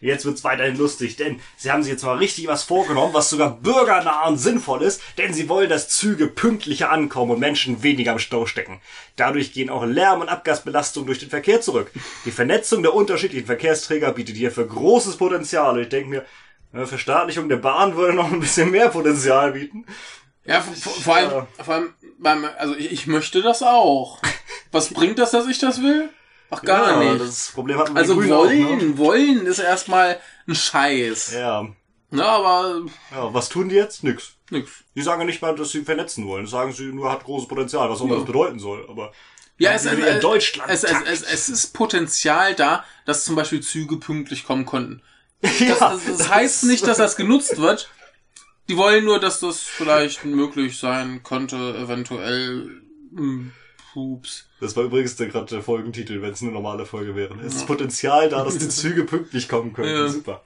Jetzt 0.00 0.24
wird's 0.24 0.44
weiterhin 0.44 0.78
lustig, 0.78 1.16
denn 1.16 1.40
sie 1.58 1.70
haben 1.70 1.82
sich 1.82 1.92
jetzt 1.92 2.04
mal 2.04 2.16
richtig 2.16 2.46
was 2.46 2.62
vorgenommen, 2.62 3.12
was 3.12 3.28
sogar 3.28 3.58
bürgernah 3.60 4.26
und 4.28 4.38
sinnvoll 4.38 4.82
ist, 4.82 5.02
denn 5.18 5.34
sie 5.34 5.50
wollen, 5.50 5.68
dass 5.68 5.90
Züge 5.90 6.26
pünktlicher 6.26 6.90
ankommen 6.90 7.32
und 7.32 7.38
Menschen 7.38 7.82
weniger 7.82 8.12
im 8.12 8.18
Stau 8.18 8.46
stecken. 8.46 8.80
Dadurch 9.16 9.52
gehen 9.52 9.68
auch 9.68 9.84
Lärm- 9.84 10.22
und 10.22 10.30
Abgasbelastungen 10.30 11.06
durch 11.06 11.18
den 11.18 11.28
Verkehr 11.28 11.60
zurück. 11.60 11.90
Die 12.24 12.30
Vernetzung 12.30 12.82
der 12.82 12.94
unterschiedlichen 12.94 13.44
Verkehrsträger 13.44 14.12
bietet 14.12 14.36
hierfür 14.36 14.66
großes 14.66 15.18
Potenzial. 15.18 15.78
Ich 15.78 15.90
denke 15.90 16.08
mir, 16.08 16.24
eine 16.72 16.86
Verstaatlichung 16.86 17.48
der 17.48 17.56
Bahn 17.56 17.96
würde 17.96 18.14
noch 18.14 18.30
ein 18.30 18.40
bisschen 18.40 18.70
mehr 18.70 18.88
Potenzial 18.88 19.52
bieten. 19.52 19.84
Ja, 20.44 20.60
vor, 20.60 20.92
vor 20.92 21.16
allem, 21.16 21.46
vor 21.62 21.74
allem 21.74 21.94
beim, 22.18 22.46
also 22.58 22.74
ich, 22.74 22.92
ich 22.92 23.06
möchte 23.06 23.42
das 23.42 23.62
auch. 23.62 24.20
Was 24.72 24.92
bringt 24.92 25.18
das, 25.18 25.30
dass 25.32 25.46
ich 25.48 25.58
das 25.58 25.82
will? 25.82 26.10
Ach, 26.50 26.62
gar 26.62 27.02
ja, 27.02 27.12
nicht. 27.12 27.20
Das 27.20 27.52
Problem 27.52 27.78
hatten 27.78 27.94
wir 27.94 28.00
also 28.00 28.16
wollen, 28.16 28.32
Auch, 28.32 28.48
ne? 28.82 28.98
wollen 28.98 29.46
ist 29.46 29.58
erstmal 29.58 30.18
ein 30.48 30.54
Scheiß. 30.54 31.32
Ja. 31.34 31.68
Ja, 32.12 32.24
aber 32.26 32.80
ja, 33.12 33.32
was 33.32 33.48
tun 33.48 33.68
die 33.68 33.76
jetzt? 33.76 34.02
Nix. 34.02 34.32
nix. 34.50 34.70
Die 34.96 35.02
sagen 35.02 35.20
ja 35.20 35.26
nicht 35.26 35.42
mal, 35.42 35.54
dass 35.54 35.70
sie 35.70 35.82
vernetzen 35.82 36.26
wollen. 36.26 36.42
Das 36.44 36.50
sagen 36.50 36.72
sie 36.72 36.86
nur, 36.86 37.10
hat 37.10 37.22
großes 37.24 37.46
Potenzial, 37.46 37.88
was 37.88 38.00
auch 38.00 38.04
immer 38.04 38.14
Ja. 38.14 38.20
das 38.20 38.26
bedeuten 38.26 38.58
soll. 38.58 38.84
Aber 38.88 39.12
Ja, 39.58 39.72
es, 39.72 39.84
wie 39.84 40.02
es, 40.02 40.82
es, 40.82 40.82
es, 40.84 41.22
es 41.22 41.48
ist 41.48 41.72
Potenzial 41.72 42.56
da, 42.56 42.84
dass 43.06 43.24
zum 43.24 43.36
Beispiel 43.36 43.60
Züge 43.60 43.96
pünktlich 43.98 44.44
kommen 44.44 44.66
konnten. 44.66 45.02
Ja, 45.42 45.74
Das, 45.78 46.04
das, 46.04 46.18
das 46.18 46.28
heißt 46.28 46.64
nicht, 46.64 46.86
dass 46.86 46.98
das 46.98 47.16
genutzt 47.16 47.58
wird. 47.58 47.90
Die 48.68 48.76
wollen 48.76 49.04
nur, 49.04 49.18
dass 49.18 49.40
das 49.40 49.60
vielleicht 49.60 50.24
möglich 50.24 50.78
sein 50.78 51.22
könnte, 51.22 51.56
eventuell. 51.76 52.82
Hm, 53.14 53.52
Pups. 53.92 54.46
Das 54.60 54.76
war 54.76 54.84
übrigens 54.84 55.16
der 55.16 55.26
gerade 55.28 55.46
der 55.46 55.62
Folgentitel, 55.62 56.22
wenn 56.22 56.32
es 56.32 56.42
eine 56.42 56.52
normale 56.52 56.86
Folge 56.86 57.16
wäre. 57.16 57.34
Es 57.44 57.56
ist 57.56 57.66
Potenzial 57.66 58.28
da, 58.28 58.44
dass 58.44 58.58
die 58.58 58.68
Züge 58.68 59.04
pünktlich 59.04 59.48
kommen 59.48 59.72
können. 59.72 59.88
Ja. 59.88 60.08
Super. 60.08 60.44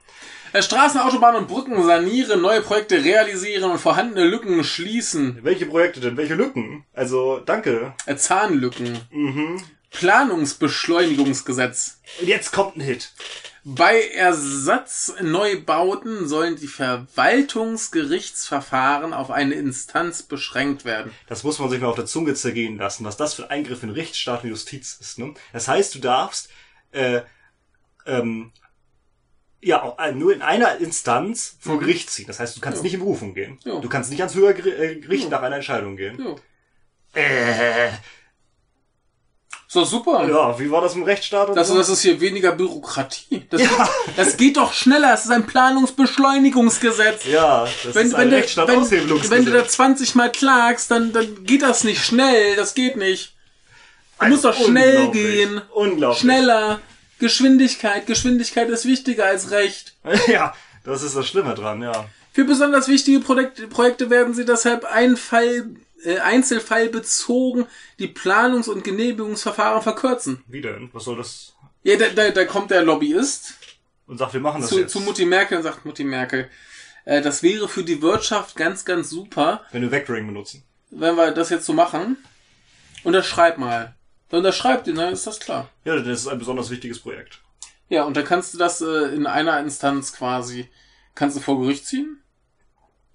Äh, 0.53 0.63
Straßen, 0.63 0.99
Autobahnen 1.01 1.41
und 1.41 1.47
Brücken 1.47 1.83
sanieren, 1.83 2.41
neue 2.41 2.61
Projekte 2.61 3.03
realisieren 3.03 3.69
und 3.69 3.77
vorhandene 3.77 4.25
Lücken 4.25 4.63
schließen. 4.63 5.39
Welche 5.43 5.65
Projekte 5.65 5.99
denn? 5.99 6.17
Welche 6.17 6.35
Lücken? 6.35 6.85
Also, 6.93 7.41
danke. 7.45 7.93
Äh, 8.05 8.15
Zahnlücken. 8.15 8.97
Mhm. 9.11 9.61
Planungsbeschleunigungsgesetz. 9.91 11.99
Und 12.21 12.27
jetzt 12.27 12.51
kommt 12.51 12.77
ein 12.77 12.81
Hit. 12.81 13.11
Bei 13.67 13.99
Ersatzneubauten 14.09 16.27
sollen 16.27 16.55
die 16.55 16.67
Verwaltungsgerichtsverfahren 16.67 19.11
auf 19.11 19.31
eine 19.31 19.55
Instanz 19.55 20.21
beschränkt 20.21 20.85
werden. 20.85 21.11
Das 21.27 21.43
muss 21.43 21.57
man 21.57 21.71
sich 21.71 21.81
mal 21.81 21.87
auf 21.87 21.95
der 21.95 22.05
Zunge 22.05 22.35
zergehen 22.35 22.77
lassen, 22.77 23.05
was 23.05 23.17
das 23.17 23.33
für 23.33 23.45
ein 23.45 23.49
Eingriff 23.49 23.81
in 23.81 23.89
Rechtsstaat 23.89 24.43
und 24.43 24.51
Justiz 24.51 24.95
ist. 25.01 25.17
Ne? 25.17 25.33
Das 25.51 25.67
heißt, 25.67 25.95
du 25.95 25.99
darfst 25.99 26.49
äh, 26.91 27.21
ähm, 28.05 28.51
Ja, 29.61 29.95
äh, 29.97 30.11
nur 30.11 30.31
in 30.31 30.43
einer 30.43 30.77
Instanz 30.77 31.57
vor 31.59 31.77
Mhm. 31.77 31.79
Gericht 31.79 32.11
ziehen. 32.11 32.27
Das 32.27 32.39
heißt, 32.39 32.55
du 32.55 32.61
kannst 32.61 32.81
Ja. 32.81 32.83
nicht 32.83 32.93
in 32.93 32.99
Berufung 32.99 33.33
gehen. 33.33 33.57
Ja. 33.63 33.79
Du 33.79 33.89
kannst 33.89 34.11
nicht 34.11 34.19
ans 34.19 34.35
höhere 34.35 34.59
äh, 34.59 34.99
Gericht 34.99 35.23
Ja. 35.23 35.29
nach 35.31 35.41
einer 35.41 35.55
Entscheidung 35.55 35.97
gehen. 35.97 36.35
Äh, 37.15 37.89
So, 39.75 39.83
super. 39.83 40.25
ja, 40.29 40.57
wie 40.57 40.71
war 40.71 40.81
das 40.81 40.95
im 40.95 41.03
Rechtsstaat 41.03 41.49
und 41.49 41.55
Das, 41.55 41.67
so? 41.67 41.77
das 41.77 41.89
ist 41.89 42.01
hier 42.01 42.19
weniger 42.21 42.53
Bürokratie. 42.53 43.45
Das, 43.49 43.61
Ja. 43.61 43.89
das 44.15 44.37
geht 44.37 44.55
doch 44.55 44.71
schneller. 44.71 45.13
Es 45.13 45.25
ist 45.25 45.31
ein 45.31 45.45
Planungsbeschleunigungsgesetz. 45.45 47.25
ja, 47.25 47.67
das 47.83 47.93
Wenn, 47.93 48.07
ist 48.07 48.13
ein 48.15 48.29
du, 48.29 48.35
Rechtsstaat 48.37 48.67
wenn, 48.69 49.29
wenn 49.29 49.45
du 49.45 49.51
da 49.51 49.67
20 49.67 50.15
Mal 50.15 50.31
klagst, 50.31 50.91
dann, 50.91 51.11
dann 51.11 51.43
geht 51.43 51.61
das 51.61 51.83
nicht 51.83 52.03
schnell. 52.05 52.55
Das 52.55 52.73
geht 52.73 52.95
nicht. 52.95 53.33
Du 54.19 54.27
musst 54.27 54.45
doch 54.45 54.55
schnell 54.55 55.09
gehen. 55.11 55.61
Unglaublich. 55.73 56.21
Schneller. 56.21 56.79
Geschwindigkeit. 57.19 58.07
Geschwindigkeit 58.07 58.69
ist 58.69 58.85
wichtiger 58.85 59.25
als 59.25 59.51
Recht. 59.51 59.93
Ja, 60.27 60.53
das 60.85 61.03
ist 61.03 61.15
das 61.17 61.27
Schlimme 61.27 61.53
dran, 61.53 61.81
ja. 61.81 62.05
Für 62.31 62.45
besonders 62.45 62.87
wichtige 62.87 63.19
Projekte, 63.19 63.67
Projekte 63.67 64.09
werden 64.09 64.33
sie 64.33 64.45
deshalb 64.45 64.85
ein 64.85 65.17
Fall, 65.17 65.65
äh, 66.03 66.19
einzelfallbezogen 66.19 67.65
die 67.99 68.07
Planungs- 68.07 68.69
und 68.69 68.83
Genehmigungsverfahren 68.83 69.81
verkürzen. 69.81 70.43
Wie 70.47 70.61
denn? 70.61 70.89
Was 70.93 71.05
soll 71.05 71.17
das? 71.17 71.55
Ja, 71.83 71.97
da, 71.97 72.09
da, 72.09 72.29
da 72.31 72.45
kommt 72.45 72.71
der 72.71 72.81
Lobbyist 72.83 73.53
Und 74.07 74.17
sagt, 74.17 74.33
wir 74.33 74.39
machen 74.41 74.61
das 74.61 74.69
zu, 74.71 74.79
jetzt. 74.79 74.91
zu 74.91 74.99
Mutti 74.99 75.25
Merkel 75.25 75.57
und 75.57 75.63
sagt 75.63 75.85
Mutti 75.85 76.03
Merkel, 76.03 76.49
äh, 77.05 77.21
das 77.21 77.43
wäre 77.43 77.67
für 77.67 77.83
die 77.83 78.01
Wirtschaft 78.01 78.55
ganz, 78.55 78.85
ganz 78.85 79.09
super, 79.09 79.63
wenn 79.71 79.81
wir 79.83 79.91
Vectoring 79.91 80.25
benutzen. 80.27 80.63
wenn 80.89 81.15
wir 81.15 81.31
das 81.31 81.49
jetzt 81.49 81.65
so 81.65 81.73
machen. 81.73 82.17
Unterschreib 83.03 83.57
mal. 83.59 83.93
Dann 84.29 84.39
unterschreibt 84.39 84.87
ihn, 84.87 84.95
dann 84.95 85.13
ist 85.13 85.27
das 85.27 85.39
klar. 85.39 85.69
Ja, 85.83 85.95
das 85.95 86.21
ist 86.21 86.27
ein 86.27 86.39
besonders 86.39 86.71
wichtiges 86.71 86.99
Projekt. 86.99 87.39
Ja, 87.89 88.03
und 88.03 88.17
dann 88.17 88.25
kannst 88.25 88.53
du 88.53 88.57
das 88.57 88.81
äh, 88.81 89.13
in 89.15 89.27
einer 89.27 89.59
Instanz 89.59 90.11
quasi, 90.13 90.67
kannst 91.13 91.37
du 91.37 91.41
vor 91.41 91.61
Gericht 91.61 91.85
ziehen? 91.85 92.19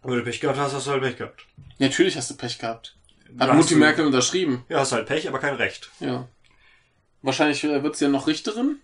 Wenn 0.02 0.14
du 0.16 0.22
Pech 0.24 0.40
gehabt 0.40 0.58
hast, 0.58 0.72
hast 0.72 0.86
du 0.86 0.92
halt 0.92 1.02
Pech 1.02 1.16
gehabt. 1.16 1.46
Natürlich 1.78 2.16
hast 2.16 2.30
du 2.30 2.36
Pech 2.36 2.58
gehabt. 2.58 2.96
Hat 3.38 3.54
Mutti 3.54 3.74
du- 3.74 3.80
Merkel 3.80 4.06
unterschrieben. 4.06 4.64
Ja, 4.68 4.80
hast 4.80 4.92
halt 4.92 5.06
Pech, 5.06 5.28
aber 5.28 5.38
kein 5.38 5.54
Recht. 5.54 5.90
Ja. 6.00 6.28
Wahrscheinlich 7.22 7.62
äh, 7.64 7.82
wird 7.82 7.96
sie 7.96 8.06
ja 8.06 8.10
noch 8.10 8.26
Richterin. 8.26 8.80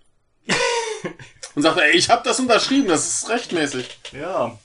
und 1.54 1.62
sagt, 1.62 1.78
ey, 1.78 1.96
ich 1.96 2.10
habe 2.10 2.22
das 2.24 2.38
unterschrieben, 2.38 2.88
das 2.88 3.06
ist 3.06 3.28
rechtmäßig. 3.30 3.98
Ja. 4.12 4.58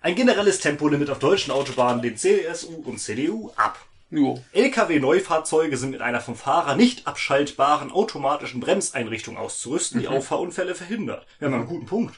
Ein 0.00 0.14
generelles 0.14 0.60
Tempolimit 0.60 1.10
auf 1.10 1.18
deutschen 1.18 1.52
Autobahnen 1.52 2.02
lehnt 2.02 2.18
CSU 2.18 2.82
und 2.84 2.98
CDU 2.98 3.50
ab. 3.56 3.78
Jo. 4.10 4.42
Lkw-Neufahrzeuge 4.52 5.76
sind 5.76 5.90
mit 5.90 6.02
einer 6.02 6.20
vom 6.20 6.36
Fahrer 6.36 6.76
nicht 6.76 7.06
abschaltbaren 7.06 7.90
automatischen 7.90 8.60
Bremseinrichtung 8.60 9.36
auszurüsten, 9.38 10.00
die 10.00 10.08
Auffahrunfälle 10.08 10.74
verhindert. 10.74 11.26
Wir 11.38 11.48
haben 11.48 11.54
einen 11.54 11.66
guten 11.66 11.86
Punkt. 11.86 12.16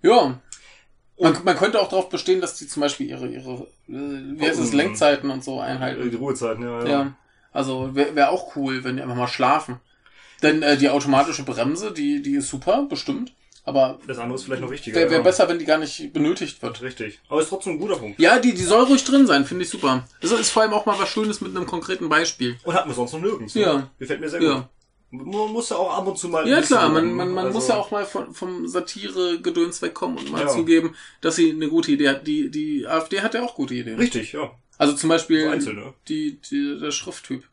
Ja. 0.00 0.40
Man, 1.20 1.36
man 1.44 1.56
könnte 1.56 1.80
auch 1.80 1.88
darauf 1.88 2.08
bestehen, 2.08 2.40
dass 2.40 2.56
die 2.56 2.66
zum 2.68 2.80
Beispiel 2.80 3.08
ihre, 3.08 3.26
ihre 3.28 3.66
wie 3.86 4.40
heißt 4.46 4.60
es, 4.60 4.72
Oh. 4.72 4.76
Lenkzeiten 4.76 5.30
und 5.30 5.42
so 5.42 5.60
einhalten. 5.60 6.10
Die 6.10 6.16
Ruhezeiten, 6.16 6.62
ja. 6.62 6.84
ja. 6.84 6.88
Ja. 6.88 7.12
Also 7.52 7.94
wäre 7.94 8.14
wär 8.14 8.30
auch 8.30 8.54
cool, 8.56 8.84
wenn 8.84 8.96
die 8.96 9.02
einfach 9.02 9.16
mal 9.16 9.26
schlafen. 9.28 9.76
Denn 10.42 10.62
äh, 10.62 10.76
die 10.76 10.90
automatische 10.90 11.42
Bremse, 11.42 11.90
die, 11.92 12.22
die 12.22 12.34
ist 12.36 12.48
super, 12.48 12.86
bestimmt. 12.88 13.32
Aber 13.64 13.98
Das 14.06 14.18
andere 14.18 14.36
ist 14.36 14.44
vielleicht 14.44 14.62
noch 14.62 14.70
wichtiger. 14.70 14.96
wäre 14.96 15.10
wär 15.10 15.18
ja. 15.18 15.22
besser, 15.24 15.46
wenn 15.48 15.58
die 15.58 15.64
gar 15.66 15.76
nicht 15.78 16.12
benötigt 16.12 16.62
wird. 16.62 16.80
Richtig. 16.80 17.18
Aber 17.28 17.40
ist 17.42 17.48
trotzdem 17.50 17.74
ein 17.74 17.78
guter 17.78 17.96
Punkt. 17.96 18.18
Ja, 18.20 18.38
die, 18.38 18.54
die 18.54 18.62
soll 18.62 18.84
ruhig 18.84 19.04
drin 19.04 19.26
sein, 19.26 19.44
finde 19.44 19.64
ich 19.64 19.70
super. 19.70 20.04
Das 20.22 20.30
ist 20.30 20.50
vor 20.50 20.62
allem 20.62 20.72
auch 20.72 20.86
mal 20.86 20.98
was 20.98 21.08
Schönes 21.10 21.40
mit 21.42 21.54
einem 21.54 21.66
konkreten 21.66 22.08
Beispiel. 22.08 22.56
Und 22.64 22.74
hatten 22.74 22.88
wir 22.88 22.94
sonst 22.94 23.12
noch 23.12 23.20
nirgends. 23.20 23.54
ne? 23.54 23.60
Ja. 23.60 23.90
Gefällt 23.98 24.20
mir 24.20 24.30
sehr 24.30 24.40
Ja. 24.42 24.54
gut. 24.54 24.64
Man 25.10 25.24
muss 25.52 25.70
ja 25.70 25.76
auch 25.76 25.96
ab 25.96 26.06
und 26.06 26.18
zu 26.18 26.28
mal. 26.28 26.46
Ja 26.46 26.60
klar, 26.60 26.88
man, 26.90 27.06
rum, 27.08 27.16
man, 27.16 27.32
man 27.32 27.46
also- 27.46 27.58
muss 27.58 27.68
ja 27.68 27.76
auch 27.76 27.90
mal 27.90 28.04
von, 28.04 28.34
vom 28.34 28.68
Satire-Gedöns 28.68 29.80
wegkommen 29.82 30.18
und 30.18 30.30
mal 30.30 30.42
Ja. 30.42 30.48
zugeben, 30.48 30.94
dass 31.20 31.36
sie 31.36 31.50
eine 31.50 31.68
gute 31.68 31.92
Idee 31.92 32.08
hat. 32.10 32.26
Die, 32.26 32.50
die 32.50 32.86
AfD 32.86 33.20
hat 33.22 33.34
ja 33.34 33.42
auch 33.42 33.54
gute 33.54 33.74
Ideen. 33.74 33.98
Richtig, 33.98 34.32
ja. 34.32 34.50
Also 34.76 34.94
zum 34.94 35.08
Beispiel 35.08 35.44
So 35.44 35.50
einzelne. 35.50 35.94
die, 36.08 36.38
die, 36.50 36.78
der 36.78 36.90
Schrifttyp. 36.90 37.44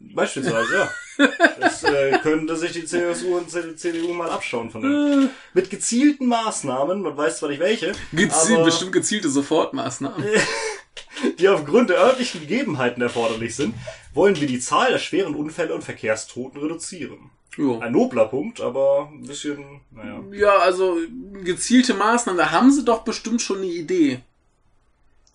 Beispielsweise, 0.00 0.74
ja. 0.74 0.90
Das 1.60 1.82
äh, 1.82 2.16
könnte 2.22 2.56
sich 2.56 2.70
die 2.70 2.84
CSU 2.84 3.38
und 3.38 3.52
die 3.52 3.74
CDU 3.74 4.12
mal 4.12 4.30
abschauen 4.30 4.70
von 4.70 4.82
denen. 4.82 5.30
Mit 5.52 5.68
gezielten 5.68 6.26
Maßnahmen, 6.26 7.02
man 7.02 7.16
weiß 7.16 7.38
zwar 7.38 7.48
nicht 7.48 7.58
welche, 7.58 7.92
Gezielt, 8.12 8.58
aber 8.58 8.66
bestimmt 8.66 8.92
gezielte 8.92 9.28
Sofortmaßnahmen. 9.28 10.24
die 11.38 11.48
aufgrund 11.48 11.90
der 11.90 11.98
örtlichen 11.98 12.40
Gegebenheiten 12.40 13.02
erforderlich 13.02 13.56
sind, 13.56 13.74
wollen 14.14 14.40
wir 14.40 14.46
die 14.46 14.60
Zahl 14.60 14.92
der 14.92 14.98
schweren 14.98 15.34
Unfälle 15.34 15.74
und 15.74 15.82
Verkehrstoten 15.82 16.60
reduzieren. 16.60 17.30
Jo. 17.56 17.80
Ein 17.80 17.92
nobler 17.92 18.26
Punkt, 18.26 18.60
aber 18.60 19.10
ein 19.12 19.26
bisschen, 19.26 19.80
naja. 19.90 20.22
Ja, 20.30 20.58
also 20.58 20.98
gezielte 21.42 21.94
Maßnahmen, 21.94 22.38
da 22.38 22.52
haben 22.52 22.70
sie 22.70 22.84
doch 22.84 23.02
bestimmt 23.02 23.42
schon 23.42 23.58
eine 23.58 23.66
Idee. 23.66 24.20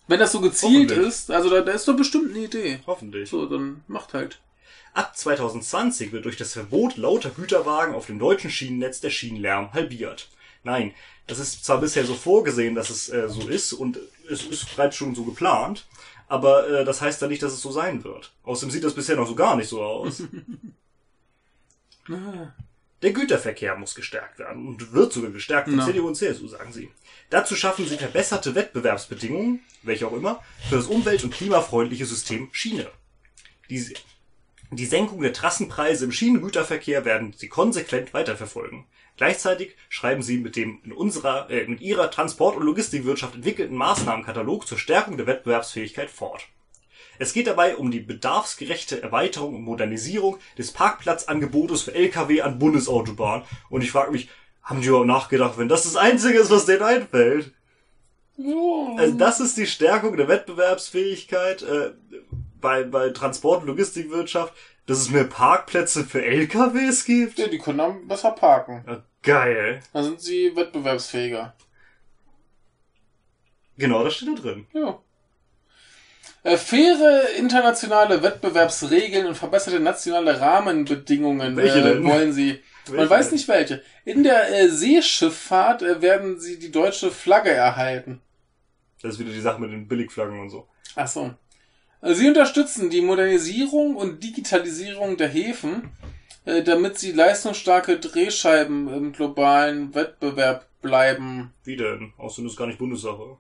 Wenn 0.07 0.19
das 0.19 0.31
so 0.31 0.39
gezielt 0.41 0.91
ist, 0.91 1.31
also 1.31 1.49
da, 1.49 1.61
da 1.61 1.71
ist 1.71 1.87
doch 1.87 1.95
bestimmt 1.95 2.31
eine 2.31 2.45
Idee. 2.45 2.79
Hoffentlich. 2.87 3.29
So, 3.29 3.45
dann 3.45 3.83
macht 3.87 4.13
halt. 4.13 4.39
Ab 4.93 5.17
2020 5.17 6.11
wird 6.11 6.25
durch 6.25 6.37
das 6.37 6.53
Verbot 6.53 6.97
lauter 6.97 7.31
Güterwagen 7.31 7.95
auf 7.95 8.05
dem 8.05 8.19
deutschen 8.19 8.51
Schienennetz 8.51 8.99
der 9.01 9.09
Schienenlärm 9.09 9.73
halbiert. 9.73 10.29
Nein, 10.63 10.93
das 11.27 11.39
ist 11.39 11.65
zwar 11.65 11.79
bisher 11.79 12.05
so 12.05 12.13
vorgesehen, 12.13 12.75
dass 12.75 12.89
es 12.89 13.09
äh, 13.09 13.27
so 13.27 13.47
ist 13.47 13.73
und 13.73 13.97
es 14.29 14.43
ist 14.45 14.75
bereits 14.75 14.95
schon 14.95 15.15
so 15.15 15.23
geplant, 15.23 15.85
aber 16.27 16.69
äh, 16.69 16.85
das 16.85 17.01
heißt 17.01 17.21
ja 17.21 17.27
nicht, 17.27 17.41
dass 17.41 17.53
es 17.53 17.61
so 17.61 17.71
sein 17.71 18.03
wird. 18.03 18.33
Außerdem 18.43 18.71
sieht 18.71 18.83
das 18.83 18.93
bisher 18.93 19.15
noch 19.15 19.27
so 19.27 19.35
gar 19.35 19.55
nicht 19.55 19.69
so 19.69 19.81
aus. 19.81 20.23
Der 23.01 23.11
Güterverkehr 23.11 23.75
muss 23.75 23.95
gestärkt 23.95 24.39
werden 24.39 24.65
und 24.67 24.93
wird 24.93 25.11
sogar 25.11 25.31
gestärkt 25.31 25.67
von 25.67 25.77
Na. 25.77 25.85
CDU 25.85 26.07
und 26.07 26.15
CSU, 26.15 26.47
sagen 26.47 26.71
sie. 26.71 26.89
Dazu 27.29 27.55
schaffen 27.55 27.85
sie 27.85 27.97
verbesserte 27.97 28.55
Wettbewerbsbedingungen, 28.55 29.59
welche 29.81 30.07
auch 30.07 30.13
immer, 30.13 30.41
für 30.69 30.77
das 30.77 30.87
umwelt- 30.87 31.23
und 31.23 31.33
klimafreundliche 31.33 32.05
System 32.05 32.47
Schiene. 32.53 32.89
Die, 33.69 33.93
die 34.75 34.85
Senkung 34.85 35.21
der 35.21 35.33
Trassenpreise 35.33 36.05
im 36.05 36.11
Schienengüterverkehr 36.11 37.05
werden 37.05 37.33
sie 37.35 37.49
konsequent 37.49 38.13
weiterverfolgen. 38.13 38.85
Gleichzeitig 39.17 39.75
schreiben 39.89 40.23
sie 40.23 40.37
mit 40.37 40.55
dem 40.55 40.79
in 40.83 40.91
unserer, 40.91 41.49
äh, 41.49 41.67
mit 41.67 41.81
ihrer 41.81 42.09
Transport- 42.09 42.55
und 42.55 42.63
Logistikwirtschaft 42.63 43.35
entwickelten 43.35 43.75
Maßnahmenkatalog 43.75 44.67
zur 44.67 44.79
Stärkung 44.79 45.17
der 45.17 45.27
Wettbewerbsfähigkeit 45.27 46.09
fort. 46.09 46.47
Es 47.19 47.33
geht 47.33 47.47
dabei 47.47 47.75
um 47.75 47.91
die 47.91 47.99
bedarfsgerechte 47.99 49.03
Erweiterung 49.03 49.55
und 49.55 49.63
Modernisierung 49.63 50.37
des 50.57 50.71
Parkplatzangebotes 50.71 51.83
für 51.83 51.93
Lkw 51.93 52.41
an 52.41 52.57
Bundesautobahnen. 52.57 53.45
Und 53.69 53.83
ich 53.83 53.91
frage 53.91 54.11
mich, 54.11 54.29
haben 54.63 54.81
die 54.81 54.87
überhaupt 54.87 55.07
nachgedacht, 55.07 55.57
wenn 55.57 55.67
das 55.67 55.83
das 55.83 55.95
Einzige 55.95 56.39
ist, 56.39 56.49
was 56.49 56.65
denen 56.65 56.81
einfällt? 56.81 57.53
Also 58.97 59.15
das 59.15 59.39
ist 59.39 59.57
die 59.57 59.67
Stärkung 59.67 60.17
der 60.17 60.27
Wettbewerbsfähigkeit 60.27 61.61
äh, 61.61 61.91
bei, 62.63 62.83
bei 62.83 63.09
Transport- 63.09 63.61
und 63.61 63.67
Logistikwirtschaft, 63.67 64.53
dass 64.87 64.97
es 64.97 65.11
mehr 65.11 65.25
Parkplätze 65.25 66.03
für 66.03 66.25
LKWs 66.25 67.05
gibt. 67.05 67.37
Ja, 67.37 67.47
die 67.47 67.59
können 67.59 67.77
dann 67.77 68.07
besser 68.07 68.31
parken. 68.31 68.83
Ja, 68.87 69.03
geil. 69.21 69.81
Dann 69.93 70.03
sind 70.05 70.21
sie 70.21 70.55
wettbewerbsfähiger. 70.55 71.53
Genau, 73.77 74.03
das 74.03 74.15
steht 74.15 74.29
da 74.29 74.41
drin. 74.41 74.65
Ja. 74.73 74.99
Äh, 76.43 76.57
faire 76.57 77.29
internationale 77.37 78.21
Wettbewerbsregeln 78.21 79.27
und 79.27 79.35
verbesserte 79.35 79.79
nationale 79.79 80.39
Rahmenbedingungen 80.39 81.55
Welche 81.55 81.79
äh, 81.79 81.83
denn? 81.83 82.03
wollen 82.03 82.33
sie. 82.33 82.61
Man 82.87 82.97
Welche 82.97 83.09
weiß 83.09 83.29
denn? 83.29 83.35
nicht 83.35 83.47
welche. 83.47 83.81
In 84.03 84.23
der 84.23 84.51
äh, 84.51 84.67
Seeschifffahrt 84.67 85.81
äh, 85.83 86.01
werden 86.01 86.39
sie 86.39 86.59
die 86.59 86.71
deutsche 86.71 87.11
Flagge 87.11 87.51
erhalten. 87.51 88.21
Das 89.01 89.13
ist 89.13 89.19
wieder 89.19 89.31
die 89.31 89.39
Sache 89.39 89.61
mit 89.61 89.71
den 89.71 89.87
Billigflaggen 89.87 90.39
und 90.39 90.49
so. 90.49 90.67
Ach 90.95 91.07
so. 91.07 91.33
Sie 92.05 92.27
unterstützen 92.27 92.89
die 92.89 93.01
Modernisierung 93.01 93.95
und 93.95 94.21
Digitalisierung 94.23 95.15
der 95.15 95.29
Häfen, 95.29 95.89
äh, 96.43 96.61
damit 96.61 96.99
sie 96.99 97.13
leistungsstarke 97.13 97.97
Drehscheiben 97.99 98.93
im 98.93 99.13
globalen 99.13 99.95
Wettbewerb 99.95 100.67
bleiben. 100.81 101.53
Wie 101.63 101.77
denn? 101.77 102.11
Außerdem 102.17 102.47
ist 102.47 102.53
es 102.53 102.57
gar 102.57 102.67
nicht 102.67 102.77
Bundessache. 102.79 103.37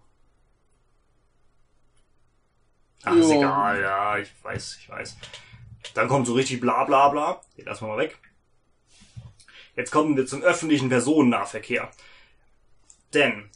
Ach, 3.03 3.13
Jo. 3.15 3.21
ist 3.21 3.31
egal, 3.31 3.81
ja, 3.81 4.17
ich 4.17 4.29
weiß, 4.43 4.77
ich 4.79 4.89
weiß. 4.89 5.17
Dann 5.93 6.07
kommt 6.07 6.25
so 6.25 6.33
richtig 6.33 6.61
bla 6.61 6.85
bla 6.85 7.09
bla. 7.09 7.41
Den 7.57 7.65
lassen 7.65 7.83
wir 7.85 7.89
mal 7.89 7.97
weg. 7.97 8.17
Jetzt 9.75 9.91
kommen 9.91 10.15
wir 10.15 10.25
zum 10.25 10.41
öffentlichen 10.41 10.87
Personennahverkehr. 10.87 11.91
Denn 13.13 13.49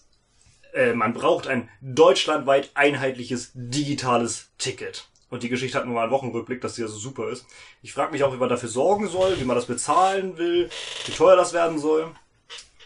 äh, 0.77 0.93
man 0.93 1.13
braucht 1.13 1.47
ein 1.47 1.69
deutschlandweit 1.81 2.71
einheitliches 2.75 3.51
digitales 3.53 4.51
Ticket. 4.57 5.09
Und 5.29 5.43
die 5.43 5.49
Geschichte 5.49 5.77
hat 5.77 5.85
nur 5.85 5.95
mal 5.95 6.03
einen 6.03 6.11
Wochenrückblick, 6.11 6.61
dass 6.61 6.75
die 6.75 6.81
ja 6.81 6.87
so 6.87 6.97
super 6.97 7.29
ist. 7.29 7.45
Ich 7.81 7.93
frage 7.93 8.11
mich 8.13 8.23
auch, 8.23 8.33
wie 8.33 8.37
man 8.37 8.47
dafür 8.47 8.69
sorgen 8.69 9.09
soll, 9.09 9.39
wie 9.39 9.43
man 9.43 9.57
das 9.57 9.65
bezahlen 9.65 10.37
will, 10.37 10.69
wie 11.05 11.11
teuer 11.11 11.35
das 11.35 11.51
werden 11.51 11.79
soll. 11.79 12.11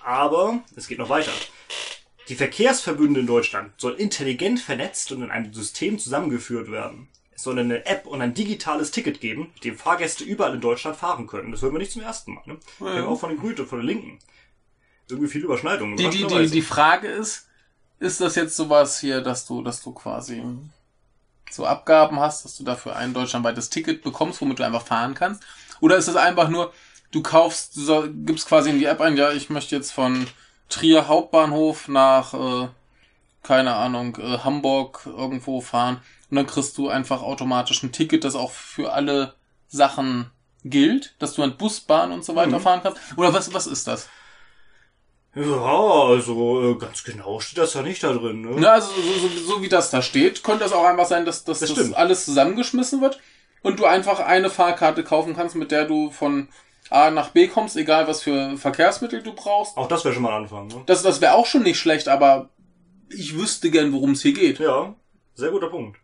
Aber 0.04 0.60
es 0.76 0.88
geht 0.88 0.98
noch 0.98 1.10
weiter. 1.10 1.32
Die 2.30 2.36
Verkehrsverbünde 2.36 3.20
in 3.20 3.28
Deutschland 3.28 3.74
sollen 3.78 3.98
intelligent 3.98 4.60
vernetzt 4.60 5.12
und 5.12 5.22
in 5.22 5.30
einem 5.30 5.54
System 5.54 6.00
zusammengeführt 6.00 6.72
werden. 6.72 7.10
Es 7.32 7.44
soll 7.44 7.60
eine 7.60 7.86
App 7.86 8.08
und 8.08 8.22
ein 8.22 8.34
digitales 8.34 8.92
Ticket 8.92 9.20
geben, 9.20 9.52
mit 9.54 9.64
dem 9.64 9.78
Fahrgäste 9.78 10.24
überall 10.24 10.56
in 10.56 10.62
Deutschland 10.62 10.98
fahren 10.98 11.28
können. 11.28 11.52
Das 11.52 11.62
hören 11.62 11.74
wir 11.74 11.80
nicht 11.80 11.92
zum 11.92 12.02
ersten 12.02 12.34
Mal. 12.36 12.44
Ne? 12.46 12.58
Ja. 12.80 12.86
Wir 12.86 12.94
haben 13.02 13.08
auch 13.08 13.20
von 13.20 13.30
den 13.30 13.40
Grünen, 13.40 13.68
von 13.68 13.80
den 13.80 13.88
Linken. 13.88 14.20
irgendwie 15.10 15.30
viele 15.30 15.46
Überschneidungen. 15.46 15.98
Die, 15.98 16.10
die, 16.10 16.26
die, 16.26 16.50
die 16.50 16.62
Frage 16.62 17.08
ist, 17.08 17.48
ist 18.02 18.20
das 18.20 18.36
jetzt 18.36 18.56
sowas 18.56 19.00
hier, 19.00 19.22
dass 19.22 19.46
du, 19.46 19.62
dass 19.62 19.82
du 19.84 19.92
quasi 19.92 20.44
so 21.52 21.66
Abgaben 21.66 22.20
hast, 22.20 22.44
dass 22.44 22.58
du 22.58 22.64
dafür 22.64 22.96
ein 22.96 23.14
deutschlandweites 23.14 23.70
Ticket 23.70 24.02
bekommst, 24.02 24.42
womit 24.42 24.58
du 24.58 24.66
einfach 24.66 24.86
fahren 24.86 25.14
kannst? 25.14 25.44
Oder 25.82 25.98
ist 25.98 26.08
das 26.08 26.16
einfach 26.16 26.50
nur, 26.50 26.74
du 27.12 27.22
kaufst, 27.22 27.76
du 27.76 27.82
soll, 27.82 28.12
gibst 28.12 28.48
quasi 28.48 28.72
in 28.72 28.80
die 28.80 28.86
App 28.86 29.02
ein, 29.02 29.18
ja, 29.18 29.32
ich 29.32 29.52
möchte 29.52 29.76
jetzt 29.76 29.92
von 29.92 30.26
Trier 30.68 31.08
Hauptbahnhof 31.08 31.90
nach, 31.90 32.34
äh, 32.34 32.70
keine 33.44 33.76
Ahnung, 33.76 34.18
äh, 34.18 34.40
Hamburg 34.40 35.04
irgendwo 35.06 35.62
fahren 35.62 36.02
und 36.32 36.38
dann 36.38 36.48
kriegst 36.48 36.78
du 36.80 36.90
einfach 36.90 37.22
automatisch 37.22 37.84
ein 37.84 37.92
Ticket, 37.92 38.24
das 38.24 38.34
auch 38.34 38.52
für 38.52 38.94
alle 38.94 39.36
Sachen 39.68 40.32
gilt, 40.64 41.14
dass 41.20 41.36
du 41.36 41.44
an 41.44 41.58
Bus, 41.58 41.82
Bahn 41.82 42.12
und 42.12 42.26
so 42.26 42.36
weiter 42.36 42.58
mhm. 42.58 42.64
fahren 42.64 42.80
kannst? 42.82 43.00
Oder 43.16 43.32
was, 43.32 43.54
was 43.54 43.68
ist 43.68 43.88
das? 43.88 44.10
Ja, 45.34 46.04
also 46.10 46.72
äh, 46.72 46.76
ganz 46.76 47.04
genau 47.04 47.40
steht 47.40 47.60
das 47.60 47.74
ja 47.74 47.82
nicht 47.82 48.04
da 48.04 48.12
drin. 48.12 48.42
Ne? 48.42 48.62
Ja, 48.62 48.74
also 48.74 48.90
so, 48.90 49.28
so, 49.28 49.54
so 49.54 49.62
wie 49.62 49.70
das 49.70 49.90
da 49.90 50.02
steht, 50.02 50.44
könnte 50.44 50.66
es 50.66 50.74
auch 50.74 50.84
einfach 50.84 51.06
sein, 51.06 51.26
dass, 51.26 51.46
dass 51.46 51.60
das, 51.60 51.74
das 51.74 51.94
alles 51.94 52.26
zusammengeschmissen 52.26 53.02
wird 53.02 53.20
und 53.62 53.80
du 53.80 53.86
einfach 53.86 54.20
eine 54.20 54.50
Fahrkarte 54.50 55.04
kaufen 55.04 55.34
kannst, 55.36 55.56
mit 55.56 55.72
der 55.72 55.86
du 55.86 56.12
von 56.12 56.50
A 56.90 57.10
nach 57.12 57.30
B 57.30 57.48
kommst, 57.48 57.78
egal 57.78 58.08
was 58.08 58.22
für 58.22 58.58
Verkehrsmittel 58.58 59.24
du 59.24 59.34
brauchst. 59.34 59.78
Auch 59.78 59.88
das 59.88 60.04
wäre 60.04 60.14
schon 60.14 60.24
mal 60.24 60.36
ein 60.36 60.44
Anfang. 60.44 60.68
Ne? 60.68 60.84
Das, 60.86 61.02
das 61.02 61.22
wäre 61.22 61.36
auch 61.36 61.46
schon 61.46 61.64
nicht 61.64 61.80
schlecht, 61.80 62.10
aber 62.10 62.50
ich 63.10 63.38
wüsste 63.38 63.72
gern, 63.72 63.94
worum 63.94 64.12
es 64.12 64.22
hier 64.22 64.34
geht. 64.34 64.60
Ja, 64.60 64.94
sehr 65.36 65.52
guter 65.52 65.70
Punkt. 65.70 66.01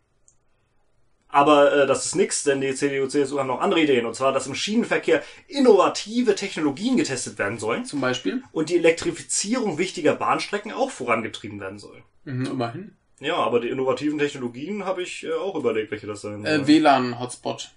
Aber 1.29 1.73
äh, 1.73 1.87
das 1.87 2.05
ist 2.05 2.15
nix, 2.15 2.43
denn 2.43 2.61
die 2.61 2.73
CDU, 2.73 3.07
CSU 3.07 3.39
haben 3.39 3.47
noch 3.47 3.59
andere 3.59 3.81
Ideen. 3.81 4.05
Und 4.05 4.15
zwar, 4.15 4.31
dass 4.31 4.47
im 4.47 4.55
Schienenverkehr 4.55 5.23
innovative 5.47 6.35
Technologien 6.35 6.97
getestet 6.97 7.37
werden 7.37 7.59
sollen. 7.59 7.85
Zum 7.85 7.99
Beispiel. 7.99 8.43
Und 8.51 8.69
die 8.69 8.77
Elektrifizierung 8.77 9.77
wichtiger 9.77 10.15
Bahnstrecken 10.15 10.71
auch 10.71 10.89
vorangetrieben 10.89 11.59
werden 11.59 11.79
soll. 11.79 12.03
Mhm, 12.23 12.45
immerhin. 12.45 12.95
Ja, 13.19 13.35
aber 13.35 13.59
die 13.59 13.69
innovativen 13.69 14.19
Technologien 14.19 14.85
habe 14.85 15.01
ich 15.01 15.23
äh, 15.25 15.33
auch 15.33 15.55
überlegt, 15.55 15.91
welche 15.91 16.07
das 16.07 16.21
sein 16.21 16.43
sollen. 16.43 16.63
Äh, 16.63 16.67
WLAN-Hotspot. 16.67 17.71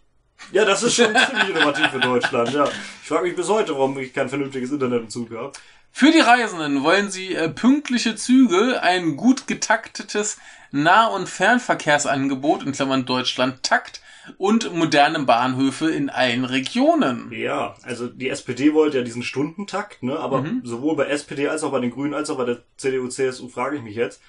Ja, 0.53 0.65
das 0.65 0.83
ist 0.83 0.95
schon 0.95 1.15
ziemlich 1.27 1.49
innovativ 1.49 1.93
in 1.95 2.01
Deutschland, 2.01 2.53
ja. 2.53 2.65
Ich 2.65 3.09
frage 3.09 3.27
mich 3.27 3.37
bis 3.37 3.49
heute, 3.49 3.73
warum 3.73 3.99
ich 3.99 4.13
kein 4.13 4.29
vernünftiges 4.29 4.71
Internet 4.71 5.03
im 5.03 5.09
Zug 5.11 5.31
habe. 5.33 5.53
Für 5.93 6.13
die 6.13 6.21
Reisenden 6.21 6.83
wollen 6.83 7.11
sie 7.11 7.35
äh, 7.35 7.49
pünktliche 7.49 8.17
Züge, 8.17 8.83
ein 8.83 9.17
gut 9.17 9.47
getaktetes 9.47 10.39
Nah- 10.71 11.09
und 11.09 11.29
Fernverkehrsangebot 11.29 12.63
in 12.63 12.73
Klammern 12.73 13.05
Deutschland 13.05 13.63
Takt 13.63 14.01
und 14.39 14.73
moderne 14.75 15.21
Bahnhöfe 15.21 15.91
in 15.91 16.09
allen 16.11 16.45
Regionen. 16.45 17.33
Ja, 17.33 17.75
also 17.83 18.07
die 18.07 18.29
SPD 18.29 18.73
wollte 18.75 18.99
ja 18.99 19.05
diesen 19.05 19.23
Stundentakt, 19.23 20.03
ne? 20.03 20.19
Aber 20.19 20.43
mhm. 20.43 20.63
sowohl 20.65 20.97
bei 20.97 21.07
SPD 21.07 21.49
als 21.49 21.65
auch 21.65 21.73
bei 21.73 21.81
den 21.81 21.91
Grünen 21.91 22.15
als 22.15 22.31
auch 22.31 22.37
bei 22.37 22.45
der 22.45 22.63
CDU, 22.77 23.09
CSU 23.09 23.49
frage 23.49 23.77
ich 23.77 23.83
mich 23.83 23.97
jetzt, 23.97 24.23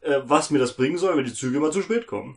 äh, 0.00 0.20
was 0.24 0.50
mir 0.50 0.58
das 0.58 0.76
bringen 0.76 0.98
soll, 0.98 1.16
wenn 1.16 1.24
die 1.24 1.34
Züge 1.34 1.60
mal 1.60 1.72
zu 1.72 1.82
spät 1.82 2.06
kommen. 2.06 2.36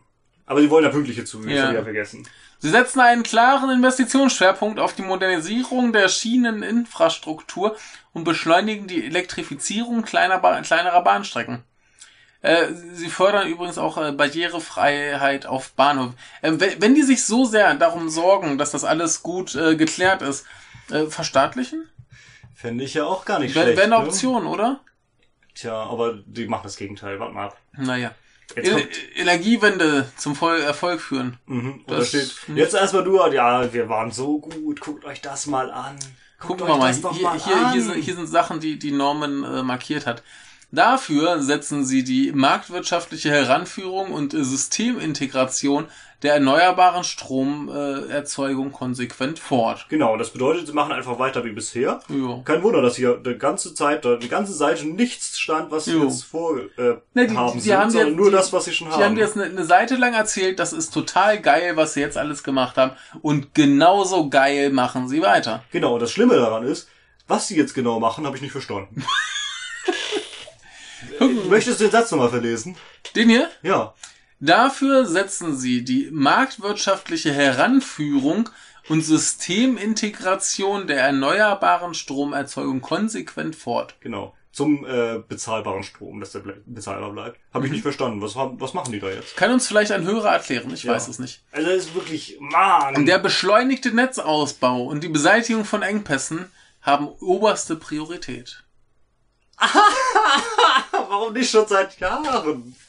Aber 0.49 0.61
sie 0.61 0.69
wollen 0.71 0.83
ja 0.83 0.89
pünktliche 0.89 1.25
Züge, 1.25 1.53
ja. 1.53 1.71
ja 1.71 1.83
vergessen. 1.83 2.27
Sie 2.57 2.71
setzen 2.71 3.01
einen 3.01 3.21
klaren 3.21 3.69
Investitionsschwerpunkt 3.69 4.79
auf 4.79 4.93
die 4.93 5.03
Modernisierung 5.03 5.93
der 5.93 6.09
Schieneninfrastruktur 6.09 7.77
und 8.13 8.23
beschleunigen 8.23 8.87
die 8.87 9.05
Elektrifizierung 9.05 10.01
kleiner 10.01 10.39
ba 10.39 10.59
kleinerer 10.61 11.03
Bahnstrecken. 11.03 11.63
Äh, 12.41 12.73
sie 12.93 13.09
fördern 13.09 13.47
übrigens 13.47 13.77
auch 13.77 13.99
äh, 13.99 14.11
Barrierefreiheit 14.11 15.45
auf 15.45 15.73
Bahnhof. 15.73 16.13
Äh, 16.41 16.53
wenn 16.79 16.95
die 16.95 17.03
sich 17.03 17.25
so 17.25 17.45
sehr 17.45 17.75
darum 17.75 18.09
sorgen, 18.09 18.57
dass 18.57 18.71
das 18.71 18.83
alles 18.83 19.21
gut 19.21 19.53
äh, 19.53 19.75
geklärt 19.75 20.23
ist, 20.23 20.47
äh, 20.89 21.05
verstaatlichen? 21.05 21.87
Fände 22.55 22.83
ich 22.83 22.95
ja 22.95 23.05
auch 23.05 23.23
gar 23.23 23.37
nicht 23.37 23.53
w 23.53 23.61
schlecht. 23.61 23.77
Wäre 23.77 23.85
eine 23.85 24.01
ne? 24.01 24.07
Option, 24.07 24.45
ne? 24.45 24.49
oder? 24.49 24.79
Tja, 25.53 25.75
aber 25.75 26.23
die 26.25 26.47
machen 26.47 26.63
das 26.63 26.75
Gegenteil. 26.75 27.19
Warte 27.19 27.35
mal 27.35 27.45
ab. 27.49 27.57
Naja. 27.77 28.15
Energiewende 29.15 30.11
zum 30.17 30.35
Erfolg 30.41 31.01
führen. 31.01 31.37
Mhm. 31.45 31.81
Das 31.87 32.09
steht, 32.09 32.35
jetzt 32.55 32.73
erstmal 32.73 33.03
du, 33.03 33.17
ja, 33.31 33.71
wir 33.73 33.89
waren 33.89 34.11
so 34.11 34.39
gut, 34.39 34.81
guckt 34.81 35.05
euch 35.05 35.21
das 35.21 35.45
mal 35.45 35.71
an. 35.71 35.97
Guckt 36.39 36.59
Gucken 36.59 36.67
wir 36.67 36.77
mal, 36.77 36.93
hier, 36.93 37.23
mal 37.23 37.39
hier, 37.39 37.71
hier, 37.71 37.81
sind, 37.81 37.95
hier 37.95 38.15
sind 38.15 38.27
Sachen, 38.27 38.59
die, 38.59 38.79
die 38.79 38.91
Norman 38.91 39.43
äh, 39.43 39.63
markiert 39.63 40.05
hat. 40.05 40.23
Dafür 40.71 41.41
setzen 41.41 41.83
sie 41.83 42.03
die 42.03 42.31
marktwirtschaftliche 42.31 43.31
Heranführung 43.31 44.11
und 44.11 44.33
Systemintegration 44.33 45.87
der 46.23 46.33
erneuerbaren 46.33 47.03
Stromerzeugung 47.03 48.71
konsequent 48.71 49.39
fort. 49.39 49.85
Genau, 49.89 50.17
das 50.17 50.31
bedeutet, 50.31 50.67
sie 50.67 50.73
machen 50.73 50.91
einfach 50.91 51.17
weiter 51.19 51.45
wie 51.45 51.51
bisher. 51.51 52.01
Jo. 52.09 52.41
Kein 52.43 52.61
Wunder, 52.61 52.81
dass 52.81 52.97
hier 52.97 53.15
die 53.15 53.37
ganze 53.37 53.73
Zeit, 53.73 54.05
die 54.05 54.29
ganze 54.29 54.53
Seite 54.53 54.85
nichts 54.85 55.39
stand, 55.39 55.71
was 55.71 55.85
sie 55.85 55.97
jetzt 55.97 56.25
vorhaben 56.25 56.69
äh, 56.77 56.95
ne, 57.13 57.27
die, 57.27 57.37
haben, 57.37 57.53
die 57.53 57.59
sind, 57.59 57.77
haben 57.77 57.89
sondern 57.89 58.09
jetzt, 58.09 58.17
nur 58.17 58.29
die, 58.29 58.35
das, 58.35 58.53
was 58.53 58.65
sie 58.65 58.73
schon 58.73 58.87
die 58.87 58.93
haben. 58.93 58.99
Die 58.99 59.05
haben 59.05 59.17
jetzt 59.17 59.37
eine, 59.37 59.45
eine 59.45 59.65
Seite 59.65 59.95
lang 59.95 60.13
erzählt, 60.13 60.59
das 60.59 60.73
ist 60.73 60.93
total 60.93 61.39
geil, 61.39 61.77
was 61.77 61.93
sie 61.93 62.01
jetzt 62.01 62.17
alles 62.17 62.43
gemacht 62.43 62.77
haben. 62.77 62.91
Und 63.21 63.53
genauso 63.53 64.29
geil 64.29 64.71
machen 64.71 65.07
sie 65.07 65.21
weiter. 65.21 65.63
Genau, 65.71 65.93
und 65.93 66.01
das 66.01 66.11
Schlimme 66.11 66.35
daran 66.35 66.63
ist, 66.63 66.89
was 67.27 67.47
sie 67.47 67.55
jetzt 67.55 67.73
genau 67.73 67.99
machen, 67.99 68.25
habe 68.25 68.35
ich 68.35 68.41
nicht 68.41 68.51
verstanden. 68.51 69.05
Möchtest 71.49 71.79
du 71.79 71.85
den 71.85 71.91
Satz 71.91 72.11
nochmal 72.11 72.29
verlesen? 72.29 72.75
Den 73.15 73.29
hier? 73.29 73.49
Ja. 73.61 73.93
Dafür 74.39 75.05
setzen 75.05 75.57
sie 75.57 75.83
die 75.83 76.09
marktwirtschaftliche 76.11 77.33
Heranführung 77.33 78.49
und 78.87 79.01
Systemintegration 79.01 80.87
der 80.87 81.01
erneuerbaren 81.01 81.93
Stromerzeugung 81.93 82.81
konsequent 82.81 83.55
fort. 83.55 83.95
Genau. 83.99 84.33
Zum 84.51 84.83
äh, 84.83 85.19
bezahlbaren 85.27 85.83
Strom, 85.83 86.19
dass 86.19 86.31
der 86.31 86.41
bezahlbar 86.65 87.11
bleibt. 87.11 87.39
Habe 87.53 87.65
ich 87.65 87.69
mhm. 87.69 87.75
nicht 87.75 87.83
verstanden. 87.83 88.21
Was, 88.21 88.35
was 88.35 88.73
machen 88.73 88.91
die 88.91 88.99
da 88.99 89.09
jetzt? 89.09 89.37
Kann 89.37 89.51
uns 89.51 89.67
vielleicht 89.67 89.91
ein 89.91 90.03
Hörer 90.03 90.31
erklären? 90.31 90.73
Ich 90.73 90.83
ja. 90.83 90.93
weiß 90.93 91.07
es 91.07 91.19
nicht. 91.19 91.43
Also 91.51 91.69
das 91.69 91.85
ist 91.85 91.95
wirklich, 91.95 92.37
man. 92.39 93.05
Der 93.05 93.19
beschleunigte 93.19 93.93
Netzausbau 93.93 94.83
und 94.83 95.03
die 95.03 95.09
Beseitigung 95.09 95.65
von 95.65 95.83
Engpässen 95.83 96.51
haben 96.81 97.07
oberste 97.07 97.75
Priorität. 97.75 98.63
Warum 100.91 101.33
nicht 101.33 101.51
schon 101.51 101.67
seit 101.67 101.99
Jahren? 101.99 102.75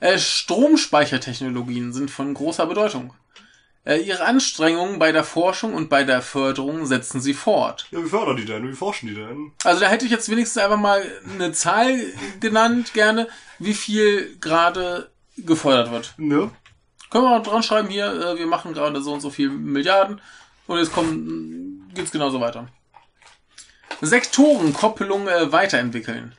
Äh, 0.00 0.18
Stromspeichertechnologien 0.18 1.92
sind 1.92 2.10
von 2.10 2.34
großer 2.34 2.66
Bedeutung. 2.66 3.14
Äh, 3.84 3.98
ihre 3.98 4.24
Anstrengungen 4.24 4.98
bei 4.98 5.12
der 5.12 5.22
Forschung 5.22 5.74
und 5.74 5.88
bei 5.88 6.02
der 6.02 6.22
Förderung 6.22 6.86
setzen 6.86 7.20
sie 7.20 7.34
fort. 7.34 7.86
Ja, 7.92 8.02
wie 8.02 8.08
fördern 8.08 8.36
die 8.36 8.44
denn? 8.44 8.66
Wie 8.66 8.74
forschen 8.74 9.08
die 9.08 9.14
denn? 9.14 9.52
Also 9.62 9.80
da 9.80 9.86
hätte 9.86 10.04
ich 10.04 10.10
jetzt 10.10 10.28
wenigstens 10.28 10.60
einfach 10.60 10.76
mal 10.76 11.04
eine 11.32 11.52
Zahl 11.52 12.00
genannt, 12.40 12.94
gerne, 12.94 13.28
wie 13.60 13.74
viel 13.74 14.36
gerade 14.40 15.12
gefördert 15.36 15.92
wird. 15.92 16.14
Ne? 16.16 16.50
Können 17.10 17.24
wir 17.24 17.30
mal 17.30 17.40
dran 17.40 17.62
schreiben 17.62 17.88
hier, 17.88 18.06
äh, 18.06 18.38
wir 18.38 18.46
machen 18.46 18.74
gerade 18.74 19.00
so 19.02 19.12
und 19.12 19.20
so 19.20 19.30
viel 19.30 19.50
Milliarden 19.50 20.20
und 20.66 20.78
jetzt 20.78 20.92
kommen, 20.92 21.88
geht's 21.94 22.10
genauso 22.10 22.40
weiter. 22.40 22.66
Sektorenkopplung 24.02 25.28
äh, 25.28 25.52
weiterentwickeln. 25.52 26.34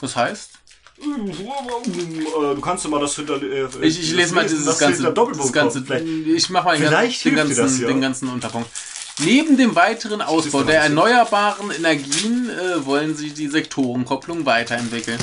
Das 0.00 0.14
heißt? 0.14 0.50
Du 0.96 2.60
kannst 2.60 2.88
mal 2.88 3.00
das 3.00 3.16
hinter. 3.16 3.42
Äh, 3.42 3.66
ich, 3.82 4.00
ich 4.00 4.12
lese 4.12 4.34
mal 4.34 4.46
dieses 4.46 4.78
ganze, 4.78 5.02
das 5.02 5.52
ganze 5.52 5.82
Ich 6.26 6.50
mache 6.50 6.66
mal 6.66 6.78
den 6.78 6.90
ganzen, 6.90 7.28
den, 7.28 7.36
ganzen, 7.36 7.56
das, 7.56 7.80
ja. 7.80 7.86
den 7.88 8.00
ganzen 8.00 8.28
Unterpunkt. 8.28 8.70
Neben 9.18 9.56
dem 9.56 9.74
weiteren 9.74 10.20
Ausbau 10.20 10.62
der 10.64 10.82
erneuerbaren 10.82 11.70
Energien 11.70 12.50
äh, 12.50 12.84
wollen 12.84 13.16
sie 13.16 13.30
die 13.30 13.48
Sektorenkopplung 13.48 14.44
weiterentwickeln. 14.44 15.20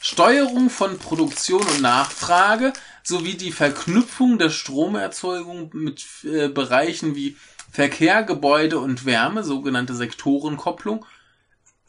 Steuerung 0.00 0.70
von 0.70 0.98
Produktion 0.98 1.62
und 1.62 1.80
Nachfrage 1.80 2.72
sowie 3.02 3.34
die 3.34 3.52
Verknüpfung 3.52 4.38
der 4.38 4.50
Stromerzeugung 4.50 5.70
mit 5.72 6.04
äh, 6.24 6.48
Bereichen 6.48 7.14
wie 7.14 7.36
Verkehr, 7.70 8.22
Gebäude 8.22 8.78
und 8.78 9.04
Wärme, 9.04 9.44
sogenannte 9.44 9.94
Sektorenkopplung. 9.94 11.04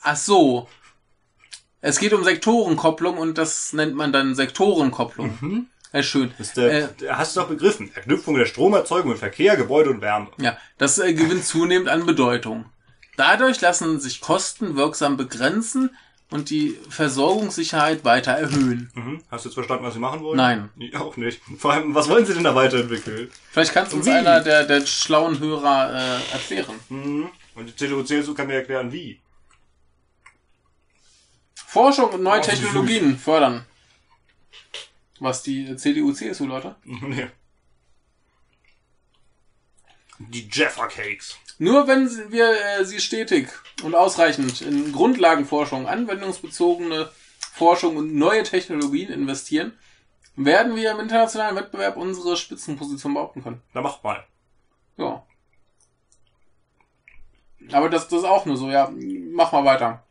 Ach 0.01 0.17
so. 0.17 0.67
Es 1.81 1.99
geht 1.99 2.13
um 2.13 2.23
Sektorenkopplung 2.23 3.17
und 3.17 3.37
das 3.37 3.73
nennt 3.73 3.95
man 3.95 4.11
dann 4.11 4.35
Sektorenkopplung. 4.35 5.37
Mhm. 5.39 5.67
Ja, 5.91 6.03
schön. 6.03 6.31
Der, 6.55 6.83
äh, 6.83 6.89
hast 7.09 7.35
du 7.35 7.39
doch 7.39 7.47
begriffen. 7.47 7.89
Verknüpfung 7.89 8.35
der 8.35 8.45
Stromerzeugung 8.45 9.11
mit 9.11 9.19
Verkehr, 9.19 9.55
Gebäude 9.55 9.89
und 9.89 10.01
Wärme. 10.01 10.27
Ja, 10.37 10.57
das 10.77 10.99
äh, 10.99 11.13
gewinnt 11.13 11.45
zunehmend 11.45 11.89
an 11.89 12.05
Bedeutung. 12.05 12.65
Dadurch 13.17 13.59
lassen 13.61 13.99
sich 13.99 14.21
Kosten 14.21 14.75
wirksam 14.75 15.17
begrenzen 15.17 15.89
und 16.31 16.49
die 16.49 16.77
Versorgungssicherheit 16.89 18.05
weiter 18.05 18.31
erhöhen. 18.33 18.91
Mhm. 18.93 19.23
Hast 19.31 19.45
du 19.45 19.49
jetzt 19.49 19.55
verstanden, 19.55 19.83
was 19.83 19.95
sie 19.95 19.99
machen 19.99 20.21
wollen? 20.21 20.37
Nein. 20.37 20.69
Ich 20.77 20.95
auch 20.95 21.17
nicht. 21.17 21.41
Vor 21.57 21.73
allem, 21.73 21.95
was 21.95 22.07
wollen 22.07 22.25
sie 22.25 22.33
denn 22.33 22.43
da 22.43 22.53
weiterentwickeln? 22.53 23.31
Vielleicht 23.51 23.73
kannst 23.73 23.93
du 23.93 23.97
uns 23.97 24.05
wie? 24.05 24.11
einer 24.11 24.41
der, 24.41 24.65
der 24.65 24.85
schlauen 24.85 25.39
Hörer 25.39 25.93
äh, 25.93 26.33
erklären. 26.33 26.79
Mhm. 26.89 27.29
Und 27.55 27.67
die 27.67 27.75
CDU, 27.75 28.03
CSU 28.03 28.33
kann 28.33 28.47
mir 28.47 28.55
erklären, 28.55 28.91
wie. 28.91 29.19
Forschung 31.55 32.09
und 32.11 32.23
neue 32.23 32.39
oh, 32.39 32.43
Technologien 32.43 33.17
fördern. 33.17 33.65
Was 35.19 35.43
die 35.43 35.75
CDU, 35.75 36.13
CSU, 36.13 36.45
Leute? 36.45 36.75
Nee. 36.83 37.27
Die 40.21 40.49
Jaffa 40.51 40.87
Cakes. 40.87 41.37
Nur 41.61 41.87
wenn 41.87 42.09
wir 42.31 42.51
äh, 42.79 42.85
sie 42.85 43.01
stetig 43.01 43.49
und 43.83 43.93
ausreichend 43.93 44.61
in 44.61 44.93
Grundlagenforschung, 44.93 45.87
anwendungsbezogene 45.87 47.11
Forschung 47.53 47.97
und 47.97 48.15
neue 48.15 48.43
Technologien 48.43 49.11
investieren, 49.11 49.77
werden 50.37 50.77
wir 50.77 50.91
im 50.91 51.01
internationalen 51.01 51.57
Wettbewerb 51.57 51.97
unsere 51.97 52.37
Spitzenposition 52.37 53.13
behaupten 53.13 53.43
können. 53.43 53.61
Na, 53.73 53.81
mach 53.81 54.01
mal. 54.03 54.23
Ja. 54.95 55.25
Aber 57.73 57.89
das, 57.89 58.07
das 58.07 58.19
ist 58.19 58.25
auch 58.25 58.45
nur 58.45 58.55
so, 58.55 58.69
ja. 58.69 58.89
Mach 59.31 59.51
mal 59.51 59.65
weiter. 59.65 60.03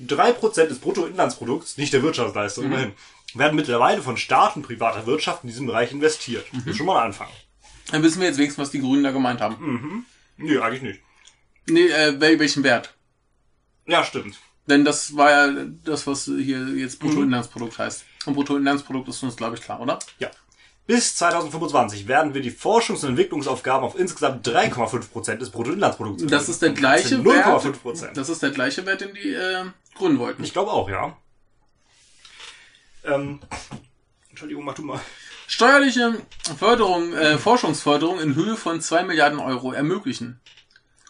3% 0.00 0.66
des 0.66 0.78
Bruttoinlandsprodukts, 0.80 1.78
nicht 1.78 1.94
der 1.94 2.02
Wirtschaftsleistung, 2.02 2.66
mhm. 2.66 2.72
immerhin, 2.72 2.92
werden 3.32 3.56
mittlerweile 3.56 4.02
von 4.02 4.18
Staat 4.18 4.56
und 4.56 4.62
privater 4.62 5.06
Wirtschaft 5.06 5.44
in 5.44 5.48
diesem 5.48 5.66
Bereich 5.66 5.92
investiert. 5.92 6.52
Mhm. 6.52 6.58
Das 6.58 6.66
ist 6.66 6.76
schon 6.76 6.86
mal 6.86 6.98
ein 6.98 7.06
Anfang. 7.06 7.28
Dann 7.90 8.02
wissen 8.02 8.20
wir 8.20 8.28
jetzt 8.28 8.38
wenigstens, 8.38 8.62
was 8.62 8.70
die 8.70 8.80
Grünen 8.80 9.04
da 9.04 9.10
gemeint 9.10 9.40
haben. 9.40 9.56
Mhm. 9.60 10.04
Nee, 10.38 10.58
eigentlich 10.58 10.82
nicht. 10.82 11.00
Nee, 11.68 11.86
äh, 11.86 12.20
welchen 12.38 12.62
Wert? 12.62 12.94
Ja, 13.86 14.04
stimmt. 14.04 14.38
Denn 14.66 14.84
das 14.84 15.16
war 15.16 15.30
ja 15.30 15.64
das, 15.84 16.06
was 16.06 16.24
hier 16.24 16.68
jetzt 16.76 16.98
Bruttoinlandsprodukt 16.98 17.78
mhm. 17.78 17.82
heißt. 17.82 18.04
Und 18.26 18.34
Bruttoinlandsprodukt 18.34 19.08
ist 19.08 19.22
uns, 19.22 19.36
glaube 19.36 19.56
ich, 19.56 19.62
klar, 19.62 19.80
oder? 19.80 19.98
Ja. 20.18 20.30
Bis 20.86 21.16
2025 21.16 22.06
werden 22.06 22.34
wir 22.34 22.40
die 22.40 22.52
Forschungs- 22.52 23.02
und 23.02 23.10
Entwicklungsaufgaben 23.10 23.84
auf 23.84 23.98
insgesamt 23.98 24.46
3,5 24.46 25.10
Prozent 25.10 25.42
des 25.42 25.50
Bruttoinlandsprodukts 25.50 26.26
Das 26.26 26.48
ist 26.48 26.62
der 26.62 26.70
gleiche 26.70 27.24
Wert. 27.24 27.46
0,5 27.46 27.72
Prozent. 27.72 28.16
Das 28.16 28.28
ist 28.28 28.42
der 28.42 28.50
gleiche 28.50 28.86
Wert, 28.86 29.00
den 29.00 29.14
die 29.14 29.32
äh, 29.32 29.64
Grünen 29.96 30.18
wollten. 30.18 30.44
Ich 30.44 30.52
glaube 30.52 30.70
auch, 30.70 30.88
ja. 30.88 31.16
Ähm, 33.04 33.40
Entschuldigung, 34.30 34.64
mach 34.64 34.74
du 34.74 34.82
mal. 34.82 35.00
Steuerliche 35.46 36.14
Förderung, 36.58 37.12
äh, 37.12 37.38
Forschungsförderung 37.38 38.20
in 38.20 38.34
Höhe 38.34 38.56
von 38.56 38.80
2 38.80 39.04
Milliarden 39.04 39.38
Euro 39.38 39.72
ermöglichen. 39.72 40.40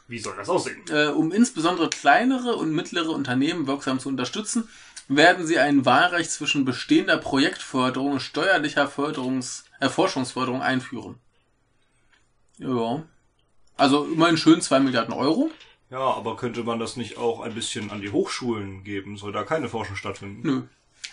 Wie 0.08 0.18
soll 0.18 0.36
das 0.36 0.48
aussehen? 0.48 0.82
Äh, 0.88 1.08
um 1.08 1.32
insbesondere 1.32 1.88
kleinere 1.88 2.56
und 2.56 2.72
mittlere 2.72 3.10
Unternehmen 3.10 3.66
wirksam 3.66 3.98
zu 3.98 4.08
unterstützen, 4.08 4.68
werden 5.08 5.46
sie 5.46 5.58
ein 5.58 5.84
Wahlrecht 5.84 6.30
zwischen 6.30 6.64
bestehender 6.64 7.16
Projektförderung 7.16 8.12
und 8.12 8.20
steuerlicher 8.20 8.88
Förderungs 8.88 9.64
äh, 9.80 9.88
Forschungsförderung 9.88 10.62
einführen. 10.62 11.16
Ja. 12.58 13.02
Also 13.76 14.04
immerhin 14.04 14.36
schön 14.36 14.60
zwei 14.60 14.80
Milliarden 14.80 15.14
Euro. 15.14 15.50
Ja, 15.90 15.98
aber 15.98 16.36
könnte 16.36 16.64
man 16.64 16.78
das 16.78 16.96
nicht 16.96 17.16
auch 17.16 17.40
ein 17.40 17.54
bisschen 17.54 17.90
an 17.90 18.00
die 18.00 18.10
Hochschulen 18.10 18.82
geben? 18.84 19.16
Soll 19.16 19.32
da 19.32 19.44
keine 19.44 19.68
Forschung 19.68 19.96
stattfinden? 19.96 20.40
Nö. 20.42 20.62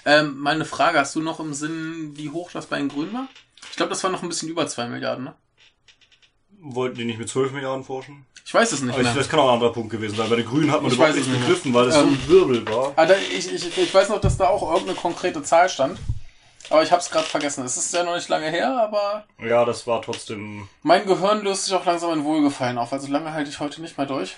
Ähm, 0.05 0.38
meine 0.38 0.65
Frage, 0.65 0.99
hast 0.99 1.15
du 1.15 1.22
noch 1.22 1.39
im 1.39 1.53
Sinn, 1.53 2.11
wie 2.15 2.30
hoch 2.30 2.51
das 2.51 2.65
bei 2.65 2.77
den 2.77 2.89
Grünen 2.89 3.14
war? 3.14 3.27
Ich 3.69 3.77
glaube, 3.77 3.89
das 3.89 4.03
war 4.03 4.11
noch 4.11 4.22
ein 4.22 4.30
bisschen 4.30 4.49
über 4.49 4.68
zwei 4.68 4.88
Milliarden, 4.88 5.23
ne? 5.23 5.34
Wollten 6.60 6.97
die 6.97 7.05
nicht 7.05 7.19
mit 7.19 7.30
12 7.30 7.51
Milliarden 7.51 7.84
forschen? 7.84 8.26
Ich 8.45 8.53
weiß 8.53 8.72
es 8.72 8.81
nicht 8.81 8.93
Aber 8.93 9.03
mehr. 9.03 9.14
das 9.14 9.30
kann 9.30 9.39
auch 9.39 9.47
ein 9.47 9.53
anderer 9.55 9.73
Punkt 9.73 9.89
gewesen 9.89 10.15
sein. 10.15 10.30
Bei 10.30 10.35
den 10.35 10.45
Grünen 10.45 10.72
hat 10.72 10.81
man 10.81 10.91
ich 10.91 10.97
überhaupt 10.97 11.15
nicht 11.15 11.31
begriffen, 11.31 11.73
weil 11.73 11.88
es 11.88 11.95
ähm, 11.95 12.01
so 12.01 12.07
ein 12.07 12.27
Wirbel 12.27 12.68
war. 12.68 12.93
Also 12.95 13.14
ich, 13.14 13.51
ich, 13.51 13.77
ich 13.77 13.93
weiß 13.93 14.10
noch, 14.10 14.19
dass 14.22 14.38
da 14.38 14.47
auch 14.47 14.61
irgendeine 14.69 14.97
konkrete 14.97 15.41
Zahl 15.43 15.69
stand. 15.69 15.97
Aber 16.69 16.84
ich 16.84 16.91
habe 16.91 17.01
es 17.01 17.10
gerade 17.10 17.26
vergessen. 17.26 17.65
Es 17.65 17.77
ist 17.77 17.93
ja 17.93 18.03
noch 18.03 18.15
nicht 18.15 18.30
lange 18.30 18.49
her, 18.49 18.77
aber... 18.77 19.26
Ja, 19.39 19.65
das 19.65 19.85
war 19.88 20.01
trotzdem... 20.01 20.68
Mein 20.81 21.05
Gehirn 21.05 21.43
löst 21.43 21.65
sich 21.65 21.73
auch 21.73 21.85
langsam 21.85 22.14
in 22.14 22.23
Wohlgefallen 22.23 22.77
auf. 22.77 22.93
Also 22.93 23.07
lange 23.07 23.34
halte 23.34 23.49
ich 23.49 23.60
heute 23.60 23.81
nicht 23.81 23.97
mehr 23.97 24.07
durch. 24.07 24.35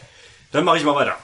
Dann 0.51 0.63
mache 0.63 0.77
ich 0.77 0.83
mal 0.83 0.95
weiter. 0.95 1.15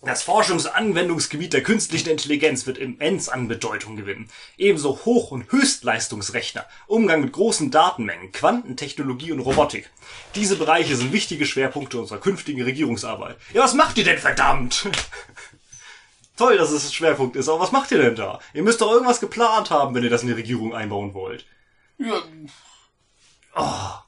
Das 0.00 0.22
Forschungsanwendungsgebiet 0.22 1.52
der 1.52 1.64
künstlichen 1.64 2.10
Intelligenz 2.10 2.66
wird 2.66 2.78
immens 2.78 3.28
an 3.28 3.48
Bedeutung 3.48 3.96
gewinnen. 3.96 4.30
Ebenso 4.56 5.04
Hoch- 5.04 5.32
und 5.32 5.50
Höchstleistungsrechner, 5.50 6.64
Umgang 6.86 7.20
mit 7.20 7.32
großen 7.32 7.72
Datenmengen, 7.72 8.30
Quantentechnologie 8.30 9.32
und 9.32 9.40
Robotik. 9.40 9.90
Diese 10.36 10.54
Bereiche 10.54 10.94
sind 10.94 11.12
wichtige 11.12 11.46
Schwerpunkte 11.46 11.98
unserer 11.98 12.20
künftigen 12.20 12.62
Regierungsarbeit. 12.62 13.38
Ja, 13.52 13.62
was 13.62 13.74
macht 13.74 13.98
ihr 13.98 14.04
denn 14.04 14.18
verdammt? 14.18 14.88
Toll, 16.36 16.56
dass 16.56 16.70
es 16.70 16.86
ein 16.86 16.92
Schwerpunkt 16.92 17.34
ist, 17.34 17.48
aber 17.48 17.58
was 17.58 17.72
macht 17.72 17.90
ihr 17.90 17.98
denn 17.98 18.14
da? 18.14 18.38
Ihr 18.54 18.62
müsst 18.62 18.80
doch 18.80 18.92
irgendwas 18.92 19.18
geplant 19.18 19.70
haben, 19.70 19.96
wenn 19.96 20.04
ihr 20.04 20.10
das 20.10 20.22
in 20.22 20.28
die 20.28 20.34
Regierung 20.34 20.72
einbauen 20.72 21.12
wollt. 21.12 21.44
Ja. 21.98 22.22
Oh. 23.56 24.07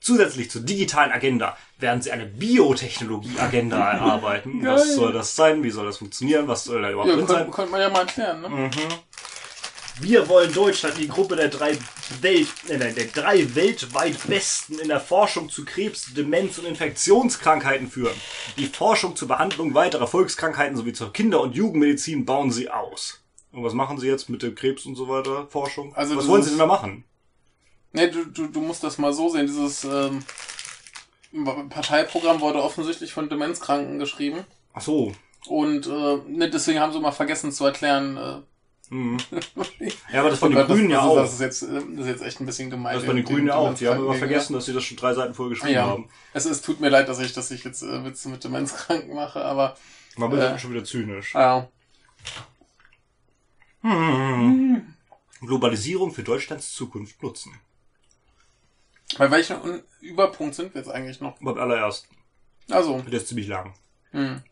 Zusätzlich 0.00 0.50
zur 0.50 0.62
digitalen 0.62 1.12
Agenda 1.12 1.58
werden 1.78 2.00
sie 2.00 2.10
eine 2.10 2.24
Biotechnologie-Agenda 2.24 3.76
erarbeiten. 3.92 4.62
Geil. 4.62 4.74
Was 4.74 4.94
soll 4.94 5.12
das 5.12 5.36
sein? 5.36 5.62
Wie 5.62 5.70
soll 5.70 5.86
das 5.86 5.98
funktionieren? 5.98 6.48
Was 6.48 6.64
soll 6.64 6.80
da 6.80 6.90
überhaupt 6.90 7.10
ja, 7.10 7.16
drin 7.16 7.26
sein? 7.26 7.50
Könnte 7.50 7.72
man 7.72 7.80
ja 7.80 7.90
mal 7.90 8.00
erklären, 8.00 8.40
ne? 8.40 8.48
Mhm. 8.48 8.70
Wir 10.02 10.26
wollen 10.30 10.50
Deutschland 10.54 10.94
in 10.94 11.02
die 11.02 11.08
Gruppe 11.08 11.36
der 11.36 11.48
drei, 11.48 11.76
Welt, 12.22 12.48
äh, 12.68 12.78
der 12.78 13.04
drei 13.04 13.54
weltweit 13.54 14.16
Besten 14.26 14.78
in 14.78 14.88
der 14.88 15.00
Forschung 15.00 15.50
zu 15.50 15.66
Krebs, 15.66 16.14
Demenz 16.14 16.56
und 16.56 16.64
Infektionskrankheiten 16.64 17.90
führen. 17.90 18.14
Die 18.56 18.66
Forschung 18.66 19.14
zur 19.14 19.28
Behandlung 19.28 19.74
weiterer 19.74 20.06
Volkskrankheiten 20.06 20.74
sowie 20.74 20.94
zur 20.94 21.12
Kinder- 21.12 21.42
und 21.42 21.54
Jugendmedizin 21.54 22.24
bauen 22.24 22.50
sie 22.50 22.70
aus. 22.70 23.22
Und 23.52 23.62
was 23.62 23.74
machen 23.74 23.98
sie 23.98 24.06
jetzt 24.06 24.30
mit 24.30 24.42
dem 24.42 24.54
Krebs 24.54 24.86
und 24.86 24.94
so 24.94 25.08
weiter? 25.08 25.46
Forschung? 25.50 25.94
Also 25.94 26.16
was 26.16 26.26
wollen 26.28 26.42
sie 26.42 26.50
denn 26.50 26.58
da 26.58 26.66
machen? 26.66 27.04
Ne, 27.92 28.08
du, 28.08 28.24
du, 28.26 28.46
du 28.46 28.60
musst 28.60 28.84
das 28.84 28.98
mal 28.98 29.12
so 29.12 29.28
sehen. 29.28 29.46
Dieses 29.46 29.84
ähm, 29.84 30.22
Parteiprogramm 31.68 32.40
wurde 32.40 32.62
offensichtlich 32.62 33.12
von 33.12 33.28
Demenzkranken 33.28 33.98
geschrieben. 33.98 34.44
Ach 34.72 34.80
so. 34.80 35.12
Und 35.48 35.86
äh, 35.86 36.16
ne, 36.28 36.50
deswegen 36.50 36.80
haben 36.80 36.92
sie 36.92 37.00
mal 37.00 37.12
vergessen 37.12 37.50
zu 37.50 37.64
erklären. 37.64 38.16
Äh, 38.16 38.94
mhm. 38.94 39.16
ja, 40.12 40.20
aber 40.20 40.30
das 40.30 40.38
von 40.38 40.54
den 40.54 40.66
Grünen 40.66 40.90
ja 40.90 41.02
auch. 41.02 41.16
Das 41.16 41.32
ist, 41.32 41.40
jetzt, 41.40 41.62
das 41.62 41.70
ist 41.72 42.06
jetzt 42.06 42.22
echt 42.22 42.40
ein 42.40 42.46
bisschen 42.46 42.70
gemein. 42.70 42.94
Das 42.94 43.04
von 43.04 43.16
den 43.16 43.24
Grünen 43.24 43.48
ja 43.48 43.56
auch. 43.56 43.74
Die 43.74 43.88
haben 43.88 44.04
immer 44.04 44.14
vergessen, 44.14 44.52
dass 44.52 44.66
sie 44.66 44.72
das 44.72 44.84
schon 44.84 44.96
drei 44.96 45.14
Seiten 45.14 45.34
vorher 45.34 45.50
geschrieben 45.50 45.74
ja. 45.74 45.86
haben. 45.86 46.08
Es, 46.32 46.44
es 46.44 46.62
tut 46.62 46.80
mir 46.80 46.90
leid, 46.90 47.08
dass 47.08 47.18
ich, 47.18 47.32
dass 47.32 47.50
ich 47.50 47.64
jetzt 47.64 47.82
äh, 47.82 48.04
Witze 48.04 48.28
mit 48.28 48.44
Demenzkranken 48.44 49.14
mache, 49.14 49.44
aber. 49.44 49.76
Man 50.16 50.30
wird 50.30 50.42
äh, 50.42 50.58
schon 50.58 50.72
wieder 50.72 50.84
zynisch. 50.84 51.34
Ja. 51.34 51.68
Hm. 53.82 54.94
Globalisierung 55.40 56.12
für 56.12 56.22
Deutschlands 56.22 56.74
Zukunft 56.74 57.22
nutzen. 57.22 57.52
Bei 59.18 59.30
welchem 59.30 59.82
Überpunkt 60.00 60.54
sind 60.54 60.74
wir 60.74 60.80
jetzt 60.80 60.90
eigentlich 60.90 61.20
noch? 61.20 61.38
Beim 61.40 61.58
allerersten. 61.58 62.16
Also. 62.70 63.00
Der 63.02 63.20
ist 63.20 63.28
ziemlich 63.28 63.48
lang. 63.48 63.74
Hm. 64.12 64.42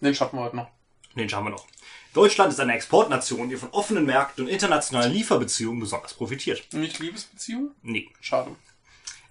Den 0.00 0.14
schaffen 0.14 0.38
wir 0.38 0.44
heute 0.44 0.56
noch. 0.56 0.70
Den 1.16 1.28
schaffen 1.28 1.46
wir 1.46 1.50
noch. 1.50 1.66
Deutschland 2.12 2.52
ist 2.52 2.60
eine 2.60 2.74
Exportnation, 2.74 3.48
die 3.48 3.56
von 3.56 3.70
offenen 3.70 4.06
Märkten 4.06 4.44
und 4.44 4.50
internationalen 4.50 5.12
Lieferbeziehungen 5.12 5.80
besonders 5.80 6.14
profitiert. 6.14 6.72
Nicht 6.72 6.98
Liebesbeziehungen? 6.98 7.72
Nee. 7.82 8.10
Schade. 8.20 8.54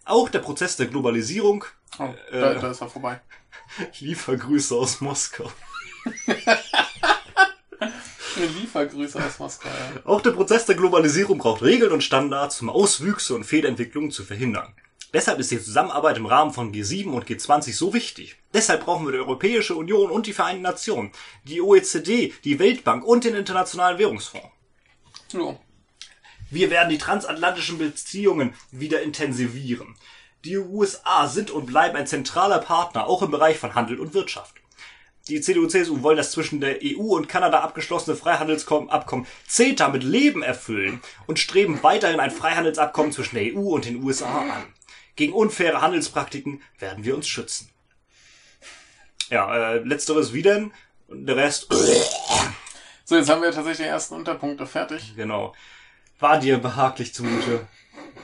Auch 0.06 0.30
der 0.30 0.40
Prozess 0.40 0.76
der 0.76 0.88
Globalisierung. 0.88 1.64
Oh, 1.98 2.14
äh, 2.32 2.40
da, 2.40 2.54
da 2.56 2.72
ist 2.72 2.82
er 2.82 2.90
vorbei. 2.90 3.22
Liefergrüße 4.00 4.76
aus 4.76 5.00
Moskau. 5.02 5.52
Liefergrüße 8.36 9.24
aus 9.24 9.40
Moskau. 9.40 9.70
Ja. 9.70 10.02
Auch 10.06 10.22
der 10.22 10.32
Prozess 10.32 10.66
der 10.66 10.76
Globalisierung 10.76 11.38
braucht 11.38 11.62
Regeln 11.62 11.92
und 11.92 12.04
Standards, 12.04 12.62
um 12.62 12.70
Auswüchse 12.70 13.36
und 13.36 13.44
Fehlentwicklungen 13.44 14.12
zu 14.12 14.24
verhindern. 14.24 14.74
Deshalb 15.14 15.40
ist 15.40 15.52
die 15.52 15.62
Zusammenarbeit 15.62 16.18
im 16.18 16.26
Rahmen 16.26 16.54
von 16.54 16.74
G7 16.74 17.12
und 17.12 17.28
G20 17.28 17.74
so 17.74 17.94
wichtig. 17.94 18.38
Deshalb 18.52 18.86
brauchen 18.86 19.06
wir 19.06 19.12
die 19.12 19.20
Europäische 19.20 19.76
Union 19.76 20.10
und 20.10 20.26
die 20.26 20.34
Vereinten 20.34 20.64
Nationen, 20.64 21.12
die 21.44 21.62
OECD, 21.62 22.34
die 22.44 22.58
Weltbank 22.58 23.06
und 23.06 23.24
den 23.24 23.36
Internationalen 23.36 24.00
Währungsfonds. 24.00 24.48
Ja. 25.34 25.56
Wir 26.50 26.72
werden 26.72 26.90
die 26.90 26.98
transatlantischen 26.98 27.78
Beziehungen 27.78 28.56
wieder 28.72 29.04
intensivieren. 29.04 29.96
Die 30.46 30.58
USA 30.58 31.28
sind 31.28 31.52
und 31.52 31.68
bleiben 31.68 31.96
ein 31.96 32.08
zentraler 32.08 32.60
Partner, 32.60 33.08
auch 33.08 33.22
im 33.22 33.32
Bereich 33.32 33.58
von 33.60 33.76
Handel 33.76 34.00
und 34.00 34.14
Wirtschaft. 34.14 34.56
Die 35.30 35.40
CDU, 35.40 35.68
CSU 35.68 36.02
wollen 36.02 36.18
das 36.18 36.32
zwischen 36.32 36.60
der 36.60 36.80
EU 36.84 37.16
und 37.16 37.30
Kanada 37.30 37.62
abgeschlossene 37.62 38.18
Freihandelsabkommen 38.18 39.26
CETA 39.48 39.88
mit 39.88 40.04
Leben 40.04 40.44
erfüllen 40.44 41.02
und 41.28 41.40
streben 41.40 41.82
weiterhin 41.82 42.20
ein 42.20 42.30
Freihandelsabkommen 42.30 43.14
zwischen 43.14 43.36
der 43.36 43.56
EU 43.56 43.74
und 43.74 43.86
den 43.86 44.04
USA 44.04 44.42
an. 44.42 44.66
Gegen 45.16 45.32
unfaire 45.32 45.82
Handelspraktiken 45.82 46.62
werden 46.78 47.06
wir 47.06 47.16
uns 47.16 47.28
schützen. 47.30 47.70
Ja, 49.30 49.76
äh, 49.76 49.78
letzteres 49.78 50.34
wie 50.34 50.42
denn? 50.42 50.74
Und 51.08 51.26
der 51.26 51.38
Rest. 51.38 51.68
So, 53.06 53.16
jetzt 53.16 53.30
haben 53.30 53.42
wir 53.42 53.52
tatsächlich 53.52 53.88
die 53.88 53.92
ersten 53.92 54.16
Unterpunkte 54.16 54.66
fertig. 54.66 55.14
Genau. 55.16 55.54
War 56.20 56.38
dir 56.38 56.58
behaglich 56.58 57.14
zumute? 57.14 57.68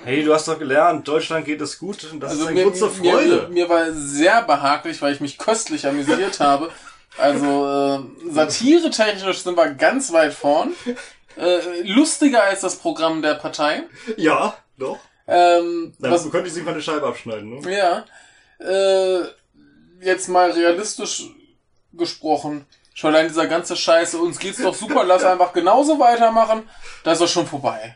Hey, 0.04 0.24
du 0.24 0.34
hast 0.34 0.48
doch 0.48 0.58
gelernt, 0.58 1.08
Deutschland 1.08 1.46
geht 1.46 1.62
es 1.62 1.78
gut 1.78 2.04
und 2.12 2.22
das 2.22 2.32
also 2.32 2.44
ist 2.44 2.50
ein 2.50 2.54
mir, 2.56 2.64
Grund 2.64 2.78
zur 2.78 2.90
Freude. 2.90 3.48
Mir, 3.50 3.68
mir, 3.68 3.70
war 3.70 3.92
sehr 3.92 4.42
behaglich, 4.44 5.02
weil 5.02 5.14
ich 5.14 5.20
mich 5.20 5.38
köstlich 5.38 5.86
amüsiert 5.86 6.40
habe. 6.40 6.72
Also 7.18 7.68
äh, 7.68 8.32
satiretechnisch 8.32 9.40
sind 9.40 9.58
wir 9.58 9.74
ganz 9.74 10.12
weit 10.14 10.34
vorn. 10.34 10.74
Äh, 11.38 11.82
lustiger 11.84 12.44
als 12.44 12.62
das 12.62 12.78
Programm 12.78 13.22
der 13.22 13.36
Partei. 13.36 13.84
Ja, 14.18 14.56
doch. 14.78 15.00
Ähm, 15.28 15.94
Dann 16.00 16.12
was, 16.12 16.30
könnte 16.30 16.48
ich 16.48 16.54
sie 16.54 16.64
von 16.64 16.74
der 16.74 16.82
Scheibe 16.82 17.08
abschneiden, 17.08 17.60
ne? 17.60 17.72
Ja. 17.72 18.06
Äh, 18.60 19.24
jetzt 20.02 20.28
mal 20.28 20.52
realistisch 20.52 21.24
gesprochen. 21.94 22.66
Schon 22.94 23.14
allein 23.14 23.28
dieser 23.30 23.48
ganze 23.48 23.78
Scheiße, 23.78 24.18
uns 24.18 24.40
geht's 24.40 24.62
doch 24.62 24.76
super, 24.76 25.04
lass 25.06 25.24
einfach 25.24 25.54
genauso 25.54 26.00
weitermachen. 26.00 26.68
Da 27.04 27.14
ist 27.14 27.22
doch 27.22 27.30
schon 27.30 27.48
vorbei. 27.48 27.96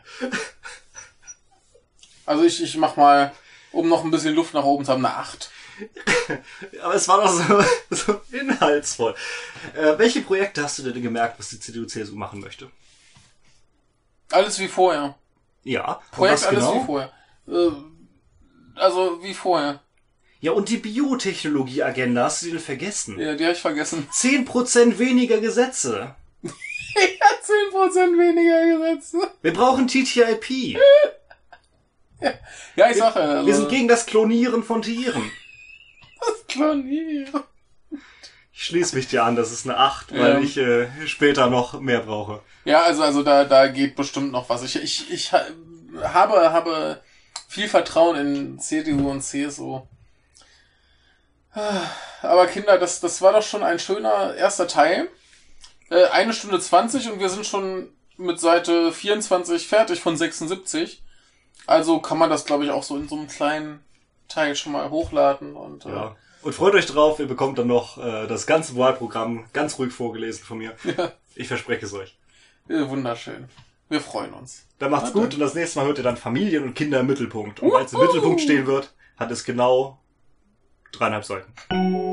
Also 2.24 2.44
ich, 2.44 2.62
ich 2.62 2.76
mach 2.78 2.96
mal, 2.96 3.32
um 3.72 3.88
noch 3.88 4.04
ein 4.04 4.10
bisschen 4.10 4.34
Luft 4.34 4.54
nach 4.54 4.64
oben 4.64 4.84
zu 4.84 4.92
haben, 4.92 5.04
eine 5.04 5.14
8. 5.14 5.50
Aber 6.82 6.94
es 6.94 7.08
war 7.08 7.22
doch 7.22 7.32
so, 7.32 7.64
so 7.90 8.20
inhaltsvoll. 8.32 9.14
Äh, 9.74 9.98
welche 9.98 10.20
Projekte 10.20 10.62
hast 10.62 10.78
du 10.78 10.82
denn 10.82 11.02
gemerkt, 11.02 11.38
was 11.38 11.50
die 11.50 11.60
CDU-CSU 11.60 12.14
machen 12.14 12.40
möchte? 12.40 12.70
Alles 14.30 14.58
wie 14.58 14.68
vorher. 14.68 15.16
Ja. 15.62 16.00
Projekt 16.12 16.44
alles 16.46 16.58
genau? 16.58 16.80
wie 16.80 16.86
vorher. 16.86 17.12
Äh, 17.48 17.70
also 18.74 19.22
wie 19.22 19.34
vorher. 19.34 19.80
Ja, 20.40 20.52
und 20.52 20.68
die 20.68 20.76
Biotechnologie-Agenda, 20.76 22.24
hast 22.24 22.42
du 22.42 22.46
die 22.46 22.52
denn 22.52 22.60
vergessen? 22.60 23.18
Ja, 23.18 23.34
die 23.34 23.44
habe 23.44 23.54
ich 23.54 23.60
vergessen. 23.60 24.06
Zehn 24.12 24.44
Prozent 24.44 24.98
weniger 24.98 25.38
Gesetze. 25.38 26.14
ja, 26.42 26.50
zehn 27.42 27.70
Prozent 27.70 28.18
weniger 28.18 28.78
Gesetze. 28.78 29.30
Wir 29.40 29.52
brauchen 29.52 29.88
TTIP. 29.88 30.78
ja, 32.20 32.34
ja, 32.76 32.90
ich 32.90 32.98
sage. 32.98 33.20
Also, 33.20 33.46
wir 33.46 33.54
sind 33.54 33.68
gegen 33.70 33.88
das 33.88 34.04
Klonieren 34.06 34.62
von 34.62 34.82
Tieren. 34.82 35.30
Das 36.26 36.46
Klonieren. 36.46 37.42
Ich 38.52 38.64
schließe 38.64 38.94
mich 38.94 39.08
dir 39.08 39.24
an, 39.24 39.34
das 39.34 39.50
ist 39.50 39.66
eine 39.66 39.76
8, 39.76 40.12
weil 40.12 40.34
ja. 40.34 40.38
ich 40.38 40.56
äh, 40.56 40.88
später 41.06 41.50
noch 41.50 41.80
mehr 41.80 42.00
brauche. 42.00 42.40
Ja, 42.64 42.82
also, 42.82 43.02
also 43.02 43.22
da, 43.22 43.44
da 43.44 43.66
geht 43.66 43.96
bestimmt 43.96 44.30
noch 44.30 44.48
was. 44.48 44.62
Ich, 44.62 44.76
ich, 44.76 45.10
ich 45.10 45.32
habe, 45.32 46.52
habe 46.52 47.00
viel 47.48 47.68
Vertrauen 47.68 48.16
in 48.16 48.58
CDU 48.60 49.10
und 49.10 49.22
CSU. 49.22 49.82
Aber 52.22 52.46
Kinder, 52.46 52.78
das, 52.78 53.00
das 53.00 53.22
war 53.22 53.32
doch 53.32 53.42
schon 53.42 53.62
ein 53.62 53.78
schöner 53.78 54.34
erster 54.34 54.66
Teil. 54.66 55.08
Äh, 55.90 56.06
eine 56.06 56.32
Stunde 56.32 56.58
20 56.58 57.10
und 57.10 57.20
wir 57.20 57.28
sind 57.28 57.46
schon 57.46 57.90
mit 58.16 58.40
Seite 58.40 58.92
24 58.92 59.66
fertig 59.66 60.00
von 60.00 60.16
76. 60.16 61.02
Also 61.66 62.00
kann 62.00 62.18
man 62.18 62.30
das, 62.30 62.44
glaube 62.44 62.64
ich, 62.64 62.70
auch 62.70 62.82
so 62.82 62.96
in 62.96 63.08
so 63.08 63.16
einem 63.16 63.28
kleinen 63.28 63.84
Teil 64.28 64.56
schon 64.56 64.72
mal 64.72 64.90
hochladen 64.90 65.54
und. 65.54 65.86
Äh, 65.86 65.90
ja. 65.90 66.16
Und 66.42 66.54
freut 66.54 66.74
euch 66.74 66.86
drauf, 66.86 67.18
ihr 67.20 67.26
bekommt 67.26 67.58
dann 67.58 67.68
noch 67.68 67.96
äh, 67.96 68.26
das 68.26 68.46
ganze 68.46 68.76
Wahlprogramm 68.76 69.46
ganz 69.54 69.78
ruhig 69.78 69.92
vorgelesen 69.92 70.44
von 70.44 70.58
mir. 70.58 70.74
Ja. 70.84 71.12
Ich 71.36 71.48
verspreche 71.48 71.86
es 71.86 71.92
euch. 71.94 72.16
Ja, 72.68 72.88
wunderschön. 72.88 73.48
Wir 73.88 74.00
freuen 74.00 74.32
uns. 74.34 74.66
Dann 74.78 74.90
macht's 74.90 75.14
Warte. 75.14 75.20
gut 75.20 75.34
und 75.34 75.40
das 75.40 75.54
nächste 75.54 75.78
Mal 75.78 75.86
hört 75.86 75.98
ihr 75.98 76.04
dann 76.04 76.16
Familien 76.16 76.64
und 76.64 76.74
Kinder 76.74 77.00
im 77.00 77.06
Mittelpunkt. 77.06 77.60
Und 77.60 77.74
es 77.82 77.92
im 77.92 78.00
Mittelpunkt 78.00 78.40
stehen 78.40 78.66
wird, 78.66 78.94
hat 79.16 79.30
es 79.30 79.44
genau 79.44 79.98
dreieinhalb 80.92 81.24
Seiten. 81.24 82.03